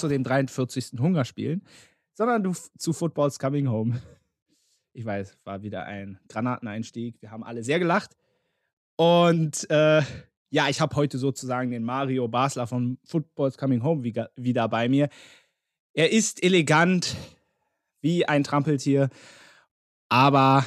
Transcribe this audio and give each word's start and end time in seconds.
Zu 0.00 0.08
den 0.08 0.24
43. 0.24 0.98
Hungerspielen, 0.98 1.62
sondern 2.14 2.42
du 2.42 2.54
zu 2.78 2.94
Football's 2.94 3.38
Coming 3.38 3.68
Home. 3.68 4.00
Ich 4.94 5.04
weiß, 5.04 5.36
war 5.44 5.62
wieder 5.62 5.84
ein 5.84 6.18
Granateneinstieg. 6.28 7.20
Wir 7.20 7.30
haben 7.30 7.44
alle 7.44 7.62
sehr 7.62 7.78
gelacht. 7.78 8.16
Und 8.96 9.68
äh, 9.68 10.00
ja, 10.48 10.70
ich 10.70 10.80
habe 10.80 10.96
heute 10.96 11.18
sozusagen 11.18 11.70
den 11.70 11.84
Mario 11.84 12.28
Basler 12.28 12.66
von 12.66 12.96
Football's 13.04 13.58
Coming 13.58 13.82
Home 13.82 14.02
wieder 14.02 14.68
bei 14.68 14.88
mir. 14.88 15.10
Er 15.92 16.10
ist 16.10 16.42
elegant 16.42 17.14
wie 18.00 18.24
ein 18.24 18.42
Trampeltier, 18.42 19.10
aber 20.08 20.64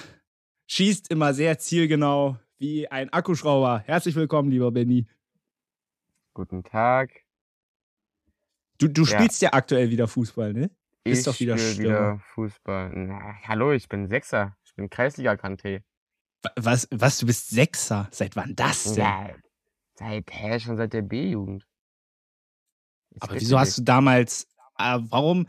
schießt 0.68 1.10
immer 1.10 1.34
sehr 1.34 1.58
zielgenau 1.58 2.38
wie 2.60 2.88
ein 2.88 3.12
Akkuschrauber. 3.12 3.80
Herzlich 3.80 4.16
willkommen, 4.16 4.52
lieber 4.52 4.72
Benny. 4.72 5.08
Guten 6.36 6.64
Tag. 6.64 7.23
Du, 8.84 8.90
du 8.90 9.04
ja. 9.04 9.18
spielst 9.18 9.42
ja 9.42 9.54
aktuell 9.54 9.90
wieder 9.90 10.08
Fußball, 10.08 10.54
ne? 10.54 10.70
Bist 11.04 11.22
ich 11.22 11.26
doch 11.26 11.40
wieder 11.40 11.58
spiele 11.58 11.90
wieder 11.90 12.20
Fußball. 12.34 12.92
Na, 12.96 13.36
hallo, 13.48 13.72
ich 13.72 13.90
bin 13.90 14.08
Sechser. 14.08 14.56
Ich 14.64 14.74
bin 14.76 14.90
Kreisliga-Kanté. 14.90 15.84
Was, 16.56 16.88
was, 16.92 17.20
du 17.20 17.26
bist 17.26 17.50
Sechser? 17.50 18.08
Seit 18.12 18.36
wann 18.36 18.56
das 18.56 18.84
denn? 18.94 19.04
Ja, 19.04 19.30
seit, 19.96 20.32
hä, 20.32 20.60
schon 20.60 20.78
seit 20.78 20.94
der 20.94 21.02
B-Jugend. 21.02 21.68
Aber 23.20 23.36
wieso 23.36 23.60
hast 23.60 23.78
du 23.78 23.84
damals, 23.84 24.48
äh, 24.78 25.00
warum 25.02 25.48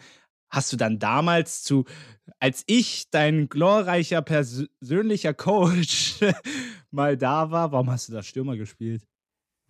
hast 0.48 0.72
du 0.72 0.76
dann 0.76 0.98
damals 0.98 1.62
zu, 1.62 1.84
als 2.38 2.62
ich 2.66 3.10
dein 3.10 3.48
glorreicher 3.48 4.22
persönlicher 4.22 5.34
Coach 5.34 6.20
mal 6.91 7.16
da 7.16 7.50
war, 7.50 7.72
warum 7.72 7.91
hast 7.91 8.08
du 8.08 8.12
da 8.12 8.22
Stürmer 8.22 8.56
gespielt? 8.56 9.06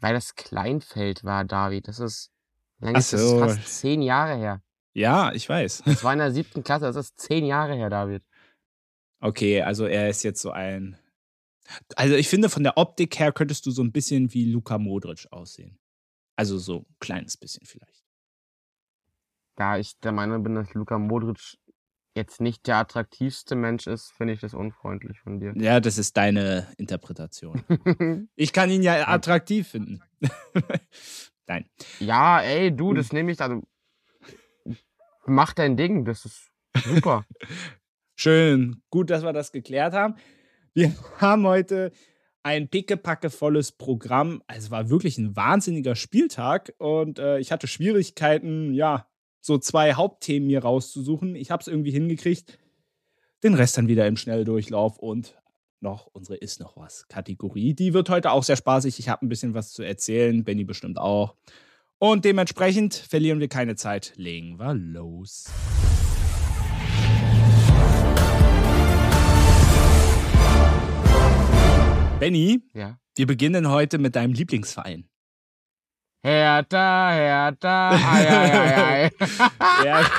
Weil 0.01 0.15
das 0.15 0.35
Kleinfeld 0.35 1.25
war, 1.25 1.45
David. 1.45 1.89
Das 1.89 2.01
ist, 2.01 2.34
lang 2.85 2.97
ist 2.97 3.11
so. 3.11 3.41
das 3.41 3.57
fast 3.57 3.81
zehn 3.81 4.03
Jahre 4.03 4.37
her. 4.37 4.63
Ja, 4.95 5.33
ich 5.33 5.49
weiß. 5.49 5.83
Das 5.85 6.05
war 6.05 6.13
in 6.13 6.21
der 6.21 6.33
siebten 6.33 6.63
Klasse, 6.63 6.87
das 6.87 6.97
ist 6.97 7.19
zehn 7.19 7.45
Jahre 7.45 7.75
her, 7.75 7.91
David. 7.91 8.23
Okay, 9.21 9.63
also 9.63 9.87
er 9.87 10.09
ist 10.09 10.23
jetzt 10.23 10.41
so 10.41 10.51
ein. 10.51 10.99
Also 11.97 12.15
ich 12.15 12.29
finde, 12.29 12.51
von 12.51 12.63
der 12.63 12.77
Optik 12.77 13.19
her 13.19 13.33
könntest 13.33 13.65
du 13.67 13.71
so 13.71 13.83
ein 13.83 13.91
bisschen 13.91 14.33
wie 14.35 14.51
Luka 14.51 14.79
Modric 14.79 15.27
aussehen. 15.31 15.79
Also 16.37 16.59
so 16.59 16.81
ein 16.81 16.97
kleines 17.01 17.37
bisschen 17.37 17.67
vielleicht. 17.67 18.05
Da 19.57 19.79
ich 19.79 19.99
der 20.01 20.13
Meinung 20.13 20.43
bin, 20.43 20.55
dass 20.55 20.75
Luka 20.75 20.99
Modric 20.99 21.57
jetzt 22.15 22.41
nicht 22.41 22.67
der 22.67 22.77
attraktivste 22.77 23.57
Mensch 23.57 23.87
ist, 23.87 24.13
finde 24.13 24.35
ich 24.35 24.41
das 24.41 24.55
unfreundlich 24.55 25.21
von 25.21 25.41
dir. 25.41 25.53
Ja, 25.57 25.81
das 25.81 25.99
ist 25.99 26.17
deine 26.17 26.69
Interpretation. 26.77 27.65
ich 28.37 28.53
kann 28.53 28.71
ihn 28.71 28.83
ja 28.83 29.09
attraktiv 29.09 29.69
finden. 29.69 30.03
Nein. 31.47 31.67
Ja, 32.01 32.41
ey, 32.41 32.75
du, 32.75 32.95
das 32.95 33.13
nehme 33.13 33.33
ich, 33.33 33.41
also 33.41 33.63
mach 35.27 35.53
dein 35.53 35.77
Ding, 35.77 36.05
das 36.05 36.25
ist 36.25 36.51
super. 36.85 37.27
Schön, 38.17 38.83
gut, 38.91 39.11
dass 39.11 39.23
wir 39.23 39.33
das 39.33 39.53
geklärt 39.53 39.93
haben. 39.93 40.17
Wir 40.73 40.95
haben 41.19 41.47
heute 41.47 41.93
ein 42.43 42.69
pickepackevolles 42.69 43.73
Programm. 43.73 44.43
Also 44.47 44.67
es 44.67 44.71
war 44.71 44.91
wirklich 44.91 45.19
ein 45.19 45.35
wahnsinniger 45.35 45.97
Spieltag 45.97 46.75
und 46.79 47.19
äh, 47.19 47.39
ich 47.39 47.53
hatte 47.53 47.67
Schwierigkeiten, 47.67 48.73
ja, 48.75 49.09
so 49.41 49.59
zwei 49.59 49.95
Hauptthemen 49.95 50.47
mir 50.47 50.63
rauszusuchen. 50.63 51.35
Ich 51.37 51.51
habe 51.51 51.61
es 51.61 51.69
irgendwie 51.69 51.91
hingekriegt. 51.91 52.59
Den 53.43 53.55
Rest 53.55 53.77
dann 53.77 53.89
wieder 53.89 54.07
im 54.07 54.17
Schnelldurchlauf 54.17 54.99
und 54.99 55.37
noch 55.85 56.09
unsere 56.13 56.37
Ist 56.37 56.59
noch 56.59 56.77
was 56.77 57.07
Kategorie. 57.07 57.75
Die 57.75 57.95
wird 57.95 58.11
heute 58.11 58.33
auch 58.33 58.43
sehr 58.43 58.57
spaßig. 58.57 58.99
Ich 58.99 59.09
habe 59.09 59.25
ein 59.25 59.29
bisschen 59.29 59.55
was 59.55 59.71
zu 59.71 59.85
erzählen. 59.85 60.43
Benny 60.43 60.65
bestimmt 60.65 60.99
auch. 60.99 61.37
Und 61.99 62.25
dementsprechend 62.25 62.95
verlieren 62.95 63.39
wir 63.39 63.49
keine 63.49 63.77
Zeit. 63.77 64.15
Legen 64.17 64.59
wir 64.59 64.75
los. 64.75 65.45
Benny, 72.19 72.63
ja? 72.73 72.99
wir 73.15 73.27
beginnen 73.27 73.69
heute 73.69 73.99
mit 73.99 74.17
deinem 74.17 74.33
Lieblingsverein. 74.33 75.09
Hertha, 76.25 77.11
Hertha, 77.13 77.91
ei, 77.91 78.29
ei, 78.29 78.53
ei, 78.53 78.75
ei. 79.05 79.85
ja. 79.85 80.11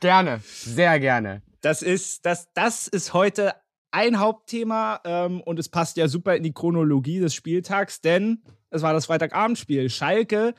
Gerne, 0.00 0.40
sehr 0.42 0.98
gerne. 1.00 1.42
Das 1.60 1.82
ist, 1.82 2.24
das, 2.24 2.48
das 2.54 2.88
ist 2.88 3.12
heute 3.12 3.54
ein 3.94 4.18
Hauptthema 4.18 5.00
ähm, 5.04 5.40
und 5.40 5.60
es 5.60 5.68
passt 5.68 5.96
ja 5.96 6.08
super 6.08 6.34
in 6.34 6.42
die 6.42 6.52
Chronologie 6.52 7.20
des 7.20 7.32
Spieltags, 7.32 8.00
denn 8.00 8.42
es 8.70 8.82
war 8.82 8.92
das 8.92 9.06
Freitagabendspiel. 9.06 9.88
Schalke 9.88 10.54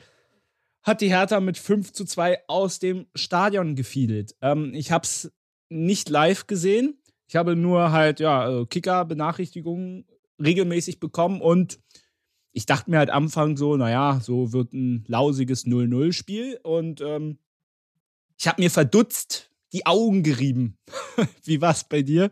hat 0.82 1.02
die 1.02 1.10
Hertha 1.10 1.40
mit 1.40 1.58
5 1.58 1.92
zu 1.92 2.06
2 2.06 2.44
aus 2.48 2.78
dem 2.78 3.06
Stadion 3.14 3.76
gefiedelt. 3.76 4.34
Ähm, 4.40 4.72
ich 4.72 4.90
habe 4.90 5.04
es 5.04 5.30
nicht 5.68 6.08
live 6.08 6.46
gesehen. 6.46 6.98
Ich 7.28 7.36
habe 7.36 7.56
nur 7.56 7.92
halt, 7.92 8.20
ja, 8.20 8.62
äh, 8.62 8.64
Kicker-Benachrichtigungen 8.64 10.06
regelmäßig 10.42 10.98
bekommen 10.98 11.42
und 11.42 11.78
ich 12.52 12.64
dachte 12.64 12.90
mir 12.90 12.98
halt 12.98 13.10
am 13.10 13.24
Anfang 13.24 13.58
so, 13.58 13.76
naja, 13.76 14.18
so 14.22 14.54
wird 14.54 14.72
ein 14.72 15.04
lausiges 15.08 15.66
0-0-Spiel 15.66 16.58
und 16.62 17.02
ähm, 17.02 17.38
ich 18.38 18.48
habe 18.48 18.62
mir 18.62 18.70
verdutzt 18.70 19.50
die 19.72 19.86
Augen 19.86 20.22
gerieben. 20.22 20.78
Wie 21.44 21.60
war 21.60 21.72
es 21.72 21.84
bei 21.84 22.02
dir? 22.02 22.30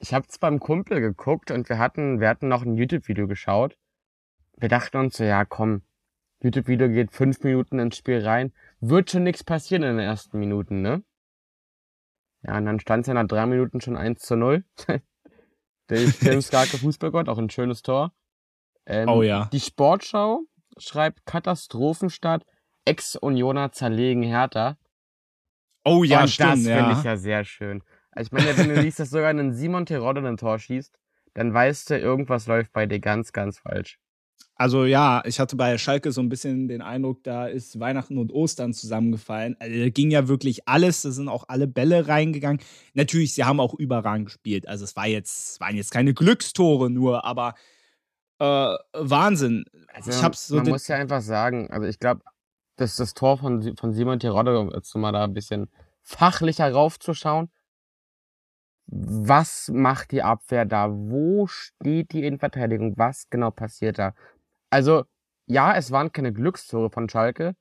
Ich 0.00 0.12
habe 0.12 0.26
es 0.28 0.38
beim 0.38 0.60
Kumpel 0.60 1.00
geguckt 1.00 1.50
und 1.50 1.68
wir 1.68 1.78
hatten, 1.78 2.20
wir 2.20 2.28
hatten 2.28 2.48
noch 2.48 2.62
ein 2.62 2.76
YouTube-Video 2.76 3.26
geschaut 3.26 3.76
wir 4.56 4.68
dachten 4.68 4.96
uns 4.98 5.16
so, 5.16 5.24
ja 5.24 5.44
komm, 5.44 5.82
YouTube-Video 6.42 6.88
geht 6.88 7.12
fünf 7.12 7.42
Minuten 7.42 7.78
ins 7.78 7.96
Spiel 7.96 8.24
rein, 8.24 8.52
wird 8.80 9.10
schon 9.10 9.22
nichts 9.22 9.44
passieren 9.44 9.82
in 9.82 9.96
den 9.96 10.06
ersten 10.06 10.38
Minuten, 10.38 10.82
ne? 10.82 11.02
Ja, 12.42 12.58
und 12.58 12.66
dann 12.66 12.80
stand 12.80 13.02
es 13.02 13.08
ja 13.08 13.14
nach 13.14 13.26
drei 13.26 13.46
Minuten 13.46 13.80
schon 13.80 13.96
1 13.96 14.20
zu 14.20 14.36
0. 14.36 14.64
Der 15.88 15.98
Film 15.98 16.42
Skarke 16.42 16.78
Fußballgott, 16.78 17.28
auch 17.28 17.38
ein 17.38 17.50
schönes 17.50 17.82
Tor. 17.82 18.12
Ähm, 18.86 19.08
oh 19.08 19.22
ja. 19.22 19.48
Die 19.52 19.60
Sportschau 19.60 20.42
schreibt 20.76 21.24
Katastrophenstadt, 21.24 22.44
Ex-Unioner 22.84 23.72
zerlegen 23.72 24.22
Hertha. 24.22 24.76
Oh 25.84 26.02
ja, 26.04 26.22
und 26.22 26.28
stimmt. 26.28 26.66
Das 26.66 26.76
finde 26.76 26.92
ich 26.98 27.04
ja 27.04 27.16
sehr 27.16 27.44
schön. 27.44 27.82
Also 28.10 28.28
ich 28.28 28.32
meine, 28.32 28.56
wenn 28.56 28.68
du 28.68 28.80
liest, 28.80 29.00
dass 29.00 29.10
sogar 29.10 29.30
ein 29.30 29.52
Simon 29.52 29.86
Terodde 29.86 30.26
ein 30.26 30.36
Tor 30.36 30.58
schießt, 30.58 30.98
dann 31.34 31.52
weißt 31.52 31.90
du, 31.90 31.98
irgendwas 31.98 32.46
läuft 32.46 32.72
bei 32.72 32.86
dir 32.86 33.00
ganz, 33.00 33.32
ganz 33.32 33.58
falsch. 33.58 33.98
Also 34.56 34.84
ja, 34.84 35.22
ich 35.26 35.40
hatte 35.40 35.56
bei 35.56 35.76
Schalke 35.78 36.12
so 36.12 36.20
ein 36.20 36.28
bisschen 36.28 36.68
den 36.68 36.80
Eindruck, 36.80 37.24
da 37.24 37.46
ist 37.46 37.80
Weihnachten 37.80 38.18
und 38.18 38.32
Ostern 38.32 38.72
zusammengefallen. 38.72 39.56
Also, 39.58 39.76
da 39.76 39.88
ging 39.88 40.12
ja 40.12 40.28
wirklich 40.28 40.68
alles, 40.68 41.02
da 41.02 41.10
sind 41.10 41.28
auch 41.28 41.44
alle 41.48 41.66
Bälle 41.66 42.06
reingegangen. 42.06 42.60
Natürlich, 42.94 43.34
sie 43.34 43.42
haben 43.42 43.58
auch 43.58 43.74
überragend 43.74 44.26
gespielt. 44.26 44.68
Also 44.68 44.84
es 44.84 44.94
war 44.94 45.08
jetzt, 45.08 45.58
waren 45.60 45.76
jetzt 45.76 45.90
keine 45.90 46.14
Glückstore 46.14 46.88
nur, 46.88 47.24
aber 47.24 47.54
äh, 48.38 48.76
Wahnsinn. 48.92 49.64
Also, 49.92 50.10
ich 50.10 50.22
hab's 50.22 50.46
so 50.46 50.56
man 50.56 50.68
muss 50.68 50.86
ja 50.86 50.96
einfach 50.96 51.20
sagen, 51.20 51.68
also 51.70 51.88
ich 51.88 51.98
glaube, 51.98 52.22
dass 52.76 52.96
das 52.96 53.14
Tor 53.14 53.38
von, 53.38 53.76
von 53.76 53.92
Simon 53.92 54.18
Terodde, 54.18 54.70
jetzt 54.74 54.94
mal 54.96 55.12
da 55.12 55.24
ein 55.24 55.34
bisschen 55.34 55.70
fachlicher 56.02 56.70
raufzuschauen, 56.70 57.50
was 58.86 59.70
macht 59.72 60.12
die 60.12 60.22
Abwehr 60.22 60.66
da? 60.66 60.90
Wo 60.90 61.46
steht 61.46 62.12
die 62.12 62.24
Innenverteidigung? 62.24 62.94
Was 62.96 63.30
genau 63.30 63.50
passiert 63.50 63.98
da? 63.98 64.14
Also, 64.70 65.04
ja, 65.46 65.74
es 65.74 65.90
waren 65.90 66.12
keine 66.12 66.32
Glückstore 66.32 66.90
von 66.90 67.08
Schalke, 67.08 67.54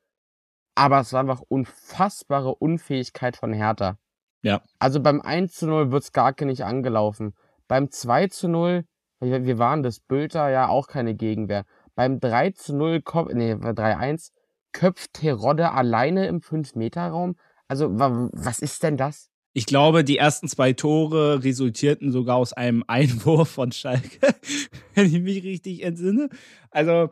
aber 0.76 1.00
es 1.00 1.14
war 1.14 1.22
einfach 1.22 1.42
unfassbare 1.42 2.56
Unfähigkeit 2.56 3.38
von 3.38 3.54
Hertha. 3.54 3.98
Ja. 4.42 4.62
Also 4.80 5.00
beim 5.02 5.22
1 5.22 5.54
zu 5.56 5.68
0 5.68 5.92
wird 5.92 6.04
Skarke 6.04 6.46
nicht 6.46 6.66
angelaufen. 6.66 7.34
Beim 7.68 7.90
2 7.90 8.28
zu 8.28 8.50
0, 8.50 8.86
wir 9.20 9.58
waren 9.58 9.84
das 9.84 10.00
Bülter 10.00 10.50
ja 10.50 10.68
auch 10.68 10.88
keine 10.88 11.16
Gegenwehr. 11.16 11.66
Beim 11.96 12.20
3 12.20 12.52
zu 12.52 12.76
0, 12.76 13.02
nee, 13.34 13.54
3-1, 13.54 14.32
köpft 14.74 15.14
Terodde 15.14 15.72
alleine 15.72 16.28
im 16.28 16.42
5-Meter-Raum. 16.42 17.36
Also, 17.68 17.90
was 17.92 18.60
ist 18.60 18.84
denn 18.84 18.98
das? 18.98 19.30
Ich 19.54 19.68
glaube, 19.68 20.04
die 20.04 20.18
ersten 20.18 20.48
zwei 20.48 20.74
Tore 20.74 21.44
resultierten 21.44 22.12
sogar 22.12 22.38
aus 22.38 22.54
einem 22.54 22.84
Einwurf 22.88 23.50
von 23.50 23.72
Schalke, 23.72 24.36
wenn 24.96 25.06
ich 25.06 25.22
mich 25.22 25.44
richtig 25.44 25.84
entsinne. 25.84 26.30
Also 26.72 27.10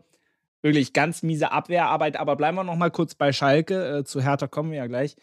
wirklich 0.63 0.94
ganz 0.94 1.24
miese 1.24 1.52
Abwehrarbeit. 1.52 2.18
Aber 2.18 2.36
bleiben 2.36 2.58
wir 2.58 2.63
noch 2.63 2.75
mal 2.75 2.92
kurz 2.92 3.16
bei 3.16 3.31
Schalke. 3.31 4.00
Äh, 4.00 4.04
zu 4.04 4.22
Hertha 4.22 4.48
kommen 4.48 4.72
wir 4.72 4.80
ja 4.80 4.88
gleich. 4.88 5.16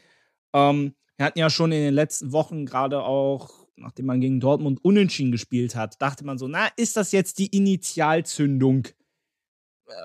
Ähm, 0.53 0.95
wir 1.17 1.27
hatten 1.27 1.39
ja 1.39 1.51
schon 1.51 1.73
in 1.73 1.83
den 1.83 1.95
letzten 1.95 2.33
Wochen 2.33 2.65
gerade 2.65 3.03
auch, 3.03 3.51
nachdem 3.77 4.07
man 4.07 4.21
gegen 4.21 4.39
Dortmund 4.39 4.79
unentschieden 4.85 5.33
gespielt 5.33 5.75
hat, 5.75 6.01
dachte 6.01 6.25
man 6.25 6.39
so, 6.39 6.47
na, 6.47 6.69
ist 6.77 6.97
das 6.97 7.11
jetzt 7.13 7.41
die 7.41 7.49
Initialzündung? 7.49 8.89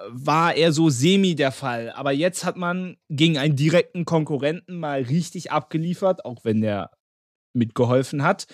War 0.09 0.55
eher 0.55 0.71
so 0.71 0.89
semi 0.89 1.35
der 1.35 1.51
Fall. 1.51 1.91
Aber 1.91 2.11
jetzt 2.11 2.45
hat 2.45 2.57
man 2.57 2.97
gegen 3.09 3.37
einen 3.37 3.55
direkten 3.55 4.05
Konkurrenten 4.05 4.79
mal 4.79 5.01
richtig 5.01 5.51
abgeliefert, 5.51 6.25
auch 6.25 6.43
wenn 6.43 6.61
der 6.61 6.91
mitgeholfen 7.53 8.23
hat. 8.23 8.47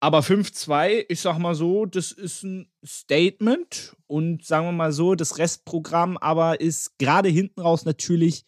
Aber 0.00 0.20
5-2, 0.20 1.04
ich 1.08 1.20
sag 1.20 1.38
mal 1.38 1.54
so, 1.54 1.86
das 1.86 2.10
ist 2.10 2.42
ein 2.42 2.68
Statement 2.84 3.94
und 4.08 4.44
sagen 4.44 4.66
wir 4.66 4.72
mal 4.72 4.92
so, 4.92 5.14
das 5.14 5.38
Restprogramm 5.38 6.16
aber 6.16 6.60
ist 6.60 6.98
gerade 6.98 7.28
hinten 7.28 7.60
raus 7.60 7.84
natürlich 7.84 8.44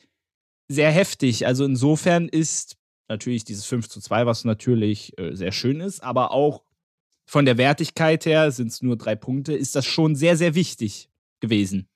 sehr 0.69 0.91
heftig. 0.91 1.47
Also 1.47 1.65
insofern 1.65 2.29
ist 2.29 2.77
natürlich 3.09 3.45
dieses 3.45 3.67
5 3.67 3.89
zu 3.89 4.01
2, 4.01 4.27
was 4.27 4.45
natürlich 4.45 5.17
äh, 5.17 5.37
sehr 5.37 5.53
schön 5.53 5.81
ist, 5.81 6.03
aber 6.03 6.33
auch 6.33 6.65
von 7.27 7.45
der 7.45 7.57
Wertigkeit 7.57 8.27
her 8.27 8.51
sind 8.51 8.69
es 8.69 8.83
nur 8.83 8.97
drei 8.97 9.15
Punkte, 9.15 9.55
ist 9.55 9.77
das 9.77 9.87
schon 9.87 10.17
sehr, 10.17 10.37
sehr 10.37 10.57
wichtig 10.57 11.09
gewesen. 11.41 11.89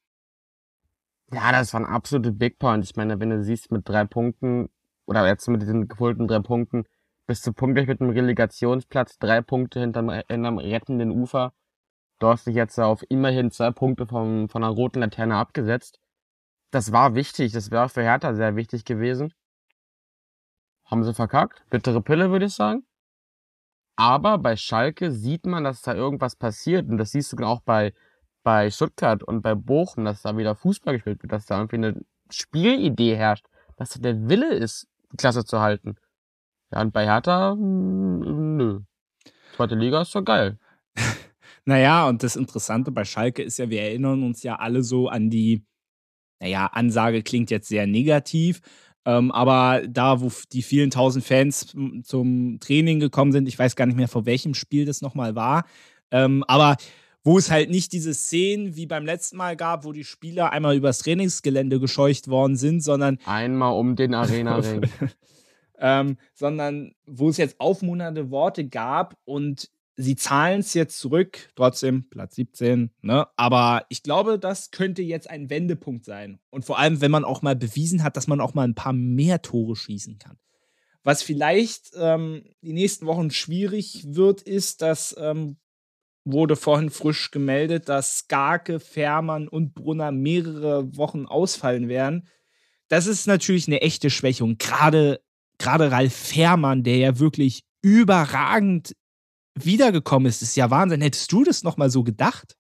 Ja, 1.30 1.52
das 1.52 1.75
war 1.75 1.80
ein 1.80 1.86
absolute 1.86 2.32
Big 2.32 2.58
Point. 2.58 2.84
Ich 2.84 2.96
meine, 2.96 3.20
wenn 3.20 3.30
du 3.30 3.42
siehst, 3.42 3.70
mit 3.70 3.88
drei 3.88 4.04
Punkten, 4.04 4.70
oder 5.06 5.26
jetzt 5.26 5.46
mit 5.48 5.60
diesen 5.60 5.88
geholten 5.88 6.26
drei 6.26 6.40
Punkten, 6.40 6.84
bist 7.26 7.46
du 7.46 7.52
punktgleich 7.52 7.86
mit 7.86 8.00
einem 8.00 8.10
Relegationsplatz, 8.10 9.19
drei 9.19 9.42
Punkte 9.42 9.80
hinterm, 9.80 10.10
hinterm 10.28 10.58
rettenden 10.58 11.10
Ufer. 11.10 11.52
Du 12.19 12.28
hast 12.28 12.46
dich 12.46 12.54
jetzt 12.54 12.78
auf 12.80 13.04
immerhin 13.10 13.50
zwei 13.50 13.70
Punkte 13.70 14.06
vom, 14.06 14.48
von 14.48 14.64
einer 14.64 14.72
roten 14.72 15.00
Laterne 15.00 15.36
abgesetzt. 15.36 16.00
Das 16.70 16.92
war 16.92 17.14
wichtig, 17.14 17.52
das 17.52 17.70
wäre 17.70 17.88
für 17.88 18.02
Hertha 18.02 18.34
sehr 18.34 18.56
wichtig 18.56 18.84
gewesen. 18.84 19.32
Haben 20.86 21.04
sie 21.04 21.14
verkackt. 21.14 21.62
Bittere 21.69 22.00
Pille, 22.00 22.30
würde 22.30 22.46
ich 22.46 22.54
sagen. 22.54 22.86
Aber 23.96 24.38
bei 24.38 24.56
Schalke 24.56 25.12
sieht 25.12 25.44
man, 25.44 25.64
dass 25.64 25.82
da 25.82 25.94
irgendwas 25.94 26.36
passiert. 26.36 26.88
Und 26.88 26.96
das 26.96 27.10
siehst 27.10 27.32
du 27.32 27.44
auch 27.44 27.60
bei, 27.60 27.92
bei 28.43 28.70
Stuttgart 28.70 29.23
und 29.23 29.43
bei 29.43 29.55
Bochum, 29.55 30.05
dass 30.05 30.23
da 30.23 30.37
wieder 30.37 30.55
Fußball 30.55 30.94
gespielt 30.94 31.23
wird, 31.23 31.32
dass 31.32 31.46
da 31.46 31.58
irgendwie 31.58 31.76
eine 31.76 32.00
Spielidee 32.31 33.17
herrscht, 33.17 33.46
dass 33.76 33.90
da 33.90 34.00
der 34.00 34.29
Wille 34.29 34.55
ist, 34.55 34.87
die 35.12 35.17
Klasse 35.17 35.44
zu 35.44 35.61
halten. 35.61 35.96
Ja, 36.73 36.81
und 36.82 36.93
bei 36.93 37.05
Hertha, 37.05 37.52
hm, 37.52 38.56
nö. 38.56 38.81
Zweite 39.56 39.75
Liga 39.75 40.02
ist 40.02 40.14
doch 40.14 40.25
geil. 40.25 40.58
naja, 41.64 42.08
und 42.08 42.23
das 42.23 42.37
Interessante 42.37 42.90
bei 42.90 43.05
Schalke 43.05 43.43
ist 43.43 43.58
ja, 43.58 43.70
wir 43.70 43.82
erinnern 43.82 44.23
uns 44.23 44.43
ja 44.43 44.56
alle 44.56 44.82
so 44.82 45.08
an 45.08 45.31
die, 45.31 45.64
naja, 46.40 46.67
Ansage 46.67 47.23
klingt 47.23 47.50
jetzt 47.50 47.69
sehr 47.69 47.87
negativ, 47.87 48.61
ähm, 49.05 49.32
aber 49.32 49.82
da, 49.88 50.20
wo 50.20 50.31
die 50.52 50.62
vielen 50.62 50.90
tausend 50.90 51.25
Fans 51.25 51.75
zum 52.05 52.61
Training 52.61 53.00
gekommen 53.00 53.32
sind, 53.32 53.49
ich 53.49 53.58
weiß 53.58 53.75
gar 53.75 53.87
nicht 53.87 53.96
mehr, 53.96 54.08
vor 54.08 54.26
welchem 54.26 54.55
Spiel 54.55 54.85
das 54.85 55.00
nochmal 55.00 55.35
war, 55.35 55.64
ähm, 56.11 56.44
aber 56.46 56.76
wo 57.24 57.38
es 57.38 57.50
halt 57.50 57.70
nicht 57.70 57.92
diese 57.92 58.14
Szenen 58.14 58.76
wie 58.76 58.86
beim 58.86 59.04
letzten 59.04 59.36
Mal 59.36 59.56
gab, 59.56 59.84
wo 59.84 59.92
die 59.92 60.04
Spieler 60.04 60.52
einmal 60.52 60.76
übers 60.76 61.00
Trainingsgelände 61.00 61.80
gescheucht 61.80 62.28
worden 62.28 62.56
sind, 62.56 62.82
sondern 62.82 63.18
einmal 63.24 63.74
um 63.74 63.96
den 63.96 64.14
Arena-Ring. 64.14 64.82
ähm, 65.78 66.16
sondern 66.34 66.92
wo 67.06 67.28
es 67.28 67.36
jetzt 67.36 67.60
aufmunternde 67.60 68.30
Worte 68.30 68.66
gab 68.66 69.16
und 69.24 69.70
sie 69.98 70.16
zahlen 70.16 70.60
es 70.60 70.74
jetzt 70.74 70.98
zurück, 70.98 71.50
trotzdem 71.56 72.08
Platz 72.08 72.36
17, 72.36 72.90
ne? 73.02 73.26
Aber 73.36 73.84
ich 73.88 74.02
glaube, 74.02 74.38
das 74.38 74.70
könnte 74.70 75.02
jetzt 75.02 75.28
ein 75.28 75.50
Wendepunkt 75.50 76.04
sein. 76.04 76.38
Und 76.50 76.64
vor 76.64 76.78
allem, 76.78 77.00
wenn 77.00 77.10
man 77.10 77.24
auch 77.24 77.42
mal 77.42 77.56
bewiesen 77.56 78.04
hat, 78.04 78.16
dass 78.16 78.28
man 78.28 78.40
auch 78.40 78.54
mal 78.54 78.66
ein 78.66 78.76
paar 78.76 78.92
mehr 78.92 79.42
Tore 79.42 79.74
schießen 79.74 80.18
kann. 80.18 80.38
Was 81.02 81.22
vielleicht 81.22 81.92
ähm, 81.96 82.44
die 82.62 82.72
nächsten 82.72 83.06
Wochen 83.06 83.30
schwierig 83.30 84.04
wird, 84.08 84.42
ist, 84.42 84.82
dass 84.82 85.16
ähm, 85.18 85.56
wurde 86.32 86.56
vorhin 86.56 86.90
frisch 86.90 87.30
gemeldet, 87.30 87.88
dass 87.88 88.19
Skarke, 88.19 88.80
Fährmann 88.80 89.48
und 89.48 89.75
Brunner 89.75 90.12
mehrere 90.12 90.96
Wochen 90.96 91.26
ausfallen 91.26 91.88
werden. 91.88 92.28
Das 92.88 93.06
ist 93.06 93.26
natürlich 93.26 93.66
eine 93.66 93.82
echte 93.82 94.10
Schwächung. 94.10 94.58
Gerade, 94.58 95.20
gerade 95.58 95.90
Ralf 95.90 96.14
Fährmann, 96.14 96.82
der 96.82 96.96
ja 96.96 97.19
wirklich 97.19 97.64
überragend 97.82 98.94
wiedergekommen 99.54 100.26
ist, 100.28 100.42
ist 100.42 100.56
ja 100.56 100.70
Wahnsinn. 100.70 101.00
Hättest 101.00 101.32
du 101.32 101.44
das 101.44 101.62
nochmal 101.62 101.90
so 101.90 102.02
gedacht? 102.04 102.56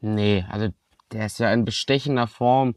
Nee, 0.00 0.44
also 0.48 0.68
der 1.12 1.26
ist 1.26 1.38
ja 1.38 1.52
in 1.52 1.64
bestechender 1.64 2.26
Form 2.26 2.74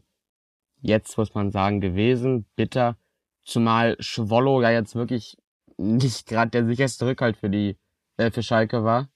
jetzt, 0.80 1.16
muss 1.18 1.34
man 1.34 1.50
sagen, 1.50 1.80
gewesen. 1.80 2.46
Bitter. 2.56 2.96
Zumal 3.44 3.96
Schwollo 4.00 4.62
ja 4.62 4.70
jetzt 4.70 4.94
wirklich 4.94 5.36
nicht 5.76 6.26
gerade 6.26 6.50
der 6.50 6.66
sicherste 6.66 7.06
Rückhalt 7.06 7.36
für 7.36 7.50
die, 7.50 7.78
äh, 8.16 8.30
für 8.30 8.42
Schalke 8.42 8.84
war. 8.84 9.08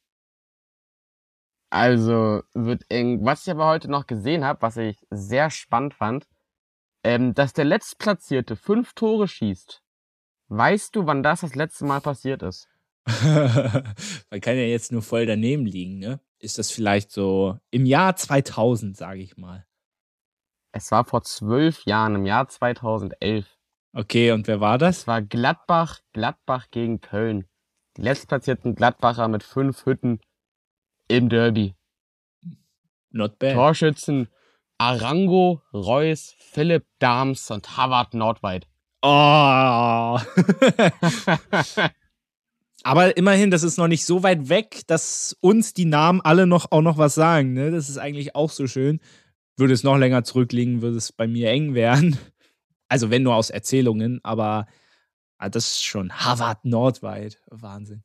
Also 1.72 2.42
wird 2.52 2.84
eng. 2.90 3.24
Was 3.24 3.46
ich 3.46 3.50
aber 3.50 3.66
heute 3.66 3.90
noch 3.90 4.06
gesehen 4.06 4.44
habe, 4.44 4.60
was 4.60 4.76
ich 4.76 4.98
sehr 5.08 5.48
spannend 5.48 5.94
fand, 5.94 6.28
ähm, 7.02 7.32
dass 7.32 7.54
der 7.54 7.64
Letztplatzierte 7.64 8.56
fünf 8.56 8.92
Tore 8.92 9.26
schießt. 9.26 9.82
Weißt 10.48 10.94
du, 10.94 11.06
wann 11.06 11.22
das 11.22 11.40
das 11.40 11.54
letzte 11.54 11.86
Mal 11.86 12.02
passiert 12.02 12.42
ist? 12.42 12.68
Man 13.06 14.40
kann 14.42 14.56
ja 14.56 14.64
jetzt 14.64 14.92
nur 14.92 15.00
voll 15.00 15.24
daneben 15.24 15.64
liegen, 15.64 15.98
ne? 15.98 16.20
Ist 16.40 16.58
das 16.58 16.70
vielleicht 16.70 17.10
so 17.10 17.58
im 17.70 17.86
Jahr 17.86 18.16
2000, 18.16 18.94
sage 18.94 19.22
ich 19.22 19.38
mal? 19.38 19.64
Es 20.72 20.90
war 20.90 21.06
vor 21.06 21.22
zwölf 21.22 21.86
Jahren, 21.86 22.16
im 22.16 22.26
Jahr 22.26 22.48
2011. 22.48 23.46
Okay, 23.94 24.32
und 24.32 24.46
wer 24.46 24.60
war 24.60 24.76
das? 24.76 24.98
Es 24.98 25.06
war 25.06 25.22
Gladbach, 25.22 26.00
Gladbach 26.12 26.66
gegen 26.70 27.00
Köln. 27.00 27.48
Die 27.96 28.02
letztplatzierten 28.02 28.74
Gladbacher 28.74 29.28
mit 29.28 29.42
fünf 29.42 29.86
Hütten 29.86 30.20
im 31.08 31.28
Derby. 31.28 31.74
Not 33.10 33.38
bad. 33.38 33.54
Torschützen 33.54 34.28
Arango, 34.78 35.62
Reus, 35.72 36.34
Philipp 36.38 36.84
Dahms 36.98 37.50
und 37.50 37.76
Havard 37.76 38.14
Nordweit. 38.14 38.66
Oh. 39.02 40.18
Aber 42.82 43.16
immerhin, 43.16 43.52
das 43.52 43.62
ist 43.62 43.78
noch 43.78 43.86
nicht 43.86 44.04
so 44.04 44.24
weit 44.24 44.48
weg, 44.48 44.80
dass 44.88 45.36
uns 45.40 45.72
die 45.72 45.84
Namen 45.84 46.20
alle 46.20 46.48
noch 46.48 46.72
auch 46.72 46.82
noch 46.82 46.98
was 46.98 47.14
sagen. 47.14 47.52
Ne? 47.52 47.70
Das 47.70 47.88
ist 47.88 47.98
eigentlich 47.98 48.34
auch 48.34 48.50
so 48.50 48.66
schön. 48.66 48.98
Würde 49.56 49.72
es 49.74 49.84
noch 49.84 49.96
länger 49.96 50.24
zurückliegen, 50.24 50.82
würde 50.82 50.96
es 50.96 51.12
bei 51.12 51.28
mir 51.28 51.50
eng 51.50 51.74
werden. 51.74 52.18
Also 52.88 53.10
wenn 53.10 53.22
nur 53.22 53.36
aus 53.36 53.50
Erzählungen, 53.50 54.18
aber 54.24 54.66
ah, 55.42 55.48
das 55.48 55.66
ist 55.66 55.84
schon 55.84 56.12
Harvard 56.12 56.64
Nordweit. 56.64 57.40
Wahnsinn. 57.50 58.02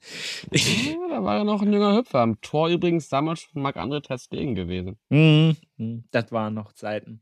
Ja, 0.52 0.60
da 1.10 1.24
war 1.24 1.38
ja 1.38 1.44
noch 1.44 1.62
ein 1.62 1.72
junger 1.72 1.98
Hüpfer. 1.98 2.20
Am 2.20 2.42
Tor 2.42 2.70
übrigens 2.70 3.10
damals 3.10 3.42
schon 3.42 3.62
Marc-André 3.62 4.02
Testegen 4.02 4.56
gewesen. 4.56 4.98
Mhm. 5.10 5.56
Das 6.12 6.32
waren 6.32 6.54
noch 6.54 6.74
Zeiten. 6.74 7.22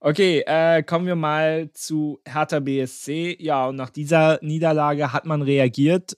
Okay, 0.00 0.44
äh, 0.46 0.82
kommen 0.82 1.06
wir 1.06 1.16
mal 1.16 1.70
zu 1.72 2.20
Hertha 2.24 2.60
BSC. 2.60 3.36
Ja, 3.40 3.66
und 3.66 3.76
nach 3.76 3.90
dieser 3.90 4.38
Niederlage 4.42 5.12
hat 5.12 5.24
man 5.24 5.42
reagiert 5.42 6.16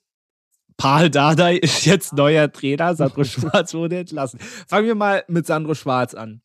Paul 0.76 1.10
Dardai 1.10 1.56
ist 1.62 1.84
jetzt 1.84 2.14
neuer 2.14 2.50
Trainer. 2.50 2.94
Sandro 2.94 3.24
Schwarz 3.24 3.74
wurde 3.74 3.98
entlassen. 3.98 4.40
Fangen 4.40 4.86
wir 4.86 4.94
mal 4.94 5.24
mit 5.28 5.46
Sandro 5.46 5.74
Schwarz 5.74 6.14
an. 6.14 6.42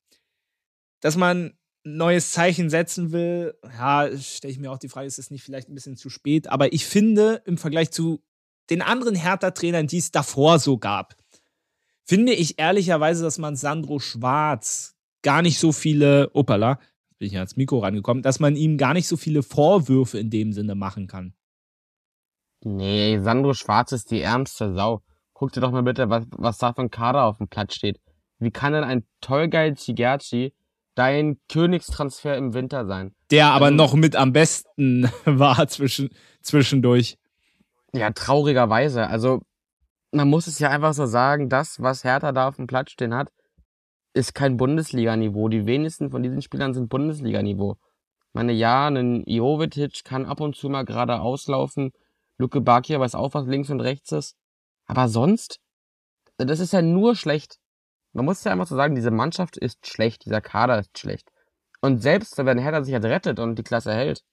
Dass 1.00 1.16
man 1.16 1.54
neues 1.86 2.32
Zeichen 2.32 2.70
setzen 2.70 3.12
will, 3.12 3.56
ja, 3.64 4.10
stelle 4.18 4.52
ich 4.52 4.60
mir 4.60 4.72
auch 4.72 4.80
die 4.80 4.90
Frage, 4.90 5.08
ist 5.08 5.20
es 5.20 5.32
nicht 5.32 5.44
vielleicht 5.44 5.70
ein 5.70 5.76
bisschen 5.76 5.96
zu 5.96 6.10
spät? 6.10 6.48
Aber 6.48 6.74
ich 6.74 6.86
finde, 6.86 7.42
im 7.46 7.58
Vergleich 7.58 7.92
zu 7.92 8.24
den 8.70 8.82
anderen 8.82 9.16
Hertha-Trainern, 9.16 9.88
die 9.88 10.00
es 10.00 10.12
davor 10.12 10.58
so 10.60 10.78
gab, 10.78 11.16
finde 12.04 12.34
ich 12.34 12.60
ehrlicherweise, 12.60 13.24
dass 13.24 13.38
man 13.38 13.56
Sandro 13.56 14.00
Schwarz 14.00 14.96
gar 15.22 15.42
nicht 15.42 15.60
so 15.60 15.72
viele, 15.72 16.32
opala, 16.34 16.80
bin 17.20 17.28
ich 17.28 17.38
ans 17.38 17.56
Mikro 17.56 17.80
rangekommen, 17.80 18.24
dass 18.24 18.40
man 18.40 18.56
ihm 18.56 18.78
gar 18.78 18.94
nicht 18.94 19.08
so 19.08 19.16
viele 19.16 19.44
Vorwürfe 19.44 20.18
in 20.18 20.30
dem 20.30 20.54
Sinne 20.54 20.76
machen 20.76 21.08
kann. 21.08 21.34
Nee, 22.64 23.20
Sandro 23.20 23.54
Schwarz 23.54 23.92
ist 23.92 24.10
die 24.10 24.22
ärmste 24.22 24.74
Sau. 24.74 25.04
Guck 25.34 25.52
dir 25.54 25.62
doch 25.62 25.72
mal 25.72 25.84
bitte, 25.84 26.10
was, 26.10 26.26
was 26.32 26.58
da 26.58 26.74
für 26.74 26.82
ein 26.82 26.90
Kader 26.90 27.26
auf 27.26 27.38
dem 27.38 27.48
Platz 27.48 27.76
steht. 27.76 28.00
Wie 28.40 28.52
kann 28.52 28.74
denn 28.74 28.84
ein 28.84 29.06
Tolgeil 29.22 29.76
Chigerci 29.76 30.54
dein 30.96 31.38
Königstransfer 31.50 32.38
im 32.38 32.54
Winter 32.54 32.86
sein? 32.86 33.14
Der 33.32 33.48
aber 33.48 33.66
also, 33.66 33.78
noch 33.78 33.94
mit 33.94 34.16
am 34.16 34.34
besten 34.34 35.10
war 35.26 35.68
zwischen, 35.68 36.10
zwischendurch. 36.42 37.18
Ja, 37.94 38.12
traurigerweise. 38.12 39.08
Also, 39.08 39.42
man 40.12 40.30
muss 40.30 40.48
es 40.48 40.60
ja 40.60 40.70
einfach 40.70 40.94
so 40.94 41.06
sagen, 41.06 41.50
das, 41.50 41.82
was 41.82 42.04
Hertha 42.04 42.32
da 42.32 42.48
auf 42.48 42.56
dem 42.56 42.68
Platz 42.68 42.92
stehen 42.92 43.14
hat, 43.14 43.30
ist 44.14 44.34
kein 44.34 44.58
Bundesliganiveau. 44.58 45.50
Die 45.50 45.66
wenigsten 45.66 46.10
von 46.10 46.24
diesen 46.24 46.42
Spielern 46.42 46.74
sind 46.74 46.90
Bundesliganiveau. 46.90 47.76
Meine, 48.34 48.54
ja, 48.54 48.88
ein 48.88 49.24
Jovetic 49.26 50.04
kann 50.04 50.26
ab 50.26 50.42
und 50.42 50.56
zu 50.56 50.70
mal 50.70 50.84
gerade 50.84 51.20
auslaufen, 51.20 51.92
Luke 52.38 52.60
Bakir 52.62 53.00
weiß 53.00 53.16
auch, 53.16 53.34
was 53.34 53.48
links 53.48 53.70
und 53.70 53.80
rechts 53.80 54.12
ist. 54.12 54.36
Aber 54.86 55.08
sonst, 55.08 55.60
das 56.38 56.60
ist 56.60 56.74
ja 56.74 56.82
nur 56.82 57.16
schlecht. 57.16 57.60
Man 58.16 58.26
muss 58.26 58.44
ja 58.46 58.54
einfach 58.54 58.68
so 58.68 58.78
sagen, 58.78 58.96
diese 58.96 59.12
Mannschaft 59.12 59.58
ist 59.58 59.86
schlecht, 59.86 60.26
dieser 60.26 60.40
Kader 60.40 60.80
ist 60.80 60.98
schlecht. 60.98 61.30
Und 61.82 62.02
selbst 62.02 62.38
wenn 62.38 62.58
Hertha 62.58 62.82
sich 62.82 62.94
halt 62.94 63.04
rettet 63.04 63.40
und 63.40 63.60
die 63.60 63.64
Klasse 63.64 63.94
hält, 63.94 64.24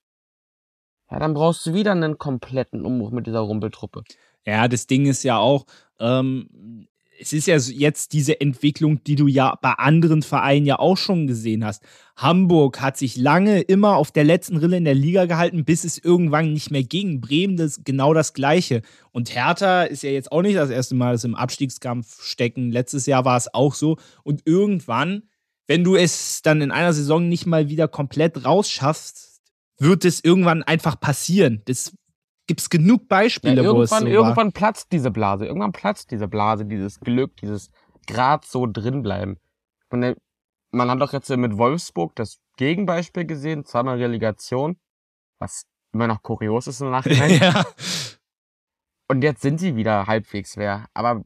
ja, 1.10 1.18
dann 1.18 1.34
brauchst 1.34 1.66
du 1.66 1.74
wieder 1.74 1.90
einen 1.90 2.16
kompletten 2.16 2.86
Umbruch 2.86 3.10
mit 3.10 3.26
dieser 3.26 3.40
Rumpeltruppe. 3.40 4.04
Ja, 4.46 4.68
das 4.68 4.86
Ding 4.86 5.06
ist 5.06 5.24
ja 5.24 5.38
auch, 5.38 5.66
ähm, 5.98 6.86
es 7.22 7.32
ist 7.32 7.46
ja 7.46 7.56
jetzt 7.56 8.12
diese 8.12 8.40
Entwicklung, 8.40 9.02
die 9.04 9.14
du 9.14 9.28
ja 9.28 9.56
bei 9.62 9.72
anderen 9.74 10.22
Vereinen 10.22 10.66
ja 10.66 10.80
auch 10.80 10.96
schon 10.96 11.28
gesehen 11.28 11.64
hast. 11.64 11.84
Hamburg 12.16 12.80
hat 12.80 12.96
sich 12.96 13.16
lange 13.16 13.60
immer 13.60 13.96
auf 13.96 14.10
der 14.10 14.24
letzten 14.24 14.56
Rille 14.56 14.76
in 14.76 14.84
der 14.84 14.96
Liga 14.96 15.26
gehalten, 15.26 15.64
bis 15.64 15.84
es 15.84 15.98
irgendwann 15.98 16.52
nicht 16.52 16.72
mehr 16.72 16.82
ging. 16.82 17.20
Bremen 17.20 17.56
das 17.56 17.82
genau 17.84 18.12
das 18.12 18.34
Gleiche. 18.34 18.82
Und 19.12 19.34
Hertha 19.34 19.84
ist 19.84 20.02
ja 20.02 20.10
jetzt 20.10 20.32
auch 20.32 20.42
nicht 20.42 20.56
das 20.56 20.70
erste 20.70 20.96
Mal, 20.96 21.12
dass 21.12 21.22
sie 21.22 21.28
im 21.28 21.36
Abstiegskampf 21.36 22.24
stecken. 22.24 22.72
Letztes 22.72 23.06
Jahr 23.06 23.24
war 23.24 23.36
es 23.36 23.54
auch 23.54 23.74
so. 23.74 23.98
Und 24.24 24.42
irgendwann, 24.44 25.22
wenn 25.68 25.84
du 25.84 25.94
es 25.94 26.42
dann 26.42 26.60
in 26.60 26.72
einer 26.72 26.92
Saison 26.92 27.28
nicht 27.28 27.46
mal 27.46 27.68
wieder 27.68 27.86
komplett 27.86 28.44
rausschaffst, 28.44 29.40
wird 29.78 30.04
es 30.04 30.24
irgendwann 30.24 30.64
einfach 30.64 30.98
passieren. 30.98 31.62
Das 31.66 31.92
gibt 32.52 32.60
es 32.60 32.68
genug 32.68 33.08
Beispiele, 33.08 33.62
ja, 33.62 33.72
wo 33.72 33.80
es 33.80 33.88
so 33.88 34.06
Irgendwann 34.06 34.48
war. 34.48 34.52
platzt 34.52 34.92
diese 34.92 35.10
Blase. 35.10 35.46
Irgendwann 35.46 35.72
platzt 35.72 36.10
diese 36.10 36.28
Blase, 36.28 36.66
dieses 36.66 37.00
Glück, 37.00 37.34
dieses 37.38 37.70
Grad 38.06 38.44
so 38.44 38.66
drin 38.66 39.02
bleiben. 39.02 39.40
Und 39.88 40.18
man 40.70 40.90
hat 40.90 41.00
doch 41.00 41.14
jetzt 41.14 41.30
mit 41.30 41.56
Wolfsburg 41.56 42.14
das 42.14 42.42
Gegenbeispiel 42.58 43.24
gesehen, 43.24 43.64
zweimal 43.64 43.96
Relegation, 43.96 44.78
was 45.38 45.64
immer 45.94 46.06
noch 46.06 46.22
kurios 46.22 46.66
ist 46.66 46.82
im 46.82 46.90
Nachhinein. 46.90 47.30
ja. 47.40 47.64
Und 49.08 49.22
jetzt 49.22 49.40
sind 49.40 49.56
sie 49.56 49.74
wieder 49.74 50.06
halbwegs 50.06 50.58
wer. 50.58 50.84
Aber 50.92 51.24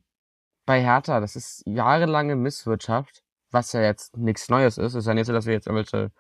bei 0.65 0.81
Hertha, 0.81 1.19
das 1.19 1.35
ist 1.35 1.65
jahrelange 1.67 2.37
Misswirtschaft, 2.37 3.25
was 3.51 3.73
ja 3.73 3.83
jetzt 3.83 4.17
nichts 4.17 4.49
Neues 4.49 4.79
ist. 4.79 4.95
Ist 4.95 5.09
ja 5.09 5.15
nicht 5.15 5.27
so, 5.27 5.33
dass 5.33 5.47
wir 5.47 5.55
jetzt 5.55 5.67
irgendwelche 5.67 6.13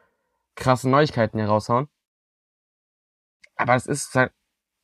krassen 0.56 0.90
Neuigkeiten 0.90 1.38
hier 1.38 1.46
raushauen. 1.46 1.86
Aber 3.54 3.76
es 3.76 3.86
ist 3.86 4.12
halt, 4.16 4.32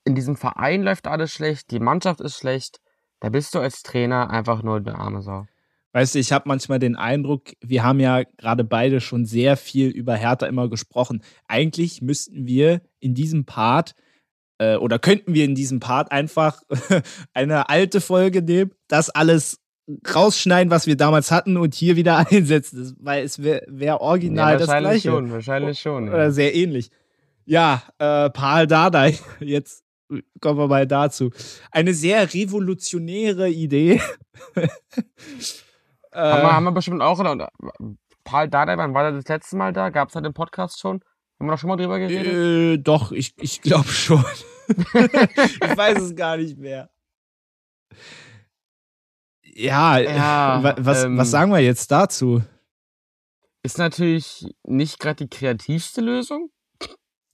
in 0.05 0.15
diesem 0.15 0.37
Verein 0.37 0.83
läuft 0.83 1.07
alles 1.07 1.33
schlecht, 1.33 1.71
die 1.71 1.81
Mannschaft 1.81 2.21
ist 2.21 2.37
schlecht. 2.37 2.81
Da 3.21 3.29
bist 3.29 3.55
du 3.55 3.61
als 3.61 3.83
Trainer 3.83 4.31
einfach 4.31 4.63
nur 4.63 4.77
eine 4.77 4.97
arme 4.99 5.23
Sau. 5.23 5.47
Weißt 5.93 6.15
du, 6.15 6.19
ich 6.19 6.33
habe 6.33 6.49
manchmal 6.49 6.79
den 6.79 6.97
Eindruck, 6.97 7.51
wir 7.61 7.85
haben 7.85 8.01
ja 8.01 8.23
gerade 8.39 8.65
beide 8.65 9.01
schon 9.01 9.27
sehr 9.27 9.57
viel 9.57 9.89
über 9.91 10.15
Hertha 10.17 10.47
immer 10.47 10.69
gesprochen. 10.71 11.23
Eigentlich 11.47 12.01
müssten 12.03 12.47
wir 12.47 12.81
in 12.99 13.15
diesem 13.15 13.45
Part 13.45 13.95
äh, 14.59 14.77
oder 14.77 14.99
könnten 14.99 15.35
wir 15.35 15.45
in 15.45 15.55
diesem 15.55 15.81
Part 15.81 16.11
einfach 16.11 16.63
eine 17.35 17.69
alte 17.69 18.01
Folge 18.01 18.43
nehmen, 18.43 18.73
das 18.89 19.11
alles 19.11 19.61
rausschneiden, 20.15 20.71
was 20.71 20.87
wir 20.87 20.97
damals 20.97 21.31
hatten 21.31 21.57
und 21.57 21.75
hier 21.75 21.97
wieder 21.97 22.27
einsetzen, 22.31 22.79
das, 22.81 22.95
weil 22.99 23.25
es 23.25 23.43
wäre 23.43 23.63
wär 23.69 24.01
original 24.01 24.55
ja, 24.55 24.59
das 24.59 24.69
wahrscheinlich 24.69 25.03
gleiche. 25.03 25.09
schon, 25.17 25.31
wahrscheinlich 25.31 25.81
schon. 25.81 26.09
Oder 26.09 26.25
Ja. 26.25 26.31
sehr 26.31 26.55
ähnlich. 26.55 26.91
Ja, 27.45 27.83
äh, 27.99 28.31
Paul 28.31 28.67
Dardai, 28.67 29.19
jetzt 29.41 29.85
kommen 30.41 30.59
wir 30.59 30.69
mal 30.69 30.87
dazu. 30.87 31.31
Eine 31.71 31.95
sehr 31.95 32.33
revolutionäre 32.33 33.49
Idee. 33.51 34.01
äh, 34.55 34.69
Haben, 36.15 36.43
wir, 36.43 36.53
haben 36.53 36.65
wir 36.65 36.73
bestimmt 36.73 37.03
auch. 37.03 37.19
Paul 38.25 38.49
Dardai, 38.49 38.77
wann 38.77 38.95
war 38.95 39.03
der 39.05 39.13
das 39.13 39.29
letzte 39.29 39.57
Mal 39.57 39.73
da? 39.73 39.91
Gab 39.91 40.09
es 40.09 40.15
da 40.15 40.21
den 40.21 40.35
Podcast 40.35 40.79
schon? 40.81 41.03
Haben 41.39 41.47
wir 41.49 41.53
doch 41.53 41.59
schon 41.59 41.69
mal 41.69 41.77
drüber 41.77 41.99
geredet? 41.99 42.33
Äh, 42.33 42.79
doch, 42.83 43.11
ich, 43.13 43.35
ich 43.41 43.61
glaube 43.63 43.89
schon. 43.89 44.25
ich 44.69 45.77
weiß 45.77 46.01
es 46.01 46.15
gar 46.15 46.37
nicht 46.37 46.57
mehr. 46.59 46.91
Ja, 49.45 49.99
Ja, 49.99 50.63
wa- 50.63 50.77
was, 50.79 51.05
ähm, 51.05 51.19
was 51.19 51.31
sagen 51.31 51.51
wir 51.53 51.59
jetzt 51.61 51.91
dazu? 51.91 52.43
Ist 53.65 53.79
natürlich 53.79 54.47
nicht 54.65 54.99
gerade 54.99 55.25
die 55.27 55.29
kreativste 55.31 56.01
Lösung. 56.01 56.51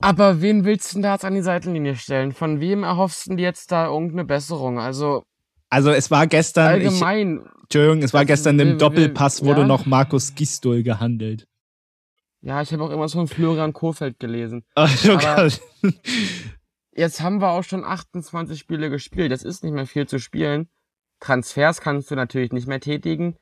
Aber 0.00 0.40
wen 0.40 0.64
willst 0.64 0.90
du 0.92 0.96
denn 0.96 1.02
da 1.02 1.12
jetzt 1.14 1.24
an 1.24 1.34
die 1.34 1.42
Seitenlinie 1.42 1.96
stellen? 1.96 2.32
Von 2.32 2.60
wem 2.60 2.84
erhoffst 2.84 3.26
du 3.26 3.30
denn 3.30 3.38
jetzt 3.38 3.72
da 3.72 3.86
irgendeine 3.86 4.24
Besserung? 4.24 4.78
Also 4.78 5.24
Also 5.70 5.90
es 5.90 6.10
war 6.10 6.26
gestern, 6.26 6.80
ich, 6.80 6.86
allgemein, 6.88 7.46
Entschuldigung, 7.62 8.02
es 8.02 8.12
war 8.12 8.20
das- 8.22 8.28
gestern 8.28 8.58
im 8.60 8.78
Doppelpass 8.78 9.44
wurde 9.44 9.62
ja. 9.62 9.66
noch 9.66 9.86
Markus 9.86 10.34
Gistol 10.34 10.82
gehandelt. 10.82 11.46
ja, 12.40 12.62
ich 12.62 12.72
habe 12.72 12.84
auch 12.84 12.90
immer 12.90 13.08
von 13.08 13.26
Florian 13.28 13.72
Kohfeldt 13.72 14.18
gelesen. 14.20 14.64
Also, 14.74 15.14
Aber- 15.14 15.48
Jetzt 16.92 17.20
haben 17.20 17.40
wir 17.40 17.50
auch 17.50 17.62
schon 17.62 17.84
28 17.84 18.58
Spiele 18.58 18.90
gespielt. 18.90 19.30
Das 19.30 19.44
ist 19.44 19.62
nicht 19.62 19.72
mehr 19.72 19.86
viel 19.86 20.06
zu 20.08 20.18
spielen. 20.18 20.68
Transfers 21.20 21.80
kannst 21.80 22.10
du 22.10 22.16
natürlich 22.16 22.52
nicht 22.52 22.66
mehr 22.66 22.80
tätigen. 22.80 23.36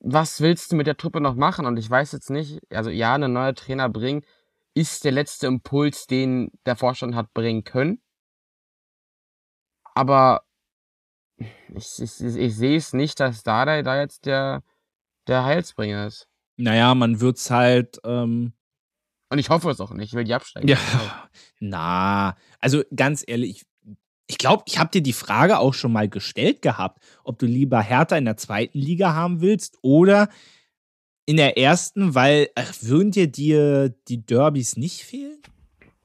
Was 0.00 0.40
willst 0.40 0.70
du 0.72 0.76
mit 0.76 0.86
der 0.88 0.96
Truppe 0.96 1.20
noch 1.20 1.34
machen? 1.36 1.66
Und 1.66 1.76
ich 1.78 1.88
weiß 1.88 2.10
jetzt 2.12 2.30
nicht, 2.30 2.60
also 2.70 2.90
ja, 2.90 3.14
einen 3.14 3.32
neuen 3.32 3.54
Trainer 3.54 3.88
bringen, 3.88 4.22
ist 4.76 5.04
der 5.04 5.12
letzte 5.12 5.46
Impuls, 5.46 6.06
den 6.06 6.50
der 6.66 6.76
Vorstand 6.76 7.14
hat 7.14 7.32
bringen 7.32 7.64
können. 7.64 8.02
Aber 9.94 10.42
ich, 11.74 11.98
ich, 11.98 12.20
ich 12.20 12.56
sehe 12.56 12.76
es 12.76 12.92
nicht, 12.92 13.18
dass 13.18 13.42
Dardai 13.42 13.82
da 13.82 13.98
jetzt 13.98 14.26
der, 14.26 14.62
der 15.26 15.44
Heilsbringer 15.44 16.06
ist. 16.06 16.28
naja, 16.58 16.94
man 16.94 17.20
wird's 17.20 17.50
halt, 17.50 17.98
ähm, 18.04 18.52
Und 19.30 19.38
ich 19.38 19.48
hoffe 19.48 19.70
es 19.70 19.80
auch 19.80 19.92
nicht. 19.92 20.08
Ich 20.08 20.14
will 20.14 20.24
die 20.24 20.34
absteigen. 20.34 20.68
ja, 20.68 20.78
na, 21.58 22.36
also 22.60 22.82
ganz 22.94 23.24
ehrlich, 23.26 23.64
ich 24.26 24.36
glaube, 24.36 24.64
ich 24.66 24.78
habe 24.78 24.90
dir 24.90 25.02
die 25.02 25.14
Frage 25.14 25.58
auch 25.58 25.72
schon 25.72 25.92
mal 25.92 26.08
gestellt 26.08 26.60
gehabt, 26.60 27.02
ob 27.24 27.38
du 27.38 27.46
lieber 27.46 27.80
Hertha 27.80 28.16
in 28.16 28.26
der 28.26 28.36
zweiten 28.36 28.78
Liga 28.78 29.14
haben 29.14 29.40
willst 29.40 29.78
oder 29.80 30.28
in 31.26 31.36
der 31.36 31.58
ersten, 31.58 32.14
weil 32.14 32.48
ach, 32.54 32.72
würden 32.82 33.10
dir 33.10 33.26
dir 33.26 33.90
die 34.08 34.24
Derbys 34.24 34.76
nicht 34.76 35.02
fehlen? 35.02 35.42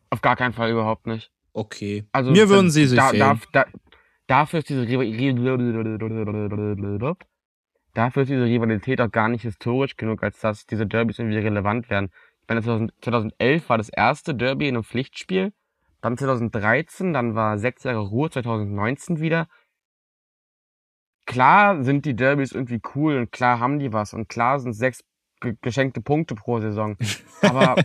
Auf 0.09 0.21
gar 0.21 0.35
keinen 0.35 0.53
Fall 0.53 0.71
überhaupt 0.71 1.07
nicht. 1.07 1.31
Okay. 1.53 2.05
Also 2.11 2.31
Mir 2.31 2.49
würden 2.49 2.71
sie 2.71 2.85
sich 2.85 2.97
da, 2.97 3.09
fehlen. 3.09 3.39
Da, 3.51 3.65
da, 3.65 3.65
dafür 4.27 4.59
ist 4.59 4.69
diese 4.69 4.87
dafür 7.93 8.23
ist 8.23 8.29
diese 8.29 8.45
Rivalität 8.45 8.99
auch 8.99 9.11
gar 9.11 9.29
nicht 9.29 9.43
historisch 9.43 9.95
genug, 9.95 10.23
als 10.23 10.39
dass 10.39 10.65
diese 10.65 10.87
Derbys 10.87 11.19
irgendwie 11.19 11.37
relevant 11.37 11.89
werden. 11.89 12.09
Ich 12.41 12.49
meine, 12.49 12.61
2000 12.61 12.93
2011 13.01 13.69
war 13.69 13.77
das 13.77 13.89
erste 13.89 14.33
Derby 14.33 14.67
in 14.67 14.75
einem 14.75 14.83
Pflichtspiel, 14.83 15.53
dann 16.01 16.17
2013, 16.17 17.13
dann 17.13 17.35
war 17.35 17.59
sechs 17.59 17.83
Jahre 17.83 17.99
Ruhe, 17.99 18.29
2019 18.29 19.19
wieder. 19.19 19.47
Klar 21.27 21.83
sind 21.83 22.05
die 22.05 22.15
Derbys 22.15 22.51
irgendwie 22.51 22.81
cool 22.95 23.17
und 23.17 23.31
klar 23.31 23.59
haben 23.59 23.77
die 23.79 23.93
was 23.93 24.13
und 24.13 24.27
klar 24.27 24.59
sind 24.59 24.73
sechs 24.73 25.03
geschenkte 25.61 26.01
Punkte 26.01 26.35
pro 26.35 26.59
Saison. 26.59 26.97
Aber 27.41 27.83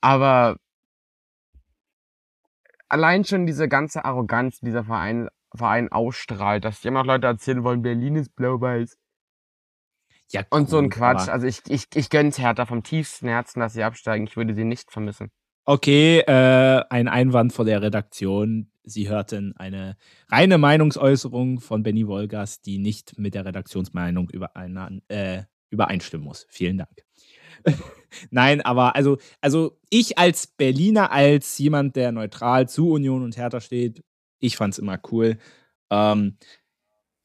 aber 0.00 0.56
allein 2.88 3.24
schon 3.24 3.46
diese 3.46 3.68
ganze 3.68 4.04
Arroganz, 4.04 4.58
die 4.58 4.66
dieser 4.66 4.84
Verein, 4.84 5.28
Verein 5.54 5.90
ausstrahlt, 5.90 6.64
dass 6.64 6.84
immer 6.84 7.00
noch 7.00 7.06
Leute 7.06 7.26
erzählen 7.28 7.62
wollen, 7.64 7.82
Berlin 7.82 8.16
ist 8.16 8.34
blau-weiß. 8.34 8.98
ja, 10.30 10.42
Und 10.50 10.68
so 10.68 10.78
ein 10.78 10.90
Quatsch. 10.90 11.28
Also 11.28 11.46
ich, 11.46 11.62
ich, 11.68 11.86
ich 11.94 12.10
gönn's 12.10 12.38
Hertha 12.38 12.66
vom 12.66 12.82
tiefsten 12.82 13.28
Herzen, 13.28 13.60
dass 13.60 13.74
sie 13.74 13.84
absteigen. 13.84 14.26
Ich 14.26 14.36
würde 14.36 14.54
sie 14.54 14.64
nicht 14.64 14.90
vermissen. 14.90 15.30
Okay, 15.64 16.18
äh, 16.20 16.82
ein 16.90 17.08
Einwand 17.08 17.52
von 17.52 17.66
der 17.66 17.82
Redaktion. 17.82 18.68
Sie 18.84 19.08
hörten 19.08 19.54
eine 19.56 19.96
reine 20.28 20.58
Meinungsäußerung 20.58 21.60
von 21.60 21.84
Benny 21.84 22.08
Wolgers, 22.08 22.62
die 22.62 22.78
nicht 22.78 23.16
mit 23.16 23.34
der 23.34 23.44
Redaktionsmeinung 23.44 24.28
überein, 24.30 25.02
äh, 25.08 25.44
übereinstimmen 25.70 26.26
muss. 26.26 26.46
Vielen 26.50 26.78
Dank. 26.78 26.90
Nein, 28.30 28.60
aber 28.60 28.96
also, 28.96 29.18
also 29.40 29.78
ich 29.88 30.18
als 30.18 30.48
Berliner, 30.48 31.12
als 31.12 31.56
jemand, 31.58 31.94
der 31.94 32.10
neutral 32.10 32.68
zu 32.68 32.90
Union 32.90 33.22
und 33.22 33.36
Hertha 33.36 33.60
steht, 33.60 34.02
ich 34.40 34.56
fand's 34.56 34.78
immer 34.78 34.98
cool. 35.12 35.38
Ähm, 35.90 36.38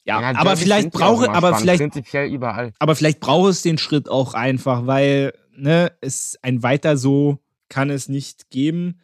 ja, 0.04 0.18
aber 0.18 0.44
Derbys 0.44 0.62
vielleicht 0.62 0.94
ja 0.94 1.00
brauche, 1.00 1.28
aber 1.28 1.48
spannend, 1.48 1.60
vielleicht 1.60 1.80
Prinzipiell 1.80 2.32
überall. 2.32 2.72
aber 2.78 2.94
vielleicht 2.94 3.20
braucht 3.20 3.50
es 3.50 3.62
den 3.62 3.78
Schritt 3.78 4.08
auch 4.08 4.34
einfach, 4.34 4.86
weil 4.86 5.34
ne, 5.54 5.92
es 6.00 6.38
ein 6.42 6.62
weiter 6.62 6.96
so 6.96 7.40
kann 7.68 7.90
es 7.90 8.08
nicht 8.08 8.50
geben. 8.50 9.00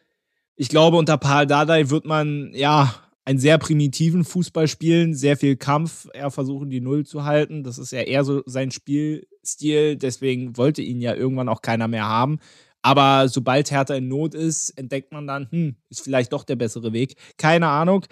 Ich 0.56 0.68
glaube, 0.68 0.96
unter 0.96 1.18
Paul 1.18 1.46
Dardai 1.46 1.90
wird 1.90 2.04
man 2.04 2.52
ja 2.54 2.94
einen 3.24 3.38
sehr 3.38 3.58
primitiven 3.58 4.24
Fußball 4.24 4.68
spielen, 4.68 5.14
sehr 5.14 5.36
viel 5.36 5.56
Kampf, 5.56 6.08
eher 6.12 6.30
versuchen, 6.30 6.70
die 6.70 6.80
Null 6.80 7.06
zu 7.06 7.24
halten. 7.24 7.64
Das 7.64 7.78
ist 7.78 7.92
ja 7.92 8.00
eher 8.00 8.24
so 8.24 8.42
sein 8.46 8.70
Spielstil. 8.70 9.96
Deswegen 9.96 10.56
wollte 10.56 10.82
ihn 10.82 11.00
ja 11.00 11.14
irgendwann 11.14 11.48
auch 11.48 11.62
keiner 11.62 11.88
mehr 11.88 12.06
haben. 12.06 12.38
Aber 12.82 13.30
sobald 13.30 13.70
Hertha 13.70 13.94
in 13.94 14.08
Not 14.08 14.34
ist, 14.34 14.68
entdeckt 14.76 15.10
man 15.10 15.26
dann, 15.26 15.48
hm, 15.50 15.76
ist 15.88 16.02
vielleicht 16.02 16.34
doch 16.34 16.44
der 16.44 16.56
bessere 16.56 16.92
Weg. 16.92 17.16
Keine 17.38 17.68
Ahnung. 17.68 18.04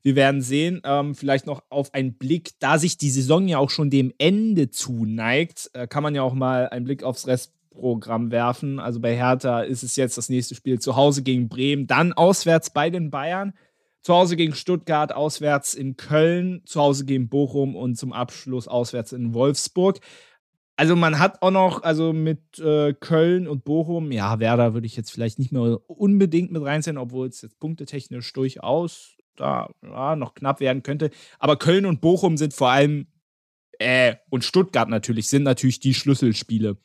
Wir 0.00 0.16
werden 0.16 0.40
sehen. 0.40 0.80
Ähm, 0.82 1.14
vielleicht 1.14 1.44
noch 1.44 1.62
auf 1.68 1.92
einen 1.92 2.14
Blick, 2.14 2.52
da 2.58 2.78
sich 2.78 2.96
die 2.96 3.10
Saison 3.10 3.46
ja 3.48 3.58
auch 3.58 3.68
schon 3.68 3.90
dem 3.90 4.14
Ende 4.16 4.70
zuneigt, 4.70 5.70
äh, 5.74 5.86
kann 5.86 6.02
man 6.02 6.14
ja 6.14 6.22
auch 6.22 6.32
mal 6.32 6.70
einen 6.70 6.86
Blick 6.86 7.02
aufs 7.02 7.26
Restprogramm 7.74 8.30
werfen. 8.30 8.78
Also 8.78 9.00
bei 9.00 9.16
Hertha 9.16 9.60
ist 9.60 9.82
es 9.82 9.96
jetzt 9.96 10.16
das 10.16 10.28
nächste 10.28 10.54
Spiel 10.54 10.78
zu 10.78 10.96
Hause 10.96 11.22
gegen 11.22 11.48
Bremen, 11.48 11.86
dann 11.86 12.12
auswärts 12.12 12.70
bei 12.70 12.90
den 12.90 13.10
Bayern. 13.10 13.54
Zu 14.02 14.14
Hause 14.14 14.36
gegen 14.36 14.54
Stuttgart, 14.54 15.14
auswärts 15.14 15.72
in 15.74 15.96
Köln, 15.96 16.60
zu 16.66 16.78
Hause 16.80 17.06
gegen 17.06 17.30
Bochum 17.30 17.74
und 17.74 17.96
zum 17.96 18.12
Abschluss 18.12 18.68
auswärts 18.68 19.12
in 19.12 19.32
Wolfsburg. 19.32 19.98
Also 20.76 20.94
man 20.94 21.18
hat 21.18 21.40
auch 21.40 21.50
noch, 21.50 21.82
also 21.82 22.12
mit 22.12 22.58
äh, 22.58 22.92
Köln 22.92 23.48
und 23.48 23.64
Bochum, 23.64 24.12
ja, 24.12 24.40
Werder 24.40 24.74
würde 24.74 24.86
ich 24.86 24.96
jetzt 24.96 25.10
vielleicht 25.10 25.38
nicht 25.38 25.52
mehr 25.52 25.78
unbedingt 25.88 26.52
mit 26.52 26.62
reinziehen, 26.62 26.98
obwohl 26.98 27.28
es 27.28 27.40
jetzt 27.40 27.58
punktetechnisch 27.58 28.30
durchaus 28.34 29.16
da 29.36 29.70
ja, 29.82 30.16
noch 30.16 30.34
knapp 30.34 30.60
werden 30.60 30.82
könnte. 30.82 31.10
Aber 31.38 31.56
Köln 31.56 31.86
und 31.86 32.02
Bochum 32.02 32.36
sind 32.36 32.52
vor 32.52 32.70
allem, 32.70 33.06
äh, 33.78 34.16
und 34.28 34.44
Stuttgart 34.44 34.88
natürlich, 34.88 35.28
sind 35.28 35.44
natürlich 35.44 35.80
die 35.80 35.94
Schlüsselspiele. 35.94 36.76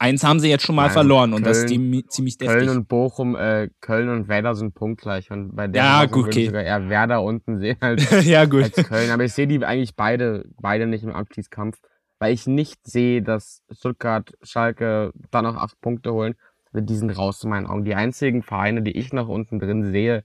Eins 0.00 0.22
haben 0.22 0.38
sie 0.38 0.48
jetzt 0.48 0.64
schon 0.64 0.76
mal 0.76 0.84
Nein, 0.84 0.92
verloren 0.92 1.32
und 1.32 1.44
das 1.44 1.58
ist 1.64 1.70
Köln- 1.70 2.08
ziemlich 2.08 2.38
deftig. 2.38 2.56
Köln 2.58 2.68
und 2.68 2.86
Bochum, 2.88 3.34
äh, 3.34 3.68
Köln 3.80 4.08
und 4.08 4.28
Werder 4.28 4.54
sind 4.54 4.74
punktgleich. 4.74 5.30
Und 5.32 5.56
bei 5.56 5.66
der 5.66 5.82
Ja, 5.82 6.04
gut, 6.06 6.26
okay. 6.26 6.40
ich 6.40 6.46
sogar 6.46 6.62
eher 6.62 6.88
Werder 6.88 7.22
unten 7.22 7.58
sehen 7.58 7.76
als 7.80 8.24
ja, 8.24 8.44
gut. 8.44 8.62
als 8.62 8.76
Köln. 8.88 9.10
Aber 9.10 9.24
ich 9.24 9.32
sehe 9.32 9.48
die 9.48 9.64
eigentlich 9.64 9.96
beide, 9.96 10.44
beide 10.60 10.86
nicht 10.86 11.02
im 11.02 11.10
Abstiegskampf. 11.10 11.78
weil 12.20 12.32
ich 12.32 12.46
nicht 12.46 12.78
sehe, 12.86 13.22
dass 13.22 13.62
Stuttgart, 13.70 14.32
Schalke 14.42 15.12
da 15.30 15.42
noch 15.42 15.56
acht 15.56 15.80
Punkte 15.80 16.12
holen. 16.12 16.34
Die 16.72 16.94
sind 16.96 17.10
raus 17.10 17.42
in 17.42 17.50
meinen 17.50 17.66
Augen. 17.66 17.84
Die 17.84 17.94
einzigen 17.94 18.42
Vereine, 18.42 18.82
die 18.82 18.96
ich 18.96 19.12
noch 19.12 19.26
unten 19.28 19.58
drin 19.58 19.84
sehe, 19.90 20.24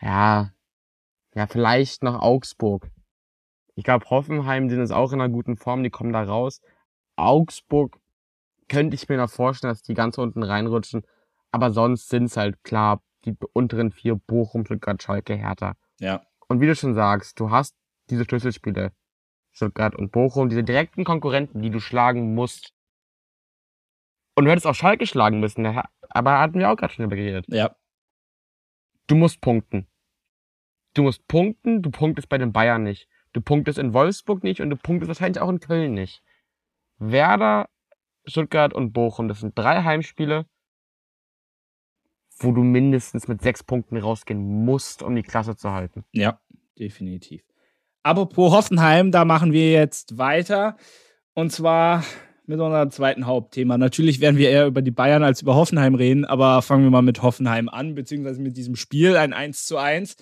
ja, 0.00 0.50
ja, 1.34 1.46
vielleicht 1.46 2.02
noch 2.02 2.20
Augsburg. 2.20 2.88
Ich 3.74 3.84
glaube, 3.84 4.08
Hoffenheim 4.08 4.70
sind 4.70 4.78
jetzt 4.80 4.92
auch 4.92 5.12
in 5.12 5.20
einer 5.20 5.30
guten 5.32 5.56
Form, 5.56 5.82
die 5.82 5.90
kommen 5.90 6.12
da 6.12 6.22
raus. 6.22 6.60
Augsburg 7.16 7.98
könnte 8.68 8.94
ich 8.94 9.08
mir 9.08 9.16
noch 9.16 9.30
vorstellen, 9.30 9.72
dass 9.72 9.82
die 9.82 9.94
ganz 9.94 10.18
unten 10.18 10.42
reinrutschen. 10.42 11.04
Aber 11.50 11.70
sonst 11.70 12.08
sind 12.08 12.24
es 12.24 12.36
halt 12.36 12.62
klar 12.64 13.02
die 13.24 13.36
unteren 13.52 13.90
vier 13.90 14.16
Bochum, 14.16 14.64
Stuttgart, 14.64 15.02
Schalke, 15.02 15.34
Hertha. 15.34 15.74
Ja. 15.98 16.22
Und 16.48 16.60
wie 16.60 16.66
du 16.66 16.74
schon 16.74 16.94
sagst, 16.94 17.40
du 17.40 17.50
hast 17.50 17.76
diese 18.10 18.24
Schlüsselspiele, 18.24 18.92
Stuttgart 19.52 19.94
und 19.96 20.12
Bochum, 20.12 20.48
diese 20.48 20.62
direkten 20.62 21.04
Konkurrenten, 21.04 21.62
die 21.62 21.70
du 21.70 21.80
schlagen 21.80 22.34
musst. 22.34 22.72
Und 24.34 24.44
du 24.44 24.50
hättest 24.50 24.66
auch 24.66 24.74
Schalke 24.74 25.06
schlagen 25.06 25.40
müssen, 25.40 25.66
aber 26.08 26.38
hatten 26.38 26.58
wir 26.58 26.70
auch 26.70 26.76
gerade 26.76 26.92
schon 26.92 27.06
über 27.06 27.16
geredet. 27.16 27.46
Ja. 27.48 27.74
Du 29.06 29.16
musst 29.16 29.40
punkten. 29.40 29.86
Du 30.94 31.02
musst 31.02 31.26
punkten, 31.26 31.82
du 31.82 31.90
punktest 31.90 32.28
bei 32.28 32.38
den 32.38 32.52
Bayern 32.52 32.82
nicht. 32.82 33.08
Du 33.32 33.40
punktest 33.40 33.78
in 33.78 33.92
Wolfsburg 33.92 34.42
nicht 34.42 34.60
und 34.60 34.70
du 34.70 34.76
punktest 34.76 35.08
wahrscheinlich 35.08 35.40
auch 35.40 35.48
in 35.48 35.60
Köln 35.60 35.94
nicht. 35.94 36.22
Werder, 36.98 37.68
Stuttgart 38.26 38.74
und 38.74 38.92
Bochum, 38.92 39.28
das 39.28 39.40
sind 39.40 39.56
drei 39.56 39.82
Heimspiele, 39.82 40.46
wo 42.38 42.52
du 42.52 42.62
mindestens 42.62 43.28
mit 43.28 43.42
sechs 43.42 43.62
Punkten 43.62 43.96
rausgehen 43.96 44.64
musst, 44.64 45.02
um 45.02 45.14
die 45.14 45.22
Klasse 45.22 45.56
zu 45.56 45.72
halten. 45.72 46.04
Ja, 46.12 46.40
definitiv. 46.78 47.42
Apropos 48.02 48.52
Hoffenheim, 48.52 49.10
da 49.10 49.24
machen 49.24 49.52
wir 49.52 49.72
jetzt 49.72 50.18
weiter. 50.18 50.76
Und 51.34 51.50
zwar 51.50 52.04
mit 52.46 52.60
unserem 52.60 52.90
zweiten 52.90 53.26
Hauptthema. 53.26 53.76
Natürlich 53.76 54.20
werden 54.20 54.36
wir 54.36 54.50
eher 54.50 54.66
über 54.66 54.82
die 54.82 54.90
Bayern 54.92 55.22
als 55.24 55.42
über 55.42 55.54
Hoffenheim 55.54 55.94
reden, 55.94 56.24
aber 56.24 56.62
fangen 56.62 56.84
wir 56.84 56.90
mal 56.90 57.02
mit 57.02 57.22
Hoffenheim 57.22 57.68
an, 57.68 57.94
beziehungsweise 57.94 58.40
mit 58.40 58.56
diesem 58.56 58.76
Spiel, 58.76 59.16
ein 59.16 59.32
1 59.32 59.66
zu 59.66 59.76
1. 59.76 60.16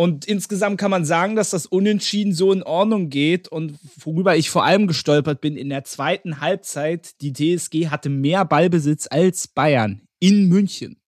Und 0.00 0.24
insgesamt 0.24 0.80
kann 0.80 0.90
man 0.90 1.04
sagen, 1.04 1.36
dass 1.36 1.50
das 1.50 1.66
Unentschieden 1.66 2.32
so 2.32 2.54
in 2.54 2.62
Ordnung 2.62 3.10
geht. 3.10 3.48
Und 3.48 3.78
worüber 4.02 4.34
ich 4.34 4.48
vor 4.48 4.64
allem 4.64 4.86
gestolpert 4.86 5.42
bin, 5.42 5.58
in 5.58 5.68
der 5.68 5.84
zweiten 5.84 6.40
Halbzeit, 6.40 7.20
die 7.20 7.34
TSG 7.34 7.88
hatte 7.90 8.08
mehr 8.08 8.46
Ballbesitz 8.46 9.08
als 9.10 9.46
Bayern 9.46 10.00
in 10.18 10.48
München. 10.48 11.02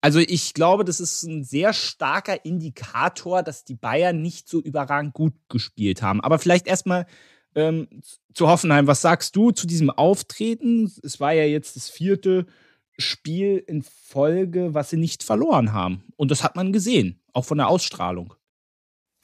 Also 0.00 0.18
ich 0.18 0.54
glaube, 0.54 0.86
das 0.86 0.98
ist 0.98 1.24
ein 1.24 1.44
sehr 1.44 1.74
starker 1.74 2.42
Indikator, 2.46 3.42
dass 3.42 3.66
die 3.66 3.74
Bayern 3.74 4.22
nicht 4.22 4.48
so 4.48 4.62
überragend 4.62 5.12
gut 5.12 5.34
gespielt 5.50 6.00
haben. 6.00 6.22
Aber 6.22 6.38
vielleicht 6.38 6.68
erstmal 6.68 7.04
ähm, 7.54 7.86
zu 8.32 8.48
Hoffenheim. 8.48 8.86
Was 8.86 9.02
sagst 9.02 9.36
du 9.36 9.50
zu 9.50 9.66
diesem 9.66 9.90
Auftreten? 9.90 10.90
Es 11.02 11.20
war 11.20 11.34
ja 11.34 11.44
jetzt 11.44 11.76
das 11.76 11.90
vierte 11.90 12.46
Spiel 12.96 13.62
in 13.66 13.82
Folge, 13.82 14.72
was 14.72 14.88
sie 14.88 14.96
nicht 14.96 15.22
verloren 15.22 15.74
haben. 15.74 16.04
Und 16.16 16.30
das 16.30 16.42
hat 16.42 16.56
man 16.56 16.72
gesehen, 16.72 17.19
auch 17.32 17.44
von 17.44 17.58
der 17.58 17.68
Ausstrahlung. 17.68 18.34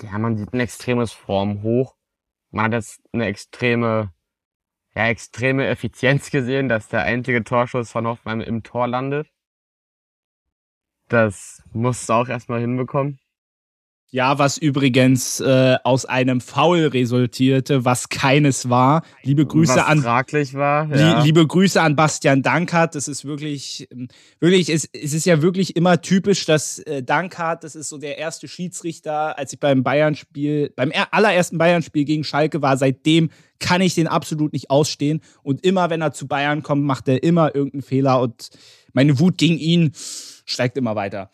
Ja, 0.02 0.18
man 0.18 0.36
sieht 0.36 0.52
ein 0.52 0.60
extremes 0.60 1.12
Form 1.12 1.62
hoch. 1.62 1.96
Man 2.50 2.66
hat 2.66 2.72
jetzt 2.74 3.00
eine 3.12 3.26
extreme, 3.26 4.12
ja, 4.94 5.06
extreme 5.08 5.66
Effizienz 5.66 6.30
gesehen, 6.30 6.68
dass 6.68 6.88
der 6.88 7.02
einzige 7.02 7.44
Torschuss 7.44 7.90
von 7.90 8.06
Hoffenheim 8.06 8.40
im 8.40 8.62
Tor 8.62 8.86
landet. 8.88 9.30
Das 11.08 11.62
musst 11.72 12.08
du 12.08 12.12
auch 12.14 12.28
erstmal 12.28 12.60
hinbekommen. 12.60 13.20
Ja, 14.10 14.38
was 14.38 14.56
übrigens 14.56 15.40
äh, 15.40 15.76
aus 15.82 16.04
einem 16.04 16.40
Foul 16.40 16.86
resultierte, 16.86 17.84
was 17.84 18.08
keines 18.08 18.70
war. 18.70 19.02
Liebe 19.24 19.44
Grüße 19.44 19.74
was 19.74 19.84
an 19.84 20.00
fraglich 20.00 20.54
war. 20.54 20.88
Ja. 20.94 21.22
liebe 21.24 21.44
Grüße 21.44 21.82
an 21.82 21.96
Bastian 21.96 22.40
Dankert. 22.40 22.94
Das 22.94 23.08
ist 23.08 23.24
wirklich, 23.24 23.88
ähm, 23.90 24.06
wirklich, 24.38 24.68
es, 24.68 24.88
es 24.92 25.12
ist 25.12 25.26
ja 25.26 25.42
wirklich 25.42 25.74
immer 25.74 26.00
typisch, 26.00 26.46
dass 26.46 26.78
äh, 26.78 27.02
Dankert, 27.02 27.64
das 27.64 27.74
ist 27.74 27.88
so 27.88 27.98
der 27.98 28.16
erste 28.16 28.46
Schiedsrichter, 28.46 29.36
als 29.36 29.52
ich 29.52 29.58
beim 29.58 29.82
Bayern-Spiel, 29.82 30.72
beim 30.76 30.92
allerersten 31.10 31.58
Bayern-Spiel 31.58 32.04
gegen 32.04 32.22
Schalke 32.22 32.62
war. 32.62 32.76
Seitdem 32.76 33.30
kann 33.58 33.80
ich 33.80 33.96
den 33.96 34.06
absolut 34.06 34.52
nicht 34.52 34.70
ausstehen. 34.70 35.20
Und 35.42 35.64
immer, 35.64 35.90
wenn 35.90 36.00
er 36.00 36.12
zu 36.12 36.28
Bayern 36.28 36.62
kommt, 36.62 36.84
macht 36.84 37.08
er 37.08 37.24
immer 37.24 37.56
irgendeinen 37.56 37.82
Fehler 37.82 38.20
und 38.20 38.50
meine 38.92 39.18
Wut 39.18 39.36
gegen 39.36 39.58
ihn 39.58 39.90
steigt 39.94 40.78
immer 40.78 40.94
weiter. 40.94 41.30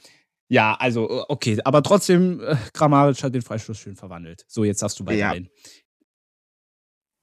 Ja, 0.52 0.74
also, 0.74 1.08
äh, 1.08 1.24
okay, 1.28 1.58
aber 1.64 1.82
trotzdem, 1.82 2.38
äh, 2.40 2.56
Grammaric 2.74 3.22
hat 3.22 3.34
den 3.34 3.40
Freistoß 3.40 3.78
schön 3.78 3.96
verwandelt. 3.96 4.44
So, 4.48 4.64
jetzt 4.64 4.82
hast 4.82 5.00
du 5.00 5.04
bei 5.04 5.14
ja. 5.14 5.34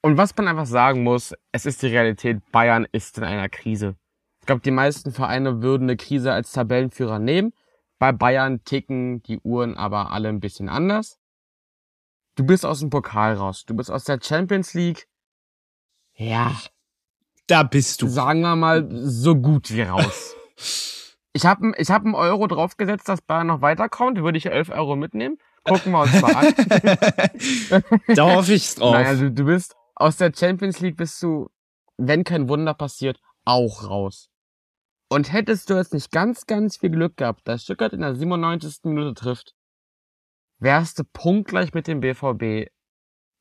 Und 0.02 0.18
was 0.18 0.36
man 0.36 0.48
einfach 0.48 0.66
sagen 0.66 1.04
muss, 1.04 1.36
es 1.52 1.68
ist 1.68 1.84
die 1.84 1.88
Realität, 1.88 2.42
Bayern 2.52 2.88
ist 2.92 3.20
in 3.20 3.24
einer 3.24 3.48
Krise. 3.48 3.96
Ich 4.40 4.48
glaube, 4.48 4.62
die 4.62 4.72
meisten 4.72 5.12
Vereine 5.12 5.62
würden 5.62 5.84
eine 5.84 5.96
Krise 5.96 6.34
als 6.34 6.54
Tabellenführer 6.54 7.20
nehmen. 7.20 7.54
Bei 8.00 8.12
Bayern 8.12 8.64
ticken 8.64 9.22
die 9.22 9.40
Uhren 9.42 9.78
aber 9.78 10.12
alle 10.12 10.30
ein 10.30 10.40
bisschen 10.40 10.68
anders. 10.68 11.20
Du 12.34 12.44
bist 12.44 12.66
aus 12.66 12.80
dem 12.80 12.90
Pokal 12.90 13.36
raus, 13.36 13.64
du 13.64 13.76
bist 13.76 13.92
aus 13.92 14.06
der 14.06 14.20
Champions 14.20 14.74
League. 14.74 15.08
Ja. 16.16 16.60
Da 17.46 17.62
bist 17.62 18.02
du. 18.02 18.08
Sagen 18.08 18.42
wir 18.42 18.56
mal, 18.56 18.90
so 18.90 19.36
gut 19.36 19.70
wie 19.70 19.84
raus. 19.84 20.34
Ich 21.34 21.46
habe 21.46 21.74
ich 21.78 21.90
hab 21.90 22.04
einen 22.04 22.16
Euro 22.16 22.48
draufgesetzt, 22.48 23.08
dass 23.08 23.22
Bayern 23.22 23.48
noch 23.48 23.62
weiterkommt. 23.62 24.18
Würde 24.22 24.38
ich 24.38 24.48
11 24.48 24.70
Euro 24.70 24.96
mitnehmen. 24.96 25.38
Gucken 25.64 25.92
wir 25.92 26.02
uns 26.02 26.22
mal 26.22 26.36
an. 26.36 26.54
da 28.16 28.36
hoffe 28.36 28.54
ich 28.54 28.76
drauf. 28.76 28.94
Naja, 28.94 29.14
du, 29.14 29.32
du 29.32 29.46
bist 29.46 29.76
aus 29.96 30.18
der 30.18 30.32
Champions 30.34 30.80
League 30.80 30.98
bist 30.98 31.22
du, 31.22 31.50
wenn 31.98 32.24
kein 32.24 32.50
Wunder 32.50 32.74
passiert, 32.74 33.20
auch 33.46 33.88
raus. 33.88 34.30
Und 35.10 35.32
hättest 35.34 35.70
du 35.70 35.76
jetzt 35.76 35.94
nicht 35.94 36.12
ganz, 36.12 36.46
ganz 36.46 36.78
viel 36.78 36.90
Glück 36.90 37.18
gehabt, 37.18 37.48
dass 37.48 37.64
Stuttgart 37.64 37.94
in 37.94 38.02
der 38.02 38.16
97. 38.16 38.86
Minute 38.86 39.14
trifft, 39.14 39.56
wärst 40.60 41.00
du 41.00 41.04
punktgleich 41.04 41.74
mit 41.74 41.88
dem 41.88 42.00
BVB 42.00 42.72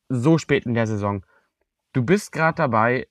so 0.08 0.38
spät 0.38 0.66
in 0.66 0.74
der 0.74 0.86
Saison. 0.86 1.24
Du 1.92 2.02
bist 2.02 2.32
gerade 2.32 2.56
dabei, 2.56 3.08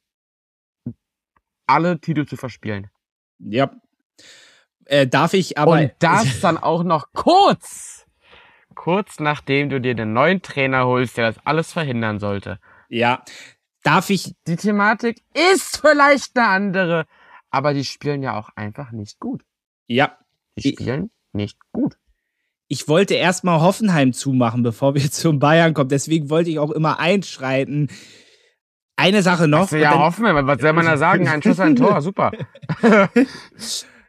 alle 1.67 1.99
Titel 1.99 2.25
zu 2.25 2.35
verspielen. 2.35 2.89
Ja, 3.39 3.71
äh, 4.89 5.07
darf 5.07 5.33
ich 5.33 5.57
aber. 5.57 5.71
Und 5.71 5.91
das 5.99 6.39
dann 6.41 6.57
auch 6.57 6.83
noch 6.83 7.13
kurz, 7.13 8.05
kurz 8.75 9.19
nachdem 9.19 9.69
du 9.69 9.81
dir 9.81 9.95
den 9.95 10.13
neuen 10.13 10.41
Trainer 10.41 10.85
holst, 10.85 11.17
der 11.17 11.31
das 11.31 11.45
alles 11.45 11.73
verhindern 11.73 12.19
sollte. 12.19 12.59
Ja. 12.89 13.23
Darf 13.83 14.09
ich. 14.09 14.35
Die 14.47 14.55
Thematik 14.55 15.21
ist 15.33 15.81
vielleicht 15.81 16.37
eine 16.37 16.47
andere, 16.47 17.05
aber 17.49 17.73
die 17.73 17.85
spielen 17.85 18.21
ja 18.23 18.37
auch 18.37 18.49
einfach 18.55 18.91
nicht 18.91 19.19
gut. 19.19 19.43
Ja. 19.87 20.17
Die 20.57 20.69
spielen 20.69 21.05
ich, 21.05 21.33
nicht 21.33 21.57
gut. 21.71 21.97
Ich 22.67 22.87
wollte 22.87 23.13
erstmal 23.13 23.61
Hoffenheim 23.61 24.11
zumachen, 24.13 24.63
bevor 24.63 24.95
wir 24.95 25.11
zum 25.11 25.39
Bayern 25.39 25.73
kommen. 25.73 25.89
Deswegen 25.89 26.29
wollte 26.29 26.49
ich 26.49 26.59
auch 26.59 26.71
immer 26.71 26.99
einschreiten. 26.99 27.89
Eine 28.95 29.21
Sache 29.21 29.47
noch. 29.47 29.71
Also 29.71 29.77
ja, 29.77 29.97
Hoffenheim, 29.97 30.47
was 30.47 30.59
soll 30.59 30.73
man 30.73 30.85
da 30.85 30.97
sagen? 30.97 31.27
Ein 31.27 31.43
Schuss, 31.43 31.59
ein 31.59 31.75
Tor, 31.75 32.01
super. 32.01 32.31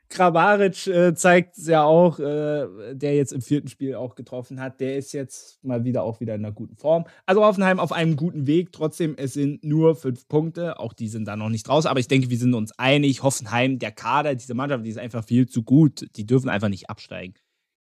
Kramaric 0.08 0.86
äh, 0.86 1.14
zeigt 1.14 1.58
es 1.58 1.66
ja 1.66 1.84
auch, 1.84 2.18
äh, 2.18 2.94
der 2.94 3.14
jetzt 3.14 3.32
im 3.32 3.42
vierten 3.42 3.68
Spiel 3.68 3.94
auch 3.94 4.14
getroffen 4.14 4.58
hat. 4.60 4.80
Der 4.80 4.96
ist 4.96 5.12
jetzt 5.12 5.62
mal 5.62 5.84
wieder 5.84 6.02
auch 6.02 6.20
wieder 6.20 6.34
in 6.34 6.44
einer 6.44 6.54
guten 6.54 6.76
Form. 6.76 7.04
Also 7.26 7.44
Hoffenheim 7.44 7.78
auf 7.78 7.92
einem 7.92 8.16
guten 8.16 8.46
Weg. 8.46 8.72
Trotzdem, 8.72 9.14
es 9.18 9.34
sind 9.34 9.64
nur 9.64 9.96
fünf 9.96 10.26
Punkte. 10.26 10.78
Auch 10.80 10.94
die 10.94 11.08
sind 11.08 11.26
da 11.26 11.36
noch 11.36 11.50
nicht 11.50 11.68
raus. 11.68 11.84
Aber 11.84 12.00
ich 12.00 12.08
denke, 12.08 12.30
wir 12.30 12.38
sind 12.38 12.54
uns 12.54 12.72
einig. 12.78 13.22
Hoffenheim, 13.22 13.78
der 13.78 13.92
Kader, 13.92 14.34
diese 14.34 14.54
Mannschaft, 14.54 14.84
die 14.84 14.90
ist 14.90 14.98
einfach 14.98 15.24
viel 15.24 15.46
zu 15.46 15.62
gut. 15.62 16.06
Die 16.16 16.26
dürfen 16.26 16.48
einfach 16.48 16.70
nicht 16.70 16.88
absteigen. 16.88 17.34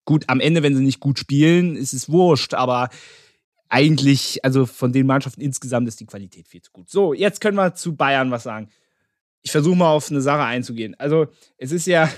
Gut, 0.03 0.25
am 0.27 0.39
Ende, 0.39 0.63
wenn 0.63 0.75
sie 0.75 0.83
nicht 0.83 0.99
gut 0.99 1.19
spielen, 1.19 1.75
ist 1.75 1.93
es 1.93 2.09
wurscht. 2.09 2.55
Aber 2.55 2.89
eigentlich, 3.69 4.43
also 4.43 4.65
von 4.65 4.93
den 4.93 5.05
Mannschaften 5.05 5.41
insgesamt 5.41 5.87
ist 5.87 5.99
die 5.99 6.05
Qualität 6.05 6.47
viel 6.47 6.61
zu 6.61 6.71
gut. 6.71 6.89
So, 6.89 7.13
jetzt 7.13 7.39
können 7.39 7.57
wir 7.57 7.75
zu 7.75 7.95
Bayern 7.95 8.31
was 8.31 8.43
sagen 8.43 8.69
ich 9.45 9.51
versuche 9.51 9.75
mal 9.75 9.91
auf 9.91 10.09
eine 10.09 10.21
Sache 10.21 10.43
einzugehen. 10.43 10.95
Also, 10.97 11.27
es 11.57 11.71
ist 11.71 11.85
ja, 11.85 12.09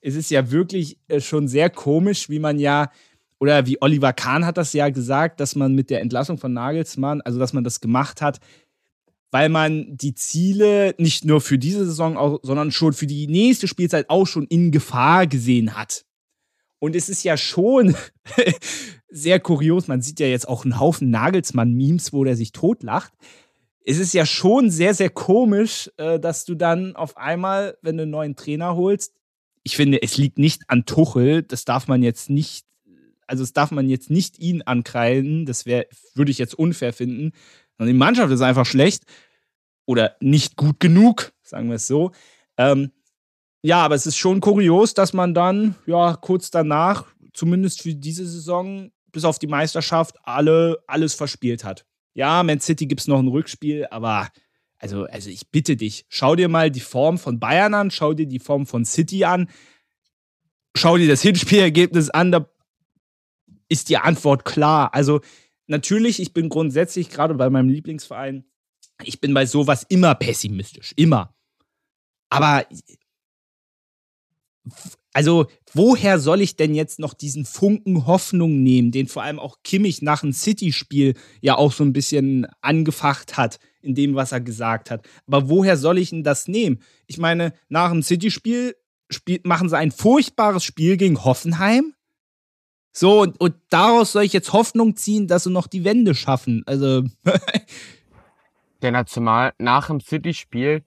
es 0.00 0.16
ist 0.16 0.30
ja 0.30 0.50
wirklich 0.50 0.98
äh, 1.06 1.20
schon 1.20 1.46
sehr 1.46 1.70
komisch, 1.70 2.28
wie 2.28 2.40
man 2.40 2.58
ja, 2.58 2.90
oder 3.38 3.66
wie 3.66 3.80
Oliver 3.80 4.12
Kahn 4.12 4.44
hat 4.44 4.58
das 4.58 4.72
ja 4.72 4.88
gesagt, 4.88 5.38
dass 5.38 5.54
man 5.54 5.74
mit 5.74 5.90
der 5.90 6.00
Entlassung 6.00 6.38
von 6.38 6.52
Nagelsmann, 6.52 7.20
also 7.20 7.38
dass 7.38 7.52
man 7.52 7.62
das 7.62 7.80
gemacht 7.80 8.20
hat, 8.20 8.40
weil 9.30 9.48
man 9.48 9.96
die 9.96 10.14
Ziele 10.14 10.94
nicht 10.98 11.24
nur 11.24 11.40
für 11.40 11.56
diese 11.56 11.86
Saison, 11.86 12.16
auch, 12.16 12.40
sondern 12.42 12.72
schon 12.72 12.92
für 12.92 13.06
die 13.06 13.28
nächste 13.28 13.68
Spielzeit 13.68 14.10
auch 14.10 14.26
schon 14.26 14.46
in 14.46 14.72
Gefahr 14.72 15.28
gesehen 15.28 15.76
hat. 15.76 16.04
Und 16.80 16.96
es 16.96 17.08
ist 17.08 17.22
ja 17.22 17.36
schon 17.36 17.94
sehr 19.08 19.38
kurios, 19.38 19.86
man 19.86 20.02
sieht 20.02 20.18
ja 20.18 20.26
jetzt 20.26 20.48
auch 20.48 20.64
einen 20.64 20.80
Haufen 20.80 21.10
Nagelsmann-Memes, 21.10 22.12
wo 22.12 22.24
der 22.24 22.34
sich 22.34 22.50
totlacht 22.50 23.12
es 23.84 23.98
ist 23.98 24.14
ja 24.14 24.26
schon 24.26 24.70
sehr, 24.70 24.94
sehr 24.94 25.10
komisch, 25.10 25.90
äh, 25.96 26.18
dass 26.18 26.44
du 26.44 26.54
dann 26.54 26.96
auf 26.96 27.16
einmal, 27.16 27.76
wenn 27.82 27.96
du 27.96 28.02
einen 28.02 28.12
neuen 28.12 28.36
Trainer 28.36 28.76
holst, 28.76 29.14
ich 29.64 29.76
finde, 29.76 30.02
es 30.02 30.16
liegt 30.16 30.38
nicht 30.38 30.62
an 30.68 30.84
Tuchel, 30.86 31.42
das 31.42 31.64
darf 31.64 31.86
man 31.86 32.02
jetzt 32.02 32.30
nicht, 32.30 32.66
also 33.26 33.42
das 33.42 33.52
darf 33.52 33.70
man 33.70 33.88
jetzt 33.88 34.10
nicht 34.10 34.38
ihn 34.38 34.62
ankreiden, 34.62 35.46
das 35.46 35.66
wäre, 35.66 35.86
würde 36.14 36.30
ich 36.30 36.38
jetzt 36.38 36.54
unfair 36.54 36.92
finden, 36.92 37.32
Und 37.78 37.86
die 37.86 37.92
Mannschaft 37.92 38.32
ist 38.32 38.40
einfach 38.40 38.66
schlecht 38.66 39.04
oder 39.86 40.16
nicht 40.20 40.56
gut 40.56 40.80
genug, 40.80 41.32
sagen 41.42 41.68
wir 41.68 41.76
es 41.76 41.86
so. 41.86 42.12
Ähm, 42.56 42.90
ja, 43.62 43.84
aber 43.84 43.94
es 43.94 44.06
ist 44.06 44.16
schon 44.16 44.40
kurios, 44.40 44.94
dass 44.94 45.12
man 45.12 45.34
dann, 45.34 45.76
ja, 45.86 46.16
kurz 46.16 46.50
danach, 46.50 47.06
zumindest 47.32 47.82
für 47.82 47.94
diese 47.94 48.26
Saison, 48.26 48.90
bis 49.12 49.24
auf 49.24 49.38
die 49.38 49.46
Meisterschaft, 49.46 50.16
alle, 50.24 50.82
alles 50.86 51.14
verspielt 51.14 51.64
hat. 51.64 51.86
Ja, 52.14 52.42
Man 52.42 52.60
City 52.60 52.86
gibt 52.86 53.00
es 53.00 53.08
noch 53.08 53.18
ein 53.18 53.28
Rückspiel, 53.28 53.86
aber 53.90 54.28
also, 54.78 55.04
also 55.04 55.30
ich 55.30 55.48
bitte 55.50 55.76
dich, 55.76 56.06
schau 56.08 56.34
dir 56.34 56.48
mal 56.48 56.70
die 56.70 56.80
Form 56.80 57.16
von 57.18 57.38
Bayern 57.38 57.74
an, 57.74 57.90
schau 57.90 58.14
dir 58.14 58.26
die 58.26 58.40
Form 58.40 58.66
von 58.66 58.84
City 58.84 59.24
an, 59.24 59.48
schau 60.76 60.96
dir 60.96 61.08
das 61.08 61.22
Hinspielergebnis 61.22 62.10
an, 62.10 62.32
da 62.32 62.48
ist 63.68 63.88
die 63.88 63.96
Antwort 63.96 64.44
klar. 64.44 64.92
Also 64.92 65.20
natürlich, 65.66 66.20
ich 66.20 66.32
bin 66.32 66.48
grundsätzlich, 66.48 67.10
gerade 67.10 67.34
bei 67.34 67.48
meinem 67.48 67.68
Lieblingsverein, 67.68 68.44
ich 69.04 69.20
bin 69.20 69.34
bei 69.34 69.46
sowas 69.46 69.84
immer 69.88 70.14
pessimistisch, 70.14 70.92
immer. 70.96 71.34
Aber 72.28 72.66
also, 75.12 75.46
woher 75.74 76.18
soll 76.18 76.40
ich 76.40 76.56
denn 76.56 76.74
jetzt 76.74 76.98
noch 76.98 77.12
diesen 77.12 77.44
Funken 77.44 78.06
Hoffnung 78.06 78.62
nehmen, 78.62 78.92
den 78.92 79.08
vor 79.08 79.22
allem 79.22 79.38
auch 79.38 79.58
Kimmich 79.62 80.00
nach 80.00 80.22
dem 80.22 80.32
City-Spiel 80.32 81.14
ja 81.40 81.56
auch 81.56 81.72
so 81.72 81.84
ein 81.84 81.92
bisschen 81.92 82.46
angefacht 82.62 83.36
hat, 83.36 83.58
in 83.82 83.94
dem, 83.94 84.14
was 84.14 84.32
er 84.32 84.40
gesagt 84.40 84.90
hat. 84.90 85.06
Aber 85.26 85.50
woher 85.50 85.76
soll 85.76 85.98
ich 85.98 86.10
denn 86.10 86.24
das 86.24 86.48
nehmen? 86.48 86.80
Ich 87.06 87.18
meine, 87.18 87.52
nach 87.68 87.90
dem 87.90 88.02
City-Spiel 88.02 88.74
machen 89.44 89.68
sie 89.68 89.76
ein 89.76 89.90
furchtbares 89.90 90.64
Spiel 90.64 90.96
gegen 90.96 91.22
Hoffenheim. 91.22 91.94
So, 92.94 93.22
und, 93.22 93.38
und 93.40 93.54
daraus 93.68 94.12
soll 94.12 94.24
ich 94.24 94.32
jetzt 94.32 94.52
Hoffnung 94.52 94.96
ziehen, 94.96 95.26
dass 95.26 95.44
sie 95.44 95.50
noch 95.50 95.66
die 95.66 95.84
Wende 95.84 96.14
schaffen. 96.14 96.62
Also. 96.66 97.04
Denn 98.82 99.06
zumal 99.06 99.52
nach 99.58 99.88
dem 99.88 100.00
City-Spiel 100.00 100.82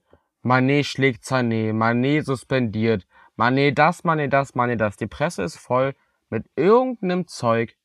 Manet 0.46 0.86
schlägt 0.86 1.24
Sané, 1.24 1.74
Manet 1.74 2.26
suspendiert, 2.26 3.08
Manet 3.36 3.78
das, 3.78 4.04
Manet 4.04 4.34
das, 4.34 4.56
Manet 4.56 4.82
das. 4.82 4.98
Die 4.98 5.08
Presse 5.08 5.44
ist 5.44 5.58
voll 5.58 5.94
mit 6.30 6.46
irgendeinem 6.56 7.28
Zeug, 7.28 7.78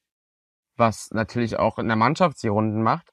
was 0.77 1.11
natürlich 1.11 1.59
auch 1.59 1.79
in 1.79 1.89
der 1.89 1.97
Mannschaft 1.97 2.43
die 2.43 2.49
Runden 2.49 2.83
macht. 2.83 3.13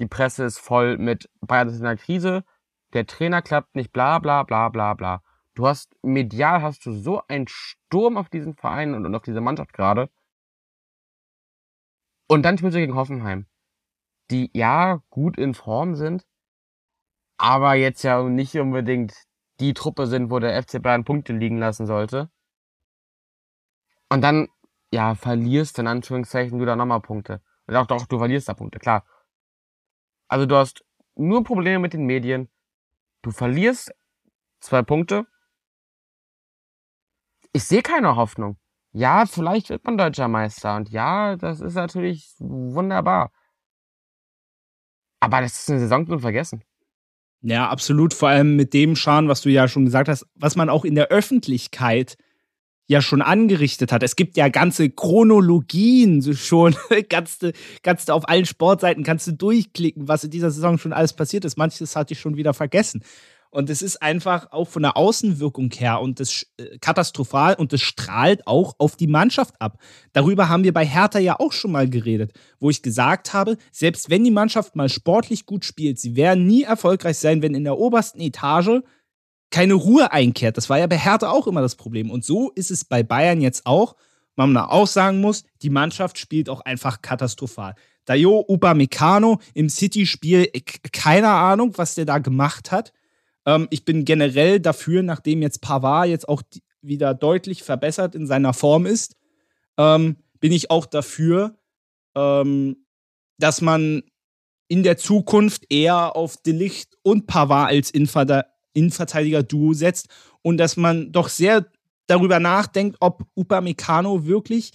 Die 0.00 0.06
Presse 0.06 0.44
ist 0.44 0.58
voll 0.58 0.98
mit 0.98 1.30
Bayern 1.40 1.68
ist 1.68 1.78
in 1.78 1.84
der 1.84 1.96
Krise, 1.96 2.44
der 2.92 3.06
Trainer 3.06 3.42
klappt 3.42 3.76
nicht, 3.76 3.92
bla 3.92 4.18
bla 4.18 4.42
bla 4.42 4.68
bla 4.68 4.94
bla. 4.94 5.22
Du 5.54 5.66
hast 5.66 5.94
medial 6.02 6.62
hast 6.62 6.86
du 6.86 6.92
so 6.92 7.22
einen 7.28 7.46
Sturm 7.48 8.16
auf 8.16 8.28
diesen 8.28 8.54
Verein 8.54 8.94
und, 8.94 9.06
und 9.06 9.14
auf 9.14 9.22
diese 9.22 9.40
Mannschaft 9.40 9.72
gerade. 9.72 10.10
Und 12.28 12.42
dann 12.42 12.58
spielst 12.58 12.76
du 12.76 12.80
gegen 12.80 12.94
Hoffenheim, 12.94 13.46
die 14.30 14.50
ja 14.54 15.02
gut 15.10 15.36
in 15.36 15.54
Form 15.54 15.96
sind, 15.96 16.26
aber 17.36 17.74
jetzt 17.74 18.02
ja 18.02 18.22
nicht 18.22 18.54
unbedingt 18.56 19.14
die 19.60 19.74
Truppe 19.74 20.06
sind, 20.06 20.30
wo 20.30 20.38
der 20.38 20.60
FC 20.62 20.82
Bayern 20.82 21.04
Punkte 21.04 21.32
liegen 21.32 21.58
lassen 21.58 21.86
sollte. 21.86 22.30
Und 24.08 24.22
dann, 24.22 24.48
ja, 24.92 25.14
verlierst 25.14 25.78
in 25.78 25.86
Anführungszeichen 25.86 26.58
du 26.58 26.64
da 26.64 26.76
nochmal 26.76 27.00
Punkte. 27.00 27.42
Und 27.66 27.76
auch 27.76 27.86
doch, 27.86 28.06
du 28.06 28.18
verlierst 28.18 28.48
da 28.48 28.54
Punkte, 28.54 28.78
klar. 28.78 29.04
Also 30.28 30.46
du 30.46 30.56
hast 30.56 30.84
nur 31.14 31.44
Probleme 31.44 31.78
mit 31.78 31.92
den 31.92 32.06
Medien. 32.06 32.48
Du 33.22 33.30
verlierst 33.30 33.92
zwei 34.60 34.82
Punkte. 34.82 35.26
Ich 37.52 37.64
sehe 37.64 37.82
keine 37.82 38.16
Hoffnung. 38.16 38.58
Ja, 38.92 39.26
vielleicht 39.26 39.70
wird 39.70 39.84
man 39.84 39.98
deutscher 39.98 40.28
Meister. 40.28 40.76
Und 40.76 40.90
ja, 40.90 41.36
das 41.36 41.60
ist 41.60 41.74
natürlich 41.74 42.34
wunderbar. 42.38 43.30
Aber 45.20 45.40
das 45.42 45.60
ist 45.60 45.70
eine 45.70 45.80
Saison 45.80 46.06
zum 46.06 46.20
Vergessen. 46.20 46.64
Ja, 47.42 47.68
absolut. 47.68 48.12
Vor 48.12 48.28
allem 48.28 48.56
mit 48.56 48.74
dem 48.74 48.96
Schaden, 48.96 49.28
was 49.28 49.40
du 49.40 49.48
ja 49.48 49.66
schon 49.66 49.86
gesagt 49.86 50.08
hast, 50.08 50.26
was 50.34 50.56
man 50.56 50.68
auch 50.68 50.84
in 50.84 50.94
der 50.94 51.08
Öffentlichkeit 51.08 52.16
ja 52.86 53.00
schon 53.00 53.22
angerichtet 53.22 53.92
hat. 53.92 54.02
Es 54.02 54.16
gibt 54.16 54.36
ja 54.36 54.48
ganze 54.48 54.90
Chronologien 54.90 56.22
schon. 56.34 56.74
kannst 57.08 57.42
du 57.42 58.12
auf 58.12 58.28
allen 58.28 58.46
Sportseiten 58.46 59.04
kannst 59.04 59.28
du 59.28 59.32
durchklicken, 59.32 60.08
was 60.08 60.24
in 60.24 60.30
dieser 60.30 60.50
Saison 60.50 60.76
schon 60.76 60.92
alles 60.92 61.12
passiert 61.12 61.44
ist. 61.44 61.56
Manches 61.56 61.94
hatte 61.94 62.14
ich 62.14 62.20
schon 62.20 62.36
wieder 62.36 62.52
vergessen. 62.52 63.02
Und 63.50 63.68
es 63.68 63.82
ist 63.82 64.00
einfach 64.00 64.52
auch 64.52 64.68
von 64.68 64.82
der 64.82 64.96
Außenwirkung 64.96 65.72
her 65.72 66.00
und 66.00 66.20
das 66.20 66.46
äh, 66.56 66.78
katastrophal 66.78 67.54
und 67.54 67.72
das 67.72 67.80
strahlt 67.80 68.46
auch 68.46 68.76
auf 68.78 68.94
die 68.94 69.08
Mannschaft 69.08 69.60
ab. 69.60 69.78
Darüber 70.12 70.48
haben 70.48 70.62
wir 70.62 70.72
bei 70.72 70.86
Hertha 70.86 71.18
ja 71.18 71.40
auch 71.40 71.52
schon 71.52 71.72
mal 71.72 71.90
geredet, 71.90 72.32
wo 72.60 72.70
ich 72.70 72.80
gesagt 72.80 73.32
habe, 73.34 73.56
selbst 73.72 74.08
wenn 74.08 74.22
die 74.22 74.30
Mannschaft 74.30 74.76
mal 74.76 74.88
sportlich 74.88 75.46
gut 75.46 75.64
spielt, 75.64 75.98
sie 75.98 76.14
werden 76.14 76.46
nie 76.46 76.62
erfolgreich 76.62 77.18
sein, 77.18 77.42
wenn 77.42 77.56
in 77.56 77.64
der 77.64 77.76
obersten 77.76 78.20
Etage 78.20 78.82
keine 79.50 79.74
Ruhe 79.74 80.12
einkehrt. 80.12 80.56
Das 80.56 80.70
war 80.70 80.78
ja 80.78 80.86
bei 80.86 80.98
Hertha 80.98 81.28
auch 81.28 81.48
immer 81.48 81.60
das 81.60 81.74
Problem. 81.74 82.10
Und 82.10 82.24
so 82.24 82.50
ist 82.54 82.70
es 82.70 82.84
bei 82.84 83.02
Bayern 83.02 83.40
jetzt 83.40 83.66
auch. 83.66 83.96
Man 84.36 84.56
auch 84.56 84.86
sagen 84.86 85.20
muss, 85.20 85.44
die 85.60 85.70
Mannschaft 85.70 86.18
spielt 86.18 86.48
auch 86.48 86.60
einfach 86.60 87.02
katastrophal. 87.02 87.74
Dayo 88.04 88.44
Upamecano 88.48 89.40
im 89.54 89.68
City-Spiel, 89.68 90.50
keine 90.92 91.28
Ahnung, 91.28 91.72
was 91.76 91.96
der 91.96 92.04
da 92.04 92.18
gemacht 92.18 92.70
hat. 92.70 92.92
Ähm, 93.46 93.68
ich 93.70 93.84
bin 93.84 94.04
generell 94.04 94.60
dafür, 94.60 95.02
nachdem 95.02 95.42
jetzt 95.42 95.60
Pavard 95.60 96.08
jetzt 96.08 96.28
auch 96.28 96.42
wieder 96.82 97.14
deutlich 97.14 97.62
verbessert 97.62 98.14
in 98.14 98.26
seiner 98.26 98.52
Form 98.52 98.86
ist, 98.86 99.16
ähm, 99.78 100.16
bin 100.40 100.52
ich 100.52 100.70
auch 100.70 100.86
dafür, 100.86 101.58
ähm, 102.14 102.86
dass 103.38 103.60
man 103.60 104.02
in 104.68 104.82
der 104.82 104.96
Zukunft 104.96 105.64
eher 105.70 106.16
auf 106.16 106.36
Delicht 106.42 106.96
und 107.02 107.26
Pavard 107.26 107.70
als 107.70 107.90
Innenverteidiger-Duo 107.90 109.72
setzt 109.74 110.08
und 110.42 110.58
dass 110.58 110.76
man 110.76 111.12
doch 111.12 111.28
sehr 111.28 111.66
darüber 112.06 112.40
nachdenkt, 112.40 112.96
ob 113.00 113.26
Upamecano 113.34 114.26
wirklich 114.26 114.72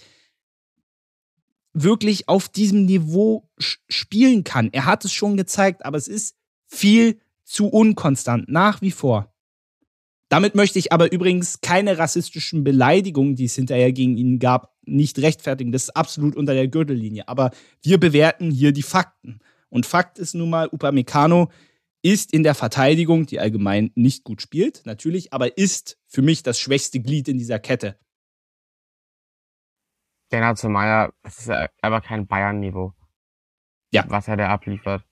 wirklich 1.78 2.28
auf 2.28 2.48
diesem 2.48 2.86
Niveau 2.86 3.50
spielen 3.58 4.44
kann. 4.44 4.70
Er 4.72 4.86
hat 4.86 5.04
es 5.04 5.12
schon 5.12 5.36
gezeigt, 5.36 5.84
aber 5.84 5.98
es 5.98 6.08
ist 6.08 6.34
viel 6.66 7.20
zu 7.46 7.68
unkonstant, 7.68 8.48
nach 8.48 8.82
wie 8.82 8.90
vor. 8.90 9.32
Damit 10.28 10.56
möchte 10.56 10.78
ich 10.78 10.92
aber 10.92 11.12
übrigens 11.12 11.60
keine 11.60 11.98
rassistischen 11.98 12.64
Beleidigungen, 12.64 13.36
die 13.36 13.44
es 13.44 13.54
hinterher 13.54 13.92
gegen 13.92 14.16
ihn 14.16 14.40
gab, 14.40 14.74
nicht 14.84 15.18
rechtfertigen. 15.20 15.70
Das 15.70 15.84
ist 15.84 15.96
absolut 15.96 16.34
unter 16.34 16.52
der 16.52 16.66
Gürtellinie. 16.66 17.28
Aber 17.28 17.52
wir 17.82 17.98
bewerten 17.98 18.50
hier 18.50 18.72
die 18.72 18.82
Fakten. 18.82 19.38
Und 19.68 19.86
Fakt 19.86 20.18
ist 20.18 20.34
nun 20.34 20.50
mal, 20.50 20.68
Upamecano 20.68 21.50
ist 22.02 22.32
in 22.32 22.42
der 22.42 22.54
Verteidigung, 22.54 23.26
die 23.26 23.38
allgemein 23.40 23.92
nicht 23.94 24.24
gut 24.24 24.42
spielt, 24.42 24.82
natürlich, 24.84 25.32
aber 25.32 25.56
ist 25.58 25.98
für 26.06 26.22
mich 26.22 26.42
das 26.42 26.58
schwächste 26.58 27.00
Glied 27.00 27.28
in 27.28 27.38
dieser 27.38 27.58
Kette. 27.58 27.98
Lennart 30.32 30.62
Meier, 30.64 31.12
das 31.22 31.38
ist 31.38 31.50
einfach 31.50 32.02
kein 32.02 32.26
Bayern-Niveau. 32.26 32.92
Ja. 33.92 34.04
Was 34.08 34.28
er 34.28 34.36
da 34.36 34.48
abliefert. 34.48 35.04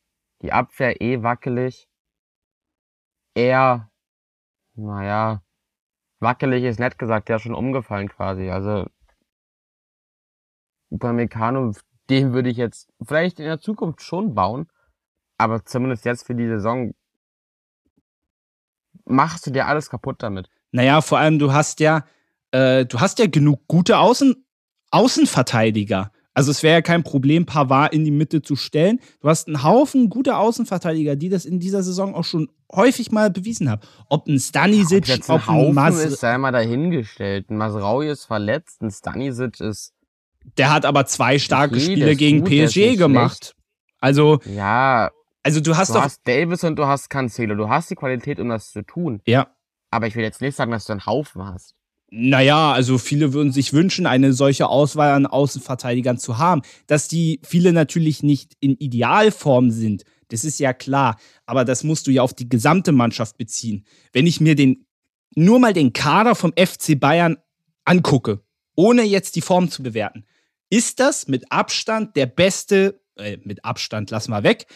Die 0.43 0.53
Abwehr 0.53 1.01
eh 1.01 1.23
wackelig 1.23 1.89
eher, 3.35 3.91
naja, 4.75 5.43
wackelig 6.21 6.65
ist 6.65 6.81
nett 6.81 6.99
gesagt, 6.99 7.29
der 7.29 7.37
ist 7.37 7.43
schon 7.43 7.55
umgefallen 7.55 8.09
quasi. 8.09 8.51
Also 8.51 8.87
Upamecano, 10.91 11.73
den 12.11 12.33
würde 12.33 12.51
ich 12.51 12.57
jetzt 12.57 12.93
vielleicht 13.03 13.41
in 13.41 13.47
der 13.47 13.61
Zukunft 13.61 14.03
schon 14.03 14.35
bauen, 14.35 14.69
aber 15.39 15.65
zumindest 15.65 16.05
jetzt 16.05 16.27
für 16.27 16.35
die 16.35 16.47
Saison 16.47 16.95
machst 19.05 19.47
du 19.47 19.51
dir 19.51 19.67
alles 19.67 19.91
kaputt 19.91 20.23
damit. 20.23 20.49
Naja, 20.71 21.01
vor 21.01 21.19
allem 21.19 21.39
du 21.39 21.53
hast 21.53 21.81
ja, 21.81 22.05
äh, 22.53 22.85
du 22.87 23.01
hast 23.01 23.19
ja 23.19 23.27
genug 23.27 23.67
gute 23.69 23.99
Außen, 23.99 24.47
Außenverteidiger. 24.91 26.13
Also 26.35 26.51
es 26.51 26.65
wäre 26.65 26.75
ja 26.75 26.83
kein 26.83 27.05
Problem, 27.05 27.47
Pavard 27.47 27.95
in 27.95 28.05
die 28.05 28.11
Mitte 28.11 28.43
zu 28.43 28.57
stellen. 28.57 29.01
Du 29.21 29.29
hast 29.29 29.47
einen 29.47 29.63
Haufen 29.63 30.11
guter 30.11 30.39
Außenverteidiger, 30.41 31.15
die 31.15 31.29
das 31.29 31.45
in 31.45 31.61
dieser 31.61 31.85
Saison 31.85 32.15
auch 32.15 32.25
schon 32.25 32.51
häufig 32.73 33.13
mal 33.13 33.31
bewiesen 33.31 33.71
haben. 33.71 33.83
Ob 34.09 34.27
ein 34.27 34.41
Stanisic, 34.41 35.07
ja, 35.07 35.17
ob 35.29 35.49
ein, 35.49 35.67
ein 35.69 35.75
Mas 35.75 36.05
ist 36.05 36.21
sei 36.21 36.37
mal 36.37 36.51
dahingestellt. 36.51 37.51
Ein 37.51 37.57
Masraui 37.57 38.09
ist 38.09 38.25
verletzt, 38.25 38.83
ein 38.83 38.91
Stanisic 38.91 39.61
ist 39.61 39.95
Der 40.59 40.73
hat 40.73 40.85
aber 40.85 41.07
zwei 41.07 41.39
starke 41.39 41.77
okay, 41.77 41.85
Spiele 41.85 42.17
gegen 42.17 42.41
gut, 42.41 42.51
PSG 42.51 42.97
gemacht. 42.97 43.45
Schlecht. 43.45 43.57
Also 44.01 44.41
Ja, 44.45 45.13
also 45.45 45.61
du 45.61 45.77
hast 45.77 45.91
du 45.91 45.95
doch 45.95 46.03
hast 46.03 46.27
Davis 46.27 46.65
und 46.65 46.77
du 46.77 46.87
hast 46.87 47.09
Cancelo, 47.11 47.55
du 47.55 47.69
hast 47.69 47.91
die 47.91 47.95
Qualität 47.95 48.41
um 48.41 48.49
das 48.49 48.73
zu 48.73 48.83
tun. 48.83 49.21
Ja. 49.25 49.47
Aber 49.91 50.09
ich 50.09 50.17
will 50.17 50.25
jetzt 50.25 50.41
nicht 50.41 50.57
sagen, 50.57 50.73
dass 50.73 50.87
du 50.87 50.93
einen 50.93 51.07
Haufen 51.07 51.45
hast. 51.45 51.77
Naja, 52.17 52.73
also 52.73 52.97
viele 52.97 53.33
würden 53.33 53.51
sich 53.51 53.73
wünschen, 53.73 54.07
eine 54.07 54.33
solche 54.35 54.69
Auswahl 54.69 55.11
an 55.11 55.27
Außenverteidigern 55.27 56.17
zu 56.17 56.39
haben. 56.39 56.63
Dass 56.87 57.09
die 57.09 57.41
viele 57.43 57.73
natürlich 57.73 58.23
nicht 58.23 58.53
in 58.61 58.77
Idealform 58.77 59.73
sind, 59.73 60.05
das 60.29 60.45
ist 60.45 60.61
ja 60.61 60.73
klar. 60.73 61.19
Aber 61.45 61.65
das 61.65 61.83
musst 61.83 62.07
du 62.07 62.13
ja 62.13 62.23
auf 62.23 62.33
die 62.33 62.49
gesamte 62.49 62.93
Mannschaft 62.93 63.37
beziehen. 63.37 63.85
Wenn 64.13 64.29
ich 64.29 64.41
mir 64.41 64.55
den, 64.55 64.87
nur 65.35 65.59
mal 65.59 65.73
den 65.73 65.93
Kader 65.93 66.37
vom 66.37 66.53
FC 66.53 66.99
Bayern 67.01 67.37
angucke, 67.85 68.45
ohne 68.77 69.03
jetzt 69.03 69.35
die 69.35 69.41
Form 69.41 69.69
zu 69.69 69.83
bewerten, 69.83 70.25
ist 70.71 71.01
das 71.01 71.27
mit 71.27 71.51
Abstand 71.51 72.15
der 72.15 72.27
beste, 72.27 73.01
äh, 73.17 73.39
mit 73.43 73.65
Abstand 73.65 74.13
lass 74.13 74.29
mal 74.29 74.45
weg, 74.45 74.67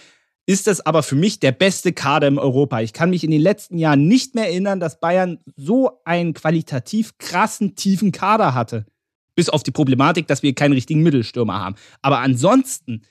ist 0.49 0.67
das 0.67 0.81
aber 0.81 1.03
für 1.03 1.15
mich 1.15 1.41
der 1.41 1.53
beste 1.53 1.93
Kader 1.93 2.27
in 2.27 2.39
Europa. 2.39 2.81
Ich 2.81 2.95
kann 2.95 3.11
mich 3.11 3.23
in 3.23 3.31
den 3.31 3.43
letzten 3.43 3.77
Jahren 3.77 4.09
nicht 4.09 4.35
mehr 4.35 4.47
erinnern, 4.47 4.81
dass 4.81 4.99
Bayern 4.99 5.41
so 5.57 6.01
einen 6.07 6.33
qualitativ 6.33 7.19
krassen, 7.19 7.77
tiefen 7.77 8.13
Kader 8.13 8.55
hatte. 8.55 8.87
Bis 9.35 9.51
auf 9.51 9.63
die 9.63 9.73
Problematik, 9.73 10.27
dass 10.27 10.43
wir 10.43 10.55
keinen 10.55 10.73
richtigen 10.73 11.03
Mittelstürmer 11.03 11.61
haben. 11.61 11.75
Aber 12.01 12.21
ansonsten, 12.21 13.03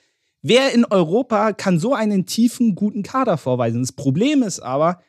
wer 0.42 0.72
in 0.72 0.84
Europa 0.84 1.52
kann 1.52 1.78
so 1.78 1.94
einen 1.94 2.26
tiefen, 2.26 2.74
guten 2.74 3.04
Kader 3.04 3.38
vorweisen? 3.38 3.82
Das 3.82 3.92
Problem 3.92 4.42
ist 4.42 4.58
aber, 4.58 5.00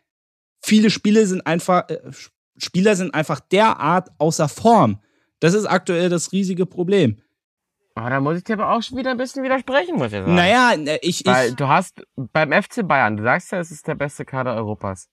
viele 0.62 0.92
Spiele 0.92 1.26
sind 1.26 1.48
einfach, 1.48 1.90
äh, 1.90 1.98
Spieler 2.58 2.96
sind 2.96 3.12
einfach 3.12 3.40
derart 3.40 4.10
außer 4.20 4.50
Form. 4.50 5.00
Das 5.40 5.56
ist 5.56 5.66
aktuell 5.66 6.10
das 6.10 6.32
riesige 6.32 6.68
Problem. 6.68 7.18
Aber 8.00 8.10
da 8.10 8.20
muss 8.22 8.38
ich 8.38 8.44
dir 8.46 8.54
aber 8.54 8.72
auch 8.72 8.82
schon 8.82 8.98
wieder 8.98 9.12
ein 9.12 9.18
bisschen 9.18 9.44
widersprechen, 9.44 9.96
muss 9.98 10.08
ich 10.08 10.20
sagen. 10.20 10.34
Naja, 10.36 10.72
äh, 10.74 11.00
ich. 11.02 11.26
Weil 11.26 11.50
ich 11.50 11.56
du 11.58 11.68
hast 11.68 12.02
beim 12.16 12.52
FC 12.54 12.88
Bayern, 12.88 13.18
du 13.18 13.24
sagst 13.24 13.52
ja, 13.52 13.60
es 13.60 13.72
ist 13.72 13.88
der 13.88 13.96
beste 13.96 14.24
Kader 14.24 14.56
Europas. 14.56 15.10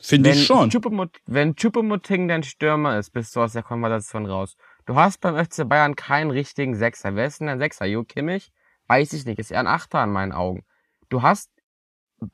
finde 0.00 0.30
ich 0.30 0.44
schon. 0.44 0.70
Choupo-Mot- 0.70 1.20
wenn 1.26 1.54
Chupomoting 1.54 2.26
dein 2.26 2.42
Stürmer 2.42 2.98
ist, 2.98 3.10
bist 3.10 3.36
du 3.36 3.42
aus 3.42 3.52
der 3.52 3.62
Konversation 3.62 4.26
raus. 4.26 4.56
Du 4.86 4.96
hast 4.96 5.18
beim 5.20 5.36
FC 5.36 5.68
Bayern 5.68 5.94
keinen 5.94 6.30
richtigen 6.32 6.74
Sechser. 6.74 7.14
Wer 7.14 7.26
ist 7.26 7.40
denn 7.40 7.48
ein 7.48 7.58
Sechser? 7.60 7.86
Jo 7.86 8.02
Kimmich? 8.02 8.50
Weiß 8.88 9.12
ich 9.12 9.24
nicht. 9.24 9.38
Ist 9.38 9.52
eher 9.52 9.60
ein 9.60 9.66
Achter 9.68 10.02
in 10.02 10.10
meinen 10.10 10.32
Augen. 10.32 10.64
Du 11.08 11.22
hast 11.22 11.50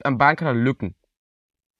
am 0.05 0.17
Bayern-Kader 0.17 0.55
Lücken. 0.55 0.95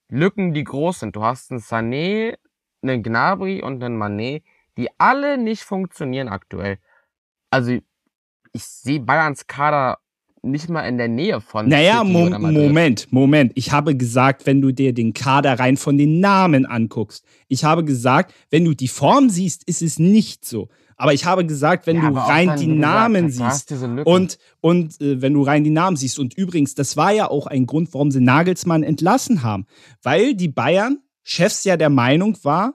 Lücken, 0.09 0.53
die 0.53 0.65
groß 0.65 1.01
sind. 1.01 1.17
Du 1.17 1.23
hast 1.25 1.51
einen 1.51 1.61
Sané, 1.61 2.37
einen 2.83 3.03
Gnabry 3.03 3.63
und 3.63 3.83
einen 3.83 3.97
Mané, 3.97 4.43
die 4.77 4.89
alle 4.99 5.39
nicht 5.39 5.63
funktionieren 5.63 6.29
aktuell. 6.29 6.79
Also, 7.51 7.79
ich 8.53 8.65
sehe 8.65 9.01
Bayerns 9.01 9.47
Kader 9.47 9.99
nicht 10.45 10.69
mal 10.69 10.83
in 10.83 10.99
der 10.99 11.07
Nähe 11.09 11.41
von 11.41 11.69
Naja, 11.69 12.03
Mo. 12.03 12.29
Moment, 12.29 13.07
Moment. 13.13 13.53
Ich 13.55 13.71
habe 13.71 13.97
gesagt, 13.97 14.45
wenn 14.45 14.61
du 14.61 14.73
dir 14.73 14.93
den 14.93 15.15
Kader 15.15 15.59
rein 15.59 15.77
von 15.77 15.97
den 15.97 16.19
Namen 16.19 16.67
anguckst. 16.67 17.25
Ich 17.47 17.63
habe 17.63 17.85
gesagt, 17.85 18.35
wenn 18.51 18.65
du 18.65 18.75
die 18.75 18.89
Form 18.89 19.31
siehst, 19.31 19.63
ist 19.69 19.83
es 19.83 20.01
nicht 20.01 20.45
so. 20.45 20.69
Aber 20.97 21.15
ich 21.15 21.25
habe 21.25 21.47
gesagt, 21.47 21.87
wenn 21.87 21.97
Ja, 21.97 22.11
du 22.11 22.17
rein 22.17 22.57
die 22.59 22.67
gesagt, 22.67 22.81
Namen 22.81 23.31
siehst 23.31 23.73
und, 24.05 24.39
und 24.61 25.01
äh, 25.01 25.23
wenn 25.23 25.33
du 25.35 25.43
rein 25.43 25.63
die 25.65 25.71
Namen 25.71 25.97
siehst. 25.97 26.19
Und 26.19 26.35
übrigens, 26.35 26.75
das 26.75 26.97
war 26.97 27.13
ja 27.13 27.31
auch 27.31 27.47
ein 27.47 27.67
Grund, 27.67 27.95
warum 27.95 28.11
sie 28.11 28.21
Nagelsmann 28.21 28.83
entlassen 28.83 29.43
haben. 29.45 29.67
Weil 30.03 30.35
die 30.35 30.49
Bayern 30.49 30.99
Chefs 31.23 31.63
ja 31.63 31.77
der 31.77 31.91
Meinung 31.91 32.37
war, 32.43 32.75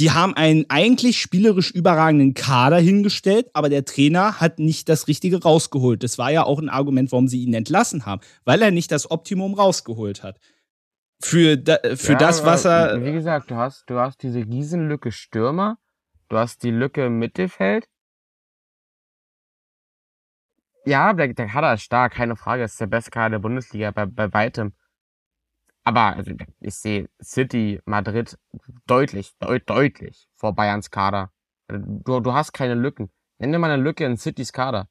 die 0.00 0.10
haben 0.10 0.34
einen 0.34 0.64
eigentlich 0.70 1.20
spielerisch 1.20 1.70
überragenden 1.70 2.32
Kader 2.32 2.78
hingestellt, 2.78 3.50
aber 3.52 3.68
der 3.68 3.84
Trainer 3.84 4.40
hat 4.40 4.58
nicht 4.58 4.88
das 4.88 5.08
Richtige 5.08 5.42
rausgeholt. 5.42 6.02
Das 6.02 6.16
war 6.16 6.30
ja 6.32 6.42
auch 6.44 6.58
ein 6.58 6.70
Argument, 6.70 7.12
warum 7.12 7.28
sie 7.28 7.42
ihn 7.44 7.52
entlassen 7.52 8.06
haben, 8.06 8.22
weil 8.46 8.62
er 8.62 8.70
nicht 8.70 8.90
das 8.92 9.10
Optimum 9.10 9.52
rausgeholt 9.52 10.22
hat. 10.22 10.40
Für, 11.22 11.58
da, 11.58 11.76
für 11.96 12.12
Ja, 12.12 12.18
das, 12.18 12.46
was 12.46 12.64
er. 12.64 13.04
Wie 13.04 13.12
gesagt, 13.12 13.50
du 13.50 13.56
hast, 13.56 13.90
du 13.90 13.98
hast 13.98 14.22
diese 14.22 14.38
Riesenlücke 14.38 15.12
Stürmer, 15.12 15.76
du 16.30 16.38
hast 16.38 16.62
die 16.62 16.70
Lücke 16.70 17.04
im 17.04 17.18
Mittelfeld. 17.18 17.86
Ja, 20.86 21.12
der, 21.12 21.34
der 21.34 21.46
Kader 21.46 21.74
ist 21.74 21.82
stark, 21.82 22.14
keine 22.14 22.36
Frage, 22.36 22.64
ist 22.64 22.80
der 22.80 22.86
beste 22.86 23.10
Kader 23.10 23.32
der 23.32 23.40
Bundesliga 23.40 23.90
bei, 23.90 24.06
bei 24.06 24.32
weitem. 24.32 24.72
Aber 25.90 26.16
also, 26.16 26.32
ich 26.60 26.74
sehe 26.74 27.08
City, 27.22 27.80
Madrid 27.84 28.38
deutlich, 28.86 29.32
deut, 29.40 29.62
deutlich 29.68 30.28
vor 30.36 30.54
Bayerns 30.54 30.90
Kader. 30.90 31.32
Du, 31.68 32.20
du 32.20 32.32
hast 32.32 32.52
keine 32.52 32.74
Lücken. 32.74 33.10
Nenn 33.38 33.50
dir 33.52 33.58
mal 33.58 33.70
eine 33.70 33.82
Lücke 33.82 34.04
in 34.04 34.16
Citys 34.16 34.52
Kader. 34.52 34.88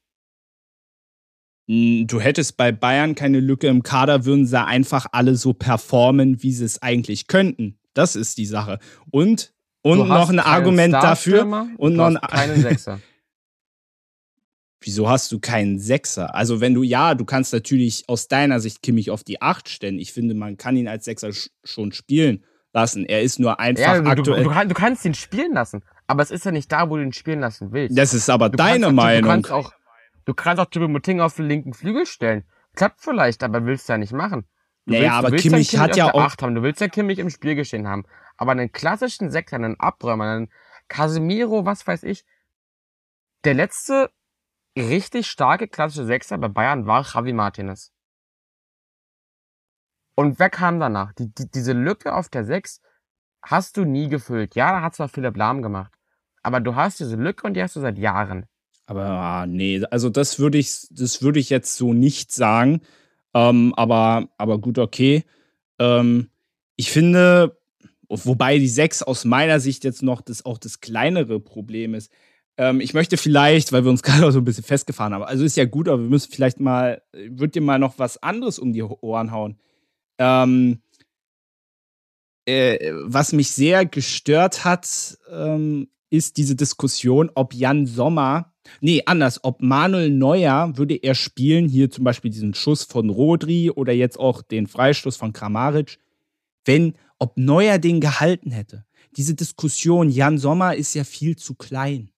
Hm, 1.70 2.06
Du 2.08 2.20
hättest 2.20 2.58
bei 2.58 2.72
Bayern 2.72 3.16
keine 3.16 3.40
Lücke 3.40 3.68
im 3.68 3.84
Kader, 3.84 4.26
würden 4.26 4.46
sie 4.46 4.60
einfach 4.62 5.06
alle 5.12 5.36
so 5.36 5.54
performen, 5.54 6.42
wie 6.44 6.52
sie 6.52 6.66
es 6.66 6.82
eigentlich 6.82 7.28
könnten. 7.28 7.80
Das 7.94 8.16
ist 8.16 8.38
die 8.38 8.46
Sache. 8.46 8.80
Und, 9.12 9.54
und 9.82 10.00
noch 10.08 10.30
ein 10.30 10.40
Argument 10.40 10.94
dafür. 10.94 11.44
Und 11.78 11.92
du 11.94 11.98
noch 11.98 12.06
hast 12.08 12.24
ein- 12.24 12.30
keinen 12.30 12.62
Sechser. 12.62 13.00
Wieso 14.82 15.10
hast 15.10 15.32
du 15.32 15.40
keinen 15.40 15.78
Sechser? 15.80 16.34
Also, 16.36 16.62
wenn 16.62 16.74
du, 16.74 16.84
ja, 16.84 17.14
du 17.16 17.26
kannst 17.26 17.52
natürlich 17.52 18.06
aus 18.08 18.28
deiner 18.30 18.60
Sicht 18.62 18.82
Kimmich 18.82 19.12
auf 19.12 19.24
die 19.24 19.42
Acht 19.42 19.68
stellen. 19.68 20.00
Ich 20.00 20.14
finde, 20.14 20.36
man 20.36 20.56
kann 20.58 20.78
ihn 20.78 20.88
als 20.88 21.06
Sechser 21.06 21.34
sch 21.34 21.50
schon 21.66 21.92
spielen 21.92 22.46
lassen. 22.72 23.06
Er 23.06 23.22
ist 23.22 23.40
nur 23.40 23.60
einfach 23.60 23.84
Ja, 23.84 23.98
du, 23.98 24.04
du, 24.04 24.10
aktuell. 24.12 24.44
du, 24.44 24.50
kann- 24.50 24.70
du 24.70 24.76
kannst 24.76 25.04
ihn 25.04 25.14
spielen 25.16 25.54
lassen, 25.54 25.84
aber 26.08 26.24
es 26.24 26.32
ist 26.32 26.46
ja 26.46 26.52
nicht 26.52 26.72
da, 26.72 26.90
wo 26.90 26.96
du 26.96 27.04
ihn 27.04 27.12
spielen 27.14 27.42
lassen 27.42 27.72
willst. 27.74 27.98
das 27.98 28.14
ist 28.14 28.30
aber 28.30 28.50
Du 28.50 28.58
deine 28.58 28.86
kannst, 28.86 28.96
Meinung. 28.96 29.24
Du 29.24 29.28
kannst 29.30 29.52
auch, 29.52 29.74
du 30.26 30.34
kannst 30.34 30.62
auch 30.62 30.68
Choupo-Moting 30.72 31.20
auf 31.20 31.36
den 31.36 31.48
linken 31.50 31.74
Flügel 31.74 32.06
stellen. 32.06 32.46
Klappt 32.76 33.02
vielleicht, 33.02 33.44
aber 33.44 33.66
willst 33.66 33.90
du 33.90 33.94
ja 33.94 33.98
nicht 33.98 34.14
machen. 34.14 34.46
Du 34.86 34.94
Naja, 34.94 35.14
aber 35.14 35.32
willst 35.34 35.44
Kimmich 35.44 35.78
hat 35.78 35.98
ja 35.98 36.14
auch- 36.14 36.22
Acht 36.22 36.42
haben. 36.42 36.56
Du 36.56 36.62
willst 36.62 36.80
ja 36.80 36.88
Kimmich 36.88 37.20
im 37.20 37.30
Spielgeschehen 37.30 37.88
haben. 37.88 38.06
Aber 38.38 38.54
einen 38.54 38.72
klassischen 38.72 39.30
Sechser, 39.30 39.58
einen 39.58 39.78
Abräumer, 39.80 40.24
einen 40.26 40.50
Casemiro, 40.88 41.66
was 41.66 41.86
weiß 41.86 42.04
ich. 42.04 42.24
Der 43.44 43.54
letzte 43.56 44.10
richtig 44.78 45.28
starke 45.28 45.68
klassische 45.68 46.06
Sechser 46.06 46.38
bei 46.38 46.48
Bayern 46.48 46.86
war 46.86 47.06
Javi 47.06 47.34
Martinez. 47.34 47.92
Und 50.16 50.38
wer 50.38 50.50
kam 50.50 50.80
danach? 50.80 51.14
Die, 51.14 51.34
die, 51.34 51.50
diese 51.50 51.74
Lücke 51.74 52.14
auf 52.14 52.30
der 52.30 52.44
Sechs 52.44 52.82
hast 53.42 53.78
du 53.78 53.86
nie 53.86 54.10
gefüllt. 54.10 54.56
Ja, 54.56 54.72
da 54.72 54.82
hat 54.82 54.96
zwar 54.96 55.08
Philipp 55.08 55.38
Lahm 55.38 55.62
gemacht. 55.62 55.94
Aber 56.44 56.60
du 56.60 56.76
hast 56.76 57.00
diese 57.00 57.16
Lücke 57.16 57.48
und 57.48 57.54
die 57.54 57.64
hast 57.64 57.76
du 57.76 57.80
seit 57.80 57.98
Jahren. 57.98 58.46
Aber 58.86 59.06
ah, 59.06 59.46
nee, 59.46 59.84
also 59.92 60.10
das 60.10 60.40
würde 60.40 60.58
ich, 60.58 60.88
das 60.92 61.22
ich 61.22 61.50
jetzt 61.50 61.76
so 61.76 61.94
nicht 61.94 62.32
sagen. 62.32 62.82
Ähm, 63.34 63.74
aber, 63.76 64.30
aber 64.38 64.60
gut, 64.60 64.80
okay. 64.80 65.24
Ähm, 65.78 66.30
ich 66.76 66.92
finde, 66.92 67.58
wobei 68.08 68.58
die 68.58 68.68
6 68.68 69.04
aus 69.04 69.26
meiner 69.26 69.60
Sicht 69.60 69.84
jetzt 69.84 70.02
noch 70.02 70.22
das, 70.22 70.44
auch 70.44 70.58
das 70.58 70.82
kleinere 70.82 71.40
Problem 71.40 71.94
ist. 71.94 72.12
Ähm, 72.60 72.82
ich 72.82 72.94
möchte 72.94 73.16
vielleicht, 73.16 73.72
weil 73.72 73.86
wir 73.86 73.90
uns 73.90 74.04
gerade 74.04 74.32
so 74.32 74.40
ein 74.40 74.46
bisschen 74.46 74.66
festgefahren 74.66 75.14
haben, 75.14 75.24
also 75.24 75.46
ist 75.46 75.58
ja 75.58 75.66
gut, 75.66 75.88
aber 75.88 76.04
wir 76.04 76.10
müssen 76.10 76.32
vielleicht 76.32 76.60
mal, 76.60 77.02
würde 77.14 77.54
dir 77.54 77.62
mal 77.62 77.80
noch 77.80 77.98
was 77.98 78.22
anderes 78.22 78.60
um 78.60 78.74
die 78.74 78.84
Ohren 78.84 79.32
hauen. 79.32 79.58
Ähm, 80.20 80.82
äh, 82.46 82.92
was 83.04 83.32
mich 83.32 83.52
sehr 83.52 83.86
gestört 83.86 84.66
hat, 84.66 85.18
ähm, 85.32 85.88
ist 86.10 86.36
diese 86.38 86.56
Diskussion, 86.56 87.32
ob 87.34 87.54
Jan 87.54 87.86
Sommer, 87.86 88.54
nee, 88.82 89.04
anders, 89.06 89.42
ob 89.44 89.62
Manuel 89.62 90.10
Neuer 90.10 90.76
würde 90.76 90.96
er 90.96 91.16
spielen, 91.16 91.70
hier 91.70 91.90
zum 91.90 92.04
Beispiel 92.04 92.32
diesen 92.32 92.56
Schuss 92.56 92.84
von 92.84 93.10
Rodri 93.10 93.70
oder 93.70 93.94
jetzt 93.94 94.20
auch 94.20 94.42
den 94.42 94.68
Freistoß 94.68 95.16
von 95.16 95.32
Kramaric, 95.32 95.98
wenn, 96.66 96.96
ob 97.20 97.38
Neuer 97.38 97.78
den 97.78 98.02
gehalten 98.02 98.52
hätte. 98.52 98.86
Diese 99.16 99.34
Diskussion, 99.34 100.10
Jan 100.10 100.38
Sommer 100.38 100.76
ist 100.76 100.94
ja 100.94 101.06
viel 101.06 101.38
zu 101.38 101.56
klein. 101.56 102.12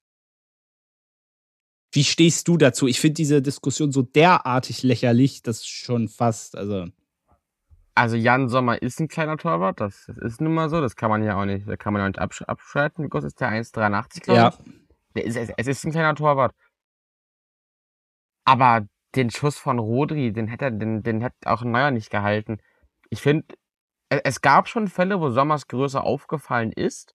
Wie 1.91 2.03
stehst 2.03 2.47
du 2.47 2.57
dazu? 2.57 2.87
Ich 2.87 2.99
finde 3.01 3.15
diese 3.15 3.41
Diskussion 3.41 3.91
so 3.91 4.01
derartig 4.01 4.83
lächerlich, 4.83 5.41
dass 5.41 5.65
schon 5.67 6.07
fast, 6.07 6.55
also. 6.55 6.87
Also 7.93 8.15
Jan 8.15 8.47
Sommer 8.47 8.81
ist 8.81 9.01
ein 9.01 9.09
kleiner 9.09 9.35
Torwart, 9.37 9.81
das, 9.81 10.05
das 10.07 10.17
ist 10.17 10.41
nun 10.41 10.53
mal 10.53 10.69
so, 10.69 10.79
das 10.79 10.95
kann 10.95 11.09
man 11.09 11.23
ja 11.23 11.39
auch 11.39 11.43
nicht, 11.43 11.67
da 11.67 11.75
kann 11.75 11.91
man 11.91 12.01
ja 12.01 12.07
nicht 12.07 12.19
absch 12.19 12.41
abschalten. 12.43 13.03
Wie 13.03 13.09
groß 13.09 13.25
ist 13.25 13.41
der? 13.41 13.49
1,83 13.49 14.21
glaube 14.21 14.39
Ja. 14.39 14.53
ich. 15.15 15.25
Ist, 15.25 15.35
es, 15.35 15.49
es 15.57 15.67
ist 15.67 15.83
ein 15.83 15.91
kleiner 15.91 16.15
Torwart. 16.15 16.53
Aber 18.45 18.87
den 19.15 19.29
Schuss 19.29 19.57
von 19.57 19.77
Rodri, 19.77 20.31
den 20.31 20.47
hätte 20.47 20.65
er, 20.65 20.71
den, 20.71 21.03
den 21.03 21.19
hätte 21.21 21.35
auch 21.45 21.63
Neuer 21.63 21.91
nicht 21.91 22.09
gehalten. 22.09 22.59
Ich 23.09 23.21
finde, 23.21 23.45
es, 24.09 24.21
es 24.23 24.41
gab 24.41 24.69
schon 24.69 24.87
Fälle, 24.87 25.19
wo 25.19 25.29
Sommers 25.29 25.67
Größe 25.67 26.01
aufgefallen 26.01 26.71
ist, 26.71 27.13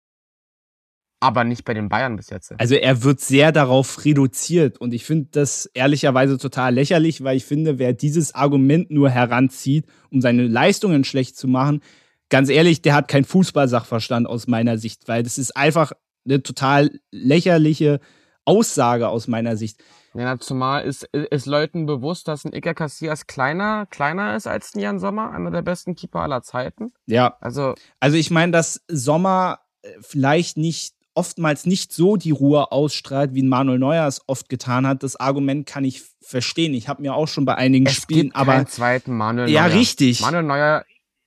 aber 1.24 1.44
nicht 1.44 1.64
bei 1.64 1.72
den 1.72 1.88
Bayern 1.88 2.16
bis 2.16 2.28
jetzt. 2.28 2.52
Also 2.58 2.74
er 2.74 3.02
wird 3.02 3.18
sehr 3.18 3.50
darauf 3.50 4.04
reduziert 4.04 4.78
und 4.78 4.92
ich 4.92 5.06
finde 5.06 5.28
das 5.32 5.64
ehrlicherweise 5.72 6.37
total 6.37 6.74
lächerlich, 6.74 7.24
weil 7.24 7.38
ich 7.38 7.46
finde, 7.46 7.78
wer 7.78 7.94
dieses 7.94 8.34
Argument 8.34 8.90
nur 8.90 9.08
heranzieht, 9.08 9.87
um 10.10 10.20
seine 10.20 10.46
Leistungen 10.46 11.02
schlecht 11.02 11.38
zu 11.38 11.48
machen, 11.48 11.80
ganz 12.28 12.50
ehrlich, 12.50 12.82
der 12.82 12.94
hat 12.94 13.08
keinen 13.08 13.24
Fußballsachverstand 13.24 14.26
aus 14.26 14.48
meiner 14.48 14.76
Sicht, 14.76 15.08
weil 15.08 15.22
das 15.22 15.38
ist 15.38 15.56
einfach 15.56 15.92
eine 16.26 16.42
total 16.42 16.90
lächerliche 17.10 18.00
Aussage 18.44 19.08
aus 19.08 19.26
meiner 19.26 19.56
Sicht. 19.56 19.82
Ja, 20.12 20.38
zumal 20.38 20.84
ist, 20.84 21.04
ist 21.04 21.46
Leuten 21.46 21.87
bewusst, 21.87 22.28
dass 22.28 22.44
ein 22.44 22.52
Iker 22.52 22.74
Casillas 22.74 23.26
kleiner, 23.26 23.87
kleiner 23.87 24.37
ist 24.37 24.46
als 24.46 24.74
ein 24.74 24.80
Jan 24.80 24.98
Sommer, 24.98 25.32
einer 25.32 25.50
der 25.50 25.62
besten 25.62 25.94
Keeper 25.94 26.20
aller 26.20 26.42
Zeiten. 26.42 26.92
Ja, 27.06 27.38
Also, 27.40 27.74
also 27.98 28.18
ich 28.18 28.30
meine, 28.30 28.52
dass 28.52 28.84
Sommer 28.88 29.60
äh, 29.82 29.90
vielleicht 30.00 30.56
nicht 30.56 30.94
oftmals 31.14 31.66
nicht 31.66 31.92
so 31.92 32.16
die 32.16 32.33
Ruhe 32.33 32.72
ausstrahlt, 32.72 33.35
wie 33.35 33.42
Manuel 33.42 33.79
Neuer 33.79 34.07
es 34.07 34.22
oft 34.27 34.48
getan 34.48 34.87
hat. 34.87 35.03
Das 35.03 35.16
Argument 35.16 35.66
kann 35.66 35.85
ich 35.85 36.03
verstehen. 36.20 36.74
Ich 36.74 36.88
habe 36.88 37.03
mir 37.03 37.14
auch 37.14 37.29
schon 37.29 37.44
bei 37.44 37.55
einigen 37.55 37.87
es 37.87 37.94
Spielen, 37.94 38.27
gibt 38.27 38.37
aber 38.37 38.55
keinen 38.55 38.66
zweiten 38.66 39.16
Manuel 39.16 39.48
ja, 39.48 39.68
Neuer. 39.68 39.79
richtig. 39.79 40.20
Manuel 40.20 40.42
Neuer, 40.42 40.85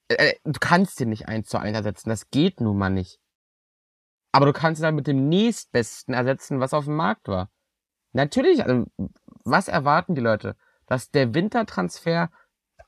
äh, 0.10 0.16
äh, 0.16 0.34
du 0.44 0.60
kannst 0.60 1.00
den 1.00 1.10
nicht 1.10 1.28
eins 1.28 1.48
zu 1.48 1.58
eins 1.58 1.76
ersetzen. 1.76 2.10
Das 2.10 2.30
geht 2.30 2.62
nun 2.62 2.78
mal 2.78 2.90
nicht. 2.90 3.20
Aber 4.32 4.46
du 4.46 4.54
kannst 4.54 4.82
ihn 4.82 4.84
dann 4.84 4.96
mit 4.96 5.08
dem 5.08 5.30
nächstbesten 5.30 6.14
ersetzen, 6.14 6.60
was 6.60 6.74
auf 6.74 6.86
dem 6.86 6.96
Markt 6.96 7.28
war. 7.28 7.50
Natürlich, 8.14 8.64
also, 8.64 8.86
was 9.44 9.68
erwarten 9.68 10.16
die 10.16 10.22
Leute? 10.22 10.56
Dass 10.86 11.12
der 11.12 11.34
Wintertransfer 11.34 12.30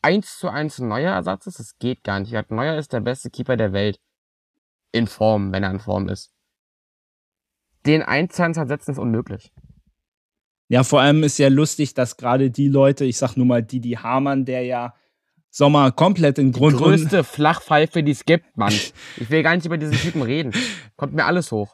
eins 0.01 0.37
zu 0.37 0.49
eins 0.49 0.79
ein 0.79 0.87
neuer 0.87 1.13
Ersatz 1.13 1.47
ist, 1.47 1.59
das 1.59 1.77
geht 1.79 2.03
gar 2.03 2.19
nicht. 2.19 2.33
Neuer 2.51 2.77
ist 2.77 2.93
der 2.93 3.01
beste 3.01 3.29
Keeper 3.29 3.57
der 3.57 3.73
Welt. 3.73 3.99
In 4.91 5.07
Form, 5.07 5.51
wenn 5.51 5.63
er 5.63 5.71
in 5.71 5.79
Form 5.79 6.09
ist. 6.09 6.31
Den 7.85 8.01
1 8.01 8.33
zu 8.33 8.43
1 8.43 8.57
ersetzen 8.57 8.91
ist 8.91 8.99
unmöglich. 8.99 9.51
Ja, 10.67 10.83
vor 10.83 11.01
allem 11.01 11.23
ist 11.23 11.39
ja 11.39 11.47
lustig, 11.47 11.93
dass 11.95 12.17
gerade 12.17 12.51
die 12.51 12.67
Leute, 12.67 13.05
ich 13.05 13.17
sag 13.17 13.35
nur 13.35 13.45
mal 13.45 13.63
Didi 13.63 13.91
Hamann, 13.93 14.45
der 14.45 14.63
ja 14.63 14.93
Sommer 15.49 15.91
komplett 15.91 16.37
in 16.37 16.51
Grund. 16.51 16.73
Die 16.73 16.83
größte 16.83 17.23
Flachpfeife, 17.23 18.03
die 18.03 18.11
es 18.11 18.25
gibt, 18.25 18.55
Mann. 18.55 18.73
Ich 19.17 19.29
will 19.29 19.41
gar 19.41 19.55
nicht 19.55 19.65
über 19.65 19.77
diesen 19.77 19.95
Typen 19.95 20.21
reden. 20.21 20.53
Kommt 20.95 21.13
mir 21.13 21.25
alles 21.25 21.51
hoch. 21.51 21.73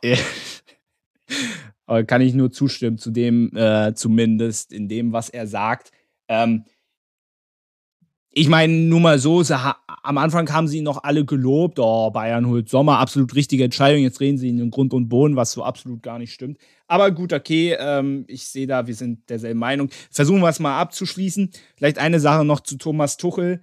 Aber 1.85 2.03
kann 2.03 2.21
ich 2.21 2.33
nur 2.33 2.51
zustimmen 2.51 2.97
zu 2.97 3.11
dem, 3.11 3.55
äh, 3.55 3.93
zumindest 3.93 4.71
in 4.71 4.87
dem, 4.87 5.11
was 5.11 5.29
er 5.29 5.45
sagt. 5.45 5.91
Ähm, 6.27 6.63
ich 8.37 8.49
meine, 8.49 8.73
nur 8.73 8.99
mal 8.99 9.17
so, 9.17 9.41
am 10.03 10.17
Anfang 10.17 10.51
haben 10.51 10.67
sie 10.67 10.79
ihn 10.79 10.83
noch 10.83 11.05
alle 11.05 11.23
gelobt. 11.23 11.79
Oh, 11.79 12.11
Bayern 12.11 12.45
holt 12.47 12.67
Sommer, 12.67 12.99
absolut 12.99 13.33
richtige 13.33 13.63
Entscheidung. 13.63 14.01
Jetzt 14.01 14.19
reden 14.19 14.37
sie 14.37 14.49
ihn 14.49 14.59
in 14.59 14.71
Grund 14.71 14.93
und 14.93 15.07
Boden, 15.07 15.37
was 15.37 15.53
so 15.53 15.63
absolut 15.63 16.03
gar 16.03 16.19
nicht 16.19 16.33
stimmt. 16.33 16.57
Aber 16.85 17.11
gut, 17.11 17.31
okay, 17.31 17.77
ähm, 17.79 18.25
ich 18.27 18.45
sehe 18.47 18.67
da, 18.67 18.87
wir 18.87 18.93
sind 18.93 19.29
derselben 19.29 19.59
Meinung. 19.59 19.89
Versuchen 20.11 20.41
wir 20.41 20.49
es 20.49 20.59
mal 20.59 20.81
abzuschließen. 20.81 21.49
Vielleicht 21.77 21.97
eine 21.97 22.19
Sache 22.19 22.43
noch 22.43 22.59
zu 22.59 22.77
Thomas 22.77 23.15
Tuchel. 23.15 23.61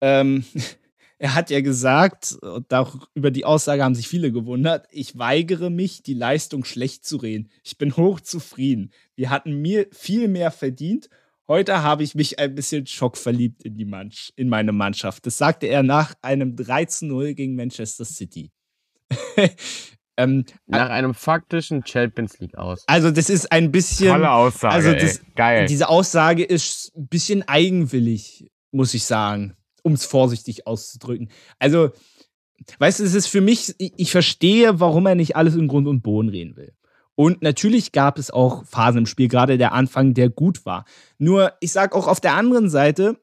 Ähm, 0.00 0.46
er 1.18 1.34
hat 1.34 1.50
ja 1.50 1.60
gesagt, 1.60 2.38
und 2.40 2.66
über 3.12 3.30
die 3.30 3.44
Aussage 3.44 3.84
haben 3.84 3.94
sich 3.94 4.08
viele 4.08 4.32
gewundert, 4.32 4.86
ich 4.90 5.18
weigere 5.18 5.68
mich, 5.68 6.02
die 6.02 6.14
Leistung 6.14 6.64
schlecht 6.64 7.04
zu 7.04 7.18
reden. 7.18 7.50
Ich 7.62 7.76
bin 7.76 7.94
hochzufrieden. 7.94 8.90
Wir 9.16 9.28
hatten 9.28 9.60
mir 9.60 9.86
viel 9.92 10.28
mehr 10.28 10.50
verdient 10.50 11.10
Heute 11.46 11.82
habe 11.82 12.02
ich 12.02 12.14
mich 12.14 12.38
ein 12.38 12.54
bisschen 12.54 12.86
schockverliebt 12.86 13.64
in, 13.64 13.76
die 13.76 13.84
Mannschaft, 13.84 14.32
in 14.36 14.48
meine 14.48 14.72
Mannschaft. 14.72 15.26
Das 15.26 15.36
sagte 15.36 15.66
er 15.66 15.82
nach 15.82 16.14
einem 16.22 16.54
13-0 16.54 17.34
gegen 17.34 17.54
Manchester 17.54 18.06
City. 18.06 18.50
ähm, 20.16 20.46
nach 20.66 20.88
einem 20.88 21.12
faktischen 21.12 21.84
Champions 21.84 22.38
League 22.38 22.56
aus. 22.56 22.84
Also, 22.86 23.10
das 23.10 23.28
ist 23.28 23.52
ein 23.52 23.70
bisschen. 23.70 24.08
Tolle 24.08 24.30
Aussage. 24.30 24.74
Also, 24.74 24.92
das, 24.94 25.20
geil. 25.34 25.66
Diese 25.66 25.90
Aussage 25.90 26.44
ist 26.44 26.92
ein 26.96 27.08
bisschen 27.08 27.46
eigenwillig, 27.46 28.50
muss 28.72 28.94
ich 28.94 29.04
sagen, 29.04 29.54
um 29.82 29.92
es 29.92 30.06
vorsichtig 30.06 30.66
auszudrücken. 30.66 31.28
Also, 31.58 31.90
weißt 32.78 33.00
du, 33.00 33.04
es 33.04 33.14
ist 33.14 33.26
für 33.26 33.42
mich, 33.42 33.74
ich 33.78 34.10
verstehe, 34.10 34.80
warum 34.80 35.04
er 35.04 35.14
nicht 35.14 35.36
alles 35.36 35.56
in 35.56 35.68
Grund 35.68 35.88
und 35.88 36.00
Boden 36.00 36.30
reden 36.30 36.56
will. 36.56 36.72
Und 37.16 37.42
natürlich 37.42 37.92
gab 37.92 38.18
es 38.18 38.30
auch 38.30 38.64
Phasen 38.64 38.98
im 38.98 39.06
Spiel, 39.06 39.28
gerade 39.28 39.58
der 39.58 39.72
Anfang, 39.72 40.14
der 40.14 40.30
gut 40.30 40.66
war. 40.66 40.84
Nur, 41.18 41.52
ich 41.60 41.72
sag 41.72 41.94
auch 41.94 42.08
auf 42.08 42.20
der 42.20 42.34
anderen 42.34 42.68
Seite, 42.68 43.16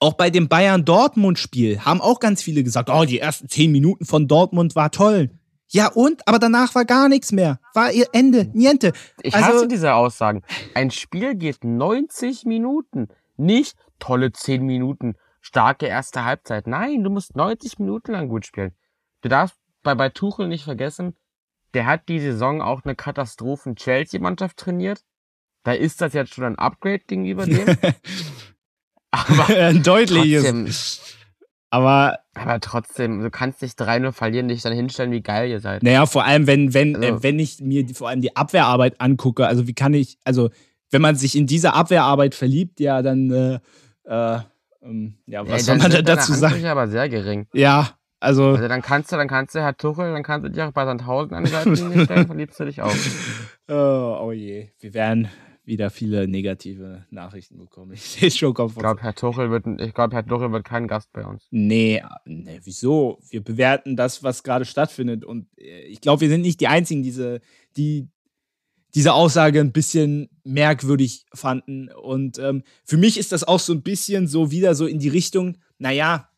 auch 0.00 0.14
bei 0.14 0.28
dem 0.28 0.48
Bayern-Dortmund-Spiel 0.48 1.80
haben 1.80 2.00
auch 2.00 2.20
ganz 2.20 2.42
viele 2.42 2.62
gesagt, 2.62 2.90
oh, 2.90 3.04
die 3.04 3.18
ersten 3.18 3.48
zehn 3.48 3.72
Minuten 3.72 4.04
von 4.04 4.28
Dortmund 4.28 4.76
war 4.76 4.90
toll. 4.90 5.30
Ja 5.68 5.88
und? 5.88 6.26
Aber 6.28 6.38
danach 6.38 6.74
war 6.74 6.84
gar 6.84 7.08
nichts 7.08 7.32
mehr. 7.32 7.58
War 7.74 7.90
ihr 7.90 8.06
Ende, 8.12 8.50
niente. 8.52 8.92
Ich 9.22 9.34
also, 9.34 9.48
hasse 9.48 9.68
diese 9.68 9.94
Aussagen. 9.94 10.42
Ein 10.74 10.90
Spiel 10.90 11.34
geht 11.34 11.64
90 11.64 12.44
Minuten. 12.44 13.08
Nicht 13.36 13.76
tolle 13.98 14.32
10 14.32 14.64
Minuten, 14.64 15.14
starke 15.40 15.86
erste 15.86 16.24
Halbzeit. 16.24 16.66
Nein, 16.66 17.02
du 17.02 17.10
musst 17.10 17.36
90 17.36 17.78
Minuten 17.78 18.12
lang 18.12 18.28
gut 18.28 18.46
spielen. 18.46 18.72
Du 19.22 19.28
darfst 19.28 19.56
bei, 19.82 19.94
bei 19.94 20.08
Tuchel 20.08 20.48
nicht 20.48 20.64
vergessen, 20.64 21.16
der 21.74 21.86
hat 21.86 22.08
die 22.08 22.20
Saison 22.20 22.62
auch 22.62 22.84
eine 22.84 22.94
Katastrophen-Chelsea-Mannschaft 22.94 24.56
trainiert. 24.56 25.02
Da 25.64 25.72
ist 25.72 26.00
das 26.00 26.12
jetzt 26.12 26.34
schon 26.34 26.44
ein 26.44 26.58
Upgrade 26.58 27.02
gegenüber 27.06 27.44
dem. 27.46 27.66
aber 29.10 29.46
ein 29.56 29.82
deutliches. 29.82 30.44
Trotzdem, 30.44 31.16
aber, 31.70 32.20
aber 32.34 32.60
trotzdem, 32.60 33.20
du 33.20 33.30
kannst 33.30 33.60
nicht 33.60 33.78
3-0 33.80 34.12
verlieren, 34.12 34.48
dich 34.48 34.62
dann 34.62 34.72
hinstellen, 34.72 35.10
wie 35.10 35.20
geil 35.20 35.50
ihr 35.50 35.60
seid. 35.60 35.82
Naja, 35.82 36.06
vor 36.06 36.24
allem, 36.24 36.46
wenn, 36.46 36.72
wenn, 36.74 36.96
also, 36.96 37.08
äh, 37.08 37.22
wenn 37.22 37.38
ich 37.38 37.60
mir 37.60 37.84
die, 37.84 37.94
vor 37.94 38.08
allem 38.08 38.20
die 38.20 38.36
Abwehrarbeit 38.36 39.00
angucke, 39.00 39.46
also 39.46 39.66
wie 39.66 39.74
kann 39.74 39.92
ich, 39.92 40.18
also 40.24 40.50
wenn 40.90 41.02
man 41.02 41.16
sich 41.16 41.36
in 41.36 41.46
diese 41.46 41.74
Abwehrarbeit 41.74 42.34
verliebt, 42.34 42.78
ja, 42.78 43.02
dann, 43.02 43.30
äh, 43.30 43.58
äh, 44.04 44.40
ähm, 44.82 45.18
ja, 45.26 45.42
was 45.42 45.66
ja, 45.66 45.74
soll 45.74 45.78
man 45.78 45.90
da 45.90 46.02
dazu 46.02 46.32
sagen? 46.34 46.64
aber 46.64 46.86
sehr 46.86 47.08
gering. 47.08 47.48
Ja, 47.52 47.95
also, 48.20 48.50
also 48.50 48.68
dann 48.68 48.82
kannst 48.82 49.12
du, 49.12 49.16
dann 49.16 49.28
kannst 49.28 49.54
du 49.54 49.60
Herr 49.60 49.76
Tuchel, 49.76 50.12
dann 50.12 50.22
kannst 50.22 50.46
du 50.46 50.50
dich 50.50 50.62
auch 50.62 50.72
bei 50.72 50.84
Sandhausen 50.84 51.34
an 51.34 51.44
die 51.44 51.50
Seite 51.50 51.76
stellen, 52.04 52.26
verliebst 52.26 52.58
du 52.60 52.64
dich 52.64 52.80
auch. 52.82 52.94
Oh, 53.68 54.18
oh 54.22 54.30
je, 54.30 54.70
wir 54.78 54.94
werden 54.94 55.28
wieder 55.64 55.90
viele 55.90 56.28
negative 56.28 57.04
Nachrichten 57.10 57.58
bekommen. 57.58 57.94
Ich 57.94 58.02
sehe 58.02 58.30
schon 58.30 58.54
kommen. 58.54 58.70
Ich 58.70 58.78
glaube, 58.78 59.02
Herr 59.02 59.12
Tuchel 59.12 59.50
wird, 59.50 59.66
ich 59.80 59.92
glaube, 59.92 60.14
Herr 60.14 60.24
Tuchel 60.24 60.52
wird 60.52 60.64
kein 60.64 60.86
Gast 60.86 61.12
bei 61.12 61.26
uns. 61.26 61.48
Nee, 61.50 62.00
nee, 62.24 62.60
wieso? 62.62 63.18
Wir 63.28 63.42
bewerten 63.42 63.96
das, 63.96 64.22
was 64.22 64.44
gerade 64.44 64.64
stattfindet. 64.64 65.24
Und 65.24 65.48
äh, 65.58 65.80
ich 65.86 66.00
glaube, 66.00 66.20
wir 66.20 66.28
sind 66.28 66.42
nicht 66.42 66.60
die 66.60 66.68
Einzigen, 66.68 67.02
diese, 67.02 67.40
die 67.76 68.08
diese 68.94 69.12
Aussage 69.12 69.60
ein 69.60 69.72
bisschen 69.72 70.30
merkwürdig 70.44 71.26
fanden. 71.34 71.90
Und 71.90 72.38
ähm, 72.38 72.62
für 72.84 72.96
mich 72.96 73.18
ist 73.18 73.32
das 73.32 73.44
auch 73.44 73.60
so 73.60 73.74
ein 73.74 73.82
bisschen 73.82 74.26
so 74.26 74.50
wieder 74.50 74.74
so 74.74 74.86
in 74.86 74.98
die 74.98 75.08
Richtung, 75.08 75.58
naja, 75.78 76.30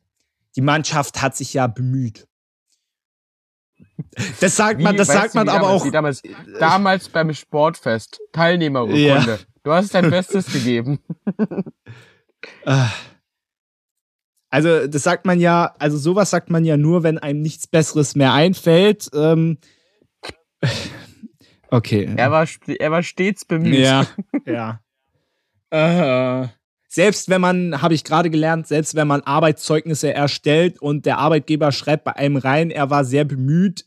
die 0.56 0.62
Mannschaft 0.62 1.22
hat 1.22 1.36
sich 1.36 1.54
ja 1.54 1.66
bemüht. 1.66 2.26
Das 4.40 4.56
sagt 4.56 4.80
man, 4.80 4.96
das 4.96 5.08
sagt 5.08 5.34
man 5.34 5.48
aber 5.48 5.68
auch. 5.70 5.88
Damals, 5.90 6.22
damals 6.58 7.08
beim 7.08 7.32
Sportfest, 7.34 8.20
Teilnehmerurkunde. 8.32 9.02
Ja. 9.02 9.38
Du 9.62 9.72
hast 9.72 9.94
dein 9.94 10.10
Bestes 10.10 10.52
gegeben. 10.52 11.00
Ah. 12.64 12.90
Also, 14.50 14.86
das 14.86 15.02
sagt 15.02 15.26
man 15.26 15.40
ja, 15.40 15.74
also 15.78 15.98
sowas 15.98 16.30
sagt 16.30 16.50
man 16.50 16.64
ja 16.64 16.76
nur, 16.76 17.02
wenn 17.02 17.18
einem 17.18 17.42
nichts 17.42 17.66
Besseres 17.66 18.14
mehr 18.14 18.32
einfällt. 18.32 19.10
Ähm, 19.12 19.58
okay. 21.70 22.08
Er 22.16 22.30
war, 22.30 22.46
er 22.66 22.90
war 22.90 23.02
stets 23.02 23.44
bemüht. 23.44 23.80
Ja, 23.80 24.06
ja. 24.46 24.80
Selbst 26.88 27.28
wenn 27.28 27.40
man, 27.40 27.82
habe 27.82 27.94
ich 27.94 28.02
gerade 28.02 28.30
gelernt, 28.30 28.66
selbst 28.66 28.94
wenn 28.94 29.06
man 29.06 29.20
Arbeitszeugnisse 29.20 30.12
erstellt 30.12 30.80
und 30.80 31.04
der 31.06 31.18
Arbeitgeber 31.18 31.70
schreibt 31.70 32.04
bei 32.04 32.16
einem 32.16 32.36
rein, 32.36 32.70
er 32.70 32.88
war 32.88 33.04
sehr 33.04 33.24
bemüht, 33.24 33.84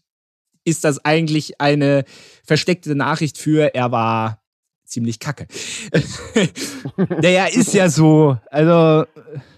ist 0.64 0.84
das 0.84 1.04
eigentlich 1.04 1.60
eine 1.60 2.06
versteckte 2.46 2.96
Nachricht 2.96 3.40
für, 3.40 3.74
er 3.74 3.92
war 3.92 4.44
ziemlich 4.86 5.20
kacke. 5.20 5.48
naja, 7.22 7.46
ist 7.46 7.74
ja 7.74 7.90
so. 7.90 8.38
Also, 8.52 9.06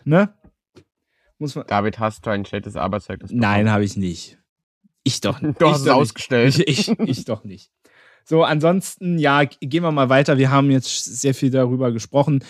ne? 0.05 0.33
Muss 1.37 1.55
man 1.55 1.67
David, 1.67 1.99
hast 1.99 2.25
du 2.25 2.29
ein 2.29 2.45
schlechtes 2.45 2.77
Arbeitszeugnis? 2.77 3.29
Bekommen? 3.29 3.41
Nein, 3.41 3.71
habe 3.71 3.83
ich 3.83 3.97
nicht. 3.97 4.37
Ich 5.03 5.19
doch 5.19 5.41
nicht. 5.41 5.59
Du 5.59 5.67
hast 5.67 5.81
es 5.81 5.87
ausgestellt. 5.87 6.59
Ich, 6.59 6.87
ich, 6.99 6.99
ich 6.99 7.25
doch 7.25 7.43
nicht. 7.43 7.71
So, 8.23 8.43
ansonsten, 8.43 9.17
ja, 9.17 9.43
gehen 9.43 9.83
wir 9.83 9.91
mal 9.91 10.07
weiter. 10.07 10.37
Wir 10.37 10.49
haben 10.49 10.71
jetzt 10.71 11.03
sehr 11.03 11.33
viel 11.33 11.49
darüber 11.49 11.91
gesprochen. 11.91 12.41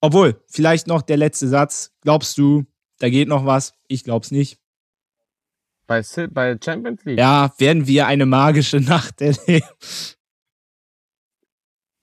Obwohl, 0.00 0.42
vielleicht 0.48 0.86
noch 0.86 1.02
der 1.02 1.16
letzte 1.16 1.48
Satz. 1.48 1.92
Glaubst 2.00 2.38
du, 2.38 2.64
da 2.98 3.10
geht 3.10 3.28
noch 3.28 3.44
was? 3.44 3.74
Ich 3.88 4.04
glaub's 4.04 4.30
nicht. 4.30 4.58
Bei, 5.86 6.02
bei 6.30 6.58
Champions 6.62 7.04
League? 7.04 7.18
Ja, 7.18 7.52
werden 7.58 7.86
wir 7.86 8.06
eine 8.06 8.24
magische 8.24 8.80
Nacht 8.80 9.20
erleben. 9.20 9.66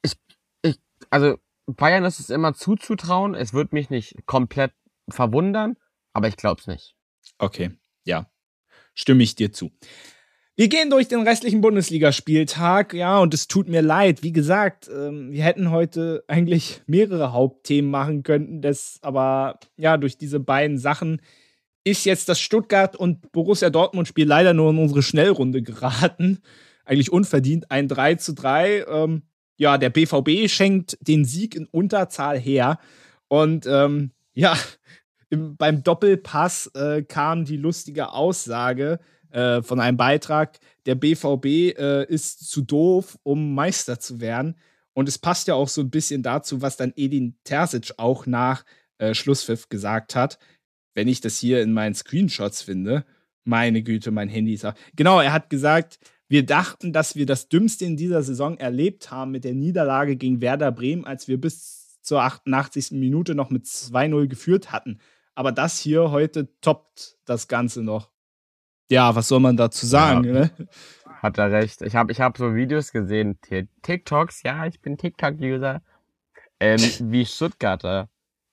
Ich, 0.04 0.14
ich, 0.62 0.78
also 1.10 1.38
Bayern 1.66 2.06
ist 2.06 2.20
es 2.20 2.30
immer 2.30 2.54
zuzutrauen. 2.54 3.34
Es 3.34 3.54
wird 3.54 3.74
mich 3.74 3.90
nicht 3.90 4.26
komplett 4.26 4.74
verwundern, 5.10 5.78
aber 6.14 6.28
ich 6.28 6.38
glaub's 6.38 6.68
nicht. 6.68 6.96
Okay, 7.38 7.72
ja. 8.04 8.30
Stimme 8.94 9.24
ich 9.24 9.36
dir 9.36 9.52
zu. 9.52 9.72
Wir 10.60 10.70
gehen 10.70 10.90
durch 10.90 11.08
den 11.08 11.22
restlichen 11.22 11.62
Bundesligaspieltag, 11.62 12.96
ja, 12.96 13.20
und 13.20 13.32
es 13.36 13.48
tut 13.48 13.70
mir 13.70 13.84
leid. 13.84 14.24
Wie 14.24 14.32
gesagt, 14.32 14.90
ähm, 14.92 15.32
wir 15.32 15.44
hätten 15.44 15.70
heute 15.70 16.24
eigentlich 16.28 16.82
mehrere 16.88 17.32
Hauptthemen 17.32 17.92
machen 17.92 18.24
können, 18.24 18.64
das 18.64 18.98
aber 19.04 19.60
ja, 19.76 19.98
durch 19.98 20.18
diese 20.18 20.40
beiden 20.40 20.80
Sachen 20.80 21.22
ist 21.84 22.06
jetzt 22.06 22.28
das 22.28 22.40
Stuttgart 22.40 22.96
und 22.96 23.32
Borussia 23.32 23.70
Dortmund 23.70 24.08
Spiel 24.08 24.26
leider 24.26 24.56
nur 24.56 24.72
in 24.72 24.80
unsere 24.80 25.04
Schnellrunde 25.04 25.62
geraten. 25.62 26.40
Eigentlich 26.86 27.12
unverdient, 27.12 27.70
ein 27.70 27.88
3 27.88 28.16
zu 28.16 28.34
3. 28.34 28.86
Ähm, 28.88 29.22
ja, 29.58 29.78
der 29.78 29.92
BVB 29.92 30.50
schenkt 30.50 30.98
den 31.08 31.24
Sieg 31.24 31.54
in 31.54 31.68
Unterzahl 31.68 32.40
her. 32.40 32.80
Und 33.28 33.68
ähm, 33.68 34.10
ja, 34.34 34.58
im, 35.30 35.56
beim 35.56 35.84
Doppelpass 35.84 36.72
äh, 36.74 37.04
kam 37.04 37.46
die 37.46 37.58
lustige 37.58 38.12
Aussage, 38.12 39.00
äh, 39.32 39.62
von 39.62 39.80
einem 39.80 39.98
Beitrag, 39.98 40.60
der 40.86 40.96
BVB 40.96 41.46
äh, 41.78 42.06
ist 42.06 42.50
zu 42.50 42.62
doof, 42.62 43.18
um 43.24 43.54
Meister 43.54 44.00
zu 44.00 44.20
werden. 44.20 44.56
Und 44.94 45.08
es 45.08 45.18
passt 45.18 45.48
ja 45.48 45.56
auch 45.56 45.68
so 45.68 45.82
ein 45.82 45.90
bisschen 45.90 46.24
dazu, 46.24 46.62
was 46.62 46.78
dann 46.78 46.94
Edin 46.96 47.38
Terzic 47.44 47.94
auch 47.98 48.26
nach 48.26 48.64
äh, 48.98 49.14
Schlusspfiff 49.14 49.70
gesagt 49.70 50.16
hat. 50.16 50.40
Wenn 50.96 51.08
ich 51.08 51.22
das 51.22 51.38
hier 51.38 51.62
in 51.62 51.74
meinen 51.74 51.94
Screenshots 51.94 52.64
finde, 52.64 53.06
meine 53.44 53.84
Güte, 53.84 54.12
mein 54.12 54.30
Handy 54.30 54.60
auch. 54.64 54.74
Genau, 54.96 55.22
er 55.22 55.34
hat 55.34 55.50
gesagt, 55.50 56.00
wir 56.30 56.46
dachten, 56.46 56.92
dass 56.92 57.16
wir 57.16 57.26
das 57.26 57.48
Dümmste 57.48 57.86
in 57.86 57.96
dieser 57.96 58.22
Saison 58.22 58.58
erlebt 58.58 59.12
haben 59.12 59.32
mit 59.32 59.44
der 59.44 59.54
Niederlage 59.54 60.18
gegen 60.18 60.42
Werder 60.42 60.72
Bremen, 60.72 61.06
als 61.06 61.28
wir 61.28 61.40
bis 61.40 62.02
zur 62.02 62.22
88. 62.22 62.92
Minute 62.92 63.36
noch 63.36 63.50
mit 63.50 63.66
2-0 63.66 64.28
geführt 64.28 64.72
hatten. 64.72 65.00
Aber 65.36 65.52
das 65.52 65.80
hier 65.80 66.12
heute 66.12 66.50
toppt 66.62 67.18
das 67.26 67.48
Ganze 67.48 67.84
noch. 67.84 68.12
Ja, 68.90 69.16
was 69.16 69.28
soll 69.28 69.40
man 69.40 69.58
dazu 69.58 69.86
sagen? 69.86 70.24
Ja. 70.24 70.34
Ne? 70.34 70.52
Hat 71.22 71.38
er 71.38 71.52
recht. 71.52 71.82
Ich 71.82 71.96
habe 71.96 72.12
ich 72.12 72.22
hab 72.22 72.38
so 72.38 72.56
Videos 72.56 72.92
gesehen, 72.92 73.40
TikToks, 73.82 74.44
ja, 74.44 74.66
ich 74.66 74.80
bin 74.82 74.98
TikTok-User, 74.98 75.82
ähm, 76.60 76.80
wie 77.12 77.26
Stuttgarter 77.26 78.10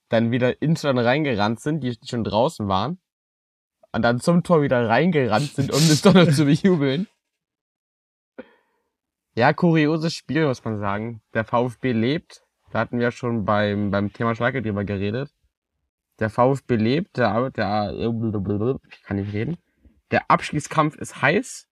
dann 0.08 0.30
wieder 0.30 0.60
ins 0.62 0.82
Tor 0.82 0.94
reingerannt 0.94 1.60
sind, 1.60 1.80
die 1.80 1.96
schon 2.06 2.24
draußen 2.24 2.68
waren, 2.68 2.98
und 3.92 4.02
dann 4.02 4.20
zum 4.20 4.42
Tor 4.42 4.62
wieder 4.62 4.88
reingerannt 4.88 5.54
sind, 5.54 5.72
um 5.72 5.88
das 5.88 6.02
Tor 6.02 6.28
zu 6.30 6.46
bejubeln. 6.46 7.06
Ja, 9.36 9.52
kurioses 9.52 10.14
Spiel, 10.14 10.46
muss 10.46 10.64
man 10.64 10.78
sagen. 10.78 11.20
Der 11.32 11.44
VfB 11.44 11.92
lebt. 11.92 12.42
Da 12.70 12.80
hatten 12.80 12.98
wir 12.98 13.10
schon 13.10 13.44
beim, 13.44 13.90
beim 13.90 14.12
Thema 14.12 14.34
Schalke 14.34 14.62
drüber 14.62 14.84
geredet. 14.84 15.32
Der 16.20 16.30
VfB 16.30 16.76
lebt, 16.76 17.16
der, 17.16 17.50
der, 17.50 17.92
ich 17.92 19.02
kann 19.02 19.16
nicht 19.16 19.32
reden. 19.32 19.58
Der 20.10 20.30
Abschließkampf 20.30 20.96
ist 20.96 21.22
heiß. 21.22 21.68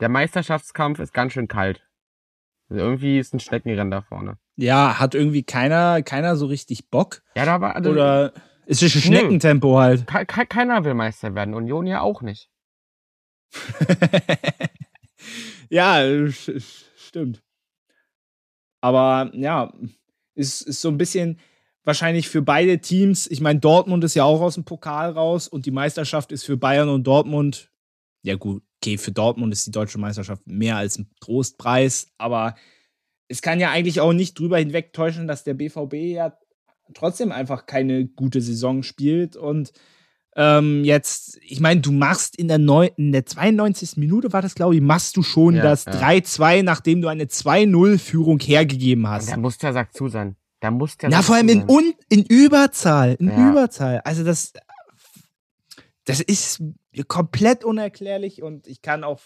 Der 0.00 0.08
Meisterschaftskampf 0.08 0.98
ist 0.98 1.12
ganz 1.12 1.32
schön 1.32 1.48
kalt. 1.48 1.86
Also 2.68 2.82
irgendwie 2.82 3.18
ist 3.18 3.34
ein 3.34 3.40
Schneckenrennen 3.40 3.90
da 3.90 4.02
vorne. 4.02 4.38
Ja, 4.56 4.98
hat 4.98 5.14
irgendwie 5.14 5.42
keiner, 5.42 6.02
keiner 6.02 6.36
so 6.36 6.46
richtig 6.46 6.90
Bock. 6.90 7.22
Ja, 7.36 7.44
da 7.44 7.60
war, 7.60 7.76
also, 7.76 7.90
Oder 7.90 8.32
ist 8.66 8.82
es 8.82 8.94
ein 8.94 9.02
Schneckentempo 9.02 9.78
halt? 9.78 10.06
Ke 10.06 10.46
keiner 10.46 10.84
will 10.84 10.94
Meister 10.94 11.34
werden. 11.34 11.54
Union 11.54 11.86
ja 11.86 12.00
auch 12.00 12.22
nicht. 12.22 12.50
ja, 15.68 16.02
stimmt. 16.96 17.42
Aber 18.80 19.30
ja, 19.34 19.72
ist, 20.34 20.62
ist 20.62 20.80
so 20.80 20.88
ein 20.88 20.98
bisschen 20.98 21.38
wahrscheinlich 21.84 22.28
für 22.28 22.42
beide 22.42 22.80
Teams. 22.80 23.26
Ich 23.30 23.40
meine, 23.40 23.60
Dortmund 23.60 24.02
ist 24.04 24.14
ja 24.14 24.24
auch 24.24 24.40
aus 24.40 24.54
dem 24.54 24.64
Pokal 24.64 25.10
raus 25.10 25.48
und 25.48 25.66
die 25.66 25.70
Meisterschaft 25.70 26.32
ist 26.32 26.44
für 26.44 26.56
Bayern 26.56 26.88
und 26.88 27.06
Dortmund. 27.06 27.70
Ja, 28.22 28.36
gut, 28.36 28.62
okay, 28.80 28.98
für 28.98 29.12
Dortmund 29.12 29.52
ist 29.52 29.66
die 29.66 29.70
deutsche 29.70 29.98
Meisterschaft 29.98 30.46
mehr 30.46 30.76
als 30.76 30.98
ein 30.98 31.10
Trostpreis, 31.20 32.08
aber 32.18 32.54
es 33.28 33.42
kann 33.42 33.60
ja 33.60 33.70
eigentlich 33.70 34.00
auch 34.00 34.12
nicht 34.12 34.38
drüber 34.38 34.58
hinwegtäuschen, 34.58 35.26
dass 35.26 35.44
der 35.44 35.54
BVB 35.54 35.94
ja 35.94 36.36
trotzdem 36.94 37.32
einfach 37.32 37.66
keine 37.66 38.06
gute 38.06 38.40
Saison 38.40 38.82
spielt 38.82 39.36
und 39.36 39.72
ähm, 40.36 40.84
jetzt, 40.84 41.38
ich 41.42 41.60
meine, 41.60 41.80
du 41.80 41.92
machst 41.92 42.36
in 42.36 42.48
der, 42.48 42.58
Neu 42.58 42.90
in 42.96 43.12
der 43.12 43.24
92. 43.24 43.96
Minute, 43.98 44.32
war 44.32 44.42
das 44.42 44.54
glaube 44.54 44.74
ich, 44.74 44.80
machst 44.80 45.16
du 45.16 45.22
schon 45.22 45.54
ja, 45.56 45.62
das 45.62 45.84
ja. 45.84 45.92
3-2, 45.92 46.62
nachdem 46.62 47.02
du 47.02 47.08
eine 47.08 47.24
2-0-Führung 47.24 48.40
hergegeben 48.40 49.06
hast. 49.08 49.30
Da 49.30 49.36
muss 49.36 49.58
der 49.58 49.72
Sack 49.72 49.94
zu 49.94 50.08
sein. 50.08 50.36
Da 50.64 50.70
muss 50.70 50.96
der 50.96 51.10
Ja, 51.10 51.20
vor 51.20 51.34
allem 51.34 51.50
in, 51.50 51.68
un 51.68 51.92
in 52.08 52.24
Überzahl. 52.24 53.16
In 53.18 53.28
ja. 53.28 53.50
Überzahl. 53.50 54.00
Also 54.00 54.24
das, 54.24 54.54
das 56.06 56.22
ist 56.22 56.62
komplett 57.06 57.64
unerklärlich 57.64 58.42
und 58.42 58.66
ich 58.66 58.80
kann 58.80 59.04
auch 59.04 59.20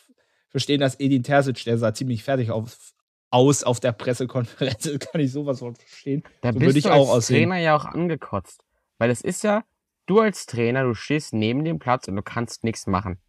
verstehen, 0.49 0.81
dass 0.81 0.99
Edin 0.99 1.23
Terzic, 1.23 1.63
der 1.63 1.79
sah 1.79 1.95
ziemlich 1.95 2.25
fertig 2.25 2.51
auf, 2.51 2.77
aus 3.31 3.63
auf 3.63 3.79
der 3.79 3.93
Pressekonferenz, 3.93 4.91
kann 5.13 5.21
ich 5.21 5.31
sowas 5.31 5.61
von 5.61 5.77
verstehen. 5.77 6.25
Da 6.41 6.53
so 6.53 6.59
bist 6.59 6.71
würde 6.71 6.79
ich 6.81 6.85
du 6.87 6.91
als 6.91 7.03
auch 7.03 7.15
aussehen. 7.15 7.37
Trainer 7.43 7.59
ja 7.59 7.77
auch 7.77 7.85
angekotzt. 7.85 8.65
Weil 8.99 9.11
es 9.11 9.21
ist 9.21 9.45
ja, 9.45 9.63
du 10.07 10.19
als 10.19 10.47
Trainer, 10.47 10.83
du 10.83 10.95
stehst 10.95 11.35
neben 11.35 11.63
dem 11.63 11.79
Platz 11.79 12.09
und 12.09 12.17
du 12.17 12.23
kannst 12.23 12.65
nichts 12.65 12.89
machen. 12.89 13.21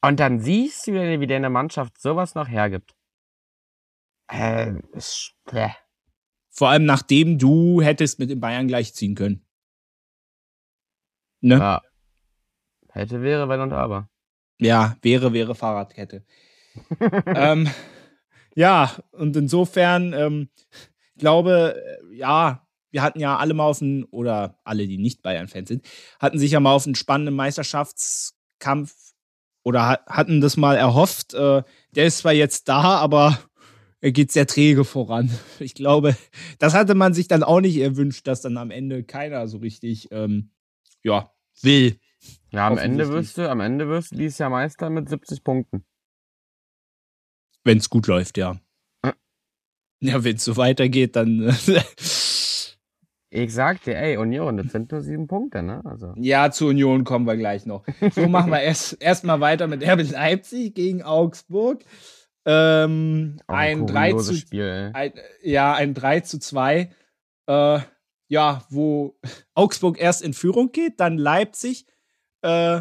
Und 0.00 0.20
dann 0.20 0.38
siehst 0.38 0.86
du, 0.86 0.92
wie 0.92 1.26
deine 1.26 1.50
Mannschaft 1.50 2.00
sowas 2.00 2.36
noch 2.36 2.46
hergibt. 2.46 2.94
Äh, 4.32 4.70
äh. 5.52 5.68
Vor 6.50 6.68
allem 6.68 6.84
nachdem 6.84 7.38
du 7.38 7.82
hättest 7.82 8.18
mit 8.18 8.30
den 8.30 8.40
Bayern 8.40 8.68
gleichziehen 8.68 9.14
können. 9.14 9.44
Ne? 11.40 11.58
Ja. 11.58 11.82
Hätte, 12.90 13.22
wäre, 13.22 13.48
wenn 13.48 13.60
und 13.60 13.72
aber. 13.72 14.08
Ja, 14.58 14.96
wäre, 15.02 15.32
wäre 15.32 15.54
Fahrradkette. 15.54 16.24
ähm, 17.26 17.68
ja, 18.54 18.92
und 19.12 19.36
insofern, 19.36 20.12
ähm, 20.12 20.50
ich 21.14 21.20
glaube, 21.20 21.82
ja, 22.12 22.66
wir 22.90 23.02
hatten 23.02 23.18
ja 23.20 23.36
alle 23.38 23.54
mal 23.54 23.64
auf 23.64 23.82
einen, 23.82 24.04
oder 24.04 24.58
alle, 24.64 24.86
die 24.86 24.98
nicht 24.98 25.22
Bayern-Fans 25.22 25.68
sind, 25.68 25.86
hatten 26.20 26.38
sich 26.38 26.52
ja 26.52 26.60
mal 26.60 26.72
auf 26.72 26.86
einen 26.86 26.94
spannenden 26.94 27.34
Meisterschaftskampf 27.34 28.94
oder 29.62 30.00
hatten 30.06 30.40
das 30.40 30.56
mal 30.56 30.76
erhofft. 30.76 31.34
Äh, 31.34 31.62
der 31.90 32.06
ist 32.06 32.18
zwar 32.18 32.32
jetzt 32.32 32.68
da, 32.68 32.98
aber 32.98 33.38
er 33.38 33.51
geht 34.10 34.32
sehr 34.32 34.46
träge 34.46 34.84
voran. 34.84 35.30
Ich 35.60 35.74
glaube, 35.74 36.16
das 36.58 36.74
hatte 36.74 36.94
man 36.94 37.14
sich 37.14 37.28
dann 37.28 37.44
auch 37.44 37.60
nicht 37.60 37.76
erwünscht, 37.78 38.26
dass 38.26 38.40
dann 38.40 38.56
am 38.56 38.70
Ende 38.70 39.04
keiner 39.04 39.46
so 39.46 39.58
richtig, 39.58 40.08
ähm, 40.10 40.50
ja, 41.04 41.30
will. 41.62 41.98
Ja, 42.50 42.66
am 42.66 42.78
Ende 42.78 43.08
wirst 43.08 43.38
du, 43.38 43.48
am 43.48 43.60
Ende 43.60 43.88
wirst 43.88 44.12
du 44.12 44.16
dieses 44.16 44.38
Jahr 44.38 44.50
Meister 44.50 44.90
mit 44.90 45.08
70 45.08 45.44
Punkten. 45.44 45.84
Wenn 47.64 47.78
es 47.78 47.88
gut 47.88 48.08
läuft, 48.08 48.36
ja. 48.38 48.58
Hm. 49.04 49.12
Ja, 50.00 50.24
wenn 50.24 50.36
es 50.36 50.44
so 50.44 50.56
weitergeht, 50.56 51.14
dann. 51.16 51.56
ich 53.30 53.54
sagte, 53.54 53.94
ey, 53.94 54.16
Union, 54.16 54.56
das 54.56 54.72
sind 54.72 54.90
nur 54.90 55.00
sieben 55.00 55.28
Punkte, 55.28 55.62
ne? 55.62 55.80
Also. 55.84 56.12
Ja, 56.16 56.50
zu 56.50 56.66
Union 56.66 57.04
kommen 57.04 57.26
wir 57.26 57.36
gleich 57.36 57.66
noch. 57.66 57.84
So 58.14 58.28
machen 58.28 58.50
wir 58.50 58.60
erst 58.62 59.00
erstmal 59.00 59.40
weiter 59.40 59.68
mit 59.68 59.82
RB 59.82 60.10
Leipzig 60.10 60.74
gegen 60.74 61.02
Augsburg. 61.02 61.84
Ähm, 62.44 63.36
ein, 63.46 63.80
ein 63.80 63.86
3 63.86 64.12
zu 64.14 64.34
Spiel, 64.34 64.90
ein, 64.94 65.12
ja, 65.42 65.74
ein 65.74 65.94
3 65.94 66.20
zu 66.20 66.38
2. 66.38 66.90
Äh, 67.46 67.78
ja, 68.28 68.64
wo 68.70 69.18
Augsburg 69.54 70.00
erst 70.00 70.22
in 70.22 70.32
Führung 70.32 70.72
geht, 70.72 71.00
dann 71.00 71.18
Leipzig 71.18 71.86
äh, 72.40 72.80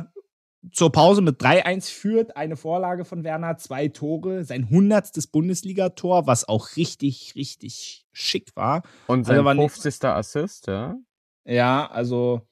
zur 0.72 0.91
Pause 0.91 1.22
mit 1.22 1.41
3-1 1.41 1.91
führt, 1.91 2.38
eine 2.38 2.55
Vorlage 2.55 3.03
von 3.03 3.24
Werner, 3.24 3.57
zwei 3.57 3.88
Tore, 3.88 4.43
sein 4.43 4.64
100. 4.66 5.32
Bundesligator, 5.32 6.28
was 6.28 6.47
auch 6.47 6.76
richtig, 6.76 7.34
richtig 7.36 8.05
schick 8.12 8.55
war. 8.55 8.84
Und 9.07 9.26
sein 9.26 9.45
also 9.45 9.68
50. 9.68 10.03
Assist, 10.05 10.68
ja? 10.68 10.95
Ja, 11.45 11.89
also 11.89 12.47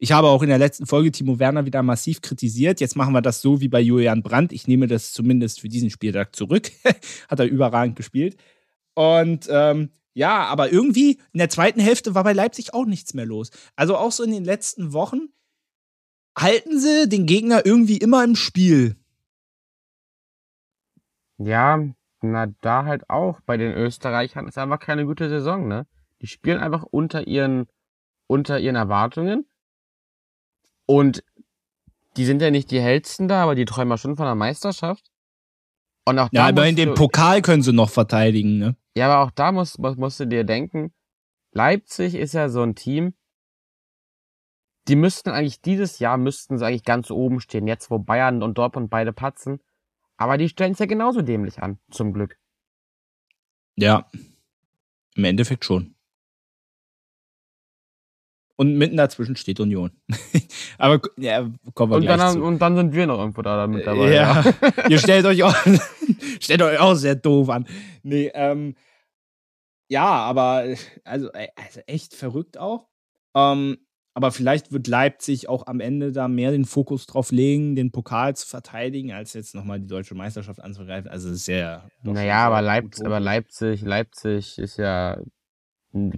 ich 0.00 0.12
habe 0.12 0.28
auch 0.28 0.42
in 0.42 0.48
der 0.48 0.58
letzten 0.58 0.86
Folge 0.86 1.10
Timo 1.10 1.38
Werner 1.38 1.66
wieder 1.66 1.82
massiv 1.82 2.20
kritisiert. 2.20 2.80
Jetzt 2.80 2.96
machen 2.96 3.12
wir 3.12 3.22
das 3.22 3.40
so 3.40 3.60
wie 3.60 3.68
bei 3.68 3.80
Julian 3.80 4.22
Brandt. 4.22 4.52
Ich 4.52 4.68
nehme 4.68 4.86
das 4.86 5.12
zumindest 5.12 5.60
für 5.60 5.68
diesen 5.68 5.90
Spieltag 5.90 6.36
zurück. 6.36 6.70
Hat 7.28 7.40
er 7.40 7.46
überragend 7.46 7.96
gespielt. 7.96 8.36
Und 8.94 9.46
ähm, 9.50 9.90
ja, 10.14 10.44
aber 10.46 10.72
irgendwie 10.72 11.18
in 11.32 11.38
der 11.38 11.48
zweiten 11.48 11.80
Hälfte 11.80 12.14
war 12.14 12.24
bei 12.24 12.32
Leipzig 12.32 12.74
auch 12.74 12.86
nichts 12.86 13.14
mehr 13.14 13.26
los. 13.26 13.50
Also 13.76 13.96
auch 13.96 14.12
so 14.12 14.22
in 14.22 14.30
den 14.30 14.44
letzten 14.44 14.92
Wochen 14.92 15.28
halten 16.36 16.78
sie 16.78 17.08
den 17.08 17.26
Gegner 17.26 17.66
irgendwie 17.66 17.98
immer 17.98 18.22
im 18.22 18.36
Spiel. 18.36 18.96
Ja, 21.38 21.84
na 22.20 22.46
da 22.60 22.84
halt 22.84 23.08
auch. 23.10 23.40
Bei 23.42 23.56
den 23.56 23.72
Österreichern 23.72 24.46
ist 24.46 24.58
einfach 24.58 24.80
keine 24.80 25.06
gute 25.06 25.28
Saison, 25.28 25.68
ne? 25.68 25.86
Die 26.20 26.26
spielen 26.26 26.58
einfach 26.58 26.82
unter 26.82 27.26
ihren, 27.28 27.66
unter 28.26 28.58
ihren 28.58 28.74
Erwartungen. 28.74 29.47
Und 30.90 31.22
die 32.16 32.24
sind 32.24 32.40
ja 32.40 32.50
nicht 32.50 32.70
die 32.70 32.80
hellsten 32.80 33.28
da, 33.28 33.42
aber 33.42 33.54
die 33.54 33.66
träumen 33.66 33.90
ja 33.90 33.98
schon 33.98 34.16
von 34.16 34.24
der 34.24 34.34
Meisterschaft. 34.34 35.10
Und 36.06 36.18
auch 36.18 36.30
ja, 36.32 36.46
aber 36.48 36.66
in 36.66 36.76
dem 36.76 36.94
Pokal 36.94 37.42
können 37.42 37.62
sie 37.62 37.74
noch 37.74 37.90
verteidigen, 37.90 38.56
ne? 38.56 38.74
Ja, 38.96 39.10
aber 39.10 39.22
auch 39.22 39.30
da 39.30 39.52
musst, 39.52 39.78
musst 39.78 40.18
du 40.18 40.26
dir 40.26 40.44
denken, 40.44 40.94
Leipzig 41.52 42.14
ist 42.14 42.32
ja 42.32 42.48
so 42.48 42.62
ein 42.62 42.74
Team, 42.74 43.12
die 44.88 44.96
müssten 44.96 45.28
eigentlich 45.28 45.60
dieses 45.60 45.98
Jahr 45.98 46.16
müssten 46.16 46.56
sie 46.56 46.64
eigentlich 46.64 46.84
ganz 46.84 47.10
oben 47.10 47.40
stehen, 47.40 47.66
jetzt 47.66 47.90
wo 47.90 47.98
Bayern 47.98 48.42
und 48.42 48.56
Dortmund 48.56 48.88
beide 48.88 49.12
patzen. 49.12 49.60
Aber 50.16 50.38
die 50.38 50.48
stellen 50.48 50.72
es 50.72 50.78
ja 50.78 50.86
genauso 50.86 51.20
dämlich 51.20 51.62
an, 51.62 51.78
zum 51.90 52.14
Glück. 52.14 52.38
Ja, 53.76 54.10
im 55.14 55.24
Endeffekt 55.24 55.66
schon. 55.66 55.94
Und 58.60 58.74
mitten 58.74 58.96
dazwischen 58.96 59.36
steht 59.36 59.60
Union. 59.60 59.92
Aber 60.78 61.00
ja, 61.16 61.48
kommen 61.74 61.92
wir 61.92 61.96
und 61.98 62.02
gleich 62.02 62.16
dann, 62.16 62.32
zu. 62.32 62.42
Und 62.42 62.58
dann 62.58 62.74
sind 62.74 62.92
wir 62.92 63.06
noch 63.06 63.20
irgendwo 63.20 63.40
da 63.40 63.68
mit 63.68 63.86
dabei. 63.86 64.12
Ja, 64.12 64.42
ja. 64.42 64.54
ihr 64.88 64.98
stellt 64.98 65.26
euch 65.26 65.44
auch, 65.44 65.54
stellt 66.40 66.62
euch 66.62 66.80
auch 66.80 66.94
sehr 66.94 67.14
doof 67.14 67.50
an. 67.50 67.68
Nee, 68.02 68.32
ähm, 68.34 68.74
ja, 69.88 70.06
aber 70.06 70.74
also, 71.04 71.30
also 71.30 71.80
echt 71.86 72.16
verrückt 72.16 72.58
auch. 72.58 72.88
Ähm, 73.36 73.78
aber 74.14 74.32
vielleicht 74.32 74.72
wird 74.72 74.88
Leipzig 74.88 75.48
auch 75.48 75.68
am 75.68 75.78
Ende 75.78 76.10
da 76.10 76.26
mehr 76.26 76.50
den 76.50 76.64
Fokus 76.64 77.06
drauf 77.06 77.30
legen, 77.30 77.76
den 77.76 77.92
Pokal 77.92 78.34
zu 78.34 78.48
verteidigen, 78.48 79.12
als 79.12 79.34
jetzt 79.34 79.54
nochmal 79.54 79.78
die 79.78 79.86
deutsche 79.86 80.16
Meisterschaft 80.16 80.60
anzugreifen. 80.60 81.08
Also 81.08 81.32
sehr. 81.32 81.88
Naja, 82.02 82.44
aber, 82.44 82.60
Leipzig, 82.60 83.06
aber 83.06 83.20
Leipzig, 83.20 83.82
Leipzig 83.82 84.58
ist 84.58 84.78
ja 84.78 85.18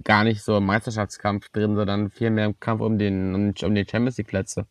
gar 0.03 0.23
nicht 0.23 0.41
so 0.41 0.57
im 0.57 0.65
Meisterschaftskampf 0.65 1.49
drin, 1.49 1.75
sondern 1.75 2.09
vielmehr 2.09 2.45
im 2.45 2.59
Kampf 2.59 2.81
um 2.81 2.97
den, 2.97 3.35
um, 3.35 3.75
die 3.75 3.85
Champions 3.89 4.17
League 4.17 4.27
Plätze. 4.27 4.67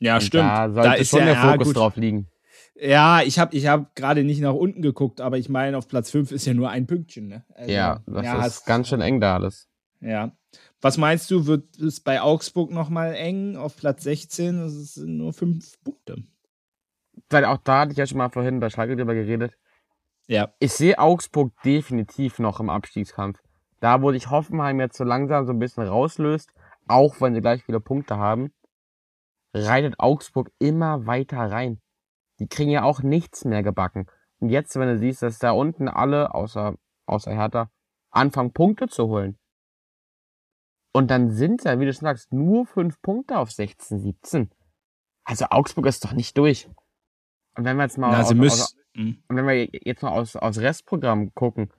Ja, 0.00 0.16
Und 0.16 0.22
stimmt. 0.22 0.44
Da 0.44 0.70
sollte 0.70 0.88
da 0.88 0.94
ist 0.94 1.10
schon 1.10 1.20
ja, 1.20 1.26
der 1.26 1.36
Fokus 1.36 1.68
ja, 1.68 1.72
drauf 1.74 1.96
liegen. 1.96 2.28
Ja, 2.74 3.22
ich 3.22 3.38
habe 3.38 3.56
ich 3.56 3.66
hab 3.66 3.94
gerade 3.94 4.22
nicht 4.24 4.40
nach 4.40 4.54
unten 4.54 4.82
geguckt, 4.82 5.20
aber 5.20 5.38
ich 5.38 5.48
meine, 5.48 5.76
auf 5.76 5.88
Platz 5.88 6.10
5 6.10 6.30
ist 6.32 6.46
ja 6.46 6.54
nur 6.54 6.70
ein 6.70 6.86
Pünktchen. 6.86 7.28
Ne? 7.28 7.44
Also, 7.54 7.70
ja, 7.70 8.00
das 8.06 8.24
ja, 8.24 8.36
ist 8.36 8.42
hast, 8.42 8.66
ganz 8.66 8.88
schön 8.88 9.00
eng 9.00 9.20
da 9.20 9.34
alles. 9.34 9.68
Ja. 10.00 10.32
Was 10.80 10.96
meinst 10.96 11.30
du, 11.30 11.46
wird 11.46 11.76
es 11.78 12.00
bei 12.00 12.20
Augsburg 12.20 12.70
nochmal 12.70 13.14
eng 13.14 13.56
auf 13.56 13.76
Platz 13.76 14.04
16? 14.04 14.60
Das 14.60 14.94
sind 14.94 15.16
nur 15.16 15.32
fünf 15.32 15.82
Punkte. 15.82 16.22
Weil 17.30 17.44
auch 17.44 17.58
da 17.58 17.80
hatte 17.80 17.92
ich 17.92 17.98
ja 17.98 18.06
schon 18.06 18.18
mal 18.18 18.30
vorhin 18.30 18.60
bei 18.60 18.70
Schalke 18.70 18.96
drüber 18.96 19.14
geredet. 19.14 19.54
Ja. 20.28 20.52
Ich 20.60 20.72
sehe 20.72 20.98
Augsburg 20.98 21.52
definitiv 21.64 22.38
noch 22.38 22.60
im 22.60 22.70
Abstiegskampf. 22.70 23.40
Da, 23.80 24.02
wo 24.02 24.12
sich 24.12 24.30
Hoffenheim 24.30 24.80
jetzt 24.80 24.96
so 24.96 25.04
langsam 25.04 25.46
so 25.46 25.52
ein 25.52 25.58
bisschen 25.58 25.86
rauslöst, 25.86 26.52
auch 26.88 27.20
wenn 27.20 27.34
sie 27.34 27.40
gleich 27.40 27.64
viele 27.64 27.80
Punkte 27.80 28.16
haben, 28.16 28.52
reitet 29.54 29.98
Augsburg 29.98 30.50
immer 30.58 31.06
weiter 31.06 31.38
rein. 31.38 31.80
Die 32.40 32.48
kriegen 32.48 32.70
ja 32.70 32.82
auch 32.82 33.02
nichts 33.02 33.44
mehr 33.44 33.62
gebacken. 33.62 34.06
Und 34.40 34.50
jetzt, 34.50 34.76
wenn 34.76 34.88
du 34.88 34.98
siehst, 34.98 35.22
dass 35.22 35.38
da 35.38 35.52
unten 35.52 35.88
alle, 35.88 36.34
außer, 36.34 36.74
außer 37.06 37.32
Hertha, 37.32 37.70
anfangen 38.10 38.52
Punkte 38.52 38.88
zu 38.88 39.08
holen. 39.08 39.38
Und 40.92 41.10
dann 41.10 41.30
sind 41.30 41.64
ja, 41.64 41.78
wie 41.78 41.84
du 41.84 41.92
schon 41.92 42.06
sagst, 42.06 42.32
nur 42.32 42.66
fünf 42.66 43.00
Punkte 43.02 43.38
auf 43.38 43.50
16, 43.50 44.00
17. 44.00 44.50
Also 45.24 45.46
Augsburg 45.50 45.86
ist 45.86 46.04
doch 46.04 46.12
nicht 46.12 46.36
durch. 46.38 46.68
Und 47.56 47.64
wenn 47.64 47.76
wir 47.76 47.84
jetzt 47.84 47.98
mal, 47.98 48.10
Na, 48.10 48.22
aus, 48.22 48.32
aus, 48.32 48.76
und 48.94 49.22
wenn 49.28 49.46
wir 49.46 49.68
jetzt 49.84 50.02
mal 50.02 50.10
aus, 50.10 50.36
aus 50.36 50.58
Restprogramm 50.58 51.34
gucken, 51.34 51.72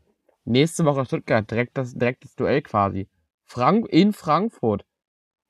nächste 0.49 0.85
Woche 0.85 1.05
Stuttgart, 1.05 1.49
direkt 1.49 1.77
das, 1.77 1.93
direkt 1.93 2.23
das 2.25 2.35
Duell 2.35 2.61
quasi. 2.61 3.07
Frank, 3.45 3.87
in 3.89 4.13
Frankfurt. 4.13 4.85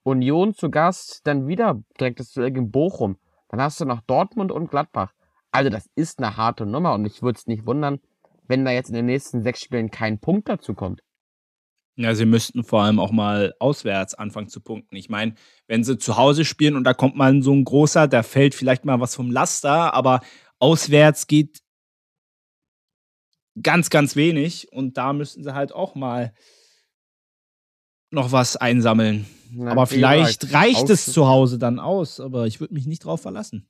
Union 0.04 0.54
zu 0.54 0.70
Gast, 0.70 1.22
dann 1.26 1.48
wieder 1.48 1.82
direkt 2.00 2.20
das 2.20 2.32
Duell 2.32 2.56
in 2.56 2.72
Bochum. 2.72 3.18
Dann 3.50 3.62
hast 3.62 3.82
du 3.82 3.86
noch 3.86 4.02
Dortmund 4.02 4.52
und 4.52 4.70
Gladbach. 4.70 5.14
Also 5.52 5.70
das 5.70 5.90
ist 5.96 6.20
eine 6.20 6.38
harte 6.38 6.66
Nummer 6.66 6.94
und 6.94 7.06
ich 7.06 7.22
würde 7.22 7.38
es 7.38 7.48
nicht 7.48 7.66
wundern, 7.66 8.00
wenn 8.48 8.66
da 8.66 8.72
jetzt 8.72 8.90
in 8.90 8.96
den 8.96 9.08
nächsten 9.08 9.44
sechs 9.44 9.62
Spielen 9.62 9.92
kein 9.92 10.20
Punkt 10.20 10.48
dazu 10.48 10.74
kommt. 10.74 11.02
Ja, 11.96 12.16
sie 12.16 12.26
müssten 12.26 12.64
vor 12.64 12.84
allem 12.84 13.00
auch 13.00 13.12
mal 13.12 13.54
auswärts 13.60 14.14
anfangen 14.14 14.48
zu 14.48 14.62
punkten. 14.62 14.96
Ich 14.96 15.10
meine, 15.10 15.34
wenn 15.68 15.84
sie 15.84 15.98
zu 15.98 16.16
Hause 16.16 16.46
spielen 16.46 16.78
und 16.78 16.86
da 16.86 16.94
kommt 16.94 17.18
mal 17.18 17.42
so 17.42 17.52
ein 17.52 17.66
großer, 17.66 18.08
da 18.08 18.24
fällt 18.24 18.56
vielleicht 18.56 18.86
mal 18.86 19.02
was 19.02 19.16
vom 19.16 19.32
Laster, 19.32 19.94
aber 19.94 20.22
auswärts 20.60 21.28
geht 21.28 21.60
ganz, 23.62 23.90
ganz 23.90 24.16
wenig 24.16 24.72
und 24.72 24.98
da 24.98 25.14
müssten 25.14 25.44
sie 25.44 25.54
halt 25.54 25.74
auch 25.74 25.96
mal 25.96 26.34
noch 28.12 28.32
was 28.32 28.56
einsammeln. 28.56 29.26
Na, 29.52 29.72
aber 29.72 29.88
vielleicht 29.88 30.54
reicht 30.54 30.90
es 30.90 31.12
zu 31.12 31.28
Hause 31.28 31.58
dann 31.58 31.80
aus, 31.80 32.20
aber 32.20 32.48
ich 32.48 32.60
würde 32.60 32.74
mich 32.74 32.88
nicht 32.88 33.06
drauf 33.06 33.22
verlassen. 33.22 33.68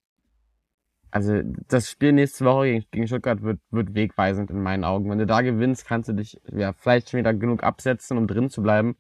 Also 1.12 1.42
das 1.68 1.90
Spiel 1.90 2.12
nächste 2.12 2.46
Woche 2.46 2.66
gegen, 2.66 2.86
gegen 2.92 3.08
Stuttgart 3.08 3.42
wird, 3.42 3.60
wird 3.72 3.96
wegweisend 3.96 4.52
in 4.52 4.62
meinen 4.62 4.84
Augen. 4.84 5.10
Wenn 5.10 5.18
du 5.18 5.26
da 5.26 5.42
gewinnst, 5.42 5.86
kannst 5.86 6.10
du 6.10 6.14
dich 6.14 6.40
ja 6.52 6.74
vielleicht 6.74 7.10
schon 7.10 7.20
wieder 7.20 7.34
genug 7.34 7.64
absetzen, 7.64 8.18
um 8.18 8.28
drin 8.28 8.50
zu 8.50 8.62
bleiben. 8.62 8.96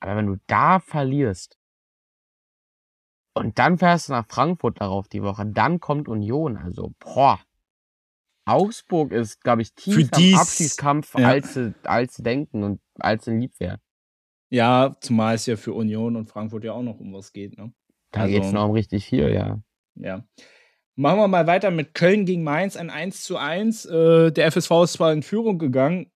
Aber 0.00 0.16
wenn 0.16 0.26
du 0.26 0.36
da 0.46 0.78
verlierst 0.78 1.58
und 3.34 3.58
dann 3.58 3.78
fährst 3.78 4.08
du 4.08 4.12
nach 4.12 4.26
Frankfurt 4.28 4.80
darauf 4.80 5.08
die 5.08 5.22
Woche, 5.22 5.46
dann 5.46 5.80
kommt 5.80 6.08
Union. 6.08 6.56
Also, 6.56 6.92
boah. 6.98 7.40
Augsburg 8.44 9.12
ist, 9.12 9.40
glaube 9.42 9.62
ich, 9.62 9.74
tief 9.74 9.94
Für 9.94 10.00
am 10.02 10.08
dies- 10.20 10.38
Abschiedskampf, 10.38 11.14
ja. 11.18 11.28
als, 11.28 11.54
sie, 11.54 11.74
als 11.84 12.16
sie 12.16 12.22
denken 12.22 12.62
und 12.64 12.80
als 12.98 13.24
sie 13.24 13.32
lieb 13.36 13.52
wäre. 13.60 13.80
Ja, 14.50 14.96
zumal 15.00 15.34
es 15.36 15.46
ja 15.46 15.56
für 15.56 15.72
Union 15.72 16.16
und 16.16 16.28
Frankfurt 16.28 16.64
ja 16.64 16.72
auch 16.72 16.82
noch 16.82 16.98
um 17.00 17.12
was 17.14 17.32
geht. 17.32 17.56
Ne? 17.56 17.72
Da 18.10 18.22
Also- 18.22 18.34
geht's 18.34 18.52
noch 18.52 18.66
um 18.66 18.72
richtig 18.72 19.06
viel, 19.06 19.32
ja. 19.32 19.62
Ja. 19.94 20.26
Machen 20.94 21.18
wir 21.20 21.28
mal 21.28 21.46
weiter 21.46 21.70
mit 21.70 21.94
Köln 21.94 22.26
gegen 22.26 22.42
Mainz, 22.42 22.76
ein 22.76 22.90
1 22.90 23.24
zu 23.24 23.38
1. 23.38 23.86
Äh, 23.86 24.30
der 24.32 24.46
FSV 24.50 24.70
ist 24.84 24.92
zwar 24.94 25.12
in 25.12 25.22
Führung 25.22 25.58
gegangen, 25.58 26.10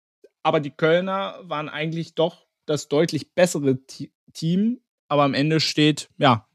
aber 0.43 0.59
die 0.59 0.71
Kölner 0.71 1.39
waren 1.43 1.69
eigentlich 1.69 2.13
doch 2.15 2.45
das 2.65 2.87
deutlich 2.89 3.33
bessere 3.33 3.83
Ti- 3.85 4.11
Team. 4.33 4.81
Aber 5.07 5.23
am 5.23 5.33
Ende 5.33 5.59
steht, 5.59 6.09
ja, 6.17 6.47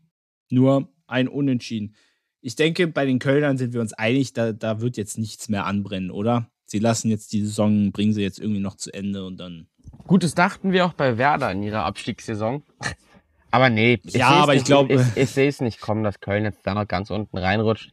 nur 0.50 0.92
ein 1.06 1.28
Unentschieden. 1.28 1.94
Ich 2.42 2.56
denke, 2.56 2.86
bei 2.88 3.04
den 3.04 3.18
Kölnern 3.18 3.58
sind 3.58 3.74
wir 3.74 3.80
uns 3.80 3.92
einig, 3.92 4.32
da, 4.32 4.52
da 4.52 4.80
wird 4.80 4.96
jetzt 4.96 5.18
nichts 5.18 5.48
mehr 5.48 5.66
anbrennen, 5.66 6.10
oder? 6.10 6.46
Sie 6.64 6.78
lassen 6.78 7.10
jetzt 7.10 7.32
die 7.32 7.42
Saison, 7.42 7.92
bringen 7.92 8.12
sie 8.14 8.22
jetzt 8.22 8.38
irgendwie 8.38 8.60
noch 8.60 8.76
zu 8.76 8.92
Ende 8.94 9.24
und 9.26 9.36
dann. 9.38 9.66
Gut, 10.06 10.22
das 10.22 10.34
dachten 10.34 10.72
wir 10.72 10.86
auch 10.86 10.92
bei 10.94 11.18
Werder 11.18 11.50
in 11.52 11.62
ihrer 11.62 11.84
Abstiegssaison. 11.84 12.62
Aber 13.52 13.68
nee, 13.68 13.98
ich 14.04 14.14
Ja, 14.14 14.28
aber 14.28 14.54
ich 14.54 14.60
nicht- 14.60 14.66
glaub- 14.68 14.88
Ich, 14.90 15.00
ich 15.16 15.30
sehe 15.30 15.48
es 15.48 15.60
nicht 15.60 15.80
kommen, 15.80 16.04
dass 16.04 16.20
Köln 16.20 16.44
jetzt 16.44 16.60
da 16.64 16.72
noch 16.74 16.86
ganz 16.86 17.10
unten 17.10 17.36
reinrutscht. 17.36 17.90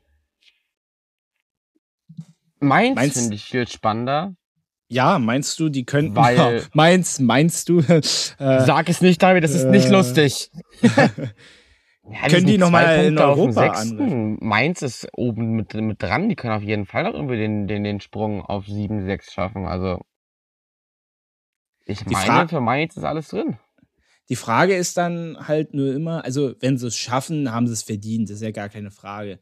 Mainz 2.60 2.96
Mainz- 2.96 3.14
finde 3.20 3.36
ich 3.36 3.44
viel 3.46 3.68
spannender. 3.68 4.36
Ja, 4.88 5.18
meinst 5.20 5.60
du, 5.60 5.70
die 5.70 5.84
könnten. 5.84 6.16
Weil- 6.16 6.64
Mainz, 6.74 7.18
meinst 7.20 7.70
du? 7.70 7.80
Äh, 7.90 8.02
Sag 8.04 8.88
es 8.88 9.02
nicht, 9.02 9.22
David, 9.24 9.44
das 9.44 9.56
ist 9.56 9.66
nicht 9.66 9.88
äh, 9.88 9.92
lustig. 9.92 10.52
Ja, 12.12 12.28
Können 12.28 12.46
die 12.46 12.52
sind 12.54 12.60
noch 12.60 12.70
zwei 12.70 12.82
mal 12.86 13.06
in 13.06 13.18
Europa 13.18 13.74
Sechsten. 13.74 14.38
Mainz 14.42 14.82
ist 14.82 15.08
oben 15.14 15.52
mit, 15.56 15.74
mit 15.74 16.02
dran. 16.02 16.30
Die 16.30 16.36
können 16.36 16.54
auf 16.54 16.64
jeden 16.64 16.86
Fall 16.86 17.04
noch 17.04 17.14
irgendwie 17.14 17.38
den, 17.38 17.68
den, 17.68 17.84
den 17.84 18.00
Sprung 18.00 18.42
auf 18.42 18.66
7, 18.66 19.06
6 19.06 19.34
schaffen. 19.34 19.66
Also, 19.66 20.00
ich 21.86 22.04
Die 22.04 22.14
meine, 22.14 22.26
Fra- 22.28 22.48
für 22.48 22.62
Mainz 22.62 22.96
ist 22.98 23.04
alles 23.04 23.30
drin. 23.30 23.58
Die 24.30 24.36
Frage 24.36 24.76
ist 24.76 24.98
dann 24.98 25.38
halt 25.48 25.74
nur 25.74 25.94
immer, 25.94 26.24
also 26.26 26.54
wenn 26.60 26.78
sie 26.78 26.88
es 26.88 26.98
schaffen, 26.98 27.52
haben 27.52 27.68
sie 27.68 27.74
es 27.74 27.84
verdient, 27.84 28.30
das 28.30 28.38
ist 28.38 28.42
ja 28.42 28.52
gar 28.52 28.68
keine 28.70 28.92
Frage. 28.92 29.40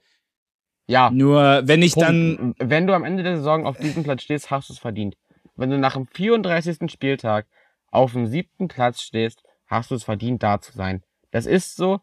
Ja, 0.87 1.09
Nur 1.09 1.63
wenn 1.65 1.81
ich 1.81 1.95
dann, 1.95 2.37
Punkt. 2.37 2.71
Wenn 2.71 2.85
du 2.85 2.93
am 2.93 3.03
Ende 3.03 3.23
der 3.23 3.37
Saison 3.37 3.65
auf 3.65 3.77
diesem 3.77 4.03
Platz 4.03 4.21
stehst, 4.21 4.51
hast 4.51 4.69
du 4.69 4.73
es 4.73 4.79
verdient. 4.79 5.17
Wenn 5.55 5.71
du 5.71 5.79
nach 5.79 5.93
dem 5.93 6.05
34. 6.05 6.91
Spieltag 6.91 7.47
auf 7.89 8.11
dem 8.13 8.27
siebten 8.27 8.67
Platz 8.67 9.01
stehst, 9.01 9.41
hast 9.65 9.89
du 9.89 9.95
es 9.95 10.03
verdient, 10.03 10.43
da 10.43 10.61
zu 10.61 10.71
sein. 10.73 11.03
Das 11.31 11.47
ist 11.47 11.75
so. 11.75 12.01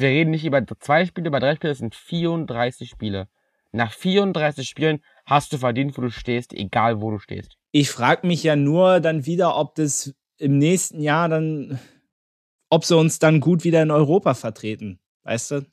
Wir 0.00 0.08
reden 0.08 0.30
nicht 0.30 0.46
über 0.46 0.64
zwei 0.80 1.04
Spiele, 1.04 1.28
über 1.28 1.40
drei 1.40 1.56
Spiele, 1.56 1.72
das 1.72 1.78
sind 1.78 1.94
34 1.94 2.88
Spiele. 2.88 3.28
Nach 3.70 3.92
34 3.92 4.66
Spielen 4.66 5.00
hast 5.26 5.52
du 5.52 5.58
verdient, 5.58 5.96
wo 5.96 6.02
du 6.02 6.10
stehst, 6.10 6.54
egal 6.54 7.02
wo 7.02 7.10
du 7.10 7.18
stehst. 7.18 7.56
ich 7.70 7.90
frage 7.90 8.26
mich 8.26 8.42
ja 8.42 8.56
nur 8.56 9.00
dann 9.00 9.26
wieder, 9.26 9.56
ob 9.56 9.74
das 9.74 10.14
im 10.38 10.56
nächsten 10.56 11.00
Jahr 11.02 11.28
dann, 11.28 11.78
ob 12.70 12.84
sie 12.86 12.96
uns 12.96 13.18
dann 13.18 13.40
gut 13.40 13.62
wieder 13.62 13.82
in 13.82 13.90
Europa 13.90 14.32
vertreten, 14.34 15.00
weißt 15.24 15.50
du? 15.50 15.66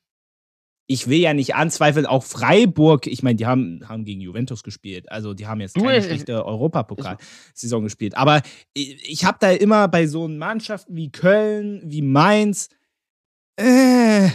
Ich 0.90 1.08
will 1.08 1.20
ja 1.20 1.34
nicht 1.34 1.56
anzweifeln, 1.56 2.06
auch 2.06 2.24
Freiburg, 2.24 3.08
ich 3.08 3.24
meine, 3.24 3.36
die 3.36 3.46
haben, 3.46 3.82
haben 3.88 4.06
gegen 4.06 4.22
Juventus 4.22 4.62
gespielt, 4.62 5.10
also 5.12 5.34
die 5.34 5.48
haben 5.48 5.62
jetzt 5.62 5.76
keine 5.76 6.02
schlechte 6.02 6.46
Europapokal-Saison 6.46 7.84
gespielt. 7.84 8.16
Aber 8.16 8.42
ich, 8.74 9.10
ich 9.10 9.26
habe 9.26 9.38
da 9.40 9.52
immer 9.52 9.88
bei 9.88 10.06
so 10.06 10.28
Mannschaften 10.28 10.96
wie 10.96 11.12
Köln, 11.12 11.82
wie 11.86 12.02
Mainz, 12.02 12.70
äh, 13.58 14.30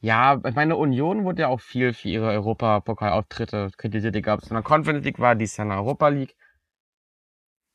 Ja, 0.00 0.40
ich 0.44 0.54
meine, 0.54 0.76
Union 0.76 1.24
wurde 1.24 1.42
ja 1.42 1.48
auch 1.48 1.60
viel 1.60 1.92
für 1.92 2.08
ihre 2.08 2.30
Europapokalauftritte 2.30 3.70
kritisiert. 3.76 4.16
Egal, 4.16 4.36
ob 4.36 4.42
es 4.42 4.50
in 4.50 4.54
der 4.54 4.62
Conference 4.62 5.04
League 5.04 5.18
war, 5.18 5.34
dies 5.34 5.56
Jahr 5.56 5.66
in 5.66 5.70
der 5.70 5.78
Europa 5.78 6.08
League. 6.08 6.36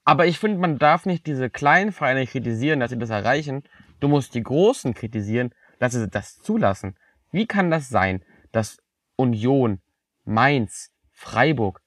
Aber 0.04 0.26
ich 0.26 0.40
finde, 0.40 0.60
man 0.60 0.78
darf 0.78 1.06
nicht 1.06 1.28
diese 1.28 1.50
kleinen 1.50 1.92
Vereine 1.92 2.26
kritisieren, 2.26 2.80
dass 2.80 2.92
sie 2.92 2.98
das 2.98 3.10
erreichen. 3.10 3.64
Du 4.00 4.08
musst 4.08 4.34
die 4.34 4.44
Großen 4.44 4.94
kritisieren, 4.94 5.54
dass 5.80 5.94
sie 5.94 6.08
das 6.08 6.38
zulassen. 6.42 6.98
Wie 7.32 7.46
kann 7.46 7.72
das 7.72 7.90
sein, 7.90 8.24
dass 8.52 8.78
Union, 9.16 9.82
Mainz, 10.24 10.92
Freiburg 11.12 11.82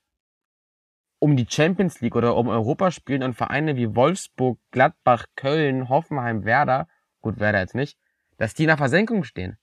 um 1.19 1.37
die 1.37 1.47
Champions 1.49 2.01
League 2.03 2.17
oder 2.17 2.37
um 2.37 2.49
Europa 2.49 2.91
spielen 2.91 3.23
und 3.23 3.35
Vereine 3.35 3.77
wie 3.77 3.97
Wolfsburg, 3.97 4.59
Gladbach, 4.71 5.25
Köln, 5.37 5.89
Hoffenheim, 5.89 6.45
Werder, 6.45 6.87
gut, 7.23 7.41
Werder 7.41 7.61
jetzt 7.61 7.75
nicht, 7.75 7.99
dass 8.45 8.53
die 8.53 8.65
in 8.65 8.69
der 8.69 8.77
Versenkung 8.77 9.25
stehen? 9.25 9.57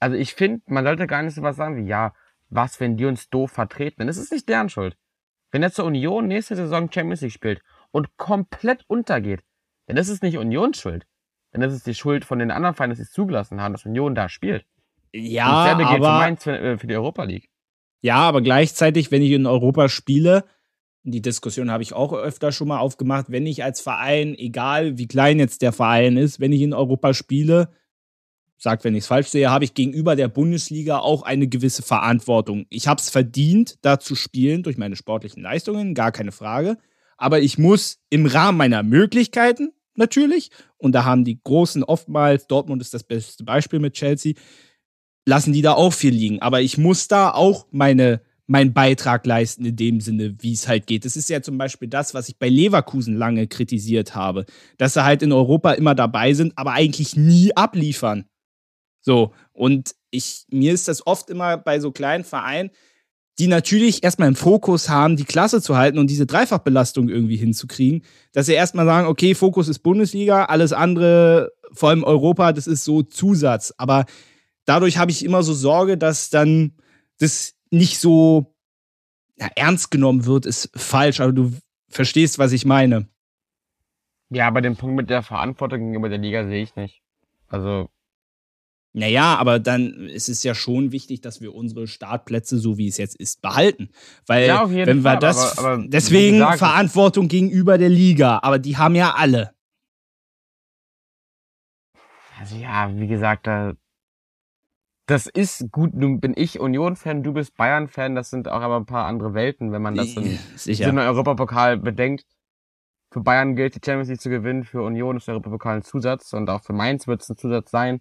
Also 0.00 0.16
ich 0.16 0.32
finde, 0.32 0.62
man 0.64 0.82
sollte 0.82 1.06
gar 1.06 1.22
nicht 1.22 1.34
so 1.34 1.42
was 1.42 1.56
sagen 1.56 1.76
wie, 1.76 1.86
ja, 1.86 2.14
was, 2.48 2.80
wenn 2.80 2.96
die 2.96 3.04
uns 3.04 3.28
doof 3.28 3.50
vertreten? 3.50 3.96
Denn 3.98 4.08
es 4.08 4.16
ist 4.16 4.32
nicht 4.32 4.48
deren 4.48 4.70
Schuld. 4.70 4.96
Wenn 5.50 5.62
jetzt 5.62 5.76
die 5.76 5.82
Union 5.82 6.26
nächste 6.26 6.56
Saison 6.56 6.90
Champions 6.90 7.20
League 7.20 7.32
spielt 7.32 7.60
und 7.90 8.16
komplett 8.16 8.82
untergeht, 8.86 9.42
dann 9.86 9.98
ist 9.98 10.08
es 10.08 10.22
nicht 10.22 10.38
Unions 10.38 10.78
Schuld. 10.78 11.06
Dann 11.50 11.60
ist 11.60 11.74
es 11.74 11.82
die 11.82 11.94
Schuld 11.94 12.24
von 12.24 12.38
den 12.38 12.50
anderen 12.50 12.74
Vereinen, 12.74 12.92
dass 12.92 12.96
sie 12.96 13.04
es 13.04 13.12
zugelassen 13.12 13.60
haben, 13.60 13.74
dass 13.74 13.84
Union 13.84 14.14
da 14.14 14.30
spielt. 14.30 14.64
Und 15.12 15.20
ja, 15.20 15.66
dasselbe 15.66 15.84
gilt 15.90 16.02
für 16.02 16.10
Mainz 16.10 16.44
für, 16.44 16.58
äh, 16.58 16.78
für 16.78 16.86
die 16.86 16.96
Europa 16.96 17.24
League. 17.24 17.50
ja, 18.00 18.16
aber 18.16 18.40
gleichzeitig, 18.40 19.10
wenn 19.10 19.20
ich 19.20 19.32
in 19.32 19.44
Europa 19.44 19.90
spiele, 19.90 20.44
die 21.02 21.20
Diskussion 21.20 21.70
habe 21.70 21.82
ich 21.82 21.92
auch 21.92 22.14
öfter 22.14 22.52
schon 22.52 22.68
mal 22.68 22.78
aufgemacht, 22.78 23.26
wenn 23.28 23.44
ich 23.44 23.62
als 23.62 23.82
Verein, 23.82 24.34
egal 24.34 24.96
wie 24.96 25.08
klein 25.08 25.38
jetzt 25.38 25.60
der 25.60 25.72
Verein 25.72 26.16
ist, 26.16 26.40
wenn 26.40 26.52
ich 26.52 26.62
in 26.62 26.72
Europa 26.72 27.12
spiele, 27.12 27.68
sagt, 28.62 28.84
wenn 28.84 28.94
ich 28.94 29.00
es 29.00 29.06
falsch 29.08 29.28
sehe, 29.28 29.50
habe 29.50 29.64
ich 29.64 29.74
gegenüber 29.74 30.14
der 30.14 30.28
Bundesliga 30.28 30.98
auch 30.98 31.22
eine 31.22 31.48
gewisse 31.48 31.82
Verantwortung. 31.82 32.66
Ich 32.70 32.86
habe 32.86 33.00
es 33.00 33.10
verdient, 33.10 33.76
da 33.82 33.98
zu 33.98 34.14
spielen 34.14 34.62
durch 34.62 34.78
meine 34.78 34.94
sportlichen 34.94 35.42
Leistungen, 35.42 35.94
gar 35.94 36.12
keine 36.12 36.30
Frage. 36.30 36.78
Aber 37.16 37.40
ich 37.40 37.58
muss 37.58 37.98
im 38.08 38.24
Rahmen 38.24 38.58
meiner 38.58 38.84
Möglichkeiten 38.84 39.72
natürlich, 39.96 40.50
und 40.78 40.92
da 40.92 41.04
haben 41.04 41.24
die 41.24 41.40
Großen 41.42 41.82
oftmals, 41.82 42.46
Dortmund 42.46 42.80
ist 42.82 42.94
das 42.94 43.02
beste 43.02 43.42
Beispiel 43.42 43.80
mit 43.80 43.94
Chelsea, 43.94 44.34
lassen 45.26 45.52
die 45.52 45.62
da 45.62 45.72
auch 45.72 45.92
viel 45.92 46.14
liegen. 46.14 46.40
Aber 46.40 46.60
ich 46.60 46.78
muss 46.78 47.08
da 47.08 47.32
auch 47.32 47.66
meine, 47.72 48.22
meinen 48.46 48.72
Beitrag 48.72 49.26
leisten 49.26 49.64
in 49.64 49.74
dem 49.74 50.00
Sinne, 50.00 50.36
wie 50.38 50.52
es 50.52 50.68
halt 50.68 50.86
geht. 50.86 51.04
Das 51.04 51.16
ist 51.16 51.28
ja 51.28 51.42
zum 51.42 51.58
Beispiel 51.58 51.88
das, 51.88 52.14
was 52.14 52.28
ich 52.28 52.38
bei 52.38 52.48
Leverkusen 52.48 53.16
lange 53.16 53.48
kritisiert 53.48 54.14
habe, 54.14 54.46
dass 54.78 54.94
sie 54.94 55.04
halt 55.04 55.22
in 55.22 55.32
Europa 55.32 55.72
immer 55.72 55.96
dabei 55.96 56.32
sind, 56.32 56.52
aber 56.56 56.72
eigentlich 56.72 57.16
nie 57.16 57.56
abliefern. 57.56 58.26
So, 59.02 59.34
und 59.52 59.94
ich, 60.10 60.46
mir 60.50 60.72
ist 60.72 60.88
das 60.88 61.06
oft 61.06 61.28
immer 61.28 61.58
bei 61.58 61.80
so 61.80 61.92
kleinen 61.92 62.24
Vereinen, 62.24 62.70
die 63.38 63.46
natürlich 63.46 64.04
erstmal 64.04 64.28
im 64.28 64.36
Fokus 64.36 64.88
haben, 64.88 65.16
die 65.16 65.24
Klasse 65.24 65.60
zu 65.60 65.76
halten 65.76 65.98
und 65.98 66.08
diese 66.08 66.26
Dreifachbelastung 66.26 67.08
irgendwie 67.08 67.36
hinzukriegen, 67.36 68.04
dass 68.32 68.46
sie 68.46 68.52
erstmal 68.52 68.86
sagen, 68.86 69.08
okay, 69.08 69.34
Fokus 69.34 69.68
ist 69.68 69.80
Bundesliga, 69.80 70.44
alles 70.44 70.72
andere, 70.72 71.52
vor 71.72 71.88
allem 71.88 72.04
Europa, 72.04 72.52
das 72.52 72.66
ist 72.66 72.84
so 72.84 73.02
Zusatz. 73.02 73.74
Aber 73.78 74.04
dadurch 74.64 74.98
habe 74.98 75.10
ich 75.10 75.24
immer 75.24 75.42
so 75.42 75.54
Sorge, 75.54 75.98
dass 75.98 76.30
dann 76.30 76.74
das 77.18 77.54
nicht 77.70 77.98
so 77.98 78.54
ja, 79.38 79.48
ernst 79.56 79.90
genommen 79.90 80.26
wird, 80.26 80.46
ist 80.46 80.70
falsch, 80.76 81.20
aber 81.20 81.32
du 81.32 81.52
verstehst, 81.88 82.38
was 82.38 82.52
ich 82.52 82.64
meine. 82.64 83.08
Ja, 84.30 84.46
aber 84.46 84.60
den 84.60 84.76
Punkt 84.76 84.96
mit 84.96 85.10
der 85.10 85.22
Verantwortung 85.22 85.80
gegenüber 85.80 86.08
der 86.08 86.18
Liga 86.18 86.46
sehe 86.46 86.62
ich 86.62 86.76
nicht. 86.76 87.02
Also. 87.48 87.88
Naja, 88.94 89.36
aber 89.36 89.58
dann 89.58 90.08
ist 90.08 90.28
es 90.28 90.42
ja 90.42 90.54
schon 90.54 90.92
wichtig, 90.92 91.22
dass 91.22 91.40
wir 91.40 91.54
unsere 91.54 91.86
Startplätze, 91.86 92.58
so 92.58 92.76
wie 92.76 92.88
es 92.88 92.98
jetzt 92.98 93.16
ist, 93.16 93.40
behalten. 93.40 93.88
Weil, 94.26 94.46
ja, 94.46 94.70
wenn 94.70 95.02
wir 95.02 95.12
Fall, 95.12 95.18
das. 95.18 95.58
Aber, 95.58 95.72
aber 95.72 95.84
deswegen 95.86 96.38
gesagt, 96.38 96.58
Verantwortung 96.58 97.28
gegenüber 97.28 97.78
der 97.78 97.88
Liga, 97.88 98.40
aber 98.42 98.58
die 98.58 98.76
haben 98.76 98.94
ja 98.94 99.14
alle. 99.14 99.54
Also 102.38 102.56
ja, 102.56 102.90
wie 102.94 103.06
gesagt, 103.06 103.46
da 103.46 103.72
das 105.06 105.26
ist 105.26 105.70
gut. 105.72 105.94
Nun 105.94 106.20
bin 106.20 106.32
ich 106.36 106.60
Union-Fan, 106.60 107.22
du 107.22 107.32
bist 107.32 107.56
Bayern-Fan. 107.56 108.14
Das 108.14 108.30
sind 108.30 108.48
auch 108.48 108.60
aber 108.60 108.76
ein 108.76 108.86
paar 108.86 109.06
andere 109.06 109.34
Welten, 109.34 109.72
wenn 109.72 109.82
man 109.82 109.94
das 109.94 110.14
in, 110.16 110.38
Sicher. 110.56 110.88
in 110.88 110.98
Europapokal 110.98 111.76
bedenkt. 111.76 112.26
Für 113.10 113.20
Bayern 113.20 113.56
gilt 113.56 113.74
die 113.74 113.80
Champions 113.84 114.08
League 114.08 114.20
zu 114.20 114.30
gewinnen, 114.30 114.64
für 114.64 114.82
Union 114.82 115.18
ist 115.18 115.26
der 115.26 115.34
Europapokal 115.34 115.76
ein 115.76 115.82
Zusatz 115.82 116.32
und 116.32 116.48
auch 116.48 116.62
für 116.62 116.72
Mainz 116.72 117.06
wird 117.06 117.20
es 117.20 117.28
ein 117.28 117.36
Zusatz 117.36 117.70
sein. 117.70 118.00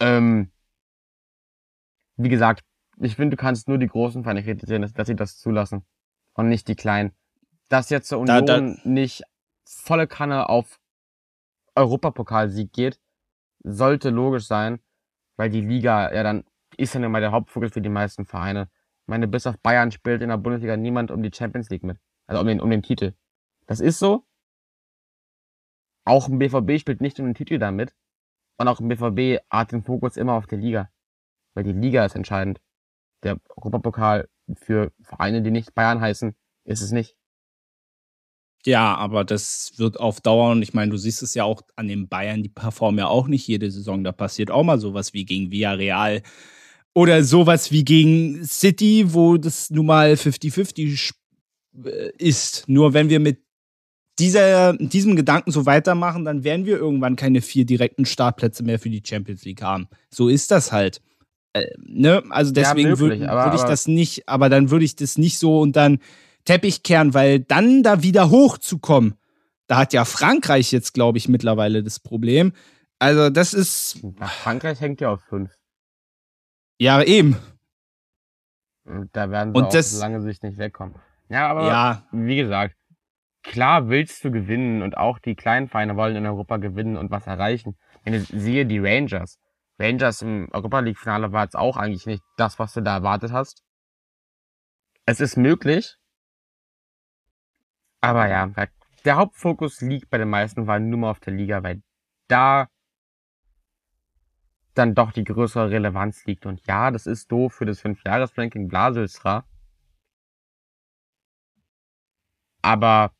Ähm, 0.00 0.50
wie 2.16 2.28
gesagt, 2.28 2.64
ich 2.98 3.16
finde, 3.16 3.36
du 3.36 3.40
kannst 3.40 3.68
nur 3.68 3.78
die 3.78 3.86
großen 3.86 4.22
Vereine 4.22 4.42
kritisieren, 4.42 4.82
dass, 4.82 4.92
dass 4.92 5.06
sie 5.06 5.16
das 5.16 5.38
zulassen 5.38 5.84
und 6.34 6.48
nicht 6.48 6.68
die 6.68 6.76
kleinen. 6.76 7.12
Dass 7.68 7.90
jetzt 7.90 8.08
zur 8.08 8.18
Union 8.18 8.46
da, 8.46 8.60
da, 8.60 8.76
nicht 8.84 9.22
volle 9.64 10.06
Kanne 10.06 10.48
auf 10.48 10.80
Europapokalsieg 11.74 12.72
geht, 12.72 13.00
sollte 13.62 14.10
logisch 14.10 14.46
sein 14.46 14.80
weil 15.40 15.48
die 15.48 15.62
Liga 15.62 16.12
ja 16.12 16.22
dann 16.22 16.44
ist 16.76 16.94
dann 16.94 17.02
immer 17.02 17.18
der 17.18 17.32
Hauptfokus 17.32 17.72
für 17.72 17.80
die 17.80 17.88
meisten 17.88 18.26
Vereine. 18.26 18.68
Ich 19.04 19.08
meine, 19.08 19.26
bis 19.26 19.46
auf 19.46 19.58
Bayern 19.58 19.90
spielt 19.90 20.20
in 20.20 20.28
der 20.28 20.36
Bundesliga 20.36 20.76
niemand 20.76 21.10
um 21.10 21.22
die 21.22 21.30
Champions 21.34 21.70
League 21.70 21.82
mit. 21.82 21.96
Also 22.26 22.42
um 22.42 22.46
den, 22.46 22.60
um 22.60 22.68
den 22.68 22.82
Titel. 22.82 23.14
Das 23.66 23.80
ist 23.80 23.98
so. 23.98 24.26
Auch 26.04 26.28
im 26.28 26.38
BVB 26.38 26.78
spielt 26.78 27.00
nicht 27.00 27.18
um 27.20 27.24
den 27.24 27.34
Titel 27.34 27.58
damit. 27.58 27.94
Und 28.60 28.68
auch 28.68 28.78
im 28.78 28.88
BVB 28.88 29.42
hat 29.48 29.72
den 29.72 29.82
Fokus 29.82 30.18
immer 30.18 30.34
auf 30.34 30.46
der 30.46 30.58
Liga. 30.58 30.90
Weil 31.54 31.64
die 31.64 31.72
Liga 31.72 32.04
ist 32.04 32.14
entscheidend. 32.14 32.60
Der 33.22 33.38
Europapokal 33.56 34.28
für 34.54 34.92
Vereine, 35.00 35.40
die 35.40 35.50
nicht 35.50 35.74
Bayern 35.74 36.02
heißen, 36.02 36.34
ist 36.66 36.82
es 36.82 36.92
nicht. 36.92 37.16
Ja, 38.66 38.94
aber 38.96 39.24
das 39.24 39.72
wird 39.78 39.98
auf 39.98 40.20
Dauer, 40.20 40.50
und 40.50 40.60
ich 40.60 40.74
meine, 40.74 40.90
du 40.90 40.98
siehst 40.98 41.22
es 41.22 41.32
ja 41.32 41.44
auch 41.44 41.62
an 41.76 41.88
den 41.88 42.10
Bayern, 42.10 42.42
die 42.42 42.50
performen 42.50 42.98
ja 42.98 43.06
auch 43.06 43.28
nicht 43.28 43.48
jede 43.48 43.70
Saison. 43.70 44.04
Da 44.04 44.12
passiert 44.12 44.50
auch 44.50 44.62
mal 44.62 44.78
sowas 44.78 45.14
wie 45.14 45.24
gegen 45.24 45.50
Villarreal 45.50 46.22
oder 46.92 47.24
sowas 47.24 47.72
wie 47.72 47.82
gegen 47.82 48.44
City, 48.44 49.14
wo 49.14 49.38
das 49.38 49.70
nun 49.70 49.86
mal 49.86 50.12
50-50 50.12 51.14
äh, 51.82 52.10
ist. 52.18 52.68
Nur 52.68 52.92
wenn 52.92 53.08
wir 53.08 53.20
mit 53.20 53.42
dieser, 54.20 54.74
diesem 54.74 55.16
Gedanken 55.16 55.50
so 55.50 55.66
weitermachen, 55.66 56.24
dann 56.24 56.44
werden 56.44 56.66
wir 56.66 56.76
irgendwann 56.76 57.16
keine 57.16 57.40
vier 57.40 57.64
direkten 57.64 58.04
Startplätze 58.04 58.62
mehr 58.62 58.78
für 58.78 58.90
die 58.90 59.02
Champions 59.04 59.44
League 59.44 59.62
haben. 59.62 59.88
So 60.10 60.28
ist 60.28 60.50
das 60.50 60.70
halt. 60.70 61.00
Äh, 61.54 61.66
ne? 61.78 62.22
Also 62.30 62.52
deswegen 62.52 62.90
ja, 62.90 62.98
würde 62.98 63.20
würd 63.20 63.54
ich 63.54 63.62
das 63.62 63.88
nicht, 63.88 64.28
aber 64.28 64.48
dann 64.48 64.70
würde 64.70 64.84
ich 64.84 64.94
das 64.94 65.18
nicht 65.18 65.38
so 65.38 65.60
und 65.60 65.74
dann 65.74 65.98
Teppich 66.44 66.82
kehren, 66.82 67.14
weil 67.14 67.40
dann 67.40 67.82
da 67.82 68.02
wieder 68.02 68.30
hochzukommen, 68.30 69.14
da 69.66 69.78
hat 69.78 69.92
ja 69.92 70.04
Frankreich 70.04 70.72
jetzt, 70.72 70.94
glaube 70.94 71.18
ich, 71.18 71.28
mittlerweile 71.28 71.82
das 71.82 72.00
Problem. 72.00 72.52
Also, 72.98 73.30
das 73.30 73.54
ist. 73.54 74.00
Frankreich 74.42 74.80
hängt 74.80 75.00
ja 75.00 75.10
auf 75.10 75.22
fünf. 75.22 75.50
Ja, 76.78 77.02
eben. 77.02 77.36
Und 78.84 79.10
da 79.12 79.30
werden 79.30 79.54
sie 79.54 79.58
Und 79.58 79.66
auf 79.66 79.72
das, 79.72 79.98
lange 79.98 80.22
Sicht 80.22 80.42
nicht 80.42 80.58
wegkommen. 80.58 80.94
Ja, 81.28 81.48
aber 81.48 81.66
ja. 81.68 82.08
wie 82.10 82.36
gesagt, 82.36 82.74
klar 83.42 83.88
willst 83.88 84.24
du 84.24 84.30
gewinnen 84.30 84.82
und 84.82 84.96
auch 84.96 85.18
die 85.18 85.34
kleinen 85.34 85.68
Vereine 85.68 85.96
wollen 85.96 86.16
in 86.16 86.26
Europa 86.26 86.58
gewinnen 86.58 86.96
und 86.96 87.10
was 87.10 87.26
erreichen. 87.26 87.76
Wenn 88.04 88.14
ich 88.14 88.28
sehe 88.28 88.66
die 88.66 88.78
Rangers. 88.78 89.38
Rangers 89.78 90.22
im 90.22 90.48
Europa 90.52 90.80
League 90.80 90.98
Finale 90.98 91.32
war 91.32 91.44
jetzt 91.44 91.56
auch 91.56 91.76
eigentlich 91.76 92.06
nicht 92.06 92.22
das, 92.36 92.58
was 92.58 92.74
du 92.74 92.82
da 92.82 92.96
erwartet 92.96 93.32
hast. 93.32 93.62
Es 95.06 95.20
ist 95.20 95.36
möglich, 95.36 95.96
aber 98.00 98.28
ja, 98.28 98.50
der 99.04 99.16
Hauptfokus 99.16 99.80
liegt 99.80 100.10
bei 100.10 100.18
den 100.18 100.30
meisten 100.30 100.66
Wahlen 100.66 100.88
nur 100.88 101.00
mal 101.00 101.10
auf 101.10 101.20
der 101.20 101.34
Liga, 101.34 101.62
weil 101.62 101.82
da 102.28 102.68
dann 104.74 104.94
doch 104.94 105.12
die 105.12 105.24
größere 105.24 105.70
Relevanz 105.70 106.24
liegt. 106.26 106.46
Und 106.46 106.64
ja, 106.66 106.90
das 106.90 107.06
ist 107.06 107.30
doof 107.30 107.54
für 107.54 107.66
das 107.66 107.80
Fünfjahres-Ranking 107.80 108.68
Blaselsra. 108.68 109.44
Aber 112.62 113.12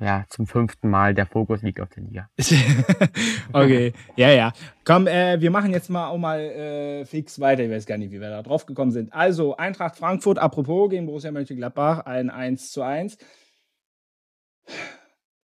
ja, 0.00 0.24
zum 0.28 0.46
fünften 0.46 0.90
Mal 0.90 1.14
der 1.14 1.26
Fokus 1.26 1.62
liegt 1.62 1.80
auf 1.80 1.88
der 1.88 2.02
Liga. 2.02 2.28
okay, 3.52 3.92
ja, 4.16 4.30
ja. 4.30 4.52
Komm, 4.84 5.06
äh, 5.06 5.40
wir 5.40 5.50
machen 5.50 5.72
jetzt 5.72 5.88
mal 5.88 6.08
auch 6.08 6.18
mal 6.18 6.40
äh, 6.40 7.04
fix 7.06 7.40
weiter. 7.40 7.64
Ich 7.64 7.70
weiß 7.70 7.86
gar 7.86 7.96
nicht, 7.96 8.10
wie 8.10 8.20
wir 8.20 8.28
da 8.28 8.42
drauf 8.42 8.66
gekommen 8.66 8.90
sind. 8.90 9.12
Also, 9.12 9.56
Eintracht 9.56 9.96
Frankfurt, 9.96 10.38
apropos, 10.38 10.90
gegen 10.90 11.06
Borussia 11.06 11.32
Mönchengladbach, 11.32 12.00
ein 12.06 12.28
1 12.28 12.72
zu 12.72 12.82
1. 12.82 13.16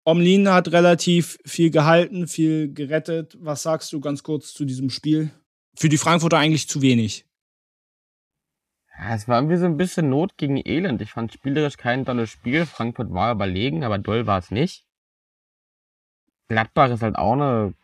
Omlin 0.04 0.48
hat 0.48 0.72
relativ 0.72 1.38
viel 1.46 1.70
gehalten, 1.70 2.26
viel 2.26 2.72
gerettet. 2.72 3.36
Was 3.40 3.62
sagst 3.62 3.92
du 3.92 4.00
ganz 4.00 4.22
kurz 4.22 4.52
zu 4.52 4.64
diesem 4.64 4.90
Spiel? 4.90 5.30
Für 5.76 5.88
die 5.88 5.98
Frankfurter 5.98 6.38
eigentlich 6.38 6.68
zu 6.68 6.82
wenig. 6.82 7.24
Ja, 9.02 9.14
es 9.16 9.26
war 9.26 9.38
irgendwie 9.38 9.56
so 9.56 9.66
ein 9.66 9.76
bisschen 9.76 10.10
Not 10.10 10.36
gegen 10.36 10.56
Elend. 10.64 11.02
Ich 11.02 11.10
fand 11.10 11.32
spielerisch 11.32 11.76
kein 11.76 12.04
tolles 12.04 12.30
Spiel. 12.30 12.66
Frankfurt 12.66 13.12
war 13.12 13.32
überlegen, 13.32 13.82
aber 13.82 13.98
doll 13.98 14.28
war 14.28 14.38
es 14.38 14.52
nicht. 14.52 14.86
Gladbach 16.46 16.90
ist 16.90 17.02
halt 17.02 17.16
auch 17.16 17.32
eine, 17.32 17.74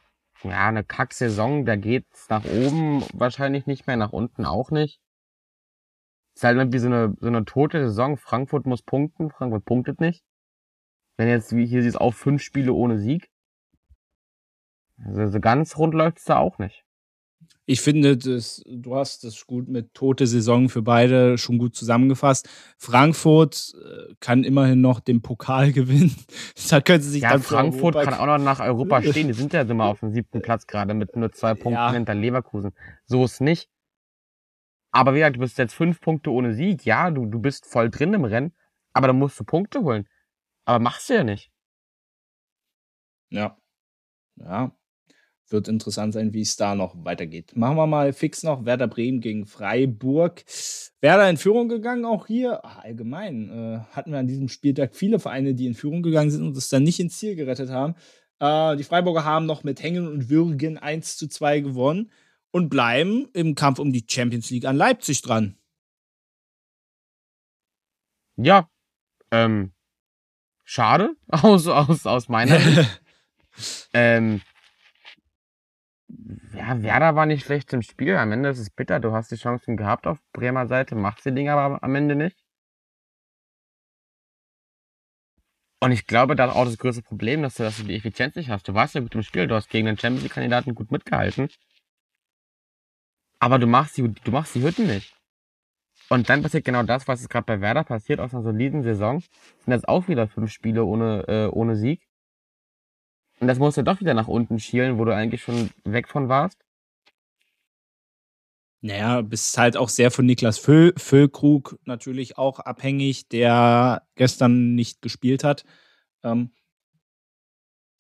ja, 0.45 0.69
eine 0.69 0.85
Kack-Saison. 0.85 1.65
Da 1.65 1.75
geht's 1.75 2.29
nach 2.29 2.45
oben 2.45 3.03
wahrscheinlich 3.15 3.67
nicht 3.67 3.89
mehr, 3.89 3.97
nach 3.97 4.13
unten 4.13 4.47
auch 4.47 4.71
nicht. 4.71 5.01
Ist 6.37 6.45
halt 6.45 6.57
irgendwie 6.57 6.79
so 6.79 6.87
eine, 6.87 7.17
so 7.19 7.27
eine 7.27 7.45
tote 7.45 7.89
Saison. 7.89 8.17
Frankfurt 8.17 8.67
muss 8.67 8.83
punkten, 8.83 9.31
Frankfurt 9.31 9.65
punktet 9.65 10.01
nicht. 10.01 10.23
Wenn 11.17 11.29
jetzt, 11.29 11.57
wie 11.57 11.67
hier 11.67 11.83
siehst, 11.83 12.01
auch 12.01 12.15
fünf 12.15 12.43
Spiele 12.43 12.73
ohne 12.73 13.01
Sieg. 13.01 13.29
Also 15.05 15.27
so 15.27 15.41
ganz 15.41 15.77
rund 15.79 15.95
läuft's 15.95 16.25
da 16.25 16.39
auch 16.39 16.59
nicht 16.59 16.85
ich 17.71 17.83
finde, 17.83 18.17
das, 18.17 18.63
du 18.67 18.97
hast 18.97 19.25
das 19.25 19.47
gut 19.47 19.69
mit 19.69 19.93
tote 19.93 20.27
Saison 20.27 20.71
für 20.71 20.81
beide 20.81 21.37
schon 21.37 21.59
gut 21.59 21.77
zusammengefasst. 21.77 22.49
Frankfurt 22.79 23.75
äh, 23.75 24.15
kann 24.21 24.43
immerhin 24.43 24.81
noch 24.81 25.01
den 25.01 25.21
Pokal 25.21 25.73
gewinnen. 25.75 26.17
da 26.71 26.81
können 26.81 27.03
sie 27.03 27.11
sich 27.11 27.23
ja, 27.23 27.33
dann 27.33 27.43
Frankfurt 27.43 27.95
kann 27.95 28.15
auch 28.15 28.25
noch 28.25 28.39
nach 28.39 28.61
Europa 28.61 29.03
stehen. 29.11 29.27
Die 29.27 29.35
sind 29.35 29.53
ja 29.53 29.61
immer 29.61 29.85
auf 29.85 30.01
dem 30.01 30.15
siebten 30.15 30.41
Platz 30.41 30.67
gerade 30.67 30.95
mit 30.95 31.15
nur 31.15 31.31
zwei 31.33 31.53
Punkten 31.53 31.75
ja. 31.75 31.93
hinter 31.93 32.15
Leverkusen. 32.15 32.73
So 33.05 33.27
ist 33.27 33.43
nicht. 33.43 33.69
Aber 34.91 35.13
wie 35.13 35.19
gesagt, 35.19 35.37
du 35.37 35.41
bist 35.41 35.59
jetzt 35.59 35.75
fünf 35.75 36.01
Punkte 36.01 36.33
ohne 36.33 36.55
Sieg. 36.55 36.87
Ja, 36.87 37.11
du, 37.11 37.27
du 37.27 37.39
bist 37.39 37.67
voll 37.67 37.91
drin 37.91 38.15
im 38.15 38.25
Rennen, 38.25 38.55
aber 38.95 39.09
dann 39.09 39.19
musst 39.19 39.39
du 39.39 39.45
Punkte 39.45 39.83
holen. 39.83 40.09
Aber 40.65 40.83
machst 40.83 41.11
du 41.11 41.15
ja 41.15 41.23
nicht. 41.23 41.53
Ja. 43.29 43.59
Ja, 44.37 44.73
wird 45.51 45.69
interessant 45.69 46.13
sein, 46.13 46.33
wie 46.35 46.43
es 46.43 46.57
da 46.57 46.75
noch 46.75 46.95
weitergeht. 47.05 47.57
Machen 47.57 47.77
wir 47.77 47.87
mal 47.87 48.13
fix 48.13 48.43
noch 48.43 48.65
Werder 48.65 48.89
Bremen 48.89 49.21
gegen 49.21 49.47
Freiburg. 49.47 50.45
Werder 51.01 51.31
in 51.31 51.37
Führung 51.37 51.69
gegangen, 51.69 52.05
auch 52.05 52.27
hier. 52.27 52.61
Ach, 52.65 52.79
allgemein 52.79 53.51
äh, 53.51 53.79
hatten 53.95 54.13
wir 54.13 54.19
an 54.19 54.27
diesem 54.27 54.49
Spieltag 54.49 54.95
viele 54.95 55.19
Vereine, 55.19 55.55
die 55.55 55.67
in 55.67 55.75
Führung 55.75 56.03
gegangen 56.03 56.31
sind 56.31 56.43
und 56.43 56.57
es 56.57 56.69
dann 56.69 56.83
nicht 56.83 57.01
ins 57.01 57.19
Ziel 57.19 57.37
gerettet 57.37 57.71
haben. 57.71 57.95
Äh, 58.41 58.77
die 58.77 58.85
Freiburger 58.85 59.25
haben 59.25 59.47
noch 59.47 59.65
mit 59.65 59.83
Hängen 59.83 60.07
und 60.07 60.29
Würgen 60.29 60.79
1 60.79 61.17
zu 61.17 61.29
2 61.29 61.61
gewonnen 61.61 62.11
und 62.51 62.69
bleiben 62.69 63.29
im 63.33 63.55
Kampf 63.55 63.79
um 63.79 63.93
die 63.93 64.07
Champions 64.09 64.51
League 64.51 64.65
an 64.65 64.77
Leipzig 64.77 65.23
dran. 65.23 65.57
Ja, 68.37 68.69
ähm, 69.31 69.73
schade 70.65 71.17
aus, 71.29 71.67
aus, 71.67 72.07
aus 72.07 72.29
meiner 72.29 72.61
Sicht. 72.61 73.03
ähm, 73.93 74.41
Ja, 76.55 76.83
Werder 76.83 77.15
war 77.17 77.27
nicht 77.27 77.45
schlecht 77.45 77.73
im 77.73 77.83
Spiel. 77.83 78.17
Am 78.17 78.33
Ende 78.33 78.49
ist 78.49 78.59
es 78.59 78.71
bitter. 78.71 79.01
Du 79.01 79.13
hast 79.13 79.31
die 79.31 79.37
Chancen 79.37 79.77
gehabt 79.77 80.07
auf 80.07 80.19
Bremer 80.33 80.67
Seite, 80.67 80.95
machst 80.95 81.27
die 81.27 81.35
Dinge 81.35 81.53
aber 81.53 81.83
am 81.83 81.95
Ende 81.95 82.17
nicht. 82.17 82.37
Und 85.81 85.93
ich 85.93 86.07
glaube, 86.07 86.35
da 86.35 86.47
ist 86.47 86.57
auch 86.57 86.65
das 86.65 86.79
größte 86.79 87.03
Problem, 87.03 87.43
dass 87.43 87.55
du, 87.55 87.63
dass 87.63 87.77
du 87.77 87.85
die 87.85 87.95
Effizienz 87.95 88.35
nicht 88.35 88.51
hast. 88.51 88.67
Du 88.67 88.75
warst 88.75 88.95
ja 88.95 89.01
gut 89.01 89.15
im 89.15 89.23
Spiel, 89.23 89.47
du 89.47 89.55
hast 89.55 89.69
gegen 89.69 89.87
den 89.87 89.97
Champions 89.97 90.23
League-Kandidaten 90.25 90.75
gut 90.75 90.91
mitgehalten. 90.91 91.49
Aber 93.39 93.59
du 93.59 93.67
machst 93.67 93.97
die, 93.97 94.13
du 94.13 94.31
machst 94.33 94.55
die 94.55 94.63
Hütten 94.63 94.87
nicht. 94.87 95.15
Und 96.09 96.29
dann 96.31 96.43
passiert 96.43 96.65
genau 96.65 96.83
das, 96.83 97.07
was 97.07 97.21
jetzt 97.21 97.29
gerade 97.29 97.45
bei 97.47 97.61
Werder 97.61 97.85
passiert, 97.85 98.19
aus 98.19 98.33
einer 98.35 98.43
soliden 98.43 98.83
Saison. 98.83 99.21
Sind 99.21 99.73
jetzt 99.73 99.89
auch 99.89 100.09
wieder 100.09 100.27
fünf 100.27 100.51
Spiele 100.51 100.85
ohne, 100.85 101.25
äh, 101.29 101.47
ohne 101.47 101.77
Sieg. 101.77 102.08
Und 103.41 103.49
das 103.49 103.59
musst 103.59 103.77
du 103.77 103.83
doch 103.83 104.01
wieder 104.01 104.15
nach 104.15 104.29
unten 104.29 104.59
schielen, 104.59 104.99
wo 104.99 105.05
du 105.05 105.15
eigentlich 105.15 105.43
schon 105.43 105.71
weg 105.85 106.09
von 106.09 106.29
warst. 106.29 106.59
Naja, 108.81 109.23
bist 109.23 109.59
halt 109.59 109.77
auch 109.77 109.89
sehr 109.89 110.11
von 110.11 110.25
Niklas 110.25 110.59
Füll, 110.59 110.95
Füllkrug 110.97 111.79
natürlich 111.85 112.39
auch 112.39 112.61
abhängig, 112.61 113.29
der 113.29 114.03
gestern 114.15 114.75
nicht 114.75 115.03
gespielt 115.03 115.43
hat. 115.43 115.65
Ähm, 116.23 116.51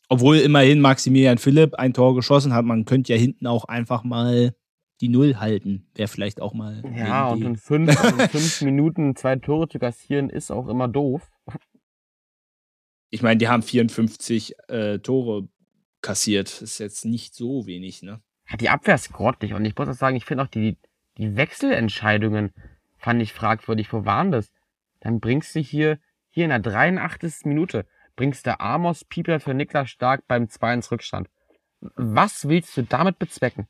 obwohl 0.08 0.36
immerhin 0.38 0.80
Maximilian 0.80 1.38
Philipp 1.38 1.74
ein 1.74 1.92
Tor 1.92 2.14
geschossen 2.14 2.54
hat, 2.54 2.64
man 2.64 2.84
könnte 2.84 3.12
ja 3.12 3.18
hinten 3.18 3.46
auch 3.46 3.64
einfach 3.64 4.04
mal 4.04 4.54
die 5.00 5.08
Null 5.08 5.36
halten. 5.36 5.86
Wäre 5.94 6.08
vielleicht 6.08 6.40
auch 6.40 6.54
mal. 6.54 6.82
Ja, 6.96 7.28
und 7.28 7.42
in 7.42 7.56
fünf, 7.56 7.90
in 7.90 8.28
fünf 8.28 8.62
Minuten 8.62 9.16
zwei 9.16 9.36
Tore 9.36 9.68
zu 9.68 9.78
kassieren 9.78 10.30
ist 10.30 10.50
auch 10.50 10.68
immer 10.68 10.88
doof. 10.88 11.28
Ich 13.10 13.22
meine, 13.22 13.38
die 13.38 13.48
haben 13.48 13.62
54 13.62 14.54
äh, 14.68 14.98
Tore 14.98 15.48
kassiert. 16.02 16.48
Das 16.48 16.62
ist 16.62 16.78
jetzt 16.78 17.04
nicht 17.04 17.34
so 17.34 17.66
wenig, 17.66 18.02
ne? 18.02 18.20
die 18.56 18.70
Abwehr 18.70 18.94
ist 18.94 19.12
grottig 19.12 19.52
und 19.52 19.64
ich 19.64 19.76
muss 19.76 19.88
auch 19.88 19.94
sagen, 19.94 20.16
ich 20.16 20.24
finde 20.24 20.44
auch 20.44 20.48
die, 20.48 20.78
die 21.18 21.36
Wechselentscheidungen 21.36 22.52
fand 22.96 23.20
ich 23.22 23.32
fragwürdig. 23.32 23.92
Wo 23.92 24.04
waren 24.04 24.32
das? 24.32 24.50
Dann 25.00 25.20
bringst 25.20 25.54
du 25.54 25.60
hier, 25.60 25.98
hier 26.30 26.44
in 26.44 26.50
der 26.50 26.60
83. 26.60 27.44
Minute, 27.44 27.86
bringst 28.16 28.46
du 28.46 28.58
Amos 28.58 29.04
Pieper 29.04 29.38
für 29.40 29.54
Niklas 29.54 29.90
Stark 29.90 30.26
beim 30.26 30.48
2 30.48 30.74
ins 30.74 30.90
Rückstand. 30.90 31.28
Was 31.80 32.48
willst 32.48 32.76
du 32.76 32.82
damit 32.82 33.18
bezwecken? 33.18 33.68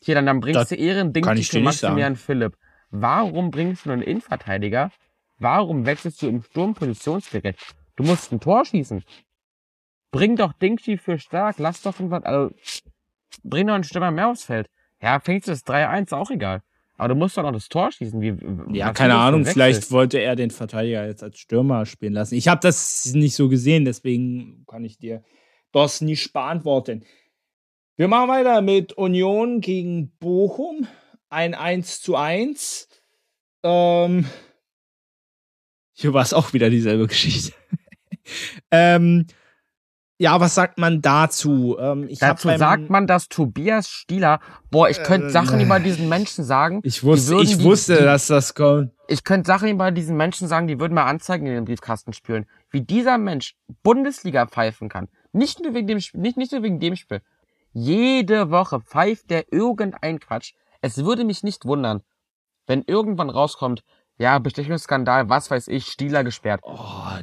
Hier, 0.00 0.14
dann, 0.14 0.26
dann 0.26 0.40
bringst 0.40 0.60
das 0.60 0.68
du 0.68 0.76
Ehrending 0.76 1.24
für 1.24 1.60
Maximilian 1.60 2.16
Philipp. 2.16 2.56
Warum 2.90 3.50
bringst 3.50 3.86
du 3.86 3.90
einen 3.90 4.02
Innenverteidiger? 4.02 4.92
Warum 5.38 5.86
wechselst 5.86 6.22
du 6.22 6.28
im 6.28 6.42
Sturm 6.42 6.74
positionsgerecht? 6.74 7.58
Du 7.96 8.04
musst 8.04 8.32
ein 8.32 8.40
Tor 8.40 8.64
schießen. 8.64 9.04
Bring 10.10 10.36
doch 10.36 10.52
Dingschi 10.52 10.96
für 10.96 11.18
stark, 11.18 11.58
lass 11.58 11.82
doch 11.82 11.98
irgendwas, 11.98 12.24
also, 12.24 12.54
bring 13.42 13.66
doch 13.66 13.74
einen 13.74 13.84
Stürmer 13.84 14.10
mehr 14.10 14.28
aufs 14.28 14.44
Feld. 14.44 14.68
Ja, 15.00 15.20
fängst 15.20 15.46
du 15.46 15.52
das 15.52 15.66
3-1, 15.66 16.14
auch 16.14 16.30
egal. 16.30 16.62
Aber 16.96 17.08
du 17.08 17.14
musst 17.14 17.36
doch 17.36 17.44
noch 17.44 17.52
das 17.52 17.68
Tor 17.68 17.92
schießen. 17.92 18.20
Wie, 18.20 18.76
ja, 18.76 18.92
keine 18.92 19.14
Ahnung, 19.14 19.44
vielleicht 19.44 19.92
wollte 19.92 20.18
er 20.18 20.34
den 20.34 20.50
Verteidiger 20.50 21.06
jetzt 21.06 21.22
als 21.22 21.38
Stürmer 21.38 21.86
spielen 21.86 22.14
lassen. 22.14 22.34
Ich 22.34 22.48
habe 22.48 22.60
das 22.60 23.12
nicht 23.14 23.36
so 23.36 23.48
gesehen, 23.48 23.84
deswegen 23.84 24.64
kann 24.66 24.84
ich 24.84 24.98
dir 24.98 25.22
das 25.70 26.00
nicht 26.00 26.32
beantworten. 26.32 27.04
Wir 27.96 28.08
machen 28.08 28.28
weiter 28.28 28.62
mit 28.62 28.94
Union 28.94 29.60
gegen 29.60 30.10
Bochum. 30.18 30.88
Ein 31.28 31.54
1 31.54 32.00
zu 32.00 32.16
1. 32.16 32.88
Ähm, 33.62 34.24
hier 36.00 36.14
war 36.14 36.22
es 36.22 36.32
auch 36.32 36.52
wieder 36.52 36.70
dieselbe 36.70 37.08
Geschichte. 37.08 37.52
ähm, 38.70 39.26
ja, 40.16 40.40
was 40.40 40.54
sagt 40.54 40.78
man 40.78 41.02
dazu? 41.02 41.76
Ähm, 41.80 42.08
dazu 42.20 42.48
sagt 42.56 42.88
man, 42.88 43.08
dass 43.08 43.28
Tobias 43.28 43.88
Stieler, 43.88 44.38
boah, 44.70 44.88
ich 44.88 45.02
könnte 45.02 45.26
äh, 45.28 45.30
Sachen 45.30 45.60
über 45.60 45.80
diesen 45.80 46.08
Menschen 46.08 46.44
sagen. 46.44 46.80
Ich 46.84 47.02
wusste, 47.02 47.40
ich 47.42 47.62
wusste, 47.64 47.96
die, 47.96 48.04
dass 48.04 48.28
das 48.28 48.54
kommt. 48.54 48.92
Ich 49.08 49.24
könnte 49.24 49.48
Sachen 49.48 49.68
über 49.68 49.90
diesen 49.90 50.16
Menschen 50.16 50.46
sagen, 50.46 50.68
die 50.68 50.78
würden 50.78 50.94
mal 50.94 51.06
Anzeigen 51.06 51.46
in 51.46 51.54
den 51.54 51.64
Briefkasten 51.64 52.12
spülen. 52.12 52.46
Wie 52.70 52.80
dieser 52.80 53.18
Mensch 53.18 53.56
Bundesliga 53.82 54.46
pfeifen 54.46 54.88
kann. 54.88 55.08
Nicht 55.32 55.60
nur 55.60 55.74
wegen 55.74 55.88
dem, 55.88 55.98
nicht, 56.14 56.36
nicht 56.36 56.52
nur 56.52 56.62
wegen 56.62 56.78
dem 56.78 56.94
Spiel. 56.94 57.22
Jede 57.72 58.50
Woche 58.52 58.80
pfeift 58.80 59.30
der 59.30 59.52
irgendein 59.52 60.20
Quatsch. 60.20 60.52
Es 60.80 60.98
würde 61.04 61.24
mich 61.24 61.42
nicht 61.42 61.64
wundern, 61.64 62.02
wenn 62.68 62.84
irgendwann 62.86 63.30
rauskommt, 63.30 63.82
ja, 64.18 64.38
Bestechungsskandal, 64.40 65.28
was 65.28 65.50
weiß 65.50 65.68
ich, 65.68 65.86
Stieler 65.86 66.24
gesperrt. 66.24 66.60
Oh, 66.64 66.76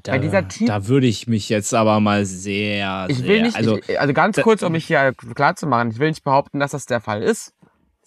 da, 0.03 0.13
Weil 0.13 0.21
dieser 0.21 0.47
typ, 0.47 0.67
da 0.67 0.87
würde 0.87 1.07
ich 1.07 1.27
mich 1.27 1.49
jetzt 1.49 1.73
aber 1.73 1.99
mal 1.99 2.25
sehr. 2.25 3.05
Ich 3.09 3.23
will 3.23 3.41
nicht, 3.41 3.57
also, 3.57 3.77
ich, 3.77 3.99
also 3.99 4.13
ganz 4.13 4.41
kurz, 4.41 4.63
um 4.63 4.71
mich 4.71 4.85
hier 4.85 5.13
klar 5.35 5.55
zu 5.55 5.67
machen, 5.67 5.91
ich 5.91 5.99
will 5.99 6.09
nicht 6.09 6.23
behaupten, 6.23 6.59
dass 6.59 6.71
das 6.71 6.85
der 6.85 7.01
Fall 7.01 7.21
ist. 7.21 7.53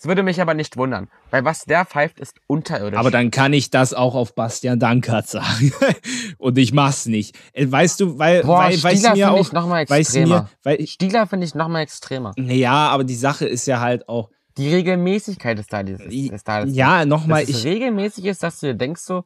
Es 0.01 0.07
würde 0.07 0.23
mich 0.23 0.41
aber 0.41 0.55
nicht 0.55 0.77
wundern, 0.77 1.09
weil 1.33 1.45
was 1.45 1.65
der 1.65 1.85
pfeift, 1.85 2.21
ist 2.21 2.37
unterirdisch. 2.47 2.99
Aber 2.99 3.11
dann 3.11 3.33
kann 3.33 3.53
ich 3.53 3.71
das 3.71 3.93
auch 3.95 4.15
auf 4.15 4.33
Bastian 4.37 4.79
Dankert 4.79 5.27
sagen. 5.27 5.73
Und 6.39 6.57
ich 6.57 6.73
mach's 6.73 7.07
nicht. 7.07 7.37
Äh, 7.53 7.67
weißt 7.69 8.01
du, 8.01 8.17
weil, 8.17 8.43
Boah, 8.45 8.71
weil, 8.71 8.79
Stieler 8.79 9.17
finde 9.17 9.41
ich 9.41 9.53
noch 9.53 9.67
mal 9.67 9.81
extremer. 9.81 10.43
Mir, 10.43 10.49
weil, 10.63 10.87
Stieler 10.87 11.27
finde 11.27 11.47
ich 11.47 11.55
noch 11.57 11.67
mal 11.67 11.81
extremer. 11.81 12.33
Ja, 12.37 12.91
aber 12.91 13.03
die 13.03 13.17
Sache 13.17 13.47
ist 13.47 13.67
ja 13.67 13.81
halt 13.81 14.09
auch, 14.09 14.31
die 14.59 14.75
Regelmäßigkeit 14.75 15.59
ist 15.59 15.73
da. 15.73 15.81
Ist, 15.81 16.03
ist 16.03 16.49
da 16.49 16.65
ja, 16.65 17.07
nochmal. 17.07 17.47
Dass 17.47 17.51
es 17.51 17.65
regelmäßig 17.65 18.27
ist, 18.27 18.43
dass 18.43 18.61
du 18.61 18.67
dir 18.67 18.75
denkst 18.75 19.03
so, 19.03 19.25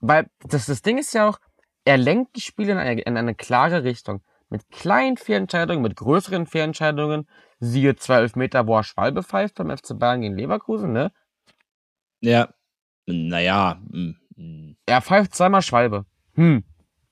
weil 0.00 0.28
das, 0.42 0.66
das 0.66 0.82
Ding 0.82 0.98
ist 0.98 1.14
ja 1.14 1.28
auch, 1.28 1.38
er 1.84 1.96
lenkt 1.96 2.36
die 2.36 2.40
Spiele 2.40 2.72
in 2.72 2.78
eine, 2.78 3.00
in 3.00 3.16
eine 3.16 3.34
klare 3.34 3.84
Richtung. 3.84 4.22
Mit 4.48 4.68
kleinen 4.70 5.16
Fehlentscheidungen, 5.16 5.80
mit 5.80 5.96
größeren 5.96 6.46
Fehlentscheidungen. 6.46 7.28
Siehe 7.60 7.94
12 7.94 8.34
Meter, 8.34 8.66
wo 8.66 8.76
er 8.76 8.84
Schwalbe 8.84 9.22
pfeift 9.22 9.54
beim 9.54 9.70
FC 9.70 9.96
Bayern 9.96 10.22
gegen 10.22 10.36
Leverkusen, 10.36 10.92
ne? 10.92 11.12
Ja. 12.20 12.52
Naja. 13.06 13.80
Hm, 13.90 14.16
hm. 14.34 14.76
Er 14.86 15.02
pfeift 15.02 15.34
zweimal 15.34 15.62
Schwalbe. 15.62 16.04
Hm. 16.34 16.64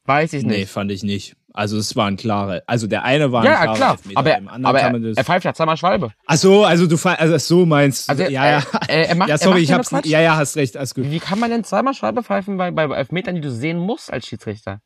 Weiß 0.04 0.32
ich 0.32 0.42
nicht. 0.42 0.56
Nee, 0.56 0.66
fand 0.66 0.90
ich 0.90 1.02
nicht. 1.02 1.36
Also 1.58 1.76
es 1.76 1.96
waren 1.96 2.16
klare. 2.16 2.62
Also 2.68 2.86
der 2.86 3.02
eine 3.02 3.32
war 3.32 3.40
ein 3.40 3.46
ja, 3.46 3.74
klar. 3.74 3.92
Elfmeter, 3.94 4.20
aber, 4.20 4.38
aber 4.62 4.80
er, 4.80 5.16
er, 5.16 5.24
pfeift 5.24 5.44
ja 5.44 5.52
zweimal 5.52 5.76
Schwalbe. 5.76 6.12
Ach 6.24 6.36
so, 6.36 6.64
also 6.64 6.86
du 6.86 6.96
also 7.04 7.36
so 7.38 7.66
meinst. 7.66 8.08
Also 8.08 8.22
ja, 8.22 8.46
ja. 8.46 8.62
Er, 8.86 9.08
er 9.08 9.14
macht, 9.16 9.28
ja, 9.28 9.38
sorry, 9.38 9.62
ich 9.62 9.72
hab's. 9.72 9.90
Ja, 10.04 10.20
ja, 10.20 10.36
hast 10.36 10.56
recht. 10.56 10.76
Alles 10.76 10.94
gut. 10.94 11.10
Wie 11.10 11.18
kann 11.18 11.40
man 11.40 11.50
denn 11.50 11.64
zweimal 11.64 11.94
Schwalbe 11.94 12.22
pfeifen 12.22 12.58
bei, 12.58 12.70
bei 12.70 12.84
Elfmetern, 12.84 13.34
die 13.34 13.40
du 13.40 13.50
sehen 13.50 13.76
musst 13.76 14.12
als 14.12 14.28
Schiedsrichter? 14.28 14.80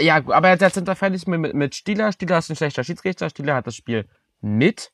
Ja, 0.00 0.26
aber 0.28 0.48
jetzt 0.48 0.74
sind 0.74 0.86
wir 0.86 0.96
fertig 0.96 1.26
mit, 1.26 1.52
mit 1.52 1.74
Stieler. 1.74 2.10
Stieler 2.12 2.38
ist 2.38 2.48
ein 2.48 2.56
schlechter 2.56 2.82
Schiedsrichter. 2.82 3.28
Stieler 3.28 3.56
hat 3.56 3.66
das 3.66 3.76
Spiel 3.76 4.08
mit 4.40 4.92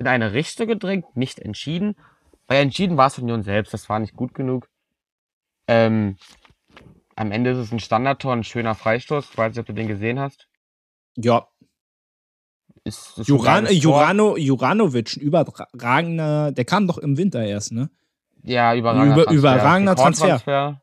in 0.00 0.08
eine 0.08 0.32
Richtung 0.32 0.66
gedrängt, 0.66 1.16
nicht 1.16 1.38
entschieden. 1.38 1.94
Weil 2.48 2.62
entschieden 2.62 2.96
war 2.96 3.06
es 3.06 3.18
Union 3.20 3.44
selbst. 3.44 3.72
Das 3.72 3.88
war 3.88 4.00
nicht 4.00 4.16
gut 4.16 4.34
genug. 4.34 4.68
Ähm, 5.68 6.16
am 7.16 7.32
Ende 7.32 7.50
ist 7.50 7.58
es 7.58 7.72
ein 7.72 7.80
Standardtor, 7.80 8.32
ein 8.32 8.44
schöner 8.44 8.74
Freistoß. 8.74 9.30
Ich 9.30 9.38
weiß 9.38 9.50
nicht, 9.50 9.60
ob 9.60 9.66
du 9.66 9.72
den 9.72 9.88
gesehen 9.88 10.18
hast. 10.18 10.48
Ja. 11.16 11.48
Ist, 12.84 13.18
ist 13.18 13.28
Juran, 13.28 13.66
Jurano, 13.70 14.36
Juranovic, 14.36 15.16
ein 15.16 15.20
überragender, 15.20 16.52
der 16.52 16.64
kam 16.64 16.86
doch 16.86 16.98
im 16.98 17.16
Winter 17.16 17.42
erst, 17.42 17.72
ne? 17.72 17.88
Ja, 18.42 18.74
überragender 18.74 19.14
Über, 19.14 19.24
Transfer. 19.24 19.38
Überragender 19.38 19.96
Transfer. 19.96 20.28
Transfer. 20.28 20.80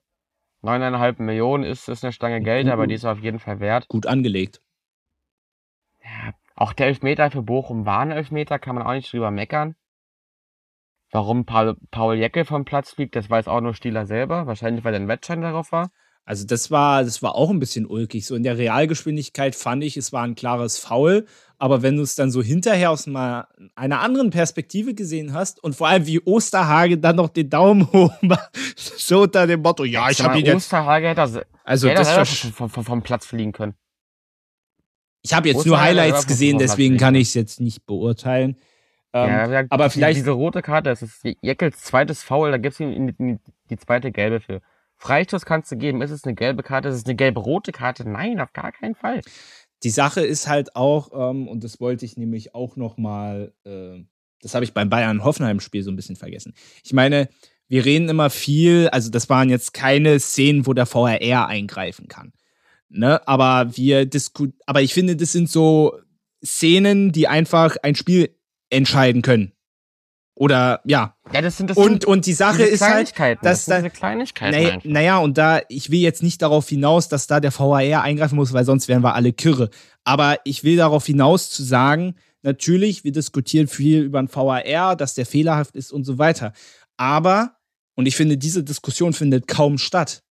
9,5 0.64 1.22
Millionen 1.22 1.64
ist, 1.64 1.90
ist 1.90 2.04
eine 2.04 2.12
Stange 2.12 2.42
Geld, 2.42 2.68
aber 2.70 2.88
die 2.88 2.96
ist 2.96 3.06
auf 3.06 3.20
jeden 3.20 3.40
Fall 3.40 3.60
wert. 3.60 3.88
Gut 3.88 4.08
angelegt. 4.08 4.62
Ja, 6.04 6.34
auch 6.56 6.74
der 6.74 6.88
Elfmeter 6.88 7.30
für 7.32 7.42
Bochum 7.42 7.86
war 7.86 8.00
ein 8.00 8.12
Elfmeter, 8.12 8.60
kann 8.60 8.76
man 8.76 8.86
auch 8.86 8.94
nicht 8.94 9.12
drüber 9.12 9.32
meckern. 9.32 9.76
Warum 11.12 11.46
Paul, 11.46 11.76
Paul 11.92 12.16
Jeckel 12.16 12.46
vom 12.46 12.64
Platz 12.64 12.92
fliegt, 12.92 13.16
das 13.16 13.30
weiß 13.30 13.48
auch 13.48 13.62
nur 13.62 13.74
Stieler 13.74 14.06
selber. 14.06 14.48
Wahrscheinlich, 14.48 14.84
weil 14.84 14.94
er 14.94 15.00
ein 15.00 15.08
Wettschein 15.08 15.42
darauf 15.42 15.72
war. 15.72 15.92
Also 16.24 16.46
das 16.46 16.70
war, 16.70 17.04
das 17.04 17.22
war 17.22 17.36
auch 17.36 17.50
ein 17.50 17.60
bisschen 17.60 17.86
ulkig. 17.86 18.26
So 18.26 18.36
in 18.36 18.44
der 18.44 18.58
Realgeschwindigkeit 18.58 19.56
fand 19.56 19.84
ich, 19.84 19.98
es 19.98 20.14
war 20.14 20.24
ein 20.24 20.36
klares 20.36 20.78
Foul. 20.78 21.26
Aber 21.58 21.82
wenn 21.82 21.98
du 21.98 22.04
es 22.04 22.16
dann 22.16 22.32
so 22.32 22.42
hinterher 22.42 22.92
aus 22.92 23.06
mal 23.06 23.48
einer 23.76 24.02
anderen 24.02 24.30
Perspektive 24.30 24.94
gesehen 24.94 25.34
hast 25.34 25.64
und 25.64 25.76
vor 25.76 25.88
allem 25.88 26.08
wie 26.08 26.20
Osterhage 26.20 26.98
dann 26.98 27.16
noch 27.16 27.30
den 27.30 27.50
Daumen 27.50 27.88
hoch 27.94 28.14
macht, 28.22 28.50
so 28.78 29.24
unter 29.24 29.46
dem 29.46 29.62
Motto, 29.62 29.84
ja, 29.84 30.10
ich 30.10 30.24
habe 30.24 30.40
ihn 30.40 30.46
jetzt. 30.46 30.56
Osterhage 30.56 31.08
hätte 31.08 31.22
das, 31.22 31.40
also 31.64 31.88
hätte 31.88 32.04
das 32.04 32.40
vom, 32.56 32.70
vom, 32.70 32.84
vom 32.84 33.02
Platz 33.04 33.26
fliegen 33.26 33.52
können. 33.52 33.76
Ich 35.24 35.34
habe 35.34 35.50
jetzt 35.50 35.58
Osterhage 35.58 35.70
nur 35.70 35.82
Highlights 35.82 36.28
gesehen, 36.28 36.58
deswegen 36.58 36.98
kann 36.98 37.14
ich 37.14 37.28
es 37.28 37.34
jetzt 37.36 37.62
nicht 37.62 37.86
beurteilen. 37.86 38.58
Ähm, 39.14 39.52
ja, 39.52 39.64
aber 39.70 39.90
vielleicht 39.90 40.18
diese 40.18 40.32
rote 40.32 40.62
Karte, 40.62 40.90
das 40.90 41.02
ist 41.02 41.24
Jeckels 41.42 41.84
zweites 41.84 42.24
Foul, 42.24 42.52
da 42.52 42.58
gibt 42.58 42.74
es 42.74 42.80
ihm 42.80 43.08
die, 43.08 43.38
die 43.70 43.78
zweite 43.78 44.12
gelbe 44.12 44.40
für. 44.40 44.62
Freistoß 45.02 45.46
kannst 45.46 45.72
du 45.72 45.78
geben. 45.78 46.02
Ist 46.02 46.12
es 46.12 46.24
eine 46.26 46.36
gelbe 46.36 46.62
Karte? 46.62 46.90
Ist 46.90 46.96
es 46.96 47.06
eine 47.06 47.16
gelbe-rote 47.16 47.72
Karte? 47.72 48.08
Nein, 48.08 48.40
auf 48.40 48.54
gar 48.54 48.72
keinen 48.72 48.94
Fall. 48.94 49.22
Die 49.84 49.90
Sache 49.90 50.22
ist 50.22 50.48
halt 50.48 50.76
auch, 50.76 51.10
ähm, 51.14 51.48
und 51.48 51.64
das 51.64 51.82
wollte 51.82 52.06
ich 52.06 52.18
nämlich 52.18 52.54
auch 52.54 52.76
noch 52.76 52.98
mal, 52.98 53.52
äh, 53.66 54.04
das 54.42 54.54
habe 54.54 54.64
ich 54.64 54.74
beim 54.74 54.90
Bayern-Hoffenheim-Spiel 54.90 55.82
so 55.82 55.90
ein 55.90 55.96
bisschen 55.96 56.16
vergessen. 56.16 56.54
Ich 56.84 56.94
meine, 56.94 57.30
wir 57.68 57.84
reden 57.84 58.10
immer 58.10 58.30
viel, 58.30 58.90
also 58.90 59.10
das 59.10 59.28
waren 59.28 59.50
jetzt 59.50 59.74
keine 59.74 60.20
Szenen, 60.20 60.68
wo 60.68 60.74
der 60.74 60.86
VRR 60.86 61.48
eingreifen 61.48 62.08
kann. 62.08 62.34
Ne? 62.90 63.28
Aber 63.28 63.76
wir 63.76 64.06
diskutieren, 64.06 64.60
aber 64.68 64.84
ich 64.84 64.94
finde, 64.94 65.16
das 65.16 65.32
sind 65.32 65.50
so 65.50 65.98
Szenen, 66.46 67.12
die 67.12 67.28
einfach 67.28 67.78
ein 67.82 67.96
Spiel 67.96 68.36
entscheiden 68.70 69.24
können. 69.24 69.54
Oder 70.42 70.82
ja. 70.86 71.16
Ja, 71.32 71.42
das 71.44 71.58
sind 71.58 71.70
das 71.70 71.78
und, 71.78 72.04
und 72.04 72.26
die 72.26 72.34
Sache 72.34 72.64
ist 72.64 72.82
halt, 72.82 73.14
dass 73.44 73.66
das 73.66 73.84
da, 73.84 73.90
Kleinigkeiten. 73.90 74.60
naja, 74.60 74.80
naja, 74.84 75.18
und 75.20 75.38
da, 75.38 75.62
ich 75.70 75.92
will 75.92 76.00
jetzt 76.00 76.24
nicht 76.24 76.42
darauf 76.42 76.68
hinaus, 76.68 77.10
dass 77.10 77.28
da 77.28 77.40
der 77.40 77.52
VAR 77.52 78.02
eingreifen 78.02 78.38
muss, 78.38 78.52
weil 78.52 78.66
sonst 78.66 78.88
wären 78.88 79.04
wir 79.04 79.14
alle 79.14 79.34
kirre. 79.34 79.70
Aber 80.04 80.40
ich 80.44 80.64
will 80.64 80.78
darauf 80.78 81.06
hinaus 81.06 81.52
zu 81.52 81.62
sagen, 81.62 82.16
natürlich, 82.42 83.04
wir 83.04 83.12
diskutieren 83.12 83.68
viel 83.68 84.02
über 84.02 84.20
den 84.20 84.34
VAR, 84.34 84.96
dass 84.96 85.14
der 85.14 85.28
fehlerhaft 85.28 85.76
ist 85.76 85.92
und 85.92 86.06
so 86.06 86.18
weiter. 86.18 86.54
Aber, 86.98 87.58
und 87.94 88.08
ich 88.08 88.16
finde, 88.16 88.36
diese 88.36 88.64
Diskussion 88.64 89.14
findet 89.14 89.48
kaum 89.48 89.78
statt. 89.78 90.24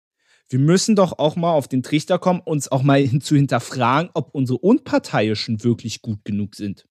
Wir 0.48 0.58
müssen 0.58 0.96
doch 0.96 1.20
auch 1.20 1.36
mal 1.36 1.54
auf 1.54 1.68
den 1.68 1.84
Trichter 1.84 2.18
kommen, 2.18 2.42
uns 2.44 2.72
auch 2.72 2.82
mal 2.82 3.00
hin 3.00 3.22
zu 3.22 3.36
hinterfragen, 3.36 4.10
ob 4.16 4.34
unsere 4.34 4.58
Unparteiischen 4.58 5.64
wirklich 5.64 6.02
gut 6.02 6.26
genug 6.26 6.56
sind. 6.56 6.89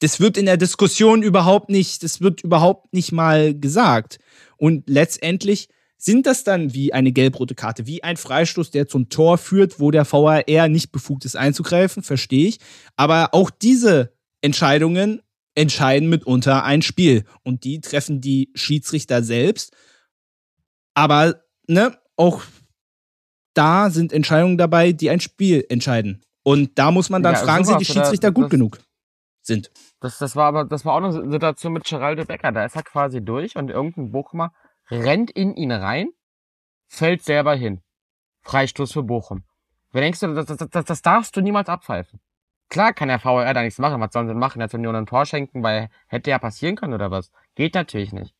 Das 0.00 0.18
wird 0.18 0.36
in 0.36 0.46
der 0.46 0.56
Diskussion 0.56 1.22
überhaupt 1.22 1.70
nicht, 1.70 2.02
das 2.02 2.20
wird 2.20 2.42
überhaupt 2.42 2.92
nicht 2.92 3.12
mal 3.12 3.54
gesagt. 3.54 4.18
Und 4.56 4.88
letztendlich 4.88 5.68
sind 5.96 6.26
das 6.26 6.44
dann 6.44 6.72
wie 6.72 6.94
eine 6.94 7.12
gelb-rote 7.12 7.54
Karte, 7.54 7.86
wie 7.86 8.02
ein 8.02 8.16
Freistoß, 8.16 8.70
der 8.70 8.88
zum 8.88 9.10
Tor 9.10 9.36
führt, 9.36 9.78
wo 9.78 9.90
der 9.90 10.10
VAR 10.10 10.68
nicht 10.68 10.90
befugt 10.92 11.26
ist 11.26 11.36
einzugreifen, 11.36 12.02
verstehe 12.02 12.48
ich. 12.48 12.58
Aber 12.96 13.34
auch 13.34 13.50
diese 13.50 14.14
Entscheidungen 14.40 15.20
entscheiden 15.54 16.08
mitunter 16.08 16.64
ein 16.64 16.80
Spiel. 16.80 17.24
Und 17.42 17.64
die 17.64 17.82
treffen 17.82 18.22
die 18.22 18.50
Schiedsrichter 18.54 19.22
selbst. 19.22 19.74
Aber, 20.94 21.42
ne, 21.66 21.98
auch 22.16 22.42
da 23.52 23.90
sind 23.90 24.12
Entscheidungen 24.14 24.56
dabei, 24.56 24.92
die 24.92 25.10
ein 25.10 25.20
Spiel 25.20 25.66
entscheiden. 25.68 26.22
Und 26.42 26.78
da 26.78 26.90
muss 26.90 27.10
man 27.10 27.22
dann 27.22 27.34
Ja, 27.34 27.44
fragen, 27.44 27.64
sind 27.64 27.80
die 27.80 27.84
Schiedsrichter 27.84 28.32
gut 28.32 28.48
genug? 28.48 28.78
Sind. 29.42 29.70
Das, 30.00 30.18
das 30.18 30.34
war 30.34 30.46
aber, 30.46 30.64
das 30.64 30.84
war 30.84 30.94
auch 30.94 31.02
eine 31.02 31.30
Situation 31.30 31.74
mit 31.74 31.84
Geraldo 31.84 32.24
Becker. 32.24 32.52
Da 32.52 32.64
ist 32.64 32.76
er 32.76 32.82
quasi 32.82 33.22
durch 33.22 33.56
und 33.56 33.70
irgendein 33.70 34.10
Bochumer 34.10 34.52
rennt 34.90 35.30
in 35.30 35.54
ihn 35.54 35.72
rein, 35.72 36.10
fällt 36.88 37.22
selber 37.22 37.54
hin. 37.54 37.82
Freistoß 38.42 38.92
für 38.92 39.02
Bochum. 39.02 39.44
Wer 39.92 40.00
denkst 40.00 40.20
du, 40.20 40.34
das, 40.34 40.46
das, 40.46 40.70
das, 40.70 40.84
das 40.84 41.02
darfst 41.02 41.36
du 41.36 41.42
niemals 41.42 41.68
abpfeifen. 41.68 42.20
Klar 42.70 42.92
kann 42.92 43.08
der 43.08 43.22
VAR 43.22 43.52
da 43.52 43.62
nichts 43.62 43.78
machen. 43.78 44.00
Was 44.00 44.12
sollen 44.12 44.28
sie 44.28 44.34
machen? 44.34 44.60
Jetzt 44.60 44.74
Union 44.74 44.94
ein 44.94 45.06
Tor 45.06 45.26
schenken, 45.26 45.62
weil 45.62 45.90
hätte 46.06 46.30
ja 46.30 46.38
passieren 46.38 46.76
können 46.76 46.94
oder 46.94 47.10
was? 47.10 47.30
Geht 47.56 47.74
natürlich 47.74 48.12
nicht. 48.12 48.34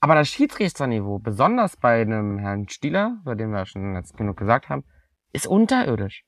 Aber 0.00 0.14
das 0.14 0.28
Schiedsrichterniveau, 0.28 1.18
besonders 1.18 1.76
bei 1.76 2.00
einem 2.02 2.38
Herrn 2.38 2.68
Stieler, 2.68 3.20
bei 3.24 3.34
dem 3.34 3.50
wir 3.50 3.66
schon 3.66 3.94
jetzt 3.94 4.16
genug 4.16 4.36
gesagt 4.36 4.68
haben, 4.68 4.84
ist 5.32 5.46
unterirdisch. 5.46 6.24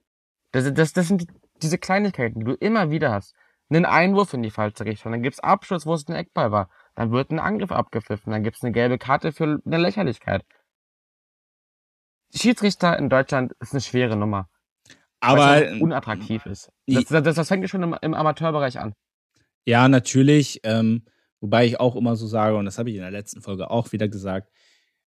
Das, 0.51 0.73
das, 0.75 0.93
das 0.93 1.09
sind 1.09 1.23
die, 1.23 1.27
diese 1.63 1.79
Kleinigkeiten, 1.79 2.41
die 2.41 2.45
du 2.45 2.55
immer 2.55 2.91
wieder 2.91 3.13
hast. 3.13 3.35
Einen 3.71 3.87
Einwurf 3.87 4.35
in 4.35 4.43
die 4.43 4.51
falsche 4.51 4.85
Richtung, 4.85 5.13
dann 5.13 5.23
gibt's 5.23 5.41
Abschluss, 5.41 5.87
wo 5.87 5.95
es 5.95 6.07
ein 6.07 6.15
Eckball 6.15 6.53
war. 6.53 6.69
Dann 6.95 7.11
wird 7.11 7.31
ein 7.31 7.39
Angriff 7.39 7.73
abgepfiffen, 7.73 8.33
dann 8.33 8.43
gibt's 8.43 8.63
eine 8.63 8.73
gelbe 8.73 8.99
Karte 8.99 9.33
für 9.33 9.61
eine 9.65 9.79
Lächerlichkeit. 9.79 10.45
Schiedsrichter 12.35 12.99
in 12.99 13.09
Deutschland 13.09 13.53
ist 13.61 13.73
eine 13.73 13.81
schwere 13.81 14.17
Nummer. 14.17 14.49
Aber 15.21 15.41
weil 15.41 15.63
es 15.63 15.77
auch 15.77 15.81
unattraktiv 15.81 16.47
ist. 16.47 16.71
Das, 16.87 17.05
das, 17.05 17.37
das 17.37 17.49
fängt 17.49 17.63
ja 17.63 17.69
schon 17.69 17.83
im, 17.83 17.97
im 18.03 18.15
Amateurbereich 18.15 18.79
an. 18.79 18.95
Ja, 19.65 19.89
natürlich. 19.89 20.61
Ähm, 20.65 21.05
wobei 21.41 21.67
ich 21.67 21.79
auch 21.79 21.95
immer 21.95 22.17
so 22.17 22.27
sage, 22.27 22.57
und 22.57 22.65
das 22.65 22.79
habe 22.79 22.91
ich 22.91 22.97
in 22.97 23.03
der 23.03 23.11
letzten 23.11 23.41
Folge 23.41 23.71
auch 23.71 23.93
wieder 23.93 24.09
gesagt, 24.09 24.51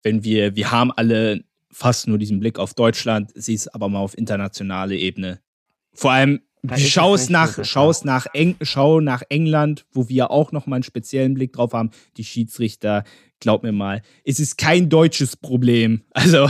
wenn 0.02 0.24
wir, 0.24 0.56
wir 0.56 0.72
haben 0.72 0.92
alle 0.92 1.44
fast 1.72 2.08
nur 2.08 2.18
diesen 2.18 2.40
Blick 2.40 2.58
auf 2.58 2.74
Deutschland, 2.74 3.32
siehst 3.36 3.76
aber 3.76 3.90
mal 3.90 4.00
auf 4.00 4.18
internationale 4.18 4.96
Ebene. 4.96 5.42
Vor 5.94 6.12
allem, 6.12 6.42
schau 6.78 7.16
nach, 7.30 7.50
wirklich, 7.50 7.70
schau 7.70 7.86
ja. 7.86 7.92
es 7.92 8.04
nach, 8.04 8.26
Eng, 8.34 8.56
schau 8.62 9.00
nach 9.00 9.24
England, 9.30 9.86
wo 9.92 10.10
wir 10.10 10.32
auch 10.32 10.52
noch 10.52 10.68
mal 10.68 10.78
einen 10.78 10.84
speziellen 10.84 11.34
Blick 11.34 11.54
drauf 11.54 11.74
haben. 11.74 11.92
Die 12.18 12.24
Schiedsrichter, 12.24 13.04
glaub 13.40 13.64
mir 13.64 13.72
mal, 13.72 14.02
es 14.26 14.40
ist 14.40 14.58
kein 14.58 14.90
deutsches 14.90 15.36
Problem. 15.36 16.04
Also, 16.14 16.50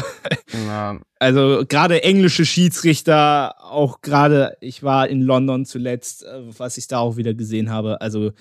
Ja, 0.65 0.99
also 1.19 1.63
gerade 1.67 2.03
englische 2.03 2.45
Schiedsrichter, 2.45 3.55
auch 3.63 4.01
gerade, 4.01 4.57
ich 4.61 4.83
war 4.83 5.07
in 5.07 5.21
London 5.21 5.65
zuletzt, 5.65 6.23
äh, 6.23 6.41
was 6.57 6.77
ich 6.77 6.87
da 6.87 6.99
auch 6.99 7.17
wieder 7.17 7.33
gesehen 7.33 7.69
habe. 7.69 8.01
Also 8.01 8.31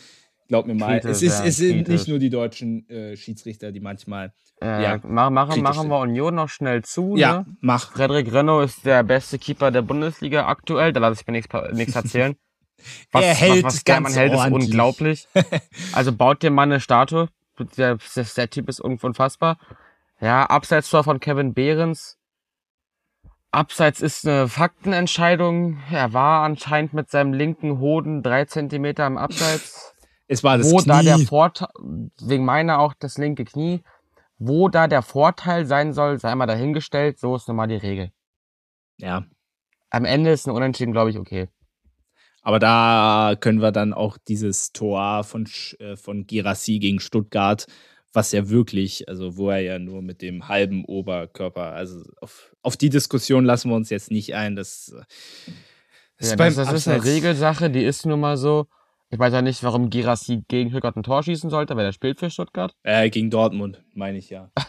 glaub 0.49 0.66
mir 0.66 0.74
mal, 0.74 1.01
Kritisch, 1.01 1.11
es, 1.18 1.22
ist, 1.22 1.38
ja, 1.40 1.44
es 1.46 1.57
sind 1.57 1.76
kritisch. 1.76 1.92
nicht 1.92 2.09
nur 2.09 2.18
die 2.18 2.30
deutschen 2.30 2.88
äh, 2.88 3.16
Schiedsrichter, 3.16 3.70
die 3.72 3.80
manchmal. 3.80 4.32
äh, 4.61 4.82
Ja, 4.82 4.96
machen, 5.05 5.34
machen, 5.34 5.49
kritisch 5.51 5.62
machen 5.62 5.88
wir 5.88 5.99
Union 6.01 6.34
noch 6.34 6.49
schnell 6.49 6.82
zu. 6.82 7.14
Ja, 7.16 7.38
Ne? 7.40 7.46
mach. 7.61 7.92
Frederik 7.92 8.32
Renno 8.32 8.61
ist 8.62 8.84
der 8.84 9.03
beste 9.05 9.38
Keeper 9.38 9.70
der 9.70 9.82
Bundesliga 9.82 10.46
aktuell, 10.46 10.92
da 10.92 11.01
lasse 11.01 11.20
ich 11.20 11.26
mir 11.26 11.34
nichts 11.74 11.94
erzählen. 11.96 12.36
Was, 13.12 13.24
Er 13.24 13.34
hält 13.34 13.64
was, 13.64 13.74
was 13.76 13.84
der 13.84 14.01
Mann 14.01 14.12
hält, 14.12 14.32
ist 14.32 14.38
ordentlich. 14.38 14.64
unglaublich. 14.70 15.28
Also 15.92 16.12
baut 16.12 16.42
dir 16.42 16.51
mal 16.51 16.62
eine 16.62 16.80
Statue. 16.80 17.28
Der, 17.76 17.96
der, 18.14 18.24
der 18.36 18.51
Typ 18.51 18.68
ist 18.68 18.80
unfassbar. 18.80 19.59
Ja, 20.20 20.44
Abseits-Tor 20.46 21.03
von 21.05 21.18
Kevin 21.20 21.55
Behrens. 21.55 22.16
Abseits 23.51 24.01
ist 24.01 24.26
eine 24.26 24.46
Faktenentscheidung. 24.49 25.78
Er 25.90 26.12
war 26.12 26.44
anscheinend 26.44 26.92
mit 26.92 27.11
seinem 27.11 27.32
linken 27.32 27.78
Hoden 27.80 28.22
drei 28.22 28.44
Zentimeter 28.44 29.07
im 29.07 29.16
Abseits. 29.18 29.94
Es 30.29 30.45
war 30.45 30.59
das 30.59 30.70
wo 30.70 30.81
da 30.81 31.03
der 31.03 31.16
Knie. 31.16 31.24
Vorteil, 31.24 31.68
wegen 32.20 32.45
meiner 32.45 32.79
auch 32.79 32.95
das 32.99 33.16
linke 33.18 33.45
Knie, 33.45 33.83
wo 34.39 34.68
da 34.68 34.87
der 34.87 35.03
Vorteil 35.03 35.66
sein 35.66 35.93
soll, 35.95 36.20
sei 36.20 36.35
mal 36.35 36.47
dahingestellt, 36.47 37.18
so 37.18 37.35
ist 37.35 37.49
nun 37.49 37.57
mal 37.57 37.66
die 37.66 37.76
Regel. 37.76 38.12
Ja, 38.99 39.24
Am 39.91 40.05
Ende 40.05 40.31
ist 40.31 40.47
ein 40.47 40.51
Unentschieden, 40.55 40.93
glaube 40.93 41.11
ich, 41.11 41.18
okay. 41.18 41.49
aber 42.43 42.59
da 42.59 43.37
können 43.41 43.61
wir 43.61 43.72
dann 43.72 43.95
auch 43.95 44.18
dieses 44.29 44.72
Tor 44.72 45.24
von, 45.24 45.49
äh, 45.79 45.97
von 45.97 46.26
Girassi 46.26 46.79
gegen 46.79 47.01
Stuttgart, 47.01 47.66
was 48.12 48.33
ja 48.33 48.49
wirklich, 48.49 49.09
also 49.09 49.37
wo 49.37 49.51
er 49.51 49.61
ja 49.61 49.79
nur 49.79 50.03
mit 50.03 50.20
dem 50.22 50.49
halben 50.49 50.85
Oberkörper, 50.85 51.72
also 51.72 52.03
auf, 52.20 52.55
auf 52.62 52.76
die 52.76 52.91
Diskussion 52.91 53.45
lassen 53.45 53.70
wir 53.70 53.76
uns 53.76 53.91
jetzt 53.91 54.11
nicht 54.11 54.35
ein. 54.35 54.57
Das, 54.57 54.95
äh, 54.95 55.53
Ja, 56.26 56.37
beim 56.37 56.55
das, 56.55 56.66
das 56.68 56.72
ist 56.72 56.89
eine 56.89 57.05
Regelsache, 57.05 57.70
die 57.70 57.85
ist 57.85 58.05
nun 58.05 58.20
mal 58.20 58.37
so. 58.37 58.66
Ich 59.11 59.18
weiß 59.18 59.32
ja 59.32 59.42
nicht, 59.42 59.62
warum 59.62 59.88
Girassi 59.88 60.42
gegen 60.48 60.70
Stuttgart 60.70 60.96
ein 60.96 61.02
Tor 61.02 61.22
schießen 61.22 61.48
sollte, 61.48 61.76
weil 61.76 61.86
er 61.86 61.92
spielt 61.92 62.18
für 62.18 62.30
Stuttgart. 62.30 62.74
Äh, 62.82 63.09
gegen 63.09 63.30
Dortmund, 63.30 63.82
meine 63.94 64.18
ich 64.18 64.28
ja. 64.28 64.50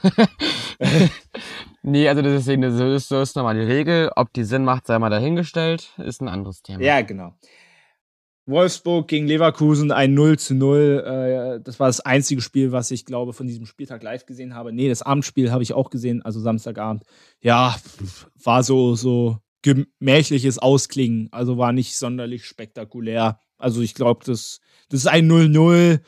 Nee, 1.81 2.09
also 2.09 2.21
deswegen, 2.21 2.61
das 2.61 2.79
ist, 2.79 3.07
so 3.07 3.21
ist 3.21 3.35
nochmal 3.35 3.55
die 3.55 3.61
Regel. 3.61 4.11
Ob 4.15 4.33
die 4.33 4.43
Sinn 4.43 4.65
macht, 4.65 4.87
sei 4.87 4.99
mal 4.99 5.09
dahingestellt, 5.09 5.93
ist 5.97 6.21
ein 6.21 6.27
anderes 6.27 6.61
Thema. 6.61 6.83
Ja, 6.83 7.01
genau. 7.01 7.33
Wolfsburg 8.45 9.07
gegen 9.07 9.27
Leverkusen 9.27 9.91
ein 9.91 10.13
0 10.13 10.39
zu 10.39 10.55
0. 10.55 11.03
Äh, 11.05 11.63
das 11.63 11.79
war 11.79 11.87
das 11.87 12.01
einzige 12.01 12.41
Spiel, 12.41 12.71
was 12.71 12.91
ich 12.91 13.05
glaube 13.05 13.33
von 13.33 13.47
diesem 13.47 13.65
Spieltag 13.65 14.03
live 14.03 14.25
gesehen 14.25 14.55
habe. 14.55 14.73
Nee, 14.73 14.89
das 14.89 15.01
Abendspiel 15.01 15.51
habe 15.51 15.63
ich 15.63 15.73
auch 15.73 15.89
gesehen, 15.89 16.21
also 16.23 16.39
Samstagabend. 16.39 17.03
Ja, 17.41 17.75
war 18.43 18.63
so, 18.63 18.95
so 18.95 19.37
gemächliches 19.61 20.59
Ausklingen. 20.59 21.29
Also 21.31 21.57
war 21.57 21.71
nicht 21.71 21.97
sonderlich 21.97 22.45
spektakulär. 22.45 23.39
Also 23.59 23.81
ich 23.81 23.93
glaube, 23.93 24.25
das, 24.25 24.61
das 24.89 25.01
ist 25.01 25.07
ein 25.07 25.29
0-0, 25.29 25.93
äh, 25.95 26.01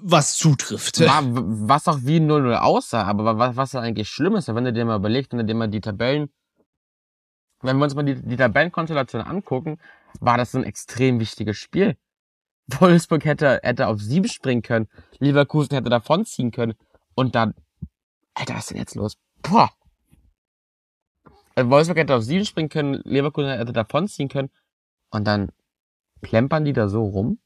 was 0.00 0.36
zutrifft. 0.36 1.00
War, 1.00 1.22
was 1.24 1.88
auch 1.88 2.00
wie 2.02 2.18
0-0 2.18 2.56
aussah, 2.56 3.04
aber 3.04 3.38
was, 3.38 3.56
was 3.56 3.74
eigentlich 3.76 4.08
schlimm 4.08 4.34
ist, 4.34 4.52
wenn 4.52 4.64
du 4.64 4.72
dir 4.72 4.84
mal 4.84 4.96
überlegst, 4.96 5.32
wenn 5.32 5.38
du 5.38 5.44
dir 5.44 5.54
mal 5.54 5.68
die 5.68 5.80
Tabellen, 5.80 6.28
wenn 7.62 7.78
wir 7.78 7.84
uns 7.84 7.94
mal 7.94 8.04
die, 8.04 8.20
die 8.20 8.36
Tabellenkonstellation 8.36 9.22
angucken, 9.22 9.78
war 10.20 10.36
das 10.36 10.54
ein 10.54 10.64
extrem 10.64 11.20
wichtiges 11.20 11.56
Spiel. 11.56 11.96
Wolfsburg 12.66 13.24
hätte, 13.24 13.60
hätte 13.62 13.86
auf 13.86 14.00
sieben 14.00 14.28
springen 14.28 14.62
können, 14.62 14.88
Leverkusen 15.18 15.74
hätte 15.74 15.90
davonziehen 15.90 16.50
können 16.50 16.74
und 17.14 17.34
dann, 17.34 17.54
Alter, 18.34 18.54
was 18.54 18.64
ist 18.64 18.70
denn 18.70 18.78
jetzt 18.78 18.94
los? 18.96 19.16
Boah. 19.42 19.70
Äh, 21.54 21.66
Wolfsburg 21.66 21.98
hätte 21.98 22.16
auf 22.16 22.24
sieben 22.24 22.44
springen 22.44 22.68
können, 22.68 23.00
Leverkusen 23.04 23.50
hätte 23.50 23.72
davonziehen 23.72 24.28
können 24.28 24.50
und 25.10 25.24
dann 25.24 25.50
plempern 26.24 26.64
die 26.64 26.72
da 26.72 26.88
so 26.88 27.04
rum. 27.04 27.38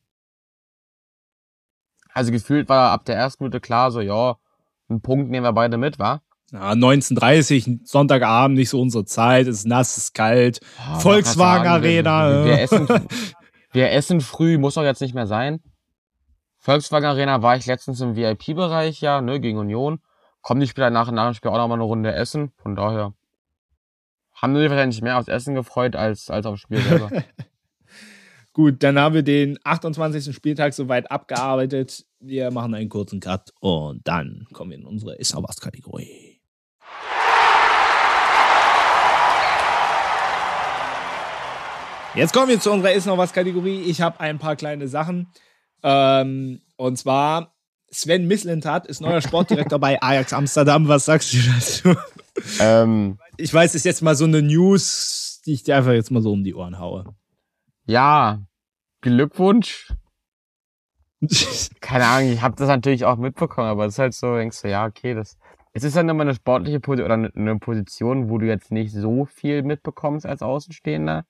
Also 2.14 2.32
gefühlt 2.32 2.68
war 2.68 2.92
ab 2.92 3.04
der 3.04 3.16
ersten 3.16 3.44
Minute 3.44 3.60
klar, 3.60 3.90
so, 3.90 4.00
ja, 4.00 4.38
einen 4.88 5.02
Punkt 5.02 5.30
nehmen 5.30 5.44
wir 5.44 5.52
beide 5.52 5.76
mit, 5.76 5.98
war. 5.98 6.22
Ja, 6.50 6.72
19.30 6.72 7.80
Sonntagabend, 7.84 8.56
nicht 8.56 8.70
so 8.70 8.80
unsere 8.80 9.04
Zeit, 9.04 9.46
ist 9.46 9.66
nass, 9.66 9.98
ist 9.98 10.14
kalt. 10.14 10.60
Oh, 10.94 11.00
Volkswagen 11.00 11.66
Arena, 11.66 12.30
Wir, 12.30 12.44
wir, 12.44 12.52
ja. 12.52 12.58
essen, 12.58 12.88
wir 13.72 13.92
essen 13.92 14.20
früh, 14.22 14.56
muss 14.56 14.74
doch 14.74 14.82
jetzt 14.82 15.02
nicht 15.02 15.14
mehr 15.14 15.26
sein. 15.26 15.60
Volkswagen 16.56 17.06
Arena 17.06 17.42
war 17.42 17.56
ich 17.56 17.66
letztens 17.66 18.00
im 18.00 18.16
VIP-Bereich, 18.16 19.00
ja, 19.02 19.20
ne, 19.20 19.40
gegen 19.40 19.58
Union. 19.58 20.00
Kommen 20.40 20.60
die 20.60 20.66
Spieler 20.66 20.90
nach, 20.90 21.10
nach 21.10 21.26
dem 21.26 21.34
Spiel 21.34 21.50
auch 21.50 21.56
noch 21.56 21.68
mal 21.68 21.74
eine 21.74 21.84
Runde 21.84 22.14
essen. 22.14 22.52
Von 22.56 22.74
daher 22.74 23.12
haben 24.34 24.54
wir 24.54 24.70
wahrscheinlich 24.70 25.02
mehr 25.02 25.18
aufs 25.18 25.28
Essen 25.28 25.54
gefreut 25.54 25.96
als, 25.96 26.30
als 26.30 26.46
aufs 26.46 26.60
Spiel 26.60 26.80
selber. 26.80 27.10
Gut, 28.59 28.82
dann 28.82 28.98
haben 28.98 29.14
wir 29.14 29.22
den 29.22 29.56
28. 29.62 30.34
Spieltag 30.34 30.74
soweit 30.74 31.12
abgearbeitet. 31.12 32.04
Wir 32.18 32.50
machen 32.50 32.74
einen 32.74 32.88
kurzen 32.88 33.20
Cut 33.20 33.52
und 33.61 34.00
dann 34.02 34.48
kommen 34.52 34.72
wir 34.72 34.78
in 34.78 34.84
unsere 34.84 35.14
Ist 35.14 35.32
noch 35.32 35.48
was 35.48 35.61
Kategorie. 35.61 36.40
Jetzt 42.16 42.32
kommen 42.32 42.48
wir 42.48 42.59
zu 42.59 42.72
unserer 42.72 42.90
Ist 42.94 43.06
noch 43.06 43.16
was 43.16 43.32
Kategorie. 43.32 43.82
Ich 43.82 44.00
habe 44.00 44.18
ein 44.18 44.40
paar 44.40 44.56
kleine 44.56 44.88
Sachen. 44.88 45.28
Ähm, 45.84 46.61
und 46.74 46.98
zwar 46.98 47.54
Sven 47.92 48.26
Mislintat 48.26 48.88
ist 48.88 49.00
neuer 49.00 49.20
Sportdirektor 49.20 49.78
bei 49.78 50.02
Ajax 50.02 50.32
Amsterdam. 50.32 50.88
Was 50.88 51.04
sagst 51.04 51.32
du 51.32 51.38
dazu? 51.38 51.94
Ähm, 52.59 53.18
ich 53.36 53.54
weiß, 53.54 53.70
es 53.70 53.76
ist 53.76 53.84
jetzt 53.84 54.02
mal 54.02 54.16
so 54.16 54.24
eine 54.24 54.42
News, 54.42 55.42
die 55.46 55.52
ich 55.52 55.62
dir 55.62 55.76
einfach 55.76 55.92
jetzt 55.92 56.11
mal 56.11 56.22
so 56.22 56.32
um 56.32 56.42
die 56.42 56.56
Ohren 56.56 56.80
haue. 56.80 57.04
Ja, 57.86 58.47
Glückwunsch. 59.01 59.92
Keine 61.80 62.07
Ahnung, 62.07 62.32
ich 62.32 62.42
habe 62.42 62.57
das 62.57 62.68
natürlich 62.68 63.05
auch 63.05 63.16
mitbekommen, 63.16 63.68
aber 63.68 63.86
es 63.86 63.94
ist 63.94 63.99
halt 63.99 64.14
so, 64.14 64.36
denkst 64.36 64.62
du, 64.62 64.68
ja, 64.68 64.86
okay, 64.86 65.14
das. 65.14 65.36
Es 65.72 65.84
ist 65.84 65.96
dann 65.96 66.09
immer 66.09 66.22
eine 66.22 66.34
sportliche 66.34 66.80
Position 66.80 67.05
oder 67.07 67.30
eine 67.34 67.59
Position, 67.59 68.30
wo 68.30 68.38
du 68.38 68.46
jetzt 68.46 68.72
nicht 68.72 68.92
so 68.92 69.26
viel 69.26 69.62
mitbekommst 69.62 70.26
als 70.26 70.42
Außenstehender. 70.42 71.24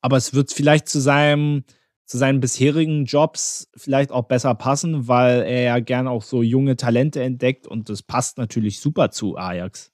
Aber 0.00 0.16
es 0.16 0.34
wird 0.34 0.52
vielleicht 0.52 0.88
zu 0.88 1.00
seinem, 1.00 1.64
zu 2.06 2.18
seinen 2.18 2.40
bisherigen 2.40 3.04
Jobs 3.04 3.68
vielleicht 3.76 4.10
auch 4.10 4.24
besser 4.24 4.54
passen, 4.54 5.08
weil 5.08 5.42
er 5.42 5.62
ja 5.62 5.78
gerne 5.80 6.10
auch 6.10 6.22
so 6.22 6.42
junge 6.42 6.76
Talente 6.76 7.22
entdeckt 7.22 7.66
und 7.66 7.88
das 7.88 8.02
passt 8.02 8.38
natürlich 8.38 8.80
super 8.80 9.10
zu 9.10 9.36
Ajax. 9.36 9.92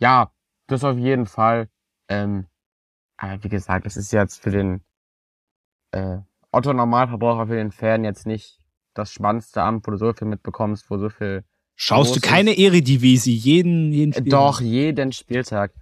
Ja, 0.00 0.32
das 0.66 0.84
auf 0.84 0.98
jeden 0.98 1.26
Fall. 1.26 1.68
Ähm, 2.10 2.46
aber 3.16 3.42
wie 3.44 3.48
gesagt, 3.48 3.86
es 3.86 3.96
ist 3.96 4.12
jetzt 4.12 4.42
für 4.42 4.50
den 4.50 4.82
äh, 5.92 6.18
Otto 6.50 6.72
Normalverbraucher, 6.72 7.46
für 7.46 7.56
den 7.56 7.70
Fan 7.70 8.04
jetzt 8.04 8.26
nicht 8.26 8.60
das 8.94 9.12
spannendste 9.12 9.62
Amt, 9.62 9.86
wo 9.86 9.92
du 9.92 9.96
so 9.96 10.12
viel 10.12 10.26
mitbekommst, 10.26 10.90
wo 10.90 10.98
so 10.98 11.08
viel. 11.08 11.44
Schaust 11.76 12.14
du 12.14 12.20
keine 12.20 12.58
Eredivisie 12.58 13.34
jeden, 13.34 13.92
jeden 13.92 14.12
Spieltag? 14.12 14.30
Doch, 14.30 14.60
jeden 14.60 15.12
Spieltag. 15.12 15.72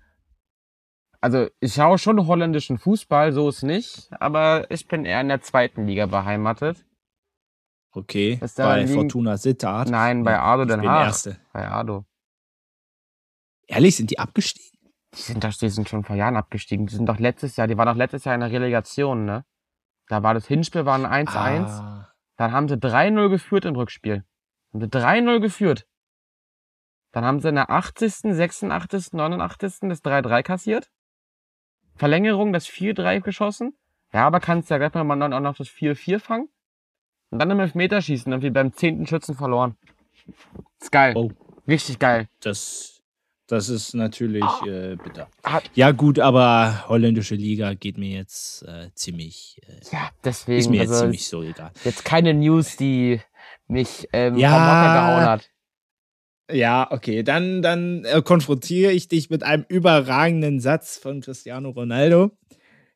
Also, 1.20 1.49
ich 1.59 1.74
schaue 1.74 1.99
schon 1.99 2.26
holländischen 2.29 2.79
Fußball, 2.79 3.33
so 3.33 3.49
ist 3.49 3.64
nicht, 3.64 4.09
aber 4.12 4.70
ich 4.70 4.87
bin 4.87 5.05
eher 5.05 5.20
in 5.20 5.29
der 5.29 5.41
zweiten 5.41 5.87
Liga 5.87 6.07
beheimatet. 6.07 6.85
Okay, 7.91 8.39
bei 8.57 8.83
liegen... 8.83 8.95
Fortuna 8.95 9.37
Sittard? 9.37 9.89
Nein, 9.89 10.22
bei 10.22 10.39
Ado 10.39 10.64
Den 10.64 10.87
Haag. 10.89 11.07
Erste. 11.07 11.41
Bei 11.53 11.68
Ado. 11.68 12.05
Ehrlich, 13.66 13.97
sind 13.97 14.11
die 14.11 14.18
abgestiegen? 14.20 14.78
Die 15.15 15.21
sind, 15.21 15.43
doch, 15.43 15.53
die 15.55 15.71
sind 15.71 15.89
schon 15.89 16.05
vor 16.05 16.17
Jahren 16.17 16.37
abgestiegen. 16.37 16.87
Die 16.87 16.95
sind 16.95 17.07
doch 17.07 17.19
letztes 17.19 17.57
Jahr, 17.57 17.67
die 17.67 17.77
waren 17.79 17.87
doch 17.87 17.97
letztes 17.97 18.25
Jahr 18.25 18.35
in 18.35 18.41
der 18.41 18.51
Relegation, 18.51 19.25
ne? 19.25 19.45
Da 20.09 20.23
war 20.23 20.35
das 20.35 20.47
Hinspiel 20.47 20.87
war 20.87 20.95
ein 20.95 21.27
1-1. 21.27 21.67
Ah. 21.67 22.13
Dann 22.37 22.53
haben 22.53 22.69
sie 22.69 22.77
3-0 22.77 23.29
geführt 23.29 23.65
im 23.65 23.75
Rückspiel. 23.77 24.25
Haben 24.73 24.81
sie 24.81 24.87
3-0 24.87 25.41
geführt. 25.41 25.87
Dann 27.13 27.25
haben 27.25 27.41
sie 27.41 27.49
in 27.49 27.57
der 27.57 27.71
80., 27.71 28.35
86., 28.35 29.13
89. 29.13 29.89
das 29.89 30.05
3-3 30.05 30.43
kassiert. 30.43 30.91
Verlängerung 31.97 32.53
das 32.53 32.67
4-3 32.67 33.21
geschossen. 33.21 33.77
Ja, 34.13 34.27
aber 34.27 34.41
kannst 34.41 34.71
ja 34.71 34.79
gleich 34.79 34.95
mal 34.95 35.23
auch 35.23 35.41
noch 35.41 35.57
das 35.57 35.69
4-4 35.69 36.21
fangen. 36.21 36.49
Und 37.31 37.39
dann 37.39 37.51
im 37.51 37.61
Elfmeterschießen 37.61 38.33
irgendwie 38.33 38.51
beim 38.51 38.73
zehnten 38.73 39.07
Schützen 39.07 39.35
verloren. 39.35 39.77
Ist 40.81 40.93
geil. 40.93 41.15
Oh. 41.17 41.31
Richtig 41.67 41.99
geil. 41.99 42.29
Das, 42.41 42.98
das 43.49 43.71
ist 43.71 43.95
natürlich 43.95 44.45
ah. 44.45 44.67
äh, 44.67 44.97
bitter. 44.97 45.29
Ja, 45.75 45.91
gut, 45.93 46.19
aber 46.19 46.85
holländische 46.89 47.35
Liga 47.35 47.75
geht 47.75 47.97
mir 47.97 48.11
jetzt 48.11 48.63
äh, 48.63 48.91
ziemlich. 48.95 49.61
Äh, 49.67 49.81
ja, 49.91 50.11
deswegen. 50.23 50.59
Ist 50.59 50.71
mir 50.71 50.83
jetzt 50.83 50.91
also 50.91 51.03
ziemlich 51.05 51.27
so 51.27 51.43
egal. 51.43 51.73
Jetzt 51.83 52.05
keine 52.05 52.35
News, 52.35 52.77
die 52.77 53.21
mich 53.67 54.09
ähm, 54.13 54.37
ja, 54.37 54.51
vom 54.51 54.61
Mocker 54.61 54.95
gehauen 54.95 55.31
hat. 55.31 55.51
Ja, 56.51 56.89
okay, 56.91 57.23
dann, 57.23 57.61
dann 57.63 58.05
äh, 58.05 58.23
konfrontiere 58.23 58.93
ich 58.93 59.09
dich 59.09 59.29
mit 59.31 59.43
einem 59.43 59.65
überragenden 59.69 60.61
Satz 60.61 60.97
von 60.97 61.21
Cristiano 61.21 61.71
Ronaldo. 61.71 62.31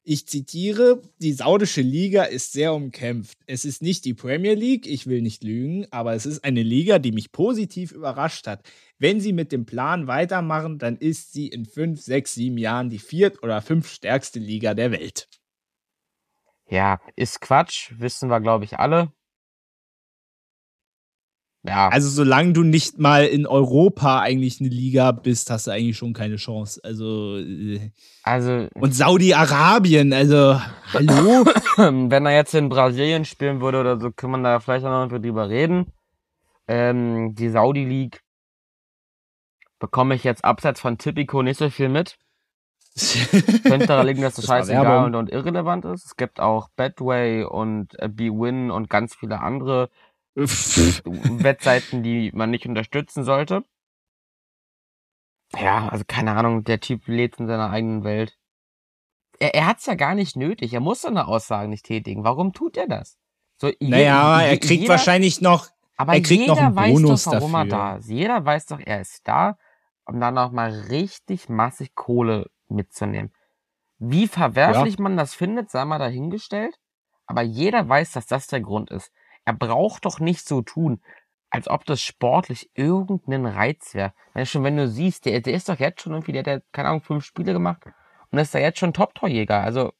Ich 0.04 0.26
zitiere, 0.26 1.00
die 1.18 1.32
saudische 1.32 1.80
Liga 1.80 2.24
ist 2.24 2.52
sehr 2.52 2.74
umkämpft. 2.74 3.38
Es 3.46 3.64
ist 3.64 3.82
nicht 3.82 4.04
die 4.04 4.14
Premier 4.14 4.54
League, 4.54 4.88
ich 4.88 5.06
will 5.06 5.22
nicht 5.22 5.44
lügen, 5.44 5.86
aber 5.92 6.14
es 6.14 6.26
ist 6.26 6.42
eine 6.42 6.64
Liga, 6.64 6.98
die 6.98 7.12
mich 7.12 7.30
positiv 7.30 7.92
überrascht 7.92 8.48
hat. 8.48 8.68
Wenn 8.98 9.20
sie 9.20 9.32
mit 9.32 9.52
dem 9.52 9.64
Plan 9.64 10.08
weitermachen, 10.08 10.78
dann 10.78 10.96
ist 10.96 11.32
sie 11.32 11.46
in 11.46 11.66
fünf, 11.66 12.00
sechs, 12.00 12.34
sieben 12.34 12.58
Jahren 12.58 12.90
die 12.90 12.98
viert- 12.98 13.44
oder 13.44 13.62
fünftstärkste 13.62 14.40
Liga 14.40 14.74
der 14.74 14.90
Welt. 14.90 15.28
Ja, 16.68 17.00
ist 17.14 17.40
Quatsch, 17.40 17.92
wissen 17.96 18.28
wir, 18.28 18.40
glaube 18.40 18.64
ich, 18.64 18.80
alle. 18.80 19.12
Ja. 21.64 21.88
Also 21.88 22.08
solange 22.08 22.54
du 22.54 22.64
nicht 22.64 22.98
mal 22.98 23.24
in 23.24 23.46
Europa 23.46 24.20
eigentlich 24.20 24.58
eine 24.60 24.68
Liga 24.68 25.12
bist, 25.12 25.48
hast 25.48 25.68
du 25.68 25.70
eigentlich 25.70 25.96
schon 25.96 26.12
keine 26.12 26.36
Chance. 26.36 26.80
Also, 26.82 27.38
äh, 27.38 27.92
also 28.24 28.66
und 28.74 28.94
Saudi-Arabien, 28.94 30.12
also 30.12 30.60
hallo. 30.92 31.44
Wenn 31.76 32.26
er 32.26 32.34
jetzt 32.34 32.54
in 32.54 32.68
Brasilien 32.68 33.24
spielen 33.24 33.60
würde 33.60 33.78
oder 33.80 34.00
so, 34.00 34.10
können 34.10 34.32
wir 34.32 34.42
da 34.42 34.60
vielleicht 34.60 34.84
auch 34.84 35.06
noch 35.06 35.18
drüber 35.18 35.48
reden. 35.48 35.92
Ähm, 36.66 37.36
die 37.36 37.48
Saudi 37.48 37.84
League 37.84 38.22
bekomme 39.78 40.16
ich 40.16 40.24
jetzt 40.24 40.44
abseits 40.44 40.80
von 40.80 40.98
Tipico 40.98 41.42
nicht 41.42 41.58
so 41.58 41.70
viel 41.70 41.88
mit. 41.88 42.18
Könnte 43.62 43.86
daran 43.86 44.06
liegen, 44.06 44.22
dass 44.22 44.34
das, 44.34 44.46
das 44.46 44.54
scheißegal 44.68 45.06
und, 45.06 45.14
und 45.14 45.30
irrelevant 45.30 45.84
ist. 45.84 46.06
Es 46.06 46.16
gibt 46.16 46.40
auch 46.40 46.68
Badway 46.76 47.44
und 47.44 47.98
äh, 48.00 48.08
B-Win 48.08 48.70
und 48.72 48.90
ganz 48.90 49.14
viele 49.14 49.40
andere 49.40 49.90
Webseiten, 50.34 52.02
die 52.02 52.30
man 52.32 52.50
nicht 52.50 52.66
unterstützen 52.66 53.24
sollte. 53.24 53.64
Ja, 55.58 55.88
also 55.88 56.04
keine 56.06 56.32
Ahnung, 56.32 56.64
der 56.64 56.80
Typ 56.80 57.06
lebt 57.06 57.38
in 57.38 57.46
seiner 57.46 57.70
eigenen 57.70 58.04
Welt. 58.04 58.38
Er, 59.38 59.54
er 59.54 59.66
hat's 59.66 59.86
ja 59.86 59.94
gar 59.94 60.14
nicht 60.14 60.36
nötig. 60.36 60.72
Er 60.72 60.80
muss 60.80 61.02
so 61.02 61.08
eine 61.08 61.26
Aussage 61.26 61.68
nicht 61.68 61.84
tätigen. 61.84 62.24
Warum 62.24 62.52
tut 62.52 62.76
er 62.76 62.88
das? 62.88 63.18
So, 63.58 63.70
naja, 63.80 64.40
je, 64.40 64.48
er 64.48 64.56
kriegt 64.58 64.82
jeder, 64.82 64.94
wahrscheinlich 64.94 65.40
noch, 65.40 65.68
aber 65.96 66.14
er 66.14 66.22
kriegt 66.22 66.48
noch 66.48 66.58
einen 66.58 66.74
Bonus 66.74 67.24
doch, 67.24 67.32
warum 67.32 67.52
dafür. 67.52 67.64
er 67.64 67.68
da 67.68 67.96
ist. 67.96 68.08
Jeder 68.08 68.44
weiß 68.44 68.66
doch, 68.66 68.80
er 68.80 69.00
ist 69.00 69.20
da, 69.28 69.58
um 70.04 70.18
dann 70.18 70.38
auch 70.38 70.50
mal 70.50 70.70
richtig 70.88 71.48
massig 71.48 71.94
Kohle 71.94 72.50
mitzunehmen. 72.68 73.32
Wie 73.98 74.26
verwerflich 74.26 74.96
ja. 74.96 75.02
man 75.02 75.16
das 75.16 75.34
findet, 75.34 75.70
sei 75.70 75.84
mal 75.84 75.98
dahingestellt. 75.98 76.74
Aber 77.26 77.42
jeder 77.42 77.88
weiß, 77.88 78.12
dass 78.12 78.26
das 78.26 78.48
der 78.48 78.60
Grund 78.60 78.90
ist. 78.90 79.12
Er 79.44 79.54
braucht 79.54 80.04
doch 80.04 80.20
nicht 80.20 80.46
so 80.46 80.62
tun, 80.62 81.02
als 81.50 81.68
ob 81.68 81.84
das 81.84 82.00
sportlich 82.00 82.70
irgendeinen 82.74 83.46
Reiz 83.46 83.94
wäre. 83.94 84.14
Wenn 84.34 84.46
schon, 84.46 84.64
wenn 84.64 84.76
du 84.76 84.88
siehst, 84.88 85.26
der, 85.26 85.40
der 85.40 85.54
ist 85.54 85.68
doch 85.68 85.78
jetzt 85.78 86.02
schon 86.02 86.12
irgendwie, 86.12 86.32
der 86.32 86.40
hat, 86.40 86.46
ja, 86.46 86.60
keine 86.72 86.88
Ahnung, 86.88 87.02
fünf 87.02 87.24
Spiele 87.24 87.52
gemacht 87.52 87.82
und 88.30 88.38
ist 88.38 88.54
da 88.54 88.58
jetzt 88.58 88.78
schon 88.78 88.94
Top-Torjäger. 88.94 89.60
Also, 89.60 89.92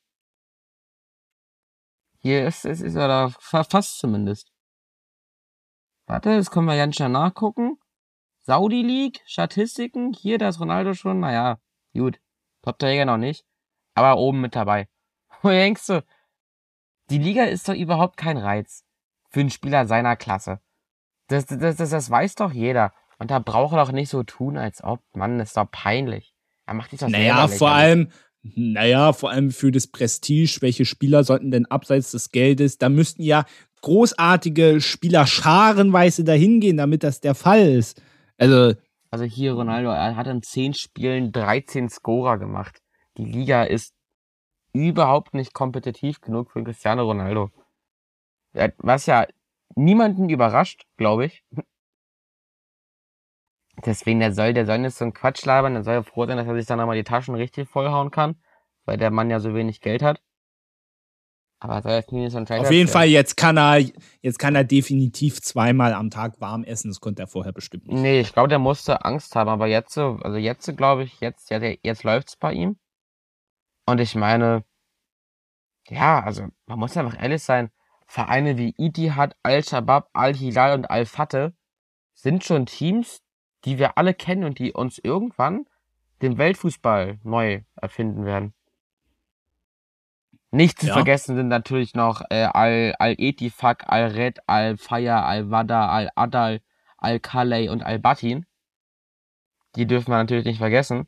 hier 2.18 2.46
ist, 2.46 2.64
ist, 2.64 2.80
ist 2.80 2.94
er 2.94 3.08
da 3.08 3.28
fast 3.38 3.98
zumindest. 3.98 4.52
Warte, 6.06 6.36
das 6.36 6.50
können 6.50 6.66
wir 6.66 6.76
ganz 6.76 6.96
schnell 6.96 7.08
nachgucken. 7.08 7.78
Saudi 8.40 8.82
League, 8.82 9.22
Statistiken, 9.26 10.12
hier, 10.12 10.38
da 10.38 10.48
ist 10.48 10.60
Ronaldo 10.60 10.94
schon, 10.94 11.20
naja, 11.20 11.60
gut. 11.94 12.20
Top-Torjäger 12.62 13.04
noch 13.04 13.18
nicht, 13.18 13.44
aber 13.94 14.18
oben 14.18 14.40
mit 14.40 14.54
dabei. 14.54 14.88
Wo 15.42 15.48
denkst 15.48 15.86
du, 15.86 16.04
die 17.10 17.18
Liga 17.18 17.44
ist 17.44 17.68
doch 17.68 17.74
überhaupt 17.74 18.16
kein 18.16 18.38
Reiz 18.38 18.84
für 19.32 19.40
einen 19.40 19.50
Spieler 19.50 19.86
seiner 19.86 20.16
Klasse. 20.16 20.60
Das, 21.28 21.46
das, 21.46 21.76
das, 21.76 21.90
das 21.90 22.10
weiß 22.10 22.34
doch 22.36 22.52
jeder. 22.52 22.92
Und 23.18 23.30
da 23.30 23.38
braucht 23.38 23.74
er 23.74 23.84
doch 23.84 23.92
nicht 23.92 24.10
so 24.10 24.22
tun, 24.22 24.56
als 24.56 24.82
ob. 24.84 25.00
Mann, 25.14 25.38
das 25.38 25.50
ist 25.50 25.56
doch 25.56 25.70
peinlich. 25.70 26.34
Er 26.66 26.74
macht 26.74 26.92
dich 26.92 27.00
doch 27.00 27.08
Naja, 27.08 27.48
vor 27.48 27.70
allem, 27.70 28.08
naja, 28.42 29.12
vor 29.12 29.30
allem 29.30 29.50
für 29.50 29.70
das 29.70 29.86
Prestige, 29.86 30.58
welche 30.60 30.84
Spieler 30.84 31.24
sollten 31.24 31.50
denn 31.50 31.66
abseits 31.66 32.10
des 32.10 32.30
Geldes, 32.30 32.78
da 32.78 32.88
müssten 32.88 33.22
ja 33.22 33.44
großartige 33.80 34.80
Spieler 34.80 35.26
scharenweise 35.26 36.24
dahin 36.24 36.60
gehen, 36.60 36.76
damit 36.76 37.02
das 37.02 37.20
der 37.20 37.34
Fall 37.34 37.68
ist. 37.68 38.02
Also. 38.38 38.74
Also 39.10 39.24
hier, 39.24 39.52
Ronaldo, 39.52 39.90
er 39.90 40.16
hat 40.16 40.26
in 40.26 40.42
10 40.42 40.74
Spielen 40.74 41.32
13 41.32 41.90
Scorer 41.90 42.38
gemacht. 42.38 42.80
Die 43.18 43.24
Liga 43.24 43.64
ist 43.64 43.94
überhaupt 44.72 45.34
nicht 45.34 45.52
kompetitiv 45.52 46.20
genug 46.20 46.50
für 46.50 46.64
Cristiano 46.64 47.04
Ronaldo. 47.04 47.50
Was 48.52 49.06
ja 49.06 49.26
niemanden 49.74 50.28
überrascht, 50.28 50.86
glaube 50.96 51.26
ich. 51.26 51.44
Deswegen, 53.84 54.20
der 54.20 54.32
soll, 54.32 54.52
der 54.52 54.66
soll 54.66 54.78
nicht 54.78 54.94
so 54.94 55.04
einen 55.04 55.14
Quatsch 55.14 55.44
labern, 55.44 55.74
der 55.74 55.82
soll 55.82 56.04
froh 56.04 56.26
sein, 56.26 56.36
dass 56.36 56.46
er 56.46 56.54
sich 56.54 56.66
dann 56.66 56.78
nochmal 56.78 56.96
die 56.96 57.04
Taschen 57.04 57.34
richtig 57.34 57.68
vollhauen 57.68 58.10
kann, 58.10 58.36
weil 58.84 58.98
der 58.98 59.10
Mann 59.10 59.30
ja 59.30 59.40
so 59.40 59.54
wenig 59.54 59.80
Geld 59.80 60.02
hat. 60.02 60.22
Aber 61.58 61.80
soll 61.80 61.92
jetzt 61.92 62.10
nie 62.10 62.28
so 62.28 62.38
ein 62.38 62.46
Auf 62.48 62.72
jeden 62.72 62.88
Fall, 62.88 63.06
jetzt 63.06 63.36
kann 63.36 63.56
er, 63.56 63.78
jetzt 64.20 64.38
kann 64.40 64.56
er 64.56 64.64
definitiv 64.64 65.40
zweimal 65.40 65.94
am 65.94 66.10
Tag 66.10 66.40
warm 66.40 66.64
essen, 66.64 66.90
das 66.90 67.00
konnte 67.00 67.22
er 67.22 67.28
vorher 67.28 67.52
bestimmt 67.52 67.86
nicht. 67.86 68.00
Nee, 68.00 68.18
ich 68.18 68.32
glaube, 68.32 68.48
der 68.48 68.58
musste 68.58 69.04
Angst 69.04 69.36
haben, 69.36 69.48
aber 69.48 69.68
jetzt 69.68 69.94
so, 69.94 70.18
also 70.22 70.36
jetzt 70.38 70.76
glaube 70.76 71.04
ich, 71.04 71.20
jetzt, 71.20 71.50
ja, 71.50 71.58
jetzt 71.60 72.02
läuft's 72.02 72.36
bei 72.36 72.52
ihm. 72.52 72.78
Und 73.86 74.00
ich 74.00 74.16
meine, 74.16 74.64
ja, 75.88 76.20
also, 76.22 76.48
man 76.66 76.78
muss 76.80 76.96
einfach 76.96 77.20
ehrlich 77.20 77.42
sein, 77.44 77.70
Vereine 78.12 78.58
wie 78.58 78.74
Itihad, 78.76 79.36
Al-Shabaab, 79.42 80.10
Al-Hilal 80.12 80.74
und 80.74 80.90
Al-Fateh 80.90 81.52
sind 82.12 82.44
schon 82.44 82.66
Teams, 82.66 83.22
die 83.64 83.78
wir 83.78 83.96
alle 83.96 84.12
kennen 84.12 84.44
und 84.44 84.58
die 84.58 84.70
uns 84.74 84.98
irgendwann 84.98 85.64
den 86.20 86.36
Weltfußball 86.36 87.20
neu 87.22 87.62
erfinden 87.74 88.26
werden. 88.26 88.52
Nicht 90.50 90.78
zu 90.78 90.88
Ja. 90.88 90.92
vergessen 90.92 91.36
sind 91.36 91.48
natürlich 91.48 91.94
noch 91.94 92.20
äh, 92.28 92.42
Al, 92.52 92.94
Al 92.98 93.14
Etifak, 93.16 93.90
Al 93.90 94.08
Red, 94.08 94.40
Al 94.46 94.76
Faya, 94.76 95.24
Al 95.24 95.50
Wada, 95.50 95.88
Al 95.88 96.10
Adal, 96.14 96.60
Al 96.98 97.18
Kalei 97.18 97.70
und 97.70 97.82
Al 97.82 97.98
Batin. 97.98 98.44
Die 99.74 99.86
dürfen 99.86 100.10
wir 100.10 100.18
natürlich 100.18 100.44
nicht 100.44 100.58
vergessen. 100.58 101.06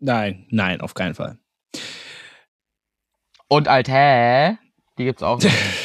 Nein, 0.00 0.48
nein, 0.50 0.80
auf 0.80 0.94
keinen 0.94 1.14
Fall. 1.14 1.38
Und 3.46 3.68
Al 3.68 3.84
Tä, 3.84 4.58
die 4.98 5.04
gibt's 5.04 5.22
auch. 5.22 5.38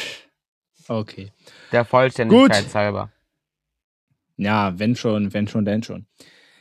Okay. 0.88 1.30
Der 1.72 1.84
Vollständigkeit 1.84 2.74
halber. 2.74 3.10
Ja, 4.36 4.78
wenn 4.78 4.96
schon, 4.96 5.32
wenn 5.32 5.48
schon, 5.48 5.64
denn 5.64 5.82
schon. 5.82 6.06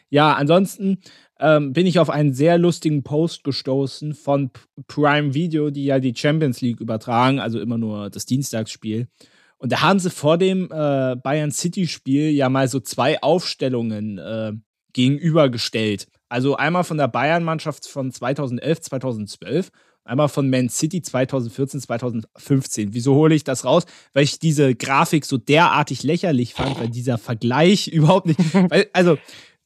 Ja, 0.09 0.33
ansonsten 0.33 0.99
ähm, 1.39 1.73
bin 1.73 1.87
ich 1.87 1.97
auf 1.97 2.09
einen 2.09 2.33
sehr 2.33 2.57
lustigen 2.59 3.03
Post 3.03 3.43
gestoßen 3.43 4.13
von 4.13 4.51
Prime 4.87 5.33
Video, 5.33 5.71
die 5.71 5.85
ja 5.85 5.99
die 5.99 6.15
Champions 6.15 6.61
League 6.61 6.79
übertragen, 6.79 7.39
also 7.39 7.59
immer 7.59 7.79
nur 7.79 8.09
das 8.11 8.25
Dienstagsspiel. 8.25 9.07
Und 9.57 9.71
da 9.71 9.81
haben 9.81 9.99
sie 9.99 10.11
vor 10.11 10.37
dem 10.37 10.65
äh, 10.65 11.15
Bayern 11.15 11.51
City-Spiel 11.51 12.29
ja 12.29 12.49
mal 12.49 12.67
so 12.67 12.79
zwei 12.79 13.21
Aufstellungen 13.23 14.19
äh, 14.19 14.53
gegenübergestellt. 14.93 16.07
Also 16.29 16.55
einmal 16.55 16.83
von 16.83 16.97
der 16.97 17.07
Bayern-Mannschaft 17.07 17.87
von 17.87 18.11
2011, 18.11 18.81
2012, 18.81 19.71
einmal 20.05 20.29
von 20.29 20.49
Man 20.49 20.69
City 20.69 21.01
2014, 21.01 21.81
2015. 21.81 22.93
Wieso 22.93 23.15
hole 23.15 23.35
ich 23.35 23.43
das 23.43 23.65
raus? 23.65 23.85
Weil 24.13 24.23
ich 24.23 24.39
diese 24.39 24.75
Grafik 24.75 25.25
so 25.25 25.37
derartig 25.37 26.03
lächerlich 26.03 26.53
fand, 26.53 26.79
weil 26.79 26.89
dieser 26.89 27.17
Vergleich 27.17 27.87
überhaupt 27.93 28.27
nicht. 28.27 28.39
Weil, 28.53 28.87
also 28.93 29.17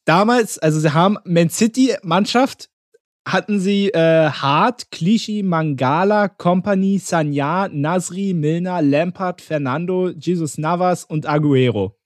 damals, 0.05 0.57
also 0.59 0.79
sie 0.79 0.93
haben 0.93 1.17
Man 1.25 1.49
City 1.49 1.95
Mannschaft 2.03 2.69
hatten 3.25 3.59
sie 3.59 3.89
äh, 3.89 4.29
Hart, 4.29 4.89
Clichy, 4.89 5.43
Mangala, 5.43 6.29
Company, 6.29 6.97
Sanya, 6.97 7.67
Nasri, 7.67 8.33
Milner, 8.33 8.81
Lampard, 8.81 9.41
Fernando, 9.41 10.09
Jesus 10.09 10.57
Navas 10.57 11.03
und 11.03 11.25
Aguero. 11.25 11.97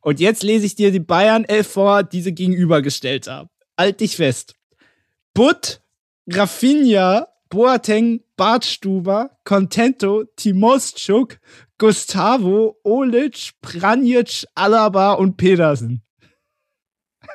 Und 0.00 0.20
jetzt 0.20 0.42
lese 0.42 0.66
ich 0.66 0.74
dir 0.74 0.90
die 0.90 1.00
Bayern 1.00 1.44
11 1.44 1.66
vor, 1.66 2.02
die 2.02 2.22
sie 2.22 2.34
gegenübergestellt 2.34 3.28
haben. 3.28 3.48
Halt 3.78 4.00
dich 4.00 4.16
fest. 4.16 4.56
Butt, 5.32 5.80
Rafinha, 6.28 7.28
Boateng, 7.48 8.20
Bartstuber, 8.36 9.30
Contento, 9.44 10.24
Timoschuk, 10.36 11.38
Gustavo, 11.78 12.76
Olic, 12.84 13.52
Pranjic, 13.62 14.44
Alaba 14.54 15.12
und 15.14 15.36
Pedersen. 15.36 16.02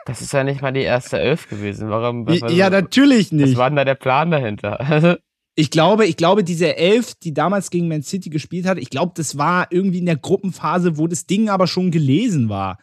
Das 0.05 0.21
ist 0.21 0.33
ja 0.33 0.43
nicht 0.43 0.61
mal 0.61 0.71
die 0.73 0.81
erste 0.81 1.19
Elf 1.19 1.47
gewesen. 1.49 1.89
Warum? 1.89 2.27
Was, 2.27 2.41
was, 2.41 2.53
Ja, 2.53 2.69
natürlich 2.69 3.27
was 3.27 3.31
nicht. 3.31 3.57
war 3.57 3.69
denn 3.69 3.77
da 3.77 3.85
der 3.85 3.95
Plan 3.95 4.31
dahinter? 4.31 5.19
Ich 5.55 5.69
glaube, 5.69 6.07
ich 6.07 6.17
glaube, 6.17 6.43
diese 6.43 6.77
Elf, 6.77 7.13
die 7.13 7.31
damals 7.31 7.69
gegen 7.69 7.87
Man 7.87 8.01
City 8.01 8.31
gespielt 8.31 8.65
hat, 8.65 8.79
ich 8.79 8.89
glaube, 8.89 9.11
das 9.15 9.37
war 9.37 9.67
irgendwie 9.69 9.99
in 9.99 10.07
der 10.07 10.15
Gruppenphase, 10.17 10.97
wo 10.97 11.05
das 11.05 11.27
Ding 11.27 11.47
aber 11.47 11.67
schon 11.67 11.91
gelesen 11.91 12.49
war. 12.49 12.79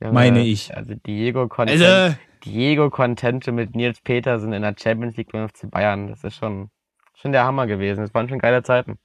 Junge, 0.00 0.12
Meine 0.14 0.46
ich. 0.46 0.72
Also 0.72 0.94
Diego 1.04 1.48
Contente, 1.48 1.84
Also, 1.84 2.16
Diego 2.44 2.90
Contente 2.90 3.52
mit 3.52 3.74
Nils 3.74 4.00
Petersen 4.00 4.52
in 4.52 4.62
der 4.62 4.74
Champions 4.78 5.16
League 5.16 5.32
beim 5.32 5.48
FC 5.48 5.70
Bayern. 5.70 6.08
Das 6.08 6.24
ist 6.24 6.36
schon, 6.36 6.70
schon 7.14 7.32
der 7.32 7.44
Hammer 7.44 7.66
gewesen. 7.66 8.00
Das 8.00 8.14
waren 8.14 8.28
schon 8.28 8.38
geile 8.38 8.62
Zeiten. 8.62 8.98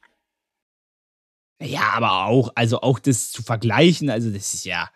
ja, 1.62 1.92
aber 1.94 2.26
auch, 2.26 2.52
also 2.56 2.82
auch 2.82 3.00
das 3.00 3.32
zu 3.32 3.44
vergleichen, 3.44 4.10
also 4.10 4.30
das 4.32 4.54
ist 4.54 4.66
ja, 4.66 4.90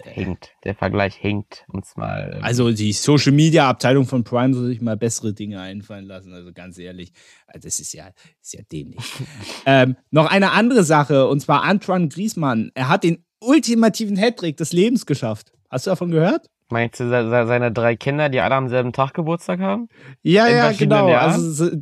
Hinkt. 0.00 0.52
Der 0.64 0.74
Vergleich 0.74 1.14
hinkt. 1.14 1.64
Uns 1.68 1.96
mal. 1.96 2.36
ähm, 2.36 2.44
also 2.44 2.72
die 2.72 2.92
Social 2.92 3.32
Media 3.32 3.68
Abteilung 3.68 4.06
von 4.06 4.24
Prime 4.24 4.54
soll 4.54 4.66
sich 4.66 4.80
mal 4.80 4.96
bessere 4.96 5.34
Dinge 5.34 5.60
einfallen 5.60 6.06
lassen, 6.06 6.32
also 6.32 6.52
ganz 6.52 6.78
ehrlich, 6.78 7.12
also 7.46 7.66
das 7.66 7.78
ist 7.78 7.92
ja, 7.92 8.10
ist 8.40 8.54
ja 8.54 8.62
dämlich. 8.72 9.04
ähm, 9.66 9.96
noch 10.10 10.30
eine 10.30 10.52
andere 10.52 10.82
Sache, 10.84 11.28
und 11.28 11.40
zwar 11.40 11.62
Antoine 11.62 12.08
Griezmann. 12.08 12.70
Er 12.74 12.88
hat 12.88 13.04
den 13.04 13.24
ultimativen 13.40 14.16
Hattrick 14.16 14.56
des 14.56 14.72
Lebens 14.72 15.04
geschafft. 15.04 15.52
Hast 15.68 15.86
du 15.86 15.90
davon 15.90 16.10
gehört? 16.10 16.48
Meinst 16.72 16.98
du 17.00 17.08
se- 17.08 17.28
se- 17.28 17.46
seine 17.46 17.70
drei 17.70 17.96
Kinder, 17.96 18.28
die 18.30 18.40
alle 18.40 18.54
am 18.54 18.68
selben 18.68 18.92
Tag 18.92 19.12
Geburtstag 19.14 19.60
haben? 19.60 19.88
Ja, 20.22 20.46
In 20.46 20.56
ja, 20.56 20.72
genau. 20.72 21.08
Jahren? 21.08 21.32
Also, 21.32 21.50
so- 21.70 21.76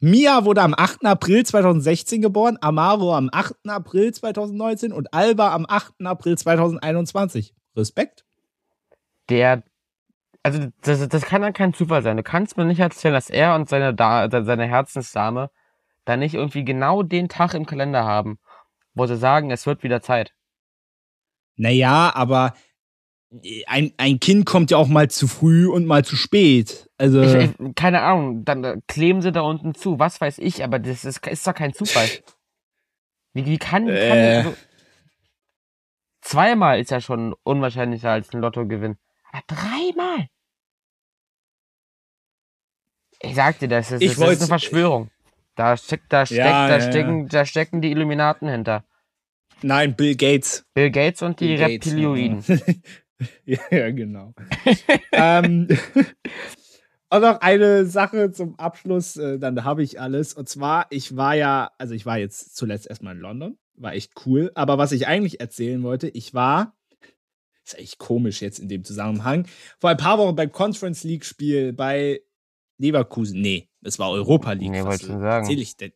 Mia 0.00 0.44
wurde 0.44 0.62
am 0.62 0.74
8. 0.76 1.04
April 1.06 1.44
2016 1.44 2.22
geboren, 2.22 2.58
Amaro 2.60 3.14
am 3.16 3.28
8. 3.32 3.68
April 3.68 4.12
2019 4.12 4.92
und 4.92 5.12
Alba 5.12 5.52
am 5.54 5.66
8. 5.68 6.06
April 6.06 6.36
2021. 6.38 7.54
Respekt. 7.76 8.24
Der. 9.30 9.62
Also, 10.42 10.68
das, 10.82 11.08
das 11.08 11.22
kann 11.22 11.42
ja 11.42 11.52
kein 11.52 11.72
Zufall 11.72 12.02
sein. 12.02 12.16
Du 12.18 12.22
kannst 12.22 12.56
mir 12.56 12.66
nicht 12.66 12.80
erzählen, 12.80 13.14
dass 13.14 13.30
er 13.30 13.54
und 13.54 13.68
seine, 13.68 13.94
da 13.94 14.28
seine 14.30 14.66
Herzensdame 14.66 15.50
da 16.04 16.16
nicht 16.18 16.34
irgendwie 16.34 16.64
genau 16.64 17.02
den 17.02 17.28
Tag 17.30 17.54
im 17.54 17.64
Kalender 17.64 18.04
haben, 18.04 18.38
wo 18.92 19.06
sie 19.06 19.16
sagen, 19.16 19.50
es 19.50 19.66
wird 19.66 19.82
wieder 19.82 20.02
Zeit. 20.02 20.34
Naja, 21.56 22.12
aber 22.14 22.52
ein, 23.66 23.92
ein 23.96 24.20
Kind 24.20 24.46
kommt 24.46 24.70
ja 24.70 24.76
auch 24.76 24.86
mal 24.88 25.10
zu 25.10 25.26
früh 25.26 25.66
und 25.68 25.86
mal 25.86 26.04
zu 26.04 26.14
spät. 26.16 26.88
Also, 26.98 27.22
Ich, 27.22 27.34
ich, 27.58 27.74
keine 27.74 28.02
Ahnung, 28.02 28.44
dann 28.44 28.62
äh, 28.64 28.76
kleben 28.86 29.22
sie 29.22 29.32
da 29.32 29.40
unten 29.40 29.74
zu, 29.74 29.98
was 29.98 30.20
weiß 30.20 30.38
ich, 30.38 30.62
aber 30.62 30.78
das 30.78 31.04
ist, 31.04 31.26
ist 31.26 31.46
doch 31.46 31.54
kein 31.54 31.72
Zufall. 31.74 32.08
Wie, 33.32 33.44
wie 33.46 33.58
kann, 33.58 33.86
kann 33.86 33.96
Äh. 33.96 34.36
also, 34.36 34.56
zweimal 36.20 36.78
ist 36.80 36.90
ja 36.92 37.00
schon 37.00 37.34
unwahrscheinlicher 37.42 38.10
als 38.10 38.32
ein 38.32 38.40
Lottogewinn. 38.40 38.96
Aber 39.32 39.42
dreimal! 39.48 40.28
Ich 43.20 43.34
sag 43.34 43.58
dir, 43.58 43.68
das 43.68 43.90
ist, 43.90 44.02
Ich 44.02 44.16
das 44.16 44.30
ist 44.32 44.40
eine 44.40 44.48
Verschwörung. 44.48 45.10
Da 45.56 45.76
steckt, 45.76 46.12
da 46.12 46.26
steckt, 46.26 46.38
Ja, 46.40 46.68
da 46.68 46.78
ja, 46.78 46.90
stecken, 46.90 47.28
da 47.28 47.44
stecken 47.46 47.80
die 47.80 47.90
Illuminaten 47.90 48.48
hinter. 48.48 48.84
nein, 49.62 49.94
Bill 49.96 50.14
Gates. 50.16 50.64
Bill 50.74 50.90
Gates 50.90 51.22
und 51.22 51.40
die 51.40 51.48
Bill 51.48 51.58
Gates, 51.58 51.72
Reptilioiden. 51.86 52.44
ja, 52.46 52.56
ja, 53.44 53.90
genau. 53.90 54.34
ähm, 55.12 55.68
und 57.10 57.20
noch 57.20 57.40
eine 57.40 57.86
Sache 57.86 58.32
zum 58.32 58.58
Abschluss, 58.58 59.16
äh, 59.16 59.38
dann 59.38 59.64
habe 59.64 59.82
ich 59.82 60.00
alles. 60.00 60.34
Und 60.34 60.48
zwar, 60.48 60.86
ich 60.90 61.16
war 61.16 61.34
ja, 61.34 61.70
also 61.78 61.94
ich 61.94 62.06
war 62.06 62.18
jetzt 62.18 62.56
zuletzt 62.56 62.86
erstmal 62.86 63.14
in 63.14 63.20
London, 63.20 63.58
war 63.74 63.94
echt 63.94 64.12
cool. 64.26 64.50
Aber 64.54 64.78
was 64.78 64.92
ich 64.92 65.06
eigentlich 65.06 65.40
erzählen 65.40 65.82
wollte, 65.82 66.08
ich 66.08 66.34
war, 66.34 66.76
ist 67.64 67.76
eigentlich 67.76 67.98
komisch 67.98 68.42
jetzt 68.42 68.58
in 68.58 68.68
dem 68.68 68.84
Zusammenhang, 68.84 69.46
vor 69.78 69.90
ein 69.90 69.96
paar 69.96 70.18
Wochen 70.18 70.36
beim 70.36 70.52
Conference 70.52 71.04
League 71.04 71.24
Spiel 71.24 71.72
bei 71.72 72.20
Leverkusen. 72.78 73.40
Nee, 73.40 73.68
es 73.82 73.98
war 73.98 74.10
Europa 74.10 74.52
League. 74.52 74.70
Nee, 74.70 74.80
Was 74.80 74.86
wollte 74.86 75.04
ich 75.04 75.10
schon 75.10 75.20
sagen. 75.20 75.44
erzähl 75.44 75.60
ich 75.60 75.76
denn? 75.76 75.92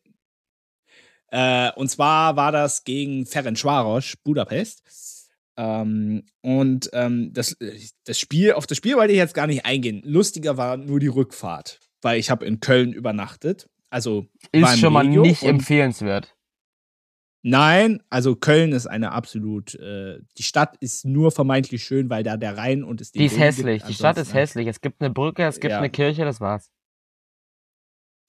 Äh, 1.31 1.71
und 1.75 1.89
zwar 1.89 2.35
war 2.35 2.51
das 2.51 2.83
gegen 2.83 3.25
Ferencvaros, 3.25 4.15
Budapest. 4.23 5.18
Ähm, 5.61 6.23
und 6.41 6.89
ähm, 6.93 7.33
das, 7.33 7.57
das 8.05 8.17
Spiel, 8.17 8.53
auf 8.53 8.65
das 8.65 8.77
Spiel 8.77 8.95
wollte 8.95 9.11
ich 9.11 9.17
jetzt 9.17 9.33
gar 9.33 9.45
nicht 9.45 9.65
eingehen. 9.65 10.01
Lustiger 10.05 10.55
war 10.55 10.77
nur 10.77 11.01
die 11.01 11.07
Rückfahrt, 11.07 11.81
weil 12.01 12.17
ich 12.17 12.29
habe 12.29 12.45
in 12.45 12.61
Köln 12.61 12.93
übernachtet. 12.93 13.67
Also 13.89 14.27
Ist 14.53 14.79
schon 14.79 14.93
mal 14.93 15.05
Regio 15.05 15.21
nicht 15.23 15.43
empfehlenswert. 15.43 16.33
Nein, 17.41 18.01
also 18.09 18.35
Köln 18.37 18.71
ist 18.71 18.87
eine 18.87 19.11
absolut. 19.11 19.75
Äh, 19.75 20.19
die 20.37 20.43
Stadt 20.43 20.77
ist 20.79 21.05
nur 21.05 21.31
vermeintlich 21.31 21.83
schön, 21.83 22.09
weil 22.09 22.23
da 22.23 22.37
der 22.37 22.55
Rhein 22.57 22.83
und 22.85 23.01
es 23.01 23.11
den 23.11 23.19
Die 23.19 23.25
ist 23.25 23.31
gibt. 23.33 23.43
hässlich. 23.43 23.83
Die 23.83 23.93
Stadt 23.93 24.17
ist 24.17 24.33
hässlich. 24.33 24.67
Es 24.67 24.79
gibt 24.79 25.01
eine 25.01 25.09
Brücke, 25.09 25.43
es 25.45 25.59
gibt 25.59 25.71
Ja. 25.71 25.79
eine 25.79 25.89
Kirche, 25.89 26.23
das 26.23 26.39
war's. 26.39 26.69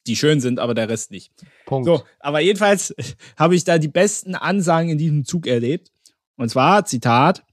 Die 0.07 0.17
schön 0.17 0.41
sind, 0.41 0.59
aber 0.59 0.75
der 0.75 0.89
Rest 0.89 1.11
nicht. 1.13 1.33
Punkt. 1.67 1.87
So, 1.87 2.03
aber 2.19 2.41
jedenfalls 2.41 2.95
habe 3.37 3.55
ich 3.55 3.65
da 3.65 3.79
die 3.79 3.89
besten 3.89 4.35
Ansagen 4.35 4.91
in 4.91 4.99
diesem 4.99 5.25
Zug 5.25 5.47
erlebt. 5.47 5.93
Und 6.41 6.49
zwar, 6.49 6.87
Zitat, 6.87 7.45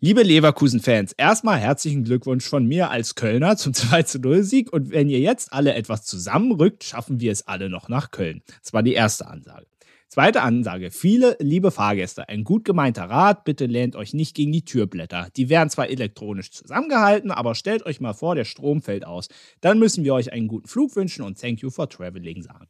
Liebe 0.00 0.24
Leverkusen-Fans, 0.24 1.12
erstmal 1.12 1.58
herzlichen 1.58 2.02
Glückwunsch 2.02 2.44
von 2.44 2.66
mir 2.66 2.90
als 2.90 3.14
Kölner 3.14 3.56
zum 3.56 3.72
2-0-Sieg. 3.74 4.72
Und 4.72 4.90
wenn 4.90 5.08
ihr 5.08 5.20
jetzt 5.20 5.52
alle 5.52 5.74
etwas 5.74 6.04
zusammenrückt, 6.04 6.82
schaffen 6.82 7.20
wir 7.20 7.30
es 7.30 7.46
alle 7.46 7.70
noch 7.70 7.88
nach 7.88 8.10
Köln. 8.10 8.42
Das 8.60 8.72
war 8.72 8.82
die 8.82 8.94
erste 8.94 9.28
Ansage. 9.28 9.68
Zweite 10.08 10.42
Ansage. 10.42 10.90
Viele 10.90 11.36
liebe 11.38 11.70
Fahrgäste, 11.70 12.28
ein 12.28 12.42
gut 12.42 12.64
gemeinter 12.64 13.04
Rat, 13.04 13.44
bitte 13.44 13.66
lehnt 13.66 13.94
euch 13.94 14.14
nicht 14.14 14.34
gegen 14.34 14.50
die 14.50 14.64
Türblätter. 14.64 15.28
Die 15.36 15.48
werden 15.48 15.70
zwar 15.70 15.88
elektronisch 15.88 16.50
zusammengehalten, 16.50 17.30
aber 17.30 17.54
stellt 17.54 17.86
euch 17.86 18.00
mal 18.00 18.14
vor, 18.14 18.34
der 18.34 18.44
Strom 18.44 18.82
fällt 18.82 19.06
aus. 19.06 19.28
Dann 19.60 19.78
müssen 19.78 20.02
wir 20.02 20.14
euch 20.14 20.32
einen 20.32 20.48
guten 20.48 20.66
Flug 20.66 20.96
wünschen 20.96 21.22
und 21.22 21.40
thank 21.40 21.60
you 21.60 21.70
for 21.70 21.88
traveling 21.88 22.42
sagen. 22.42 22.66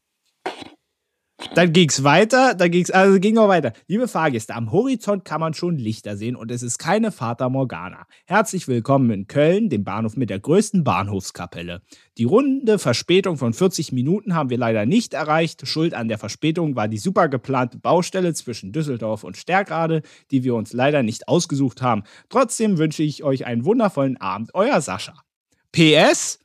Dann 1.54 1.74
ging's 1.74 2.02
weiter, 2.02 2.54
dann 2.54 2.70
ging's, 2.70 2.90
also 2.90 3.20
ging 3.20 3.34
noch 3.34 3.46
weiter. 3.46 3.74
Liebe 3.86 4.08
Fahrgäste, 4.08 4.54
am 4.54 4.72
Horizont 4.72 5.26
kann 5.26 5.38
man 5.38 5.52
schon 5.52 5.76
Lichter 5.76 6.16
sehen 6.16 6.34
und 6.34 6.50
es 6.50 6.62
ist 6.62 6.78
keine 6.78 7.12
Fata 7.12 7.50
Morgana. 7.50 8.06
Herzlich 8.24 8.68
willkommen 8.68 9.10
in 9.10 9.26
Köln, 9.26 9.68
dem 9.68 9.84
Bahnhof 9.84 10.16
mit 10.16 10.30
der 10.30 10.40
größten 10.40 10.82
Bahnhofskapelle. 10.82 11.82
Die 12.16 12.24
runde 12.24 12.78
Verspätung 12.78 13.36
von 13.36 13.52
40 13.52 13.92
Minuten 13.92 14.34
haben 14.34 14.48
wir 14.48 14.56
leider 14.56 14.86
nicht 14.86 15.12
erreicht. 15.12 15.68
Schuld 15.68 15.92
an 15.92 16.08
der 16.08 16.16
Verspätung 16.16 16.74
war 16.74 16.88
die 16.88 16.96
super 16.96 17.28
geplante 17.28 17.76
Baustelle 17.76 18.32
zwischen 18.32 18.72
Düsseldorf 18.72 19.22
und 19.22 19.36
Stärkrade, 19.36 20.00
die 20.30 20.44
wir 20.44 20.54
uns 20.54 20.72
leider 20.72 21.02
nicht 21.02 21.28
ausgesucht 21.28 21.82
haben. 21.82 22.04
Trotzdem 22.30 22.78
wünsche 22.78 23.02
ich 23.02 23.24
euch 23.24 23.44
einen 23.44 23.66
wundervollen 23.66 24.18
Abend. 24.18 24.54
Euer 24.54 24.80
Sascha. 24.80 25.22
PS, 25.70 26.38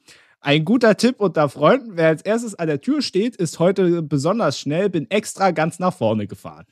ein 0.47 0.63
guter 0.63 0.95
Tipp 0.95 1.19
unter 1.19 1.49
Freunden, 1.49 1.97
wer 1.97 2.07
als 2.07 2.21
erstes 2.21 2.55
an 2.55 2.67
der 2.67 2.79
Tür 2.79 3.01
steht, 3.01 3.35
ist 3.35 3.59
heute 3.59 4.01
besonders 4.01 4.57
schnell, 4.57 4.89
bin 4.89 5.11
extra 5.11 5.51
ganz 5.51 5.77
nach 5.77 5.93
vorne 5.93 6.25
gefahren. 6.25 6.65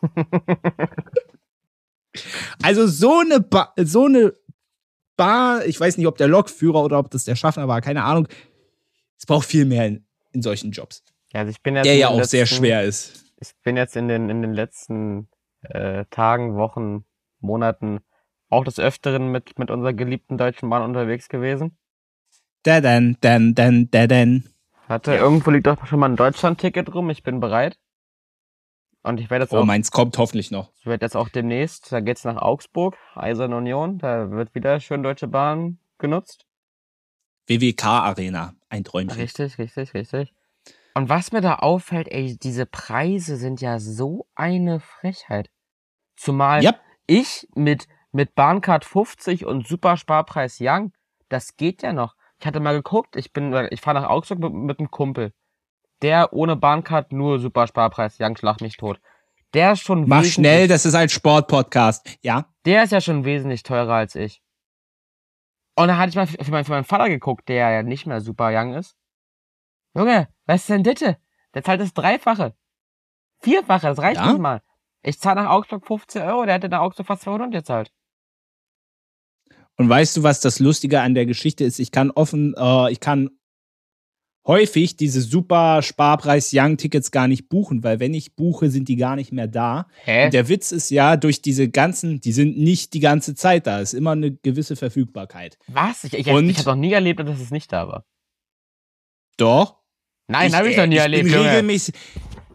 also 2.62 2.86
so 2.86 3.18
eine, 3.18 3.40
ba 3.40 3.74
so 3.76 4.06
eine 4.06 4.32
Bar, 5.18 5.66
ich 5.66 5.78
weiß 5.78 5.98
nicht, 5.98 6.06
ob 6.06 6.16
der 6.16 6.28
Lokführer 6.28 6.82
oder 6.82 6.98
ob 6.98 7.10
das 7.10 7.24
der 7.24 7.36
Schaffner 7.36 7.68
war, 7.68 7.82
keine 7.82 8.04
Ahnung. 8.04 8.26
Es 9.18 9.26
braucht 9.26 9.46
viel 9.46 9.66
mehr 9.66 9.86
in, 9.86 10.06
in 10.32 10.40
solchen 10.40 10.70
Jobs. 10.70 11.04
Ja, 11.34 11.40
also 11.40 11.50
ich 11.50 11.60
bin 11.60 11.76
jetzt 11.76 11.84
der 11.84 11.96
ja 11.96 12.08
auch 12.08 12.16
letzten, 12.16 12.30
sehr 12.30 12.46
schwer 12.46 12.84
ist. 12.84 13.34
Ich 13.38 13.52
bin 13.62 13.76
jetzt 13.76 13.96
in 13.96 14.08
den, 14.08 14.30
in 14.30 14.40
den 14.40 14.54
letzten 14.54 15.28
äh, 15.60 16.06
Tagen, 16.08 16.56
Wochen, 16.56 17.04
Monaten 17.40 18.00
auch 18.48 18.64
des 18.64 18.80
Öfteren 18.80 19.30
mit, 19.30 19.58
mit 19.58 19.70
unserer 19.70 19.92
geliebten 19.92 20.38
Deutschen 20.38 20.70
Bahn 20.70 20.80
unterwegs 20.80 21.28
gewesen. 21.28 21.76
Da 22.62 22.80
dann, 22.80 23.16
dann, 23.20 23.54
dann, 23.54 23.90
da 23.90 24.06
dann. 24.06 24.44
Hatte, 24.88 25.14
ja. 25.14 25.20
irgendwo 25.20 25.50
liegt 25.50 25.66
doch 25.66 25.86
schon 25.86 26.00
mal 26.00 26.08
ein 26.08 26.16
Deutschland-Ticket 26.16 26.94
rum, 26.94 27.10
ich 27.10 27.22
bin 27.22 27.40
bereit. 27.40 27.78
Und 29.02 29.18
ich 29.18 29.30
werde 29.30 29.44
jetzt 29.44 29.52
oh, 29.52 29.58
auch. 29.58 29.64
meins 29.64 29.90
kommt 29.90 30.18
hoffentlich 30.18 30.50
noch. 30.50 30.72
Ich 30.76 30.86
werde 30.86 31.06
jetzt 31.06 31.16
auch 31.16 31.30
demnächst, 31.30 31.90
da 31.90 32.00
geht's 32.00 32.24
nach 32.24 32.36
Augsburg, 32.36 32.96
Eisern 33.14 33.54
Union, 33.54 33.98
da 33.98 34.30
wird 34.30 34.54
wieder 34.54 34.78
schön 34.80 35.02
Deutsche 35.02 35.26
Bahn 35.26 35.78
genutzt. 35.98 36.44
WWK 37.46 37.84
Arena, 37.84 38.54
ein 38.68 38.84
Träumchen. 38.84 39.18
Richtig, 39.18 39.58
richtig, 39.58 39.94
richtig. 39.94 40.34
Und 40.94 41.08
was 41.08 41.32
mir 41.32 41.40
da 41.40 41.56
auffällt, 41.56 42.08
ey, 42.08 42.36
diese 42.36 42.66
Preise 42.66 43.36
sind 43.36 43.60
ja 43.60 43.78
so 43.78 44.26
eine 44.34 44.80
Frechheit. 44.80 45.50
Zumal 46.16 46.62
yep. 46.62 46.80
ich 47.06 47.48
mit, 47.54 47.88
mit 48.12 48.34
Bahncard 48.34 48.84
50 48.84 49.46
und 49.46 49.66
Supersparpreis 49.66 50.58
Young, 50.60 50.92
das 51.28 51.56
geht 51.56 51.82
ja 51.82 51.92
noch. 51.92 52.16
Ich 52.40 52.46
hatte 52.46 52.58
mal 52.58 52.72
geguckt, 52.72 53.16
ich 53.16 53.32
bin, 53.32 53.52
ich 53.70 53.82
fahre 53.82 54.00
nach 54.00 54.08
Augsburg 54.08 54.38
mit, 54.38 54.52
mit 54.54 54.78
einem 54.78 54.90
Kumpel. 54.90 55.34
Der 56.00 56.32
ohne 56.32 56.56
Bahncard 56.56 57.12
nur 57.12 57.38
Supersparpreis 57.38 58.16
Young 58.18 58.36
schlag 58.36 58.62
mich 58.62 58.78
tot. 58.78 58.98
Der 59.52 59.72
ist 59.72 59.80
schon 59.80 60.08
Mach 60.08 60.24
schnell, 60.24 60.66
das 60.66 60.86
ist 60.86 60.94
ein 60.94 61.10
Sportpodcast. 61.10 62.18
Ja. 62.22 62.46
Der 62.64 62.84
ist 62.84 62.92
ja 62.92 63.02
schon 63.02 63.24
wesentlich 63.26 63.62
teurer 63.62 63.94
als 63.94 64.14
ich. 64.14 64.42
Und 65.76 65.88
da 65.88 65.98
hatte 65.98 66.10
ich 66.10 66.16
mal 66.16 66.26
für, 66.26 66.50
meinen, 66.50 66.64
für 66.64 66.72
meinen 66.72 66.84
Vater 66.84 67.10
geguckt, 67.10 67.48
der 67.48 67.70
ja 67.70 67.82
nicht 67.82 68.06
mehr 68.06 68.22
super 68.22 68.50
young 68.52 68.72
ist. 68.72 68.96
Junge, 69.94 70.28
was 70.46 70.62
ist 70.62 70.70
denn 70.70 70.82
bitte? 70.82 71.18
Der 71.52 71.62
zahlt 71.62 71.80
das 71.80 71.92
Dreifache. 71.92 72.54
Vierfache, 73.40 73.88
das 73.88 73.98
reicht 73.98 74.20
ja? 74.20 74.32
nicht 74.32 74.40
mal. 74.40 74.62
Ich 75.02 75.18
zahle 75.18 75.42
nach 75.42 75.50
Augsburg 75.50 75.86
15 75.86 76.22
Euro, 76.22 76.46
der 76.46 76.54
hätte 76.54 76.68
nach 76.70 76.80
Augsburg 76.80 77.06
fast 77.06 77.22
200 77.22 77.50
gezahlt. 77.52 77.92
Und 79.80 79.88
weißt 79.88 80.18
du, 80.18 80.22
was 80.22 80.40
das 80.40 80.58
Lustige 80.58 81.00
an 81.00 81.14
der 81.14 81.24
Geschichte 81.24 81.64
ist? 81.64 81.78
Ich 81.78 81.90
kann 81.90 82.10
offen, 82.10 82.52
äh, 82.54 82.92
ich 82.92 83.00
kann 83.00 83.30
häufig 84.46 84.98
diese 84.98 85.22
super 85.22 85.80
Sparpreis 85.80 86.50
Young 86.52 86.76
Tickets 86.76 87.10
gar 87.10 87.26
nicht 87.26 87.48
buchen, 87.48 87.82
weil 87.82 87.98
wenn 87.98 88.12
ich 88.12 88.36
buche, 88.36 88.68
sind 88.68 88.88
die 88.88 88.96
gar 88.96 89.16
nicht 89.16 89.32
mehr 89.32 89.46
da. 89.46 89.86
Hä? 90.04 90.26
Und 90.26 90.34
der 90.34 90.50
Witz 90.50 90.70
ist 90.70 90.90
ja, 90.90 91.16
durch 91.16 91.40
diese 91.40 91.70
ganzen, 91.70 92.20
die 92.20 92.32
sind 92.32 92.58
nicht 92.58 92.92
die 92.92 93.00
ganze 93.00 93.34
Zeit 93.34 93.66
da. 93.66 93.80
Es 93.80 93.94
ist 93.94 93.98
immer 93.98 94.10
eine 94.10 94.32
gewisse 94.32 94.76
Verfügbarkeit. 94.76 95.56
Was? 95.66 96.04
Ich, 96.04 96.12
ich, 96.12 96.26
ich 96.26 96.28
habe 96.28 96.44
noch 96.44 96.74
nie 96.74 96.92
erlebt, 96.92 97.20
dass 97.20 97.40
es 97.40 97.50
nicht 97.50 97.72
da 97.72 97.88
war. 97.88 98.04
Doch. 99.38 99.78
Nein, 100.28 100.54
habe 100.54 100.68
ich 100.68 100.76
noch 100.76 100.88
nie 100.88 100.96
ich 100.96 101.00
erlebt. 101.00 101.32
Bin 101.32 101.80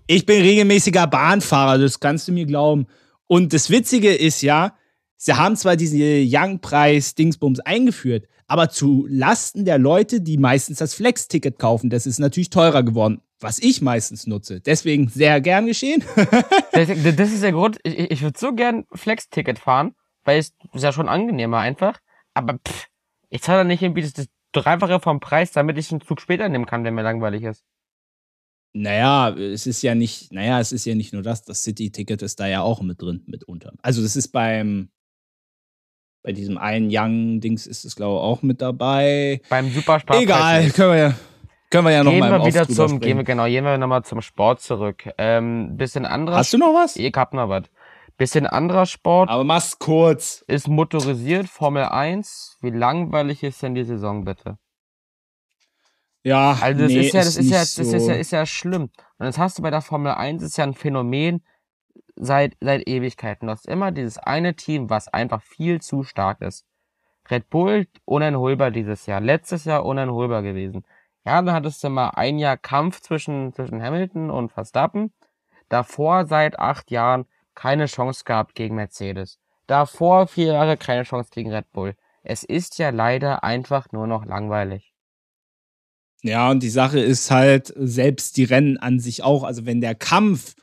ich 0.05 0.25
bin 0.27 0.43
regelmäßiger 0.43 1.07
Bahnfahrer, 1.07 1.79
das 1.79 1.99
kannst 1.99 2.27
du 2.27 2.33
mir 2.33 2.45
glauben. 2.45 2.85
Und 3.25 3.51
das 3.51 3.71
Witzige 3.71 4.13
ist 4.13 4.43
ja, 4.43 4.77
sie 5.25 5.35
haben 5.35 5.55
zwar 5.55 5.75
diese 5.75 6.23
Young-Preis-Dingsbums 6.23 7.59
eingeführt, 7.61 8.27
aber 8.47 8.69
zu 8.69 9.07
Lasten 9.09 9.65
der 9.65 9.79
Leute, 9.79 10.21
die 10.21 10.37
meistens 10.37 10.77
das 10.77 10.93
Flex-Ticket 10.93 11.57
kaufen. 11.57 11.89
Das 11.89 12.05
ist 12.05 12.19
natürlich 12.19 12.51
teurer 12.51 12.83
geworden, 12.83 13.21
was 13.39 13.57
ich 13.57 13.81
meistens 13.81 14.27
nutze. 14.27 14.61
Deswegen 14.61 15.07
sehr 15.07 15.41
gern 15.41 15.65
geschehen. 15.65 16.03
das, 16.71 16.89
das, 17.15 17.31
ist 17.31 17.41
der 17.41 17.53
Grund, 17.53 17.79
ich, 17.83 18.11
ich 18.11 18.21
würde 18.21 18.37
so 18.37 18.53
gern 18.53 18.85
Flex-Ticket 18.93 19.57
fahren, 19.57 19.95
weil 20.25 20.37
es 20.37 20.53
ist 20.73 20.83
ja 20.83 20.93
schon 20.93 21.09
angenehmer 21.09 21.57
einfach. 21.57 21.99
Aber 22.35 22.59
pff, 22.59 22.85
ich 23.29 23.41
zahle 23.41 23.65
nicht 23.65 23.81
irgendwie 23.81 24.03
das, 24.03 24.13
das 24.13 24.27
Dreifache 24.51 24.99
vom 24.99 25.19
Preis, 25.19 25.51
damit 25.51 25.79
ich 25.79 25.91
einen 25.91 26.01
Zug 26.01 26.21
später 26.21 26.47
nehmen 26.49 26.67
kann, 26.67 26.83
der 26.83 26.91
mir 26.91 27.01
langweilig 27.01 27.43
ist. 27.43 27.63
Naja, 28.73 29.29
es 29.29 29.65
ist 29.65 29.81
ja 29.81 29.95
nicht, 29.95 30.31
naja, 30.33 30.59
es 30.59 30.71
ist 30.71 30.85
ja 30.85 30.93
nicht 30.93 31.13
nur 31.13 31.23
das, 31.23 31.43
das 31.45 31.63
City-Ticket 31.63 32.21
ist 32.21 32.39
da 32.39 32.45
ja 32.45 32.61
auch 32.61 32.81
mit 32.81 33.01
drin, 33.01 33.23
mitunter. 33.25 33.73
Also 33.81 34.03
das 34.03 34.17
ist 34.17 34.27
beim, 34.27 34.89
bei 36.25 36.31
diesem 36.31 36.57
einen 36.57 36.89
Young-Dings 36.91 37.67
ist 37.67 37.85
es, 37.85 37.95
glaube 37.95 38.15
ich, 38.15 38.21
auch 38.21 38.41
mit 38.41 38.59
dabei. 38.59 39.41
Beim 39.47 39.69
Supersparpreis. 39.69 40.23
Egal, 40.23 40.71
können 40.71 40.91
wir 40.91 40.97
ja, 40.97 41.13
können 41.69 41.85
wir 41.85 41.91
ja 41.91 42.01
gehen 42.01 42.19
noch 42.19 42.29
mal 42.29 42.39
wir 42.39 42.47
wieder 42.47 42.67
zum, 42.67 42.99
gehen 42.99 43.17
wir, 43.17 43.23
Genau, 43.23 43.45
gehen 43.45 43.63
wir 43.63 43.77
nochmal 43.77 44.03
zum 44.03 44.21
Sport 44.21 44.59
zurück. 44.59 45.07
Ähm, 45.19 45.77
bisschen 45.77 46.03
anderer. 46.03 46.37
Hast 46.37 46.51
du 46.51 46.57
noch 46.57 46.73
was? 46.73 46.95
Ich 46.95 47.13
hab 47.15 47.35
noch 47.35 47.47
was. 47.47 47.65
Bisschen 48.17 48.47
anderer 48.47 48.87
Sport. 48.87 49.29
Aber 49.29 49.43
mach's 49.43 49.77
kurz. 49.77 50.43
Ist 50.47 50.67
motorisiert, 50.67 51.47
Formel 51.47 51.83
1. 51.83 52.57
Wie 52.61 52.71
langweilig 52.71 53.43
ist 53.43 53.61
denn 53.61 53.75
die 53.75 53.83
Saison 53.83 54.25
bitte? 54.25 54.57
Ja, 56.23 56.57
also 56.59 56.81
das 56.81 56.91
nee, 56.91 57.01
ist 57.01 57.13
ja, 57.13 57.19
das 57.19 57.27
ist, 57.27 57.37
ist 57.37 57.51
ja, 57.51 57.59
das 57.59 57.75
so. 57.75 57.81
ist 57.83 58.07
ja, 58.07 58.13
ist 58.15 58.31
ja 58.31 58.45
schlimm. 58.47 58.89
Und 59.19 59.25
das 59.27 59.37
hast 59.37 59.59
du 59.59 59.61
bei 59.61 59.69
der 59.69 59.81
Formel 59.81 60.11
1 60.11 60.41
ist 60.41 60.57
ja 60.57 60.63
ein 60.63 60.73
Phänomen 60.73 61.43
seit, 62.15 62.55
seit 62.61 62.87
Ewigkeiten. 62.87 63.47
Du 63.47 63.51
hast 63.51 63.67
immer 63.67 63.91
dieses 63.91 64.17
eine 64.17 64.55
Team, 64.55 64.89
was 64.89 65.07
einfach 65.07 65.41
viel 65.41 65.81
zu 65.81 66.03
stark 66.03 66.41
ist. 66.41 66.65
Red 67.29 67.49
Bull 67.49 67.87
uneinholbar 68.05 68.71
dieses 68.71 69.05
Jahr. 69.05 69.21
Letztes 69.21 69.65
Jahr 69.65 69.85
uneinholbar 69.85 70.43
gewesen. 70.43 70.85
Ja, 71.25 71.41
dann 71.41 71.55
hattest 71.55 71.83
du 71.83 71.89
mal 71.89 72.09
ein 72.09 72.37
Jahr 72.37 72.57
Kampf 72.57 73.01
zwischen, 73.01 73.53
zwischen 73.53 73.81
Hamilton 73.81 74.29
und 74.29 74.51
Verstappen. 74.51 75.11
Davor 75.69 76.27
seit 76.27 76.59
acht 76.59 76.91
Jahren 76.91 77.25
keine 77.55 77.87
Chance 77.87 78.23
gehabt 78.25 78.53
gegen 78.53 78.75
Mercedes. 78.75 79.39
Davor 79.65 80.27
vier 80.27 80.53
Jahre 80.53 80.77
keine 80.77 81.03
Chance 81.03 81.31
gegen 81.33 81.51
Red 81.51 81.71
Bull. 81.71 81.95
Es 82.21 82.43
ist 82.43 82.77
ja 82.77 82.91
leider 82.91 83.43
einfach 83.43 83.91
nur 83.91 84.05
noch 84.05 84.25
langweilig. 84.25 84.93
Ja, 86.21 86.49
und 86.49 86.61
die 86.63 86.69
Sache 86.69 86.99
ist 86.99 87.29
halt, 87.29 87.73
selbst 87.75 88.37
die 88.37 88.45
Rennen 88.45 88.77
an 88.77 88.99
sich 88.99 89.23
auch, 89.23 89.43
also 89.43 89.65
wenn 89.65 89.81
der 89.81 89.95
Kampf 89.95 90.55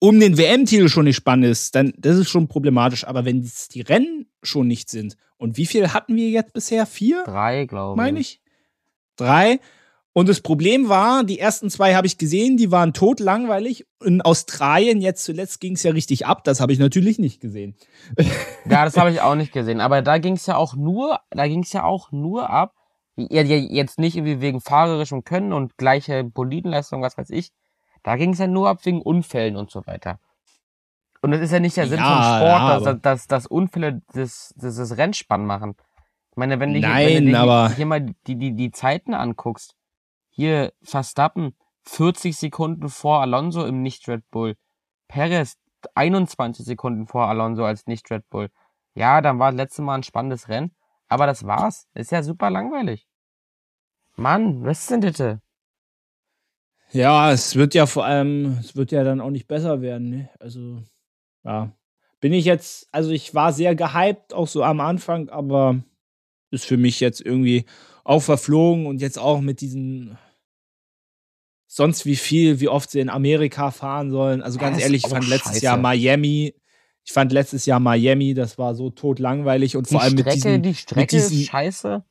um 0.00 0.18
den 0.18 0.36
WM-Titel 0.36 0.88
schon 0.88 1.04
nicht 1.04 1.16
spannend 1.16 1.46
ist, 1.46 1.74
dann 1.74 1.92
das 1.96 2.16
ist 2.16 2.28
schon 2.28 2.48
problematisch. 2.48 3.06
Aber 3.06 3.24
wenn 3.24 3.40
es 3.40 3.68
die 3.68 3.82
Rennen 3.82 4.26
schon 4.42 4.66
nicht 4.66 4.90
sind, 4.90 5.16
und 5.36 5.56
wie 5.56 5.66
viel 5.66 5.92
hatten 5.94 6.16
wir 6.16 6.28
jetzt 6.28 6.52
bisher? 6.52 6.84
Vier? 6.84 7.24
Drei, 7.24 7.64
glaube 7.64 7.94
ich. 7.94 7.96
Meine 7.96 8.20
ich. 8.20 8.40
Drei. 9.16 9.60
Und 10.12 10.28
das 10.28 10.40
Problem 10.40 10.88
war, 10.88 11.24
die 11.24 11.38
ersten 11.38 11.70
zwei 11.70 11.94
habe 11.94 12.06
ich 12.06 12.18
gesehen, 12.18 12.56
die 12.56 12.70
waren 12.72 12.92
totlangweilig. 12.92 13.86
In 14.04 14.20
Australien 14.20 15.00
jetzt 15.00 15.24
zuletzt 15.24 15.60
ging 15.60 15.74
es 15.74 15.82
ja 15.82 15.92
richtig 15.92 16.26
ab. 16.26 16.44
Das 16.44 16.60
habe 16.60 16.72
ich 16.72 16.78
natürlich 16.78 17.18
nicht 17.18 17.40
gesehen. 17.40 17.76
Ja, 18.68 18.84
das 18.84 18.96
habe 18.96 19.12
ich 19.12 19.20
auch 19.20 19.34
nicht 19.34 19.52
gesehen. 19.52 19.80
Aber 19.80 20.02
da 20.02 20.18
ging 20.18 20.34
es 20.34 20.46
ja 20.46 20.56
auch 20.56 20.74
nur, 20.74 21.20
da 21.30 21.46
ging 21.46 21.62
es 21.62 21.72
ja 21.72 21.84
auch 21.84 22.12
nur 22.12 22.50
ab. 22.50 22.74
Jetzt 23.16 23.98
nicht 23.98 24.16
irgendwie 24.16 24.40
wegen 24.40 24.60
fahrerischem 24.60 25.24
Können 25.24 25.52
und 25.52 25.76
gleiche 25.76 26.24
Bolidenleistung, 26.24 27.02
was 27.02 27.16
weiß 27.16 27.30
ich. 27.30 27.50
Da 28.02 28.16
ging 28.16 28.32
es 28.32 28.38
ja 28.38 28.46
nur 28.46 28.68
ab 28.68 28.84
wegen 28.84 29.02
Unfällen 29.02 29.56
und 29.56 29.70
so 29.70 29.86
weiter. 29.86 30.18
Und 31.22 31.32
es 31.32 31.40
ist 31.40 31.52
ja 31.52 31.60
nicht 31.60 31.76
der 31.76 31.86
Sinn 31.86 31.98
ja, 31.98 32.04
vom 32.04 32.22
Sport, 32.22 32.42
ja, 32.42 32.80
dass, 32.80 33.02
dass, 33.02 33.26
dass 33.26 33.46
Unfälle 33.46 34.02
das, 34.14 34.54
das, 34.56 34.76
das 34.76 34.96
Rennspann 34.96 35.44
machen. 35.44 35.76
Ich 36.30 36.36
meine, 36.36 36.60
wenn 36.60 36.72
du, 36.72 36.80
Nein, 36.80 37.08
wenn 37.08 37.26
du 37.26 37.38
aber 37.38 37.70
hier 37.70 37.86
mal 37.86 38.00
die, 38.26 38.36
die, 38.36 38.54
die 38.54 38.70
Zeiten 38.70 39.12
anguckst, 39.12 39.74
hier 40.30 40.72
Verstappen 40.82 41.54
40 41.82 42.36
Sekunden 42.36 42.88
vor 42.88 43.20
Alonso 43.20 43.64
im 43.66 43.82
Nicht-Red 43.82 44.30
Bull. 44.30 44.56
Perez 45.08 45.58
21 45.94 46.64
Sekunden 46.64 47.06
vor 47.06 47.26
Alonso 47.26 47.64
als 47.64 47.86
Nicht-Red 47.86 48.28
Bull. 48.30 48.50
Ja, 48.94 49.20
dann 49.20 49.38
war 49.38 49.50
das 49.50 49.56
letzte 49.56 49.82
Mal 49.82 49.96
ein 49.96 50.02
spannendes 50.02 50.48
Rennen. 50.48 50.74
Aber 51.08 51.26
das 51.26 51.44
war's. 51.44 51.88
Ist 51.94 52.12
ja 52.12 52.22
super 52.22 52.50
langweilig. 52.50 53.06
Mann, 54.16 54.64
was 54.64 54.80
ist 54.80 54.90
denn 54.90 55.00
bitte? 55.00 55.40
Ja, 56.92 57.32
es 57.32 57.56
wird 57.56 57.74
ja 57.74 57.86
vor 57.86 58.04
allem, 58.04 58.58
es 58.60 58.74
wird 58.76 58.92
ja 58.92 59.04
dann 59.04 59.20
auch 59.20 59.30
nicht 59.30 59.46
besser 59.46 59.80
werden, 59.80 60.10
ne? 60.10 60.28
Also, 60.38 60.82
ja. 61.44 61.72
Bin 62.20 62.32
ich 62.32 62.44
jetzt, 62.44 62.88
also 62.92 63.10
ich 63.10 63.34
war 63.34 63.52
sehr 63.52 63.74
gehypt, 63.74 64.34
auch 64.34 64.48
so 64.48 64.62
am 64.62 64.80
Anfang, 64.80 65.30
aber 65.30 65.82
ist 66.50 66.66
für 66.66 66.76
mich 66.76 67.00
jetzt 67.00 67.20
irgendwie 67.20 67.64
auch 68.04 68.20
verflogen 68.20 68.86
und 68.86 69.00
jetzt 69.00 69.18
auch 69.18 69.40
mit 69.40 69.60
diesen 69.60 70.18
sonst 71.66 72.04
wie 72.04 72.16
viel, 72.16 72.58
wie 72.60 72.68
oft 72.68 72.90
sie 72.90 72.98
in 73.00 73.08
Amerika 73.08 73.70
fahren 73.70 74.10
sollen. 74.10 74.42
Also 74.42 74.58
ganz 74.58 74.80
ehrlich, 74.80 75.04
ich 75.04 75.10
fand 75.10 75.28
letztes 75.28 75.52
scheiße. 75.52 75.64
Jahr 75.64 75.76
Miami, 75.76 76.54
ich 77.04 77.12
fand 77.12 77.32
letztes 77.32 77.64
Jahr 77.64 77.78
Miami, 77.78 78.34
das 78.34 78.58
war 78.58 78.74
so 78.74 78.90
totlangweilig 78.90 79.76
und 79.76 79.88
die 79.88 79.94
vor 79.94 80.02
allem 80.02 80.18
Strecke, 80.18 80.28
mit 80.28 80.34
diesen, 80.34 80.62
die 80.62 80.74
Strecke 80.74 81.16
diesen, 81.16 81.40
ist 81.40 81.46
scheiße. 81.46 82.04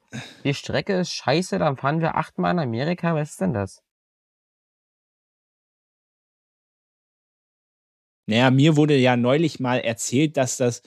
Die 0.46 0.54
Strecke 0.54 0.94
ist 1.00 1.12
scheiße, 1.12 1.60
dann 1.60 1.76
fahren 1.76 2.00
wir 2.00 2.16
achtmal 2.16 2.54
in 2.54 2.60
Amerika. 2.60 3.14
Was 3.14 3.32
ist 3.32 3.42
denn 3.42 3.54
das? 3.54 3.84
Naja, 8.30 8.52
mir 8.52 8.76
wurde 8.78 8.96
ja 8.96 9.18
neulich 9.18 9.60
mal 9.60 9.80
erzählt, 9.80 10.38
dass 10.38 10.58
das 10.58 10.82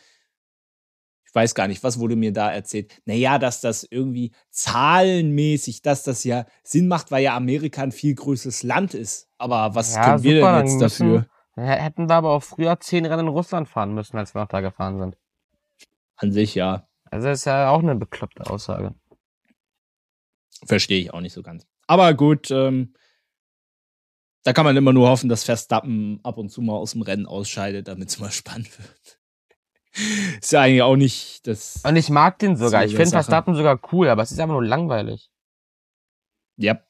ich 1.26 1.34
weiß 1.34 1.54
gar 1.54 1.66
nicht, 1.66 1.82
was 1.82 1.98
wurde 1.98 2.14
mir 2.14 2.30
da 2.30 2.52
erzählt? 2.52 3.00
Naja, 3.06 3.38
dass 3.38 3.62
das 3.62 3.84
irgendwie 3.90 4.32
zahlenmäßig, 4.50 5.80
dass 5.80 6.02
das 6.02 6.24
ja 6.24 6.44
Sinn 6.62 6.88
macht, 6.88 7.10
weil 7.10 7.22
ja 7.22 7.34
Amerika 7.34 7.82
ein 7.82 7.90
viel 7.90 8.14
größeres 8.14 8.62
Land 8.64 8.92
ist. 8.92 9.30
Aber 9.38 9.74
was 9.74 9.94
Ja, 9.94 10.02
können 10.04 10.22
wir 10.24 10.34
super, 10.34 10.52
denn 10.52 10.52
dann 10.52 10.66
jetzt 10.66 10.80
müssen- 10.80 11.08
dafür? 11.08 11.26
H- 11.56 11.82
Hätten 11.82 12.08
wir 12.10 12.14
aber 12.16 12.32
auch 12.32 12.42
früher 12.42 12.78
zehn 12.80 13.06
Rennen 13.06 13.26
in 13.26 13.32
Russland 13.32 13.66
fahren 13.66 13.94
müssen, 13.94 14.18
als 14.18 14.34
wir 14.34 14.42
noch 14.42 14.48
da 14.48 14.60
gefahren 14.60 14.98
sind. 14.98 15.16
An 16.16 16.32
sich 16.32 16.54
ja, 16.54 16.86
Also 17.10 17.28
das 17.28 17.40
ist 17.40 17.44
ja 17.46 17.70
auch 17.70 17.80
eine 17.80 17.94
bekloppte 17.96 18.48
Aussage. 18.50 18.94
verstehe 20.66 21.00
ich 21.00 21.12
auch 21.14 21.20
nicht 21.22 21.32
so 21.32 21.42
ganz. 21.42 21.66
Aber 21.86 22.12
gut, 22.14 22.50
ähm, 22.50 22.92
da 24.44 24.52
kann 24.52 24.64
man 24.64 24.76
immer 24.76 24.92
nur 24.92 25.08
hoffen, 25.08 25.28
dass 25.28 25.44
Verstappen 25.44 26.20
ab 26.22 26.36
und 26.36 26.50
zu 26.50 26.62
mal 26.62 26.74
aus 26.74 26.92
dem 26.92 27.02
Rennen 27.02 27.26
ausscheidet, 27.26 27.88
damit 27.88 28.08
es 28.08 28.18
mal 28.18 28.30
spannend 28.30 28.70
wird. 28.78 29.18
Ist 30.40 30.52
ja 30.52 30.62
eigentlich 30.62 30.82
auch 30.82 30.96
nicht 30.96 31.46
das. 31.46 31.82
Und 31.84 31.96
ich 31.96 32.08
mag 32.08 32.38
den 32.38 32.56
sogar. 32.56 32.84
Ich 32.84 32.94
finde. 32.94 33.10
Verstappen 33.10 33.54
sogar 33.54 33.78
cool, 33.92 34.08
aber 34.08 34.22
es 34.22 34.32
ist 34.32 34.40
einfach 34.40 34.54
nur 34.54 34.64
langweilig. 34.64 35.30
Ja, 36.56 36.80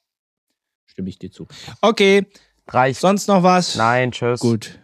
stimme 0.87 1.09
ich 1.09 1.19
dir 1.19 1.31
zu. 1.31 1.47
Okay, 1.81 2.27
Reicht. 2.69 3.01
sonst 3.01 3.27
noch 3.27 3.43
was? 3.43 3.77
Nein, 3.77 4.13
tschüss. 4.13 4.41
Gut. 4.41 4.79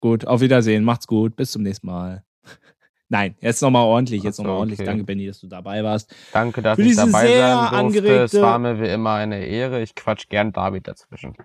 Gut, 0.00 0.26
auf 0.26 0.40
Wiedersehen. 0.40 0.82
Macht's 0.82 1.06
gut. 1.06 1.36
Bis 1.36 1.52
zum 1.52 1.62
nächsten 1.62 1.86
Mal. 1.86 2.24
Nein, 3.08 3.36
jetzt 3.40 3.60
nochmal 3.60 3.84
ordentlich. 3.84 4.22
Jetzt 4.22 4.36
so, 4.36 4.42
nochmal 4.42 4.58
ordentlich. 4.58 4.80
okay. 4.80 4.86
Danke, 4.86 5.04
Benny, 5.04 5.26
dass 5.26 5.40
du 5.40 5.46
dabei 5.46 5.84
warst. 5.84 6.14
Danke, 6.32 6.62
dass 6.62 6.76
Für 6.76 6.82
ich 6.82 6.96
dabei 6.96 7.38
sein 7.38 7.92
durfte. 7.92 8.22
Es 8.22 8.34
war 8.40 8.58
mir 8.58 8.80
wie 8.80 8.88
immer 8.88 9.14
eine 9.14 9.44
Ehre. 9.44 9.82
Ich 9.82 9.94
quatsch 9.94 10.28
gern 10.28 10.52
David 10.52 10.88
dazwischen. 10.88 11.36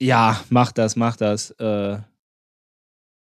Ja, 0.00 0.42
mach 0.48 0.72
das, 0.72 0.96
mach 0.96 1.16
das. 1.16 1.50
Äh, 1.52 1.98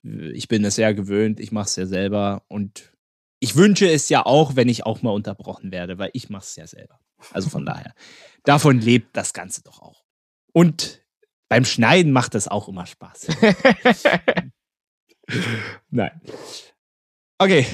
ich 0.04 0.48
bin 0.48 0.64
es 0.64 0.76
sehr 0.76 0.94
gewöhnt. 0.94 1.40
Ich 1.40 1.52
mach's 1.52 1.76
ja 1.76 1.86
selber. 1.86 2.44
Und 2.48 2.94
ich 3.40 3.56
wünsche 3.56 3.90
es 3.90 4.10
ja 4.10 4.26
auch, 4.26 4.56
wenn 4.56 4.70
ich 4.70 4.86
auch 4.86 5.02
mal 5.02 5.12
unterbrochen 5.12 5.72
werde, 5.72 5.98
weil 5.98 6.12
ich 6.14 6.30
mach's 6.30 6.56
ja 6.56 6.68
selber. 6.68 7.00
Also 7.32 7.50
von 7.50 7.66
daher. 7.66 7.94
Davon 8.44 8.80
lebt 8.80 9.18
das 9.18 9.34
Ganze 9.34 9.64
doch 9.64 9.82
auch. 9.82 10.06
Und 10.54 11.04
beim 11.50 11.66
Schneiden 11.66 12.12
macht 12.12 12.36
das 12.36 12.48
auch 12.48 12.68
immer 12.68 12.86
Spaß. 12.86 13.28
Nein. 15.90 16.22
Okay. 17.38 17.66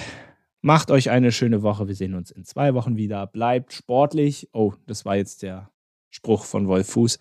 Macht 0.61 0.91
euch 0.91 1.09
eine 1.09 1.34
schöne 1.34 1.61
Woche. 1.61 1.89
Wir 1.89 1.95
sehen 1.95 2.15
uns 2.15 2.31
in 2.31 2.45
zwei 2.45 2.73
Wochen 2.73 2.95
wieder. 2.95 3.27
Bleibt 3.27 3.73
sportlich. 3.73 4.47
Oh, 4.53 4.73
das 4.88 5.03
war 5.03 5.17
jetzt 5.17 5.43
der 5.43 5.69
Spruch 6.09 6.45
von 6.45 6.69
Wolf 6.69 6.89
Fuß. 6.91 7.19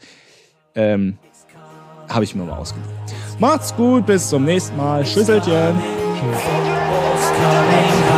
Ähm, 0.75 1.19
Habe 2.09 2.25
ich 2.25 2.35
mir 2.35 2.45
mal 2.45 2.59
ausgedacht. 2.59 2.91
Macht's 3.39 3.75
gut. 3.75 4.07
Bis 4.07 4.29
zum 4.29 4.45
nächsten 4.45 4.77
Mal. 4.77 5.05
Schüsselchen. 5.05 5.75
Coming 7.43 8.12